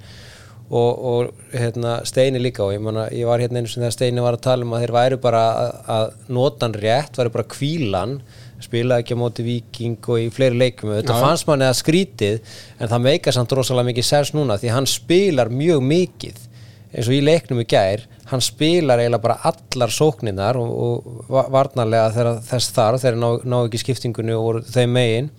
Og, 0.74 1.02
og 1.10 1.50
hérna, 1.52 1.98
Steini 2.08 2.40
líka. 2.40 2.64
Og 2.66 2.76
ég, 2.76 2.84
man, 2.84 3.02
ég 3.14 3.28
var 3.28 3.42
hérna 3.42 3.60
einu 3.60 3.70
sem 3.70 3.84
þegar 3.84 3.98
Steini 3.98 4.24
var 4.24 4.38
að 4.38 4.46
tala 4.48 4.66
um 4.66 4.76
að 4.76 4.86
þeir 4.86 4.96
væru 4.98 5.20
bara 5.24 5.44
að, 5.50 5.74
að 5.96 6.08
nota 6.38 6.68
hann 6.68 6.80
rétt, 6.80 7.20
væru 7.20 7.34
bara 7.36 7.52
kvílan 7.56 8.18
spilaði 8.64 9.04
ekki 9.04 9.16
á 9.16 9.22
móti 9.22 9.44
viking 9.46 10.08
og 10.10 10.22
í 10.22 10.30
fleiri 10.34 10.58
leikum 10.60 10.92
þetta 10.96 11.18
fannst 11.20 11.46
manni 11.50 11.66
að 11.68 11.78
skrítið 11.82 12.40
en 12.80 12.90
það 12.90 13.04
meika 13.06 13.34
samt 13.36 13.52
rosalega 13.56 13.90
mikið 13.92 14.08
sens 14.08 14.32
núna 14.36 14.56
því 14.60 14.72
hann 14.74 14.88
spilar 14.90 15.52
mjög 15.52 15.84
mikið 15.86 16.42
eins 16.94 17.08
og 17.10 17.14
í 17.16 17.22
leiknum 17.26 17.58
í 17.58 17.64
gær. 17.66 18.04
Hann 18.30 18.42
spilar 18.44 19.00
eiginlega 19.02 19.22
bara 19.24 19.34
allar 19.50 19.90
sókninar 19.90 20.54
og, 20.60 20.68
og 20.70 21.24
va- 21.34 21.48
varnarlega 21.50 22.12
þegar 22.14 22.36
þess 22.46 22.68
þar 22.76 22.98
þegar 23.02 23.16
ná, 23.18 23.26
ná 23.50 23.56
ekki 23.66 23.80
skiptingunni 23.82 24.36
og 24.36 24.44
voru 24.46 24.60
þeim 24.68 24.92
megin. 24.94 25.30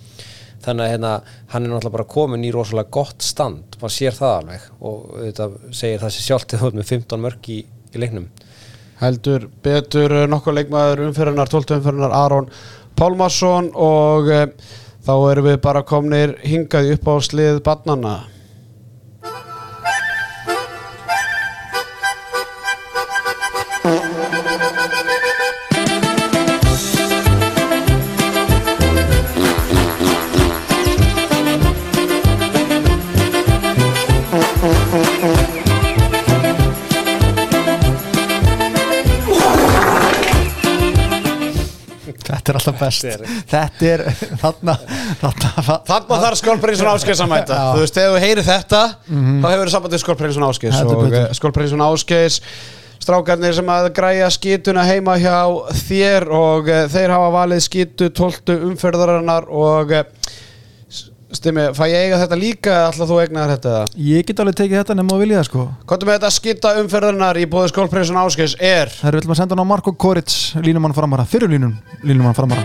Þannig 0.66 0.84
að 0.84 0.92
hérna, 0.92 1.14
hann 1.54 1.64
er 1.64 1.72
náttúrulega 1.72 1.94
bara 1.96 2.08
komin 2.12 2.44
í 2.44 2.52
rosalega 2.52 2.92
gott 2.98 3.24
stand, 3.24 3.78
maður 3.80 3.96
sér 3.96 4.16
það 4.18 4.36
alveg 4.42 4.68
og 4.90 5.02
þetta 5.22 5.48
segir 5.80 6.04
það 6.04 6.14
sér 6.18 6.26
sjálft 6.28 6.50
þegar 6.52 6.64
þú 6.66 6.70
ert 6.74 6.80
með 6.82 6.92
15 6.92 7.24
mörg 7.30 7.50
í, 7.56 7.58
í 7.96 8.02
leiknum. 8.04 8.28
Heldur 9.00 9.48
betur 9.64 10.16
eh, 10.16 10.28
nokkuð 10.32 10.58
leikmaður 10.60 11.06
umfyrirnar, 11.10 11.52
12 11.56 11.78
umfyrirnar 11.80 12.16
Aron 12.20 12.52
Pálmarsson 12.96 13.72
og 13.76 14.32
e, 14.32 14.46
þá 15.06 15.14
erum 15.32 15.50
við 15.50 15.60
bara 15.64 15.84
komnir 15.88 16.38
hingað 16.48 16.96
upp 16.96 17.12
á 17.12 17.16
slið 17.28 17.62
barnana 17.66 18.16
Þetta 42.46 42.54
er 42.54 42.60
alltaf 42.60 42.76
best. 42.78 43.06
Þetta 43.50 43.88
er 43.90 44.02
þarna 44.38 44.74
Þarna 45.90 46.18
þarf 46.22 46.38
Skólprinsson 46.38 46.90
Áskeis 46.92 47.22
að 47.24 47.32
mæta. 47.32 47.58
Þú 47.74 47.82
veist, 47.82 47.96
þegar 47.98 48.12
þú 48.14 48.20
heyrir 48.22 48.46
þetta 48.46 48.82
þá 49.10 49.48
hefur 49.50 49.64
það 49.64 49.72
samband 49.74 49.96
við 49.96 50.04
Skólprinsson 50.04 50.46
Áskeis 50.46 50.76
Heldur 50.78 51.00
og 51.00 51.08
betur. 51.10 51.34
Skólprinsson 51.40 51.86
Áskeis 51.88 52.38
strákarnir 53.02 53.58
sem 53.58 53.72
að 53.74 53.90
græja 53.98 54.30
skítuna 54.34 54.86
heima 54.86 55.18
hjá 55.22 55.40
þér 55.88 56.28
og 56.34 56.70
uh, 56.70 56.86
þeir 56.94 57.14
hafa 57.16 57.34
valið 57.34 57.66
skítu 57.66 58.12
12 58.14 58.54
umferðarinnar 58.72 59.50
og 59.50 59.94
Stimmi, 61.36 61.68
fæ 61.76 61.84
ég 61.92 62.06
eiga 62.06 62.20
þetta 62.24 62.40
líka? 62.40 62.76
Eða 62.76 62.90
ætla 62.94 63.08
þú 63.10 63.20
egnaðar 63.26 63.54
þetta? 63.56 63.74
Ég 64.08 64.28
get 64.30 64.42
alveg 64.44 64.58
tekið 64.62 64.80
þetta 64.82 64.98
nema 65.00 65.18
að 65.18 65.24
vilja 65.26 65.42
það 65.42 65.48
sko. 65.50 65.68
Kottum 65.92 66.12
með 66.12 66.20
þetta 66.20 66.34
skýta 66.38 66.74
umferðarnar 66.82 67.42
í 67.42 67.46
bóði 67.52 67.74
Skólprinsson 67.74 68.22
Áskeis 68.24 68.58
er 68.60 68.94
Það 68.96 69.12
eru 69.12 69.22
viljum 69.22 69.36
að 69.36 69.42
senda 69.42 69.58
hann 69.58 69.68
á 69.68 69.72
Marko 69.76 69.96
Koric 69.96 70.36
línumann 70.64 70.96
framara, 70.96 71.28
fyrir 71.28 71.52
línun 71.52 71.76
línumann 72.06 72.38
framara 72.38 72.64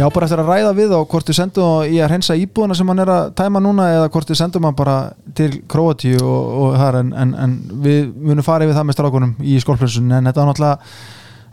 Já, 0.00 0.06
bara 0.08 0.24
eftir 0.24 0.40
að 0.40 0.48
ræða 0.48 0.68
við 0.78 0.92
og 0.96 1.02
hvort 1.12 1.28
við 1.28 1.36
sendum 1.36 1.66
þá 1.66 1.90
í 1.92 1.98
að 2.00 2.06
hreinsa 2.08 2.34
íbúðina 2.40 2.76
sem 2.78 2.88
hann 2.88 3.02
er 3.02 3.10
að 3.12 3.32
tæma 3.36 3.60
núna 3.60 3.88
eða 3.98 4.06
hvort 4.14 4.30
við 4.32 4.38
sendum 4.40 4.64
hann 4.64 4.78
bara 4.78 4.94
til 5.36 5.50
Króatíu 5.68 6.22
og, 6.24 6.46
og 6.62 6.76
þar 6.80 6.96
en, 7.02 7.10
en, 7.20 7.34
en 7.44 7.56
við 7.84 8.08
munum 8.16 8.46
fara 8.46 8.64
yfir 8.64 8.78
það 8.78 8.86
með 8.88 8.96
strákunum 8.96 9.34
í 9.44 9.58
skólprinsun 9.60 10.14
en 10.16 10.30
þetta 10.30 10.40
er 10.40 10.48
náttúrulega 10.48 10.88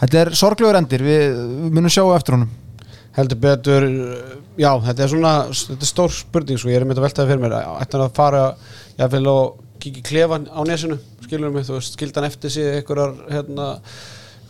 þetta 0.05 0.21
er 0.21 0.33
sorglegur 0.39 0.79
endir, 0.79 1.03
við, 1.09 1.43
við 1.65 1.75
munum 1.75 1.95
sjá 1.97 2.05
á 2.07 2.15
eftir 2.15 2.37
honum. 2.37 2.55
Heldur 3.17 3.43
betur 3.43 3.89
já, 4.61 4.71
þetta 4.87 5.03
er 5.03 5.13
svona, 5.17 5.35
þetta 5.51 5.79
er 5.81 5.91
stór 5.91 6.17
spurning 6.21 6.63
svo 6.63 6.71
ég 6.71 6.79
er 6.79 6.87
með 6.87 7.01
að 7.01 7.09
veltaði 7.09 7.33
fyrir 7.33 7.43
mér 7.43 7.59
ætti 7.59 7.97
hann 7.99 8.07
að 8.07 8.17
fara, 8.23 8.49
ég 8.95 9.15
vil 9.17 9.23
og 9.33 9.87
í 9.91 9.97
klefan 10.07 10.47
á 10.47 10.63
nesinu, 10.67 11.01
skilur 11.27 11.51
mig, 11.51 11.67
þú 11.67 11.81
veist 11.81 11.99
skildan 11.99 12.31
eftir 12.31 12.53
sig 12.53 12.79
einhverjar 12.79 13.17
hérna, 13.27 13.71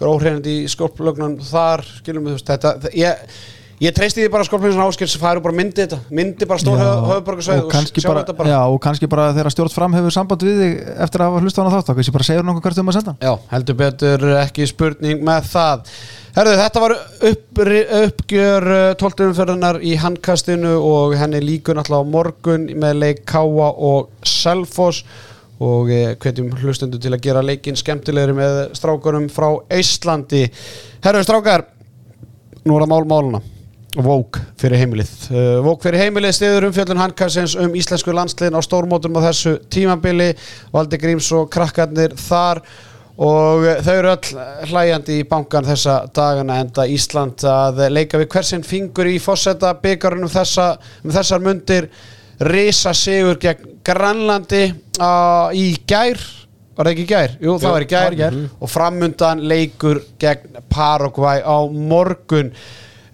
óhreinandi 0.05 0.59
í 0.61 0.69
skólplögnan 0.69 1.39
þar, 1.49 1.87
skilur 2.03 2.21
mig, 2.21 2.35
þú 2.35 2.41
veist, 2.43 2.51
þetta 2.53 2.97
ég, 2.97 3.37
ég 3.77 3.93
treysti 3.93 4.23
því 4.23 4.29
bara 4.33 4.45
að 4.47 4.79
áskil 4.87 5.07
sem 5.09 5.21
færi 5.21 5.41
bara 5.45 5.53
myndi 5.53 5.83
þetta, 5.83 5.99
myndi 6.09 6.45
bara 6.49 6.61
stór 6.61 6.79
Já, 6.81 6.87
höfuborgarsvæð 7.11 7.59
og 7.61 8.47
Já, 8.49 8.57
og 8.65 8.77
kannski 8.81 9.09
bara 9.11 9.27
þegar 9.35 9.53
stjórn 9.53 9.73
fram 9.73 9.97
hefur 9.97 10.15
samband 10.15 10.45
við 10.47 10.61
þig 10.63 10.77
eftir 11.05 11.21
að 11.21 11.29
hafa 11.29 11.41
hlusta 11.43 11.61
á 11.61 11.63
hana 11.63 11.73
þátt 11.75 11.89
þá 11.91 11.93
kannski 11.99 12.15
bara 12.15 12.27
segja 12.27 12.45
nokkuð 12.47 12.65
hvert 12.65 12.81
um 12.81 12.89
að 12.89 12.97
senda 12.97 13.13
Já, 13.21 13.33
heldur 13.51 13.77
betur 13.77 14.25
ekki 14.41 14.67
spurning 14.71 15.21
með 15.27 15.49
það. 15.51 15.91
Herðu, 16.37 16.55
þetta 16.61 16.81
var 16.83 16.95
upp, 17.29 17.61
uppgjör 17.99 18.67
uh, 18.73 18.89
12 19.01 19.25
umferðarnar 19.27 19.79
í 19.85 19.95
handkastinu 20.01 20.73
og 20.81 21.13
henni 21.17 21.41
líkur 21.45 21.77
náttúrulega 21.77 22.01
á 22.01 22.13
morgun 22.17 22.69
með 22.81 23.01
leik 23.03 23.25
Káa 23.29 23.71
og 23.73 24.09
Selfoss. 24.25 25.03
Og 25.57 25.89
eh, 25.89 26.11
hvetjum 26.21 26.51
hlustundu 26.61 26.99
til 27.01 27.09
að 27.15 27.23
gera 27.25 27.41
leikin 27.41 27.77
skemmtilegri 27.79 28.35
með 28.37 28.59
strákarum 28.77 29.25
frá 29.33 29.47
Íslandi 29.73 30.43
Herðu, 31.01 31.23
strákar 31.25 31.65
nú 32.61 32.77
er 32.77 32.85
það 32.85 32.91
mál 32.91 33.07
máluna 33.09 33.41
Vók 33.97 34.37
fyrir 34.61 34.77
heimilið. 34.77 35.09
Uh, 35.31 35.55
Vók 35.65 35.81
fyrir 35.81 36.03
heimilið 36.03 36.35
stiður 36.37 36.67
umfjöldun 36.67 36.99
handkastins 37.01 37.55
um 37.57 37.73
íslensku 37.77 38.13
landsliðin 38.13 38.57
á 38.57 38.61
stórmótum 38.61 39.17
á 39.17 39.25
þessu 39.25 39.55
tímabili. 39.73 40.35
Valdi 40.73 40.99
Gríms 41.01 41.31
og 41.33 41.49
krakkarnir 41.53 42.13
þar 42.21 42.61
og 43.17 43.65
þau 43.81 43.93
eru 43.95 44.11
öll 44.13 44.43
hlæjandi 44.69 45.17
í 45.23 45.25
bankan 45.25 45.65
þessa 45.65 45.97
dagana 46.13 46.59
enda 46.61 46.85
Ísland 46.85 47.41
að 47.49 47.87
leika 47.89 48.21
við 48.21 48.29
hversinn 48.35 48.67
fingur 48.67 49.09
í 49.09 49.17
fósetta 49.17 49.73
byggarunum 49.81 50.29
þessa, 50.29 50.75
um 51.01 51.17
þessar 51.17 51.41
mundir. 51.41 51.89
Risa 52.45 52.93
sigur 52.93 53.41
gegn 53.41 53.79
Grænlandi 53.87 54.67
uh, 55.01 55.49
í 55.57 55.71
gær. 55.89 56.21
Var 56.77 56.85
það 56.85 56.93
ekki 56.93 57.09
gær? 57.09 57.39
Jú, 57.41 57.55
það 57.57 57.71
var 57.73 57.83
í 57.83 57.89
gær, 57.89 58.15
gær. 58.19 58.43
og 58.61 58.69
framundan 58.69 59.47
leikur 59.49 60.03
gegn 60.21 60.59
Paraguay 60.69 61.41
á 61.41 61.57
morgun 61.65 62.53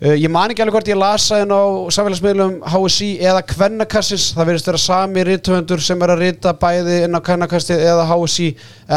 Uh, 0.04 0.18
ég 0.20 0.28
man 0.28 0.52
ekki 0.52 0.60
alveg 0.60 0.76
hvort 0.76 0.90
ég 0.92 0.98
lasa 1.00 1.38
en 1.46 1.52
á 1.56 1.64
samfélagsmiðlum 1.96 2.58
HSI 2.74 3.10
eða 3.24 3.44
Kvennakassis, 3.48 4.34
það 4.36 4.50
verðist 4.50 4.68
vera 4.68 4.82
sami 4.84 5.24
rítvöndur 5.30 5.84
sem 5.84 6.02
er 6.04 6.12
að 6.12 6.24
rita 6.26 6.52
bæði 6.60 6.98
inn 7.06 7.16
á 7.16 7.24
Kvennakastið 7.24 7.86
eða 7.88 8.10
HSI 8.10 8.50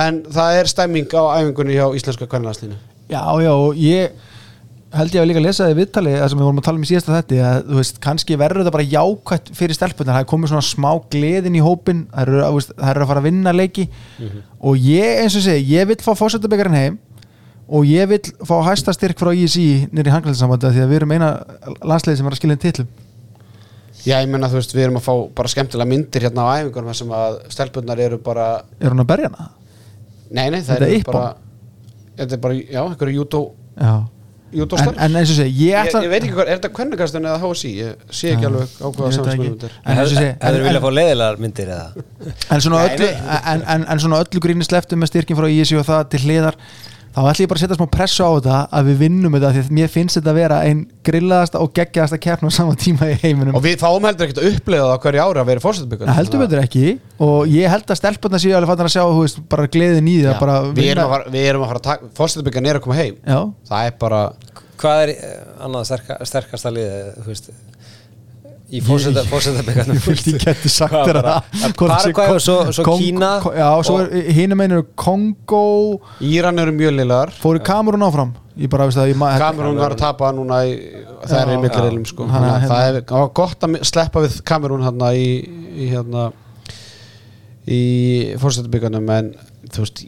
en 0.03 0.25
það 0.35 0.59
er 0.59 0.73
stemming 0.73 1.15
á 1.15 1.23
æfingunni 1.39 1.77
hjá 1.79 1.87
Íslenska 1.95 2.27
Kvennalandslínu 2.27 2.81
Já, 3.07 3.23
já, 3.39 3.53
ég 3.79 4.19
held 4.97 5.15
ég 5.15 5.23
að 5.23 5.31
líka 5.31 5.45
lesa 5.45 5.65
það 5.65 5.73
í 5.77 5.79
viðtali 5.81 6.13
það 6.17 6.29
sem 6.33 6.41
við 6.41 6.47
vorum 6.49 6.61
að 6.61 6.67
tala 6.67 6.81
um 6.81 6.85
í 6.85 6.91
síðasta 6.91 7.15
þetta 7.21 7.39
að 7.47 7.63
þú 7.71 7.79
veist, 7.79 8.03
kannski 8.03 8.39
verður 8.41 8.63
þetta 8.65 8.75
bara 8.77 8.91
jákvætt 8.97 9.51
fyrir 9.61 9.79
stelpunar, 9.79 10.17
það 10.17 10.25
er 10.25 10.31
komið 10.35 10.53
svona 10.53 10.67
smá 10.67 10.91
gleðin 11.15 11.59
í 11.59 11.63
hópin, 11.63 12.05
það 12.11 12.23
eru, 12.27 12.63
það 12.73 12.93
eru 12.93 13.07
að 13.07 13.11
fara 13.13 13.23
að 13.23 13.29
vinna 13.29 13.55
leiki. 13.55 13.87
Og 14.67 14.87
ég 14.91 15.23
eins 15.23 15.37
og 15.39 15.45
segi, 15.45 15.67
ég 15.75 15.91
vil 15.91 15.99
fá 16.03 16.15
fósættabekkarinn 16.19 16.79
heim 16.81 16.99
og 17.69 17.87
ég 17.89 18.07
vil 18.11 18.21
fá 18.47 18.55
hæsta 18.69 18.95
styrk 18.95 19.19
frá 19.19 19.33
ISI 19.35 19.89
nýri 19.91 20.13
hanglæðinsambandi 20.15 20.71
því 20.77 20.85
að 20.85 20.93
við 20.93 21.01
erum 21.01 21.15
eina 21.17 21.31
landsleið 21.83 22.21
sem 22.21 22.29
er 22.31 22.37
að 22.37 22.41
skilja 22.41 22.59
titlum. 22.63 22.89
Já, 24.07 24.21
ég 24.23 24.29
menna 24.31 24.47
þú 24.53 24.61
veist, 24.61 24.75
við 24.77 24.85
erum 24.87 24.99
að 25.01 25.07
fá 25.09 25.15
bara 25.41 25.51
skemmtilega 25.51 25.91
myndir 25.91 26.27
hérna 26.29 26.45
á 26.47 26.49
æfingunum 26.61 26.93
þar 26.93 26.99
sem 27.01 27.15
að 27.17 27.39
stelpunnar 27.57 28.03
eru 28.07 28.19
bara 28.23 28.45
er 28.79 28.93
hún 28.95 29.03
að 29.03 29.09
berja 29.11 29.31
hana? 29.33 29.49
Nei, 30.31 30.45
nei, 30.55 30.61
það 30.63 30.77
er 30.77 30.85
eru 30.91 31.01
bara 31.11 31.25
Þetta 32.17 32.37
er 32.37 32.41
bara, 32.47 32.55
já, 32.61 32.79
einhverju 32.87 33.17
jútó 33.19 33.41
Já, 33.77 33.95
Júdó 34.57 34.79
en, 34.79 34.93
en 35.03 35.17
eins 35.19 35.31
og 35.35 35.37
segi, 35.41 35.51
ég 35.67 35.73
ég, 35.75 35.89
ætla 35.89 36.01
ég 36.05 36.13
veit 36.13 36.23
ekki 36.23 36.37
hvað, 36.37 36.49
er 36.53 36.61
þetta 36.61 36.69
kvennakastin 36.77 37.25
eða 37.27 37.41
HSI 37.43 37.71
ég 37.81 38.05
sé 38.15 38.31
ekki 38.31 38.47
Já. 38.47 38.51
alveg 38.53 38.77
á 38.79 38.87
Ég 38.87 38.95
hvaða 38.95 39.09
það 39.11 39.17
samsmyndir 39.19 39.73
En 39.83 39.99
eins 40.01 40.13
og 40.15 40.21
segi, 40.21 40.31
Hefur 40.45 40.59
en- 40.61 40.67
viljað 40.69 40.85
fá 40.87 40.91
leiðilegar 40.97 41.41
myndir 41.43 41.73
eða? 41.75 42.05
En 42.55 42.63
svona 42.63 42.83
öllu 42.87 43.09
nei. 43.11 43.41
en, 43.53 43.65
en, 43.75 43.87
en 43.91 44.03
svona 44.05 44.21
öllu 44.23 44.43
gríni 44.47 44.69
sleftum 44.69 45.03
með 45.03 45.11
styrkin 45.11 45.41
frá 45.41 45.49
ISI 45.51 45.81
og 45.83 45.89
það 45.91 46.05
til 46.15 46.23
hliðar 46.29 46.61
þá 47.17 47.31
ætla 47.31 47.45
ég 47.45 47.49
bara 47.49 47.57
að 47.57 47.63
setja 47.65 47.77
smá 47.79 47.89
pressu 47.95 48.27
á 48.29 48.31
þetta 48.37 48.57
að 48.77 48.89
við 48.91 48.99
vinnum 49.01 49.37
þetta 49.37 49.53
því 49.55 49.61
að 49.63 49.71
mér 49.79 49.93
finnst 49.93 50.19
þetta 50.19 50.33
að 50.33 50.37
vera 50.37 50.59
ein 50.69 50.83
grillaðasta 51.09 51.63
og 51.65 51.71
geggjaðasta 51.79 52.19
keppn 52.27 52.51
á 52.51 52.53
sama 52.53 52.75
tíma 52.77 53.09
í 53.09 53.15
heiminum. 53.23 53.57
Og 53.57 53.65
við 53.65 53.79
fáum 53.81 54.05
heldur 54.05 54.27
ekkert 54.27 54.43
að 54.43 54.51
upplega 54.51 54.91
það 54.91 55.01
hverju 55.07 55.23
ára 55.25 55.45
að 55.45 55.51
vera 55.51 55.65
fórsetabyggur 55.65 56.11
Það 56.11 56.19
heldur 56.21 56.43
betur 56.45 56.61
ekki. 56.61 56.85
Og 57.25 57.55
ég 57.55 57.73
held 57.73 57.95
að 57.95 58.01
stelpunna 58.03 58.43
séu 58.43 58.53
alveg 58.59 58.73
fattan 58.73 58.91
að 58.91 58.97
sjá 58.99 59.05
veist, 59.17 59.41
bara 59.49 59.71
gleðin 59.73 60.13
í 60.13 60.19
því 60.19 60.29
að 60.35 60.43
bara 60.45 60.59
við 60.69 60.91
erum 60.93 61.07
að 61.07 61.15
fara, 61.15 61.33
við 61.33 61.49
erum 61.53 61.65
að 61.65 61.73
fara 61.73 61.83
að 61.83 61.89
taka 61.89 62.11
fórsetabyggan 62.21 62.69
er 62.69 62.81
að 62.81 62.85
koma 62.85 62.99
heim. 63.01 63.17
Já, 63.25 63.41
það 63.73 63.89
er 63.89 63.97
bara 64.05 64.21
Hvað 64.77 65.03
er 65.07 65.15
eh, 65.15 65.37
annað 65.65 65.87
sterka, 65.89 66.19
sterkasta 66.29 66.73
liðið, 66.77 67.07
þú 67.23 67.31
veist 67.31 67.47
í 68.75 68.81
fórsetabyggarnum 68.83 69.99
ég 70.01 70.07
vildi 70.09 70.33
geti 70.43 70.71
sagt 70.73 70.95
þér 71.07 71.19
að 71.23 71.77
Paraguay 71.79 72.33
og 72.35 72.41
svo, 72.43 72.57
svo 72.75 72.85
Kong- 72.89 73.03
Kína 73.05 73.29
Já, 73.55 73.69
svo 73.87 74.01
er 74.03 74.33
hinum 74.35 74.63
einu 74.65 74.81
Kongo 74.99 75.61
Íran 76.27 76.59
eru 76.59 76.73
mjög 76.75 76.97
liðlegar. 76.97 77.31
Fóru 77.43 77.61
Kamerún 77.63 78.03
áfram? 78.09 78.33
Ég 78.59 78.71
ég 79.13 79.19
Kamerún 79.39 79.79
var 79.79 79.93
að 79.95 80.01
tapa 80.01 80.33
núna 80.35 80.63
í, 80.67 80.73
það 81.29 81.37
er 81.43 81.53
í 81.53 81.57
Já. 81.57 81.61
millirilum 81.67 82.07
sko. 82.09 82.27
Það 82.27 82.47
hérna- 82.65 82.81
er 82.89 83.01
gott 83.37 83.61
að 83.69 83.79
sleppa 83.87 84.25
við 84.25 84.41
Kamerún 84.49 84.83
hérna 84.87 85.13
í, 85.15 85.29
í 85.77 85.89
hérna 85.93 86.31
í 87.67 87.81
fórsetabyggarnum 88.41 89.09
en 89.17 89.31
þú 89.75 89.83
veist 89.85 90.03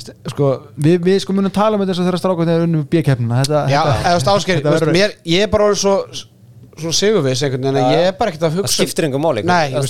st- 0.00 0.14
sko 0.32 0.50
við, 0.80 0.98
við 1.04 1.18
sko 1.24 1.34
munum 1.36 1.52
tala 1.54 1.76
um 1.76 1.82
þetta 1.84 1.92
þess 1.94 2.02
að 2.02 2.08
þeirra 2.10 2.20
stráka 2.22 2.46
þegar 2.48 2.66
unnum 2.66 2.86
mér, 4.96 5.16
ég 5.28 5.44
er 5.46 5.50
bara 5.52 5.68
orðið 5.70 5.82
svo 5.84 5.96
svo 6.80 6.92
sigurviss 6.96 7.42
einhvern 7.44 7.66
veginn, 7.68 7.76
en 7.82 7.92
ég 7.92 8.06
er 8.08 8.16
bara 8.18 8.30
ekkert 8.32 8.46
að 8.48 8.56
hugsa 8.60 8.78
skiptir 8.78 9.04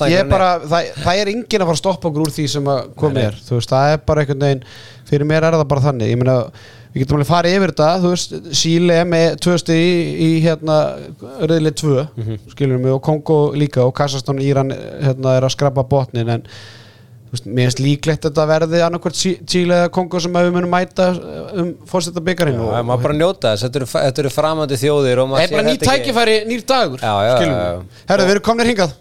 Það 0.02 0.12
er 0.16 0.18
hann 0.22 0.32
bara, 0.32 0.50
það, 0.72 0.90
er 1.22 1.30
enginn 1.32 1.62
að 1.62 1.68
fara 1.70 1.76
að 1.78 1.82
stoppa 1.82 2.08
okkur 2.10 2.24
úr 2.26 2.32
því 2.34 2.46
sem 2.56 2.70
að 2.72 2.80
koma 2.98 3.12
Nei, 3.14 3.22
nei. 3.22 3.26
er 3.30 3.40
þú 3.46 3.58
veist, 3.58 3.72
það 3.72 3.92
er 3.94 4.02
bara 4.10 4.24
einhvern 4.24 4.46
veginn 4.46 4.64
fyrir 5.12 5.28
mér 5.28 5.46
er 5.48 5.56
það 5.58 5.68
bara 5.74 5.84
þannig, 5.86 6.10
ég 6.12 6.20
meina 6.22 6.36
við 6.92 7.04
getum 7.04 7.16
alveg 7.16 7.30
farið 7.30 7.54
yfir 7.56 7.72
þetta, 7.72 7.88
Síle 8.62 8.98
með 9.08 9.38
tvö 9.46 9.54
sti 9.62 9.76
í, 9.80 9.94
í 10.26 10.30
hérna 10.44 10.76
tvö, 11.80 12.06
Mhm. 12.18 12.38
skilur 12.52 12.78
mig 12.82 12.92
og 12.92 13.02
Kongo 13.06 13.38
líka 13.56 13.86
og 13.86 13.94
Kassastan 13.96 14.36
og 14.42 14.44
Íran 14.44 14.74
hérna 14.74 15.36
er 15.38 15.46
að 15.46 15.54
skrapa 15.54 15.84
botnin 15.88 16.28
en 16.28 16.42
mér 17.48 17.70
finnst 17.70 17.80
líklegt 17.80 18.26
að 18.26 18.30
þetta 18.34 18.44
verði 18.50 18.82
annarkvært 18.84 19.16
Síle 19.22 19.78
eða 19.78 19.90
Kongo 19.96 20.20
sem 20.20 20.34
við 20.36 20.50
munum 20.52 20.72
mæta 20.74 21.06
um 21.62 21.70
fórstætta 21.88 22.20
byggarinn 22.26 22.60
Já, 22.60 22.82
maður 22.84 23.06
bara 23.08 23.16
njóta 23.16 23.54
þess, 23.54 23.64
þetta 23.66 23.80
eru, 23.80 23.88
þetta 23.94 24.34
framandi 24.36 24.80
þjóðir 24.82 25.22
og 25.24 25.32
maður 25.32 25.46
er 25.46 25.54
bara 25.56 25.62
sér 25.62 25.70
nýr 25.70 25.78
þetta 25.80 25.94
ekki- 25.96 26.04
tækifæri, 26.12 26.36
nýr 26.52 26.66
dagur 26.74 27.00
Já, 27.00 27.14
já, 27.24 27.34
já. 27.48 27.82
Herðu, 28.12 28.28
við 28.28 28.36
erum 28.36 28.46
komnir 28.50 28.72
hingað. 28.72 28.92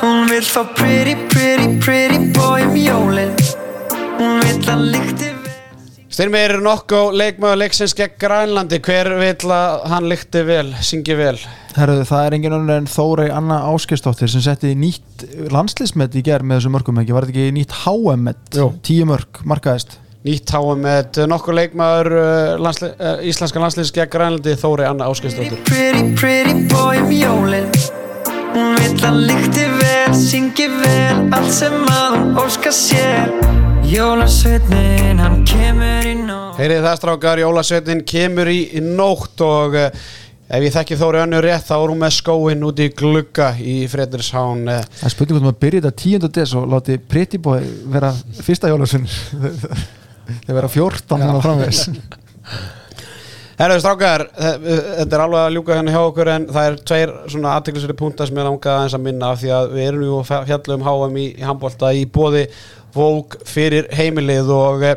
Hún 0.00 0.26
vill 0.28 0.42
fá 0.44 0.62
pretty, 0.74 1.14
pretty, 1.28 1.78
pretty 1.84 2.18
boy 2.32 2.62
um 2.62 2.74
jólin. 2.76 3.32
Hún 4.18 4.40
vill 4.42 4.62
að 4.72 4.84
lykti 4.92 5.28
vel 5.34 5.37
Styrmir 6.18 6.56
Nokko, 6.58 7.12
leikmaður 7.14 7.60
leiksins 7.60 7.92
gegn 7.94 8.16
Grænlandi. 8.18 8.80
Hver 8.82 9.06
vill 9.20 9.52
að 9.54 9.84
hann 9.86 10.06
lykti 10.10 10.40
vel, 10.48 10.72
syngi 10.82 11.14
vel? 11.14 11.36
Herðu, 11.76 12.00
það 12.08 12.24
er 12.24 12.34
engin 12.34 12.56
önnur 12.56 12.80
en 12.80 12.88
Þórei 12.90 13.28
Anna 13.30 13.60
Áskestóttir 13.70 14.32
sem 14.32 14.42
setti 14.42 14.72
nýtt 14.74 15.22
landslismet 15.54 16.16
í 16.18 16.24
gerð 16.26 16.48
með 16.50 16.58
þessum 16.58 16.74
mörgum 16.74 16.98
ekki, 17.04 17.14
var 17.14 17.28
þetta 17.28 17.38
ekki 17.38 17.54
nýtt 17.54 17.76
HM-met 17.84 18.58
tíu 18.88 19.06
mörg, 19.06 19.40
markaðist. 19.46 19.94
Nýtt 20.26 20.50
háum 20.56 20.82
með 20.82 21.20
Nokko 21.30 21.54
leikmaður 21.54 22.10
uh, 22.16 22.56
landsli, 22.66 22.90
uh, 22.98 23.22
Íslenska 23.22 23.62
landsliðs 23.62 23.94
gegn 23.94 24.10
Grænlandi 24.16 24.56
Þóri 24.58 24.88
Anna 24.88 25.06
Áskistóttir 25.12 25.62
Pretty, 25.70 26.16
pretty 26.18 26.66
boy 26.74 26.98
um 26.98 27.14
jólin. 27.14 27.70
Hún 28.56 28.74
vill 28.74 29.06
að 29.06 29.22
lykti 29.30 29.70
vel, 29.78 30.18
syngi 30.18 30.66
vel 30.80 31.28
Allt 31.30 31.54
sem 31.62 31.78
að 31.86 32.18
hún 32.18 32.42
óska 32.42 32.74
sér 32.74 33.67
Jólasveitnin, 33.88 35.16
hann 35.16 35.38
kemur 35.48 36.04
í 36.04 36.10
nótt. 36.20 36.58
Heyrið 36.60 36.82
það 36.84 36.96
strákar, 36.98 37.40
Jólasveitin 37.40 38.02
kemur 38.04 38.50
í, 38.52 38.58
í 38.76 38.82
nótt 38.84 39.40
og 39.46 39.76
uh, 39.80 39.86
ef 40.52 40.66
ég 40.66 40.74
þekki 40.74 40.98
Þóri 41.00 41.22
Önnu 41.22 41.40
rétt 41.40 41.64
þá 41.70 41.72
er 41.78 41.92
hún 41.94 42.02
með 42.02 42.12
skóin 42.18 42.66
út 42.68 42.82
í 42.84 42.90
glugga 42.98 43.48
í 43.56 43.78
Fredrishán 43.88 44.68
uh, 44.68 44.82
Það 45.00 45.08
er 45.08 45.14
spurning 45.16 45.38
hvort 45.38 45.46
maður 45.48 45.60
byrja 45.64 45.82
þetta 45.86 46.04
10. 46.04 46.28
des 46.36 46.52
og 46.60 46.68
láti 46.74 46.98
Pretty 47.00 47.40
Boy 47.48 47.64
vera 47.94 48.12
fyrsta 48.44 48.68
jólasun 48.74 49.08
þeir 50.44 50.58
vera 50.60 50.72
14 50.76 51.24
hann 51.24 51.40
á 51.40 51.44
framvegs 51.48 51.86
Herðu 53.58 53.80
strákar, 53.82 54.22
þe- 54.38 54.74
þetta 55.00 55.16
er 55.16 55.22
alveg 55.24 55.40
að 55.48 55.54
ljúka 55.56 55.74
hérna 55.74 55.90
hjá 55.96 56.02
okkur 56.06 56.28
en 56.30 56.44
það 56.54 56.66
er 56.68 56.76
tveir 56.86 57.12
svona 57.32 57.56
aðteklisveri 57.58 57.96
púnta 57.98 58.28
sem 58.28 58.36
ég 58.38 58.46
langaði 58.46 58.76
aðeins 58.76 58.94
að 58.94 59.02
minna 59.08 59.30
af 59.34 59.40
því 59.40 59.50
að 59.56 59.72
við 59.74 59.88
erum 59.88 60.04
jú 60.06 60.18
að 60.20 60.44
fjalla 60.52 60.76
um 60.76 60.84
HM 60.86 61.16
í, 61.18 61.24
í 61.40 61.48
handbólta 61.48 61.90
í 61.98 62.04
bóði 62.14 62.44
Vók 62.94 63.38
fyrir 63.48 63.88
heimilið 63.94 64.50
og 64.54 64.84
eh, 64.86 64.96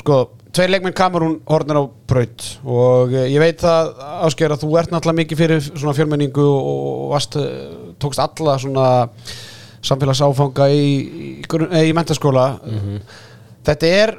sko, 0.00 0.18
tveir 0.54 0.72
leikmenn 0.74 0.96
Kamerún 0.96 1.38
horfnir 1.48 1.80
á 1.80 1.84
braut 2.10 2.46
og 2.64 3.14
eh, 3.16 3.28
ég 3.32 3.42
veit 3.42 3.62
það 3.62 3.92
ásker 4.28 4.52
að 4.54 4.62
þú 4.64 4.76
ert 4.80 4.92
náttúrulega 4.94 5.22
mikið 5.22 5.42
fyrir 5.42 5.64
svona 5.66 5.96
fjölmenningu 5.96 6.46
og 6.46 7.10
varst, 7.14 7.38
eh, 7.40 7.96
tókst 8.02 8.22
alla 8.22 8.58
svona 8.62 8.86
samfélagsáfanga 9.86 10.70
í, 10.74 10.86
í, 11.30 11.34
í 11.86 11.92
mentaskóla 11.94 12.46
þetta 13.66 13.90
er 14.02 14.16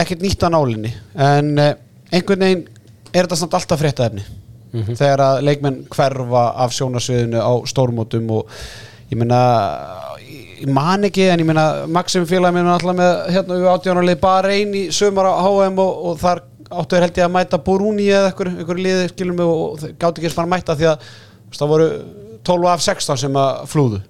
ekkert 0.00 0.22
nýtt 0.22 0.44
að 0.46 0.54
nálinni 0.54 0.92
en 1.18 1.48
einhvern 1.58 2.44
veginn 2.44 2.68
er 3.10 3.24
þetta 3.26 3.40
samt 3.40 3.56
alltaf 3.58 3.80
fréttaefni 3.80 4.22
þegar 4.70 5.22
að 5.24 5.40
leikmenn 5.48 5.80
hverfa 5.90 6.44
af 6.62 6.74
sjónasviðinu 6.76 7.42
á 7.42 7.52
stórmótum 7.66 8.30
og 8.36 8.52
ég 9.10 9.18
meina 9.18 9.40
ég 10.60 10.70
man 10.74 11.08
ekki 11.08 11.26
en 11.30 11.42
ég 11.42 11.48
meina 11.48 11.66
Maxim 11.90 12.26
félag 12.28 12.54
minn 12.54 12.68
er 12.68 12.76
alltaf 12.76 12.96
með 12.98 13.12
hérna 13.34 13.58
við 13.58 13.68
átjánarlið 13.72 14.20
bara 14.22 14.54
einn 14.54 14.76
í 14.76 14.86
sömur 14.94 15.28
á 15.28 15.34
HM 15.40 15.80
og, 15.80 16.04
og 16.10 16.20
þar 16.20 16.42
áttu 16.70 16.96
þeir 16.96 17.06
held 17.06 17.20
ég 17.20 17.26
að 17.26 17.34
mæta 17.34 17.60
Borúni 17.66 18.06
eða 18.10 18.30
einhver, 18.30 18.78
liði 18.78 19.08
skilum 19.10 19.42
og, 19.44 19.62
og 19.64 19.96
gátt 19.98 20.20
ekki 20.20 20.28
eins 20.28 20.38
bara 20.38 20.48
að 20.48 20.54
mæta 20.54 20.76
því 20.78 20.90
að 20.92 21.08
það 21.56 21.72
voru 21.72 21.88
12 22.50 22.70
af 22.70 22.84
16 22.84 23.20
sem 23.24 23.40
að 23.40 23.64
flúðu 23.70 24.00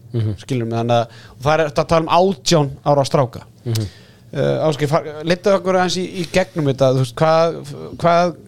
skilum 0.42 0.68
mig 0.70 0.78
þannig 0.80 0.98
að 0.98 1.24
það 1.46 1.55
er 1.55 1.64
þetta 1.70 1.84
að 1.84 1.90
tala 1.94 2.05
um 2.05 2.12
átján 2.18 2.70
ára 2.84 3.07
stráka 3.09 3.42
mm 3.46 3.72
-hmm. 3.72 3.88
uh, 4.34 4.68
Áskei, 4.68 4.88
litaðu 5.24 5.57
okkur 5.57 5.80
aðeins 5.80 5.98
í, 5.98 6.07
í 6.20 6.28
gegnum 6.32 6.70
þetta 6.70 6.92
veist, 6.98 7.16
hvað, 7.16 7.59
hvað 7.98 8.38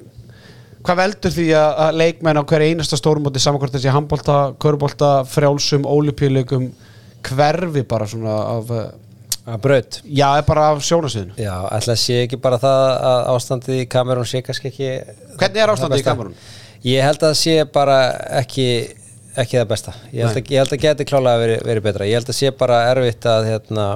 hvað 0.82 0.98
veldur 0.98 1.34
því 1.34 1.48
að, 1.55 1.72
að 1.84 1.98
leikmenn 2.00 2.40
á 2.42 2.48
hverja 2.50 2.72
einasta 2.72 2.98
stórmóti 2.98 3.42
samankvæmt 3.42 3.76
þessi 3.76 3.92
handbólta, 3.94 4.38
körbólta, 4.62 5.11
frjálsum, 5.30 5.86
ólipíleikum 5.86 6.72
hverfi 7.29 7.85
bara 7.89 8.09
svona 8.11 8.37
af 8.57 8.73
uh, 8.73 8.91
Að 9.43 9.57
braut? 9.59 9.97
Já, 10.07 10.29
bara 10.47 10.68
af 10.70 10.85
sjónasviðinu 10.87 11.35
Já, 11.43 11.55
ætla 11.75 11.97
að 11.97 12.03
sé 12.05 12.18
ekki 12.23 12.39
bara 12.39 12.61
það 12.62 12.83
að 13.09 13.23
ástandið 13.33 13.81
í 13.83 13.87
kamerun 13.91 14.29
sé 14.31 14.43
kannski 14.47 14.70
ekki 14.70 14.91
Hvernig 15.41 15.62
er 15.64 15.73
ástandið 15.73 15.97
í 15.97 15.99
besta. 15.99 16.12
Kamerún? 16.14 16.37
Ég 16.87 17.07
held 17.07 17.25
að 17.27 17.35
sé 17.41 17.57
bara 17.75 17.97
ekki 18.39 18.66
ekki 19.39 19.59
það 19.59 19.68
besta. 19.73 19.95
Ég 20.12 20.27
held, 20.27 20.39
að, 20.39 20.53
ég 20.53 20.62
held 20.62 20.75
að 20.77 20.83
geti 20.83 21.07
klálega 21.09 21.41
verið 21.41 21.66
veri 21.68 21.83
betra. 21.85 22.09
Ég 22.09 22.18
held 22.20 22.31
að 22.31 22.39
sé 22.39 22.53
bara 22.62 22.81
erfitt 22.91 23.29
að 23.33 23.49
hérna, 23.49 23.87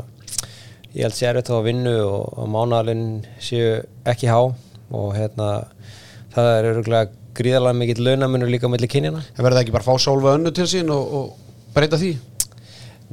ég 0.95 1.03
held 1.05 1.12
að 1.12 1.18
sé 1.18 1.29
erfitt 1.31 1.51
að 1.51 1.59
fá 1.59 1.66
vinnu 1.66 1.97
og, 2.07 2.22
og 2.41 2.51
mánalinn 2.55 3.07
séu 3.43 3.74
ekki 4.09 4.31
há 4.33 4.41
og 4.47 5.11
hérna 5.16 5.51
það 6.35 6.53
er 6.53 6.70
örgulega 6.70 7.11
gríðarlega 7.37 7.79
mikill 7.81 8.07
launamunur 8.07 8.51
líka 8.51 8.70
mellir 8.70 8.91
kynjana 8.91 9.22
Það 9.35 9.43
verður 9.45 9.59
það 9.59 9.64
ekki 9.64 9.74
bara 9.77 9.85
að 9.85 9.91
fá 9.91 10.07
sólfa 10.07 10.35
önnu 10.39 10.53
til 10.57 10.66
sín 10.70 10.93
og, 10.95 11.18
og 11.18 11.68
breyta 11.77 12.01
því 12.01 12.14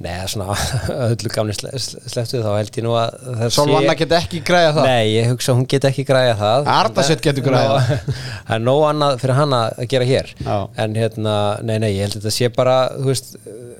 Nei, 0.01 0.13
svona 0.25 0.55
öllu 1.11 1.29
gamni 1.29 1.53
sle, 1.53 1.69
sleftu 1.77 2.39
þá 2.41 2.49
held 2.57 2.77
ég 2.79 2.85
nú 2.85 2.95
að 2.97 3.11
það 3.37 3.51
Sólfa 3.53 3.77
Anna 3.77 3.93
get 3.97 4.13
ekki 4.17 4.39
græða 4.45 4.71
það? 4.79 4.87
Nei, 4.89 5.05
ég 5.13 5.27
hugsa 5.29 5.53
hún 5.53 5.67
get 5.69 5.85
ekki 5.85 6.03
græða 6.07 6.33
það. 6.39 6.69
Arnarsveinn 6.73 7.21
getur 7.27 7.45
græjað 7.45 7.73
það. 7.75 7.83
Það 8.47 8.55
er 8.57 8.63
nóg 8.65 8.81
annað 8.89 9.13
fyrir 9.21 9.37
hana 9.37 9.59
að 9.69 9.87
gera 9.93 10.05
hér. 10.09 10.27
Já. 10.43 10.55
En 10.83 10.97
hérna, 10.97 11.35
nei, 11.63 11.77
nei, 11.83 11.91
ég 11.93 12.01
held 12.07 12.15
að 12.17 12.23
þetta 12.23 12.33
sé 12.35 12.49
bara 12.53 12.77
Þú 12.93 13.07
veist, 13.11 13.27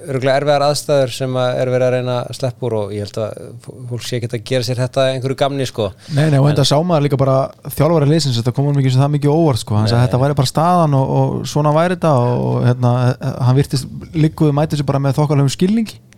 örgulega 0.04 0.38
erfiðar 0.42 0.64
aðstæður 0.68 1.12
sem 1.16 1.32
að 1.40 1.50
er 1.64 1.68
verið 1.74 1.88
að 1.88 1.94
reyna 1.98 2.16
að 2.22 2.38
sleppa 2.38 2.68
úr 2.68 2.74
og 2.78 2.94
ég 2.94 3.02
held 3.06 3.18
að 3.24 3.30
fólk 3.90 4.04
sé 4.06 4.14
ekki 4.20 4.30
að 4.30 4.46
gera 4.52 4.68
sér 4.68 4.82
þetta 4.84 5.02
einhverju 5.14 5.38
gamni, 5.40 5.66
sko. 5.70 5.86
Nei, 6.14 6.28
nei, 6.34 6.40
og 6.40 6.48
enda 6.52 6.66
sá 6.68 6.78
maður 6.84 7.06
líka 7.08 7.20
bara 7.20 7.38
þjálfari 7.74 8.08
leysins, 8.12 8.38
þetta 8.40 8.56
komur 8.58 8.76
mikið 8.78 8.92
sem 8.96 9.04
það 9.04 9.16
mikið 9.18 9.32
óvart 9.34 9.62
sko, 9.64 9.72
hann 9.80 9.90
sagði 9.92 10.04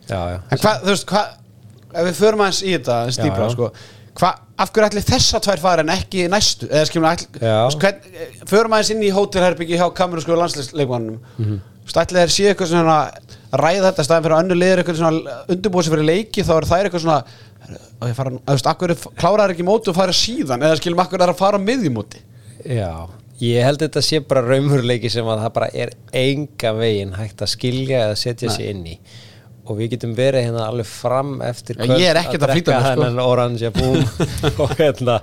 að 0.05 0.13
staðan 0.13 0.31
Já, 0.31 0.31
já. 0.31 0.39
En 0.51 0.57
hvað, 0.63 0.81
þú 0.85 0.93
veist, 0.93 1.05
hvað 1.11 1.95
ef 1.95 2.07
við 2.09 2.17
förum 2.21 2.41
aðeins 2.45 2.63
í 2.63 2.71
þetta 2.75 2.97
Já, 3.05 3.11
stýpra, 3.19 3.45
já. 3.45 3.53
sko 3.55 3.69
hvað, 4.15 4.41
af 4.63 4.69
hverju 4.71 4.87
ætli 4.89 5.01
þessa 5.09 5.39
tvær 5.43 5.59
fara 5.59 5.83
en 5.83 5.89
ekki 5.91 6.27
næstu 6.31 6.67
eða 6.71 6.85
skilum 6.87 7.07
ætli, 7.09 7.27
Já. 7.41 7.55
þú 7.55 7.69
veist, 7.69 7.79
hvern, 7.83 8.45
förum 8.51 8.75
aðeins 8.77 8.91
inn 8.95 9.03
í 9.03 9.09
hótelherbyggi 9.15 9.79
hjá 9.81 9.87
kamerunsko 9.97 10.37
landsleikmannum 10.39 11.17
Mhm. 11.37 11.57
stætlega 11.85 12.23
er 12.23 12.31
síð 12.33 12.47
eitthvað 12.53 12.71
svona 12.71 12.95
að 13.11 13.59
ræða 13.61 13.91
þetta 13.91 14.03
staðin 14.07 14.23
fyrir 14.25 14.35
að 14.37 14.43
önnur 14.45 14.57
liður 14.61 14.79
eitthvað 14.83 15.01
svona 15.01 15.35
undirbúið 15.53 15.83
sér 15.85 15.93
fyrir 15.95 16.07
leiki 16.09 16.43
þá 16.47 16.53
er 16.57 16.65
þær 16.71 16.85
eitthvað 16.87 17.03
svona 17.03 17.19
og 18.01 18.07
ég 18.09 18.15
fara, 18.15 18.29
að 18.31 18.39
þú 18.45 18.55
veist, 18.55 18.67
akkur 18.71 18.95
klárar 19.19 19.51
ekki 19.53 19.63
móti 19.67 19.89
og 19.91 19.95
fara 19.95 20.11
síðan? 20.15 20.63
Eða 20.63 20.79
skilum 20.79 20.99
akkur 21.03 21.21
er 21.21 21.29
að 21.33 21.37
fara 21.37 21.57
á 21.59 21.65
miðjumóti 21.67 22.19
Já, 22.65 23.07
ég 23.41 23.63
held 23.67 23.79
þetta 23.83 24.01
sé 24.01 24.19
bara 24.25 24.41
raumurleiki 24.47 25.09
sem 25.11 25.25
að 25.25 25.43
það 25.45 25.53
bara 25.59 25.69
er 25.73 25.91
enga 26.13 26.73
veginn 26.79 27.13
hægt 27.19 27.41
að 27.45 27.51
skilja 27.53 28.01
eða 28.07 28.15
setja 28.17 28.49
sig 28.49 28.69
inn 28.71 28.85
í 28.85 28.97
og 29.65 29.79
við 29.79 29.95
getum 29.95 30.15
verið 30.17 30.47
hérna 30.47 30.65
alveg 30.69 30.87
fram 30.89 31.37
eftir 31.45 31.79
Já, 31.79 31.87
ég 31.97 32.09
er 32.11 32.19
ekkert 32.21 32.45
að 32.45 32.55
flýta 32.55 32.79
mér, 32.79 33.13
sko. 33.13 33.29
orangea 33.29 33.71
búm 33.75 34.03
og 34.65 34.75
hérna 34.79 35.19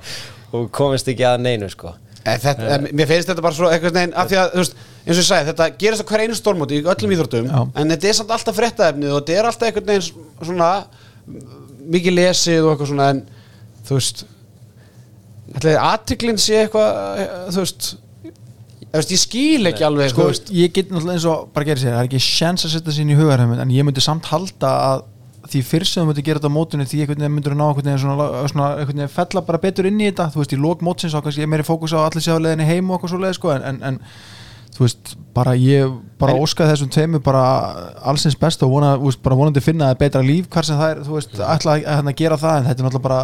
og 0.52 0.70
komist 0.74 1.08
ekki 1.12 1.26
að 1.28 1.44
neinu 1.46 1.68
sko 1.72 1.94
þetta, 2.22 2.54
eh, 2.66 2.88
mér 2.90 3.10
finnst 3.10 3.30
þetta 3.30 3.44
bara 3.44 3.56
svo 3.56 3.70
eitthvað 3.70 3.96
neginn 3.98 4.16
af 4.18 4.30
því 4.30 4.40
að, 4.40 4.50
þú 4.52 4.62
veist, 4.62 4.76
eins 5.02 5.14
og 5.14 5.22
ég 5.22 5.28
sagði, 5.28 5.48
þetta 5.50 5.68
gerist 5.82 6.04
á 6.04 6.08
hver 6.10 6.24
einu 6.24 6.38
stórmóti 6.38 6.78
í 6.78 6.84
öllum 6.94 7.14
íþróttum 7.16 7.48
en 7.52 7.94
þetta 7.94 8.10
er 8.10 8.18
samt 8.18 8.34
alltaf 8.36 8.58
fréttaefnið 8.58 9.14
og 9.14 9.22
þetta 9.22 9.38
er 9.38 9.48
alltaf 9.50 9.68
eitthvað 9.68 9.90
neginn 9.90 10.28
svona 10.42 10.70
mikið 11.96 12.16
lesið 12.18 12.66
og 12.66 12.74
eitthvað 12.74 12.92
svona 12.92 13.08
en 13.14 13.24
þú 13.88 13.98
veist 13.98 14.24
ætlaði 15.52 15.80
aðtiklinn 15.88 16.40
sé 16.40 16.62
eitthvað 16.62 17.26
þú 17.50 17.64
veist, 17.64 17.90
veist 19.00 19.14
ég 19.14 19.22
skil 19.22 19.70
ekki 19.70 19.86
alveg 19.86 20.12
sko, 20.12 20.26
þú 20.26 20.32
veist, 20.32 20.52
ég 20.56 20.74
get 20.76 20.90
náttúrulega 20.92 21.16
eins 21.16 21.28
og 21.30 21.48
bara 21.54 21.68
gerir 21.68 21.80
sér, 21.80 21.94
það 21.96 22.02
er 22.02 22.10
ekki 22.10 22.22
sjens 22.26 22.66
að 22.66 22.74
setja 22.76 22.96
sín 22.98 23.12
í 23.12 23.16
hugarheiminn 23.16 23.62
en 23.62 23.72
ég 23.72 23.86
myndi 23.88 24.04
samt 24.04 24.28
halda 24.28 24.72
að 24.90 25.08
því 25.52 25.62
fyrst 25.66 25.96
sem 25.96 26.02
þú 26.02 26.10
myndi 26.10 26.24
gera 26.26 26.40
þetta 26.40 26.52
á 26.52 26.56
mótunni 26.56 26.86
því 26.88 27.00
einhvern 27.02 27.24
veginn 27.24 27.34
myndur 27.36 27.54
að 27.54 27.58
ná 27.58 27.64
einhvern 27.66 27.88
veginn 27.88 28.02
svona, 28.02 28.26
svona 28.52 28.68
einhvern 28.76 29.00
veginn 29.00 29.14
fella 29.16 29.42
bara 29.48 29.62
betur 29.62 29.88
inn 29.88 29.98
í 30.00 30.10
þetta 30.10 30.28
þú 30.34 30.42
veist, 30.42 30.54
í 30.54 30.60
lók 30.60 30.84
mótsins 30.86 31.16
þá 31.16 31.24
kannski 31.24 31.42
ég 31.42 31.48
er 31.48 31.52
meiri 31.52 31.66
fókus 31.66 31.96
á 31.96 32.04
allir 32.04 32.24
séu 32.24 32.38
leðinni 32.38 32.68
heim 32.68 32.92
og 32.92 32.98
eitthvað 32.98 33.14
svo 33.14 33.20
leið 33.24 33.34
sko, 33.38 33.50
en, 33.56 33.66
en, 33.72 33.80
en 33.90 33.98
þú 34.76 34.84
veist, 34.86 35.14
bara 35.36 35.56
ég 35.58 35.96
bara 36.20 36.36
óskaði 36.38 36.72
þessum 36.72 36.92
tveimu 36.94 37.22
bara 37.24 37.42
allsins 38.12 38.38
best 38.38 38.62
og 38.64 38.72
vona, 38.72 38.94
veist, 39.02 39.22
bara 39.24 39.38
vonandi 39.40 39.64
finna 39.64 39.90
það 39.90 40.00
betra 40.04 40.22
líf 40.24 40.48
hvar 40.52 40.68
sem 40.68 40.78
það 40.78 40.94
er, 40.94 41.02
þú 41.08 41.18
veist, 41.18 41.36
ætla 41.42 41.76
að, 41.80 41.90
að 42.06 42.14
gera 42.22 42.40
það 42.40 42.56
en 42.60 42.68
þetta 42.70 42.84
er 42.84 42.88
náttúrulega 42.88 43.08
bara 43.08 43.20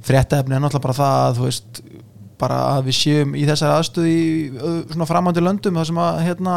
fréttaefni 0.00 0.56
er 0.56 0.64
náttúrulega 0.64 0.86
bara 0.88 0.98
það 0.98 1.26
að 1.26 1.38
þú 1.38 1.46
veist 1.46 1.82
bara 2.40 2.60
að 2.74 2.88
við 2.88 2.98
séum 2.98 3.34
í 3.38 3.44
þessari 3.48 3.76
aðstöð 3.76 4.08
í 4.10 4.20
svona 4.90 5.08
framandi 5.08 5.44
löndum 5.44 5.78
þar 5.78 5.90
sem 5.90 6.00
að 6.02 6.22
hérna 6.26 6.56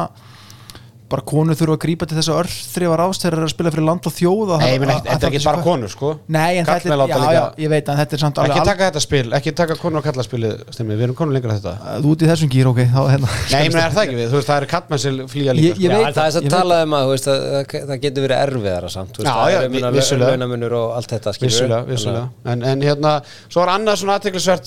bara 1.12 1.22
konur 1.28 1.58
þurfa 1.58 1.76
að 1.76 1.82
grípa 1.84 2.06
til 2.10 2.18
þess 2.18 2.30
að 2.32 2.38
örþrifar 2.44 3.02
ástæður 3.04 3.44
að 3.46 3.50
spila 3.52 3.72
fyrir 3.74 3.86
land 3.86 4.08
og 4.10 4.14
þjóð 4.16 4.52
Nei, 4.62 4.70
ég 4.74 4.80
meina, 4.82 4.94
þetta 5.04 5.28
er 5.28 5.34
ekki 5.34 5.42
bara 5.46 5.64
konur 5.66 5.92
sko 5.92 6.12
Nei, 6.34 6.58
en 6.62 6.66
þetta 6.70 6.90
er, 6.96 7.04
já, 7.12 7.18
já, 7.36 7.42
ég 7.64 7.70
veit 7.74 7.90
en 7.92 7.98
þetta 8.00 8.16
er 8.18 8.22
samt 8.24 8.40
ekki 8.44 8.64
taka 8.70 8.88
þetta 8.88 9.02
spil, 9.04 9.28
ekki 9.38 9.54
taka 9.60 9.78
konur 9.82 10.00
og 10.00 10.06
kallaspilið 10.08 10.64
stemmi, 10.74 10.96
við 10.98 11.06
erum 11.10 11.18
konur 11.20 11.36
lengra 11.38 11.58
þetta 11.60 11.74
al- 11.94 12.02
þú 12.06 12.14
út 12.16 12.24
í 12.24 12.30
þessum 12.32 12.52
gýr, 12.56 12.70
ok 12.72 12.80
þá, 12.88 13.02
hérna, 13.12 13.30
Nei, 13.52 13.62
ég 13.68 13.74
meina, 13.76 13.84
er 13.90 13.96
það 13.98 14.04
ekki 14.08 14.18
við, 14.22 14.28
þú 14.32 14.38
veist, 14.40 14.50
það 14.50 14.60
eru 14.64 14.70
kallmenn 14.74 15.04
sem 15.04 15.20
flýja 15.34 15.58
líka 15.60 15.76
það 15.76 16.08
er 16.08 16.18
það, 16.18 16.40
að 16.44 16.50
tala 16.56 16.80
um 16.88 16.96
að 16.98 17.04
þú 17.04 17.14
veist, 17.14 17.28
að, 17.34 17.38
það, 17.74 17.98
getur 18.08 18.26
verið 18.28 18.38
erfiðara 18.48 18.90
samt 18.96 19.12
þú 19.14 19.22
veist, 19.22 19.30
Já, 19.30 19.36
það 19.44 19.54
já, 19.54 19.60
er 19.60 19.98
vissulega. 20.00 20.32
launamunur 20.34 20.74
og 20.80 20.88
allt 20.98 21.14
þetta 21.14 21.36
skilurðu. 21.38 21.54
vissulega, 21.54 21.82
vissulega. 21.92 22.26
En, 22.54 22.66
en 22.74 22.88
hérna, 22.88 23.14
svo 23.52 23.62
var 23.64 23.74
annað 23.76 24.00
svona 24.02 24.18
aðteklisvert 24.18 24.66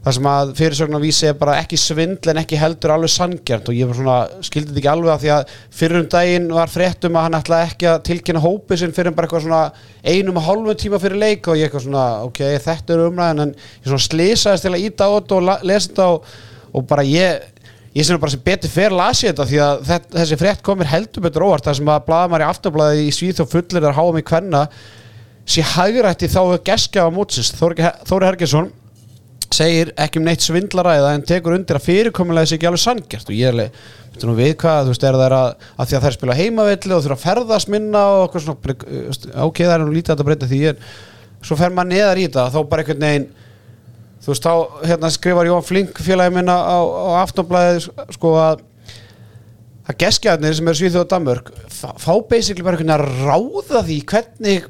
það 0.00 0.14
sem 0.16 0.26
að 0.30 0.50
fyrirsögnar 0.56 1.02
vísi 1.02 1.26
er 1.28 1.34
bara 1.36 1.58
ekki 1.60 1.76
svindl 1.80 2.30
en 2.32 2.40
ekki 2.40 2.56
heldur 2.56 2.94
alveg 2.94 3.12
sangjart 3.12 3.68
og 3.68 3.76
ég 3.76 3.90
svona, 3.96 4.16
skildi 4.46 4.70
þetta 4.70 4.80
ekki 4.80 4.90
alveg 4.94 5.12
að 5.12 5.24
því 5.24 5.32
að 5.34 5.52
fyrir 5.76 6.00
um 6.00 6.08
daginn 6.14 6.48
var 6.56 6.72
fréttum 6.72 7.18
að 7.20 7.26
hann 7.26 7.38
ætlaði 7.40 7.68
ekki 7.68 7.90
að 7.90 8.00
tilkynna 8.08 8.44
hópi 8.44 8.78
sinn 8.80 8.96
fyrir 8.96 9.12
bara 9.16 9.28
eitthvað 9.28 9.44
svona 9.44 9.62
einum 10.00 10.40
og 10.40 10.46
hálfum 10.46 10.80
tíma 10.80 11.02
fyrir 11.02 11.20
leik 11.20 11.50
og 11.52 11.60
ég 11.60 11.68
eitthvað 11.68 11.84
svona, 11.84 12.06
ok, 12.30 12.40
þetta 12.64 12.96
er 12.96 13.04
umræðan 13.10 13.44
en 13.44 13.54
ég 13.58 13.90
svona 13.90 14.06
slísaðist 14.06 14.66
til 14.66 14.72
að 14.72 14.86
íta 14.88 15.10
á 15.10 15.10
þetta 15.18 15.36
og 15.36 15.68
lesa 15.68 15.90
þetta 15.90 16.08
og, 16.14 16.34
og 16.72 16.88
bara 16.88 17.04
ég 17.04 17.48
ég 17.90 18.06
sem 18.06 18.20
bara 18.22 18.32
sem 18.32 18.44
betur 18.46 18.72
fer 18.72 18.94
lasi 18.94 19.28
þetta 19.28 19.48
því 19.50 19.62
að 19.66 19.84
þetta, 19.90 20.12
þessi 20.16 20.40
frétt 20.40 20.64
komir 20.64 20.88
heldur 20.88 21.24
betur 21.26 21.44
óvart. 21.48 21.66
Það 21.66 21.80
sem 21.80 21.90
að 21.90 22.04
blaðamæri 22.06 22.46
aftablaði 22.46 23.06
í 23.08 23.14
Svíð 23.14 23.42
og 23.42 23.50
fullir 23.50 23.82
þar 23.82 23.96
háum 23.98 24.20
í 24.20 24.22
kvenna 24.24 24.66
sé 25.50 25.64
hægrætti 25.66 26.30
þá 26.30 26.40
Þóri 28.06 28.28
Hergesson 28.28 28.70
segir 29.54 29.90
ekki 29.98 30.20
um 30.20 30.26
neitt 30.28 30.44
svindlaræða 30.44 31.14
en 31.16 31.24
tekur 31.26 31.56
undir 31.56 31.78
að 31.78 31.86
fyrirkomulega 31.88 32.48
sé 32.48 32.56
ekki 32.56 32.68
alveg 32.70 32.82
sangjart 32.84 33.30
og 33.30 33.36
ég 33.36 33.48
er 33.48 33.56
alveg, 33.56 33.80
veitum 34.14 34.30
nú 34.30 34.36
við 34.38 34.52
hvað 34.62 34.80
þú 34.86 34.94
veist, 34.94 35.06
er 35.08 35.18
það 35.18 35.36
að, 35.36 35.66
að 35.74 35.90
því 35.90 35.98
að 35.98 36.06
þær 36.06 36.16
spila 36.16 36.38
heimavelli 36.38 36.96
og 36.96 37.04
þurfa 37.04 37.18
að 37.18 37.24
ferðast 37.24 37.72
minna 37.74 38.04
og 38.14 38.24
okkur 38.28 38.44
svona 38.46 38.74
ok, 39.46 39.62
það 39.64 39.74
er 39.74 39.84
nú 39.84 39.94
lítið 39.96 40.14
að 40.14 40.26
breyta 40.30 40.50
því 40.50 40.62
en 40.70 40.82
svo 41.40 41.58
fer 41.58 41.74
maður 41.74 41.92
neðar 41.94 42.20
í 42.20 42.26
þetta 42.28 42.48
þá 42.54 42.60
bara 42.70 42.84
einhvern 42.84 43.06
veginn 43.06 43.28
þú 44.20 44.32
veist, 44.32 44.46
þá 44.46 44.86
hérna 44.90 45.12
skrifar 45.14 45.50
Jón 45.50 45.66
Flink 45.66 46.02
félagi 46.04 46.36
minna 46.36 46.58
á, 46.60 46.78
á 46.78 47.10
aftonblæði 47.24 47.86
sko 48.14 48.34
að 48.38 48.66
að 49.90 49.98
geskjaðnir 50.04 50.54
sem 50.54 50.68
eru 50.70 50.78
Svíþjóð 50.78 51.02
og 51.02 51.10
Danmörk 51.10 51.48
fá 51.74 52.12
basically 52.30 52.62
bara 52.62 52.78
einhvern 52.78 52.86
veginn 52.86 52.94
að 52.94 53.06
ráða 53.26 53.82
því 53.88 53.96
hvernig 54.12 54.68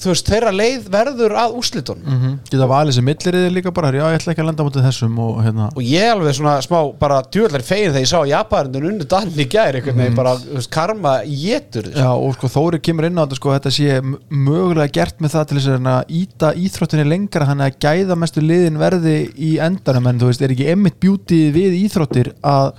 þú 0.00 0.12
veist, 0.12 0.30
þeirra 0.30 0.52
leið 0.54 0.86
verður 0.92 1.34
að 1.40 1.56
úslitunum 1.60 2.06
mm 2.06 2.38
geta 2.50 2.66
valið 2.70 2.94
sem 2.96 3.04
milliriði 3.04 3.50
líka 3.52 3.70
bara 3.74 3.90
já, 3.94 4.04
ég 4.10 4.16
ætla 4.18 4.32
ekki 4.32 4.42
að 4.42 4.48
lenda 4.48 4.64
mútið 4.66 4.86
þessum 4.86 5.18
og 5.22 5.40
hérna. 5.44 5.68
Og 5.76 5.82
ég 5.86 6.02
er 6.06 6.14
alveg 6.14 6.34
svona 6.34 6.54
smá 6.64 6.78
bara 6.98 7.20
djúðlega 7.26 7.66
fegin 7.66 7.92
þegar 7.92 8.04
ég 8.04 8.10
sá 8.10 8.20
Japanindun 8.30 8.86
unnu 8.90 9.06
Danni 9.10 9.44
í 9.44 9.48
gær 9.50 9.76
einhvern 9.78 10.00
veginn 10.00 10.16
bara 10.18 10.32
þú 10.40 10.56
veist, 10.56 10.70
karma 10.72 11.12
getur 11.26 11.90
Já, 11.94 12.08
og 12.10 12.34
sko 12.34 12.50
Þóri 12.50 12.80
kemur 12.82 13.06
inn 13.06 13.18
á 13.20 13.22
þetta 13.22 13.38
sko 13.38 13.54
þetta 13.54 13.72
sé 13.76 14.00
mögulega 14.30 14.94
gert 14.98 15.20
með 15.22 15.34
það 15.36 15.46
til 15.50 15.58
þess 15.60 15.68
að 15.94 16.14
íta 16.20 16.52
íþróttinni 16.64 17.06
lengra 17.10 17.48
þannig 17.50 17.66
að 17.68 17.78
gæða 17.86 18.18
mestu 18.18 18.40
liðin 18.44 18.80
verði 18.80 19.16
í 19.36 19.52
endanum. 19.62 20.08
En 20.10 20.20
þú 20.20 20.30
veist, 20.30 20.42
er 20.42 20.54
ekki 20.54 20.70
emmitt 20.74 20.98
bjúti 21.02 21.40
við 21.54 21.76
íþróttir 21.84 22.32
að 22.40 22.72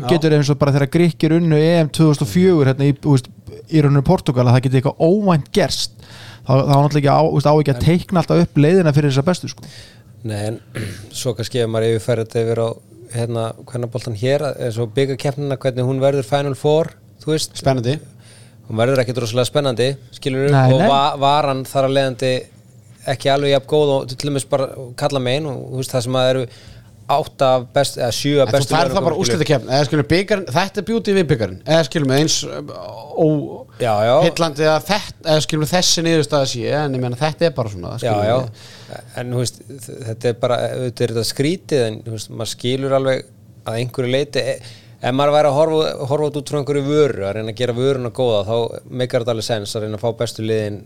Já. 0.00 0.10
getur 0.10 0.36
eins 0.36 0.50
og 0.52 0.58
bara 0.60 0.74
þegar 0.74 0.90
Gríkir 3.50 3.88
unnu 3.88 4.00
EM 4.00 4.04
2004 4.04 4.04
í, 4.04 4.04
þú 4.04 4.04
rauninu 4.04 4.04
Portugal 4.06 4.46
að 4.46 4.52
það 4.54 4.64
getur 4.66 4.80
eitthvað 4.80 5.00
óvænt 5.06 5.50
gerst 5.56 5.96
þá, 6.00 6.52
þá 6.52 6.60
er 6.60 6.70
náttúrulega 6.70 7.00
ekki 7.00 7.14
á, 7.14 7.20
þú 7.22 7.34
veist, 7.36 7.50
á 7.50 7.54
ekki 7.54 7.74
að 7.74 7.82
teikna 7.86 8.22
alltaf 8.22 8.44
upp 8.44 8.60
leiðina 8.60 8.94
fyrir 8.96 9.12
þessa 9.12 9.26
bestu 9.26 9.50
sko. 9.50 9.66
Nei, 10.20 10.38
en 10.50 10.60
svo 11.20 11.34
kannski 11.36 11.62
ef 11.64 11.70
maður 11.72 11.96
yfirfæri 11.96 12.26
þetta 12.26 12.44
yfir 12.44 12.62
á 12.62 12.68
hérna, 13.10 13.44
hvernig 13.66 13.90
boltan 13.90 14.18
hér, 14.20 14.46
eins 14.54 14.78
og 14.78 14.94
byggakeppnina 14.94 15.58
hvernig 15.60 15.88
hún 15.88 16.02
verður 16.02 16.28
Final 16.28 16.56
Four, 16.58 16.92
þú 17.22 17.34
veist. 17.34 17.56
Spennandi. 17.58 17.98
Hún 18.70 18.78
verður 18.78 19.02
ekkit 19.02 19.18
rosalega 19.18 19.48
spennandi 19.48 19.86
skilur 20.14 20.52
Nei, 20.52 20.70
og 20.70 20.84
va 20.86 21.16
var 21.18 21.48
hann 21.50 21.64
þar 21.66 21.88
að 21.88 21.96
leiðandi 21.96 22.34
ekki 23.10 23.30
alveg 23.32 23.54
jafn 23.54 23.66
góð 23.66 23.92
og 23.96 24.12
til 24.12 24.28
dæmis 24.28 24.46
bara 24.46 24.68
kalla 25.00 25.22
megin 25.22 25.48
og 25.50 25.72
þú 25.72 25.80
veist 25.80 25.94
það 25.96 26.04
sem 26.06 26.18
að 26.20 26.28
eru 26.30 26.44
átta 27.16 27.48
af 27.56 27.64
best, 27.74 27.98
eða 28.00 28.10
sjö 28.14 28.40
af 28.44 28.52
bestu 28.54 28.74
færð 28.74 28.94
það 28.94 29.00
möguleikum, 29.00 29.06
bara 29.06 29.14
skilurðu. 29.14 29.24
úrslitakefn 29.24 29.72
eða 29.74 29.86
skilur 29.88 30.06
byggarinn, 30.10 30.50
þetta 30.56 30.80
er 30.82 30.86
bjúti 30.90 31.14
við 31.16 31.26
byggarinn 31.32 31.60
eða 31.66 31.86
skilur 31.88 32.14
eins 32.16 32.36
að 34.70 34.86
þetta 34.90 35.32
eða 35.34 35.44
skilur 35.46 35.70
þessi 35.70 36.04
niðurstaða 36.06 36.50
sé 36.52 36.74
en 36.80 36.96
ég 36.96 37.04
meina 37.04 37.20
þetta 37.20 37.48
er 37.48 37.56
bara 37.56 37.72
svona 37.72 37.94
Já, 38.02 38.12
já, 38.28 38.36
en 39.20 39.34
þú 39.34 39.42
veist 39.42 39.62
þetta 40.10 40.30
er 40.32 40.38
bara, 40.44 40.60
auðvitað 40.76 41.06
er 41.06 41.14
þetta 41.14 41.26
skrítið 41.30 41.86
en 41.86 41.98
veist, 42.10 42.30
maður 42.30 42.52
skilur 42.54 42.96
alveg 43.00 43.26
að 43.64 43.80
einhverju 43.80 44.14
leiti 44.14 44.46
ef 45.00 45.16
maður 45.16 45.36
væri 45.38 45.50
að 45.50 45.56
horfa, 45.56 45.92
horfa 46.10 46.30
út 46.40 46.52
frá 46.52 46.60
einhverju 46.60 46.84
vöru 46.86 47.24
að 47.26 47.38
reyna 47.38 47.54
að 47.54 47.60
gera 47.62 47.76
vöruna 47.76 48.12
góða 48.14 48.42
þá 48.48 48.56
meikar 48.90 49.24
þetta 49.24 49.34
alveg 49.36 49.48
sens 49.48 49.74
að 49.76 49.86
reyna 49.86 50.00
að 50.00 50.04
fá 50.04 50.18
bestu 50.20 50.44
liðin 50.44 50.82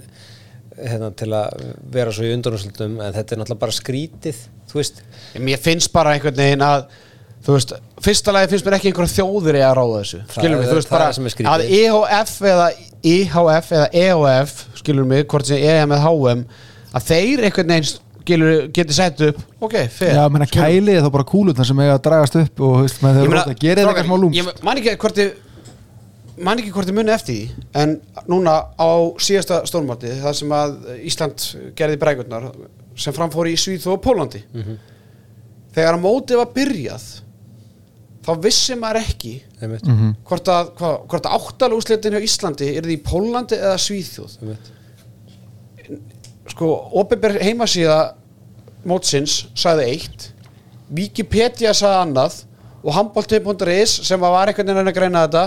hérna, 0.79 1.11
til 1.17 1.31
að 1.35 1.65
vera 1.95 2.13
svo 2.15 2.27
í 2.27 2.35
undanúslutum 2.35 3.01
en 3.01 3.17
þetta 3.17 3.35
er 3.35 3.41
náttúrulega 3.41 3.63
bara 3.65 3.77
skrítið 3.77 4.45
þú 4.71 4.81
veist, 4.81 5.03
mér 5.39 5.61
finnst 5.63 5.93
bara 5.95 6.15
einhvern 6.17 6.39
veginn 6.39 6.65
að 6.67 6.87
þú 7.45 7.57
veist, 7.59 7.75
fyrsta 8.05 8.35
lagi 8.35 8.51
finnst 8.53 8.67
mér 8.67 8.79
ekki 8.79 8.91
einhverja 8.91 9.17
þjóðir 9.19 9.61
í 9.61 9.65
að 9.65 9.75
ráða 9.79 10.01
þessu 10.01 10.23
skilur 10.37 10.61
mig, 10.61 10.71
þú 10.71 10.79
veist 10.81 10.95
bara 10.95 11.11
að 11.55 11.67
EHF 11.81 12.35
eða 12.53 12.71
IHF 13.15 13.75
eða 13.79 13.91
EHF 14.05 14.57
skilur 14.81 15.09
mig, 15.11 15.27
hvort 15.31 15.51
sem 15.51 15.61
EM 15.61 15.95
eða 15.95 16.09
HM 16.09 16.47
að 16.95 17.09
þeir 17.11 17.47
einhvern 17.49 17.75
veginn 17.75 17.93
skilur, 18.25 18.53
geti 18.73 18.97
sett 18.97 19.21
upp, 19.27 19.41
ok, 19.61 19.75
fair 19.93 20.15
Já, 20.17 20.23
menna 20.33 20.47
kælið 20.49 20.97
er 20.97 21.05
þá 21.05 21.11
bara 21.13 21.27
kúlutna 21.29 21.67
sem 21.69 21.81
eiga 21.85 21.99
að 21.99 22.05
dragast 22.07 22.39
upp 22.41 22.63
og 22.65 22.79
þú 22.79 22.85
veist, 22.87 23.03
með 23.05 23.19
Ég 23.19 23.21
þeir 23.21 23.33
meina, 23.35 23.43
róta, 23.43 23.59
gerir 23.61 23.81
þetta 23.81 23.85
strákar, 23.85 23.99
eitthvað 24.01 24.09
smá 24.09 24.23
lúmst 24.23 24.39
ég 24.41 24.65
man 24.65 24.81
ekki 24.81 24.95
hvort 25.05 25.19
þið 25.21 25.33
man 26.39 26.59
ekki 26.59 26.73
hvort 26.75 26.89
þið 26.89 26.97
muni 26.99 27.13
eftir 27.15 27.35
því 27.35 27.67
en 27.83 27.93
núna 28.31 28.55
á 28.75 28.89
síðasta 29.23 29.61
stórmáti 29.69 30.11
það 30.23 30.33
sem 30.41 30.55
að 30.57 30.73
Ísland 31.07 31.45
gerði 31.79 31.99
bregurnar 32.03 32.49
sem 32.97 33.15
framfór 33.15 33.51
í 33.51 33.57
Svíþó 33.59 33.95
og 33.97 34.03
Pólandi 34.03 34.43
þegar 35.75 35.95
að 35.99 36.03
mótið 36.05 36.41
var 36.41 36.51
byrjað 36.55 37.07
þá 38.25 38.31
vissi 38.41 38.75
maður 38.81 39.01
ekki 39.03 39.33
einmitt, 39.61 39.85
Mhm. 39.87 40.15
hvort 40.25 40.47
að, 40.49 40.71
hva, 40.79 40.91
hvort 41.09 41.27
að 41.29 41.35
áttalega 41.39 41.77
úslitin 41.77 42.13
hjá 42.17 42.23
Íslandi 42.25 42.77
er 42.77 42.83
því 42.83 42.95
í 42.97 43.03
Pólandi 43.05 43.57
eða 43.59 43.77
Svíþjóð 43.79 44.39
einmitt. 44.43 44.71
sko, 46.49 46.69
opinber 47.01 47.39
heimasíða 47.43 48.15
mótsins 48.87 49.47
sagði 49.57 49.85
eitt 49.95 50.31
Wikipedia 50.95 51.73
sagði 51.77 52.01
annað 52.05 52.43
og 52.85 52.93
handbólti.is 52.99 53.95
sem 54.07 54.21
var 54.21 54.49
einhvern 54.51 54.67
veginn 54.69 54.77
að 54.77 54.85
reyna 54.85 54.93
að 54.93 54.99
greina 54.99 55.23
þetta 55.27 55.45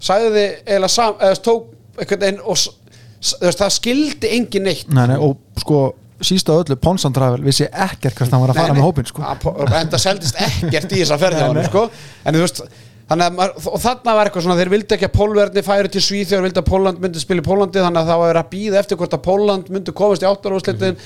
sagði 0.00 0.44
eða 0.66 0.90
sam, 0.92 1.16
eða 1.20 1.40
tók 1.44 1.72
veginn 1.98 2.42
og 2.42 2.58
veist, 2.58 3.62
það 3.62 3.72
skildi 3.74 4.34
engin 4.36 4.68
neitt. 4.68 4.92
Nei, 4.94 5.06
nei, 5.10 5.16
og 5.18 5.38
sko 5.62 5.88
síst 6.24 6.50
á 6.50 6.54
öllu 6.58 6.76
Ponsan 6.82 7.14
Travel 7.14 7.42
vissi 7.44 7.66
ekkert 7.68 8.18
hvert 8.18 8.34
hann 8.34 8.42
var 8.42 8.52
að 8.52 8.60
fara 8.62 8.74
með 8.76 8.86
hópin 8.88 9.06
sko. 9.06 9.22
en 9.22 9.90
það 9.92 10.02
seldist 10.02 10.38
ekkert 10.42 10.94
í 10.94 11.02
þessa 11.02 11.18
ferði 11.20 11.64
sko. 11.68 11.84
en 12.24 12.34
þú 12.34 12.42
veist 12.42 12.62
þannig 13.08 13.38
að 13.44 13.68
þarna 13.84 14.14
var 14.18 14.28
eitthvað 14.28 14.44
svona, 14.44 14.56
þeir 14.58 14.72
vildi 14.72 14.96
ekki 14.96 15.08
að 15.08 15.14
Pólverðni 15.14 15.64
færi 15.64 15.92
til 15.94 16.02
Svíþjóð, 16.04 16.42
vildi 16.44 16.60
að 16.60 16.68
Póland 16.68 17.02
myndi 17.04 17.22
spila 17.22 17.44
í 17.44 17.46
Pólandi 17.46 17.84
þannig 17.84 18.02
að 18.02 18.10
það 18.12 18.22
var 18.24 18.40
að 18.40 18.50
býða 18.52 18.80
eftir 18.82 19.00
hvort 19.00 19.14
að 19.16 19.22
Póland 19.24 19.70
myndi 19.72 19.94
komast 19.96 20.24
í 20.26 20.28
áttarúslitin 20.28 20.98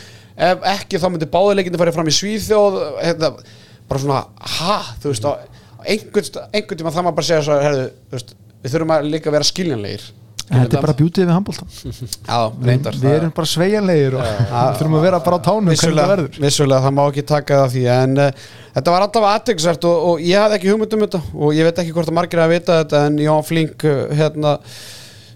ef 0.48 0.66
ekki 0.72 0.98
þá 1.02 1.08
myndi 1.12 1.28
báðuleikinni 1.30 1.82
farið 1.82 1.98
fram 1.98 2.10
í 2.10 2.16
Svíþjóð 2.16 2.78
hérna, 2.96 3.30
bara 3.90 4.02
svona, 4.02 4.22
ha, 4.56 4.78
þú 5.02 5.12
veist 5.12 5.28
á 5.28 5.32
einhvern 5.82 6.80
tíma 6.80 6.94
það 6.94 7.06
maður 7.06 7.18
bara 7.20 7.28
segja 7.28 7.44
svo, 7.46 7.58
herðu, 7.62 7.86
þú 8.08 8.18
veist, 8.18 8.34
við 8.62 8.74
þurfum 8.74 8.96
að 8.96 9.08
líka 9.12 9.34
vera 9.34 9.48
skiljanlegir. 9.48 10.10
Þetta 10.52 10.76
er 10.76 10.82
bara 10.84 10.94
bjútið 10.98 11.24
við 11.24 11.32
handbóltan 11.32 11.68
við 13.00 13.12
erum 13.12 13.30
bara 13.34 13.48
sveigjanlegir 13.48 14.16
og 14.18 14.24
við 14.26 14.80
þurfum 14.80 14.96
að 14.98 15.04
vera 15.06 15.20
bara 15.24 15.38
á 15.38 15.42
það 15.46 16.24
vissulega, 16.36 16.80
það 16.84 16.96
má 16.98 17.02
ekki 17.04 17.24
taka 17.30 17.60
það 17.62 17.76
því 17.76 17.84
en 17.94 18.16
uh, 18.20 18.48
þetta 18.74 18.94
var 18.94 19.06
alltaf 19.06 19.28
aðtegnsvert 19.30 19.86
og, 19.88 20.08
og 20.10 20.24
ég 20.26 20.42
hafði 20.42 20.58
ekki 20.58 20.72
hugmynd 20.72 20.96
um 20.96 21.04
þetta 21.06 21.20
og 21.32 21.54
ég 21.56 21.68
veit 21.68 21.80
ekki 21.84 21.94
hvort 21.96 22.10
að 22.10 22.18
margir 22.18 22.42
að 22.42 22.52
vita 22.52 22.80
þetta 22.82 23.04
en 23.06 23.22
Jón 23.22 23.46
Flink 23.48 23.86
uh, 23.88 24.02
hérna 24.18 24.56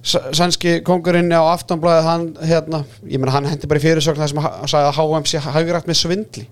sænski 0.07 0.77
kongurinn 0.87 1.33
á 1.35 1.43
aftanblæði 1.55 2.03
hann, 2.07 2.27
hérna, 2.47 2.83
ég 3.11 3.23
menn 3.23 3.33
hann 3.35 3.49
hendi 3.49 3.71
bara 3.71 3.81
í 3.81 3.87
fyrirsögn 3.87 4.21
það 4.21 4.33
sem 4.33 4.43
hann 4.45 4.71
sagði 4.71 4.91
að 4.91 5.01
HM 5.01 5.31
sé 5.31 5.41
hagrætt 5.43 5.89
með 5.89 5.99
svindli 6.03 6.45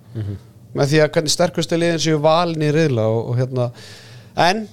með 0.75 0.91
því 0.91 1.03
að 1.05 1.13
hvernig 1.15 1.35
sterkustu 1.35 1.79
liðin 1.79 2.03
séu 2.03 2.19
valin 2.23 2.65
í 2.67 2.73
riðla 2.75 3.05
og, 3.07 3.29
og 3.31 3.39
hérna 3.39 3.69
en 4.43 4.65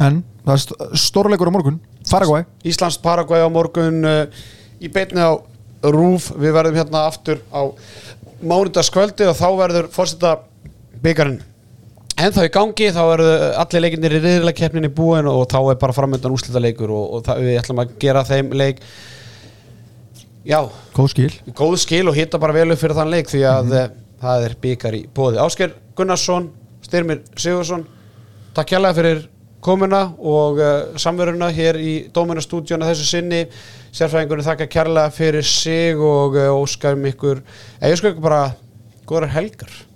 en 0.00 0.22
það 0.46 0.54
er 0.54 0.62
st- 0.64 0.88
stórleikur 1.06 1.50
á 1.50 1.54
morgun 1.54 1.78
Paraguay. 2.10 2.46
Íslands 2.64 2.96
Paraguay 3.04 3.44
á 3.44 3.48
morgun 3.52 4.00
uh, 4.08 4.24
í 4.80 4.88
beinni 4.92 5.20
á 5.20 5.36
Rúf 5.84 6.30
við 6.36 6.52
verðum 6.56 6.76
hérna 6.80 7.06
aftur 7.08 7.38
á 7.52 7.64
mánudagskvöldi 8.44 9.28
og 9.30 9.36
þá 9.38 9.46
verður 9.60 9.88
fórseta 9.92 10.34
byggarinn 11.04 11.38
en 12.20 12.34
þá 12.36 12.42
í 12.44 12.50
gangi. 12.52 12.90
Þá 12.92 13.00
verður 13.14 13.44
allir 13.62 13.84
leikinnir 13.86 14.16
í 14.18 14.20
riðilega 14.20 14.58
keppninni 14.58 14.90
búin 14.92 15.28
og 15.30 15.46
þá 15.48 15.58
er 15.72 15.78
bara 15.80 15.96
framöndan 15.96 16.34
úslita 16.36 16.60
leikur 16.60 16.92
og, 16.92 17.06
og 17.16 17.24
það, 17.24 17.40
við 17.46 17.58
ætlum 17.62 17.80
að 17.84 17.94
gera 18.02 18.24
þeim 18.28 18.52
leik 18.60 18.82
já, 20.44 20.60
góð 20.96 21.08
skil. 21.14 21.32
góð 21.56 21.76
skil 21.80 22.04
og 22.10 22.16
hitta 22.16 22.40
bara 22.40 22.56
vel 22.56 22.70
upp 22.74 22.80
fyrir 22.80 22.96
þann 22.96 23.12
leik 23.12 23.32
því 23.32 23.42
að 23.48 23.74
mm 23.74 23.98
það 24.20 24.42
er 24.44 24.54
byggar 24.60 24.94
í 24.98 24.98
bóði 25.16 25.38
Ásker 25.40 25.70
Gunnarsson, 25.96 26.50
Styrmir 26.84 27.22
Sigursson 27.40 27.86
takk 28.52 28.74
hérlega 28.74 28.98
fyrir 28.98 29.22
komuna 29.64 30.06
og 30.18 30.60
uh, 30.60 30.96
samveruna 31.00 31.50
hér 31.54 31.78
í 31.80 31.92
Dóminastúdíónu 32.14 32.88
þessu 32.88 33.08
sinni. 33.08 33.44
Sérfræðingurinn 33.90 34.46
þakka 34.46 34.70
kærlega 34.70 35.12
fyrir 35.14 35.46
sig 35.46 35.98
og 35.98 36.38
uh, 36.38 36.50
óskar 36.54 36.98
um 36.98 37.06
ykkur 37.10 37.44
eða 37.80 37.92
ég 37.92 38.00
sko 38.00 38.14
ykkur 38.14 38.28
bara 38.30 38.42
góðar 39.08 39.32
helgar 39.34 39.89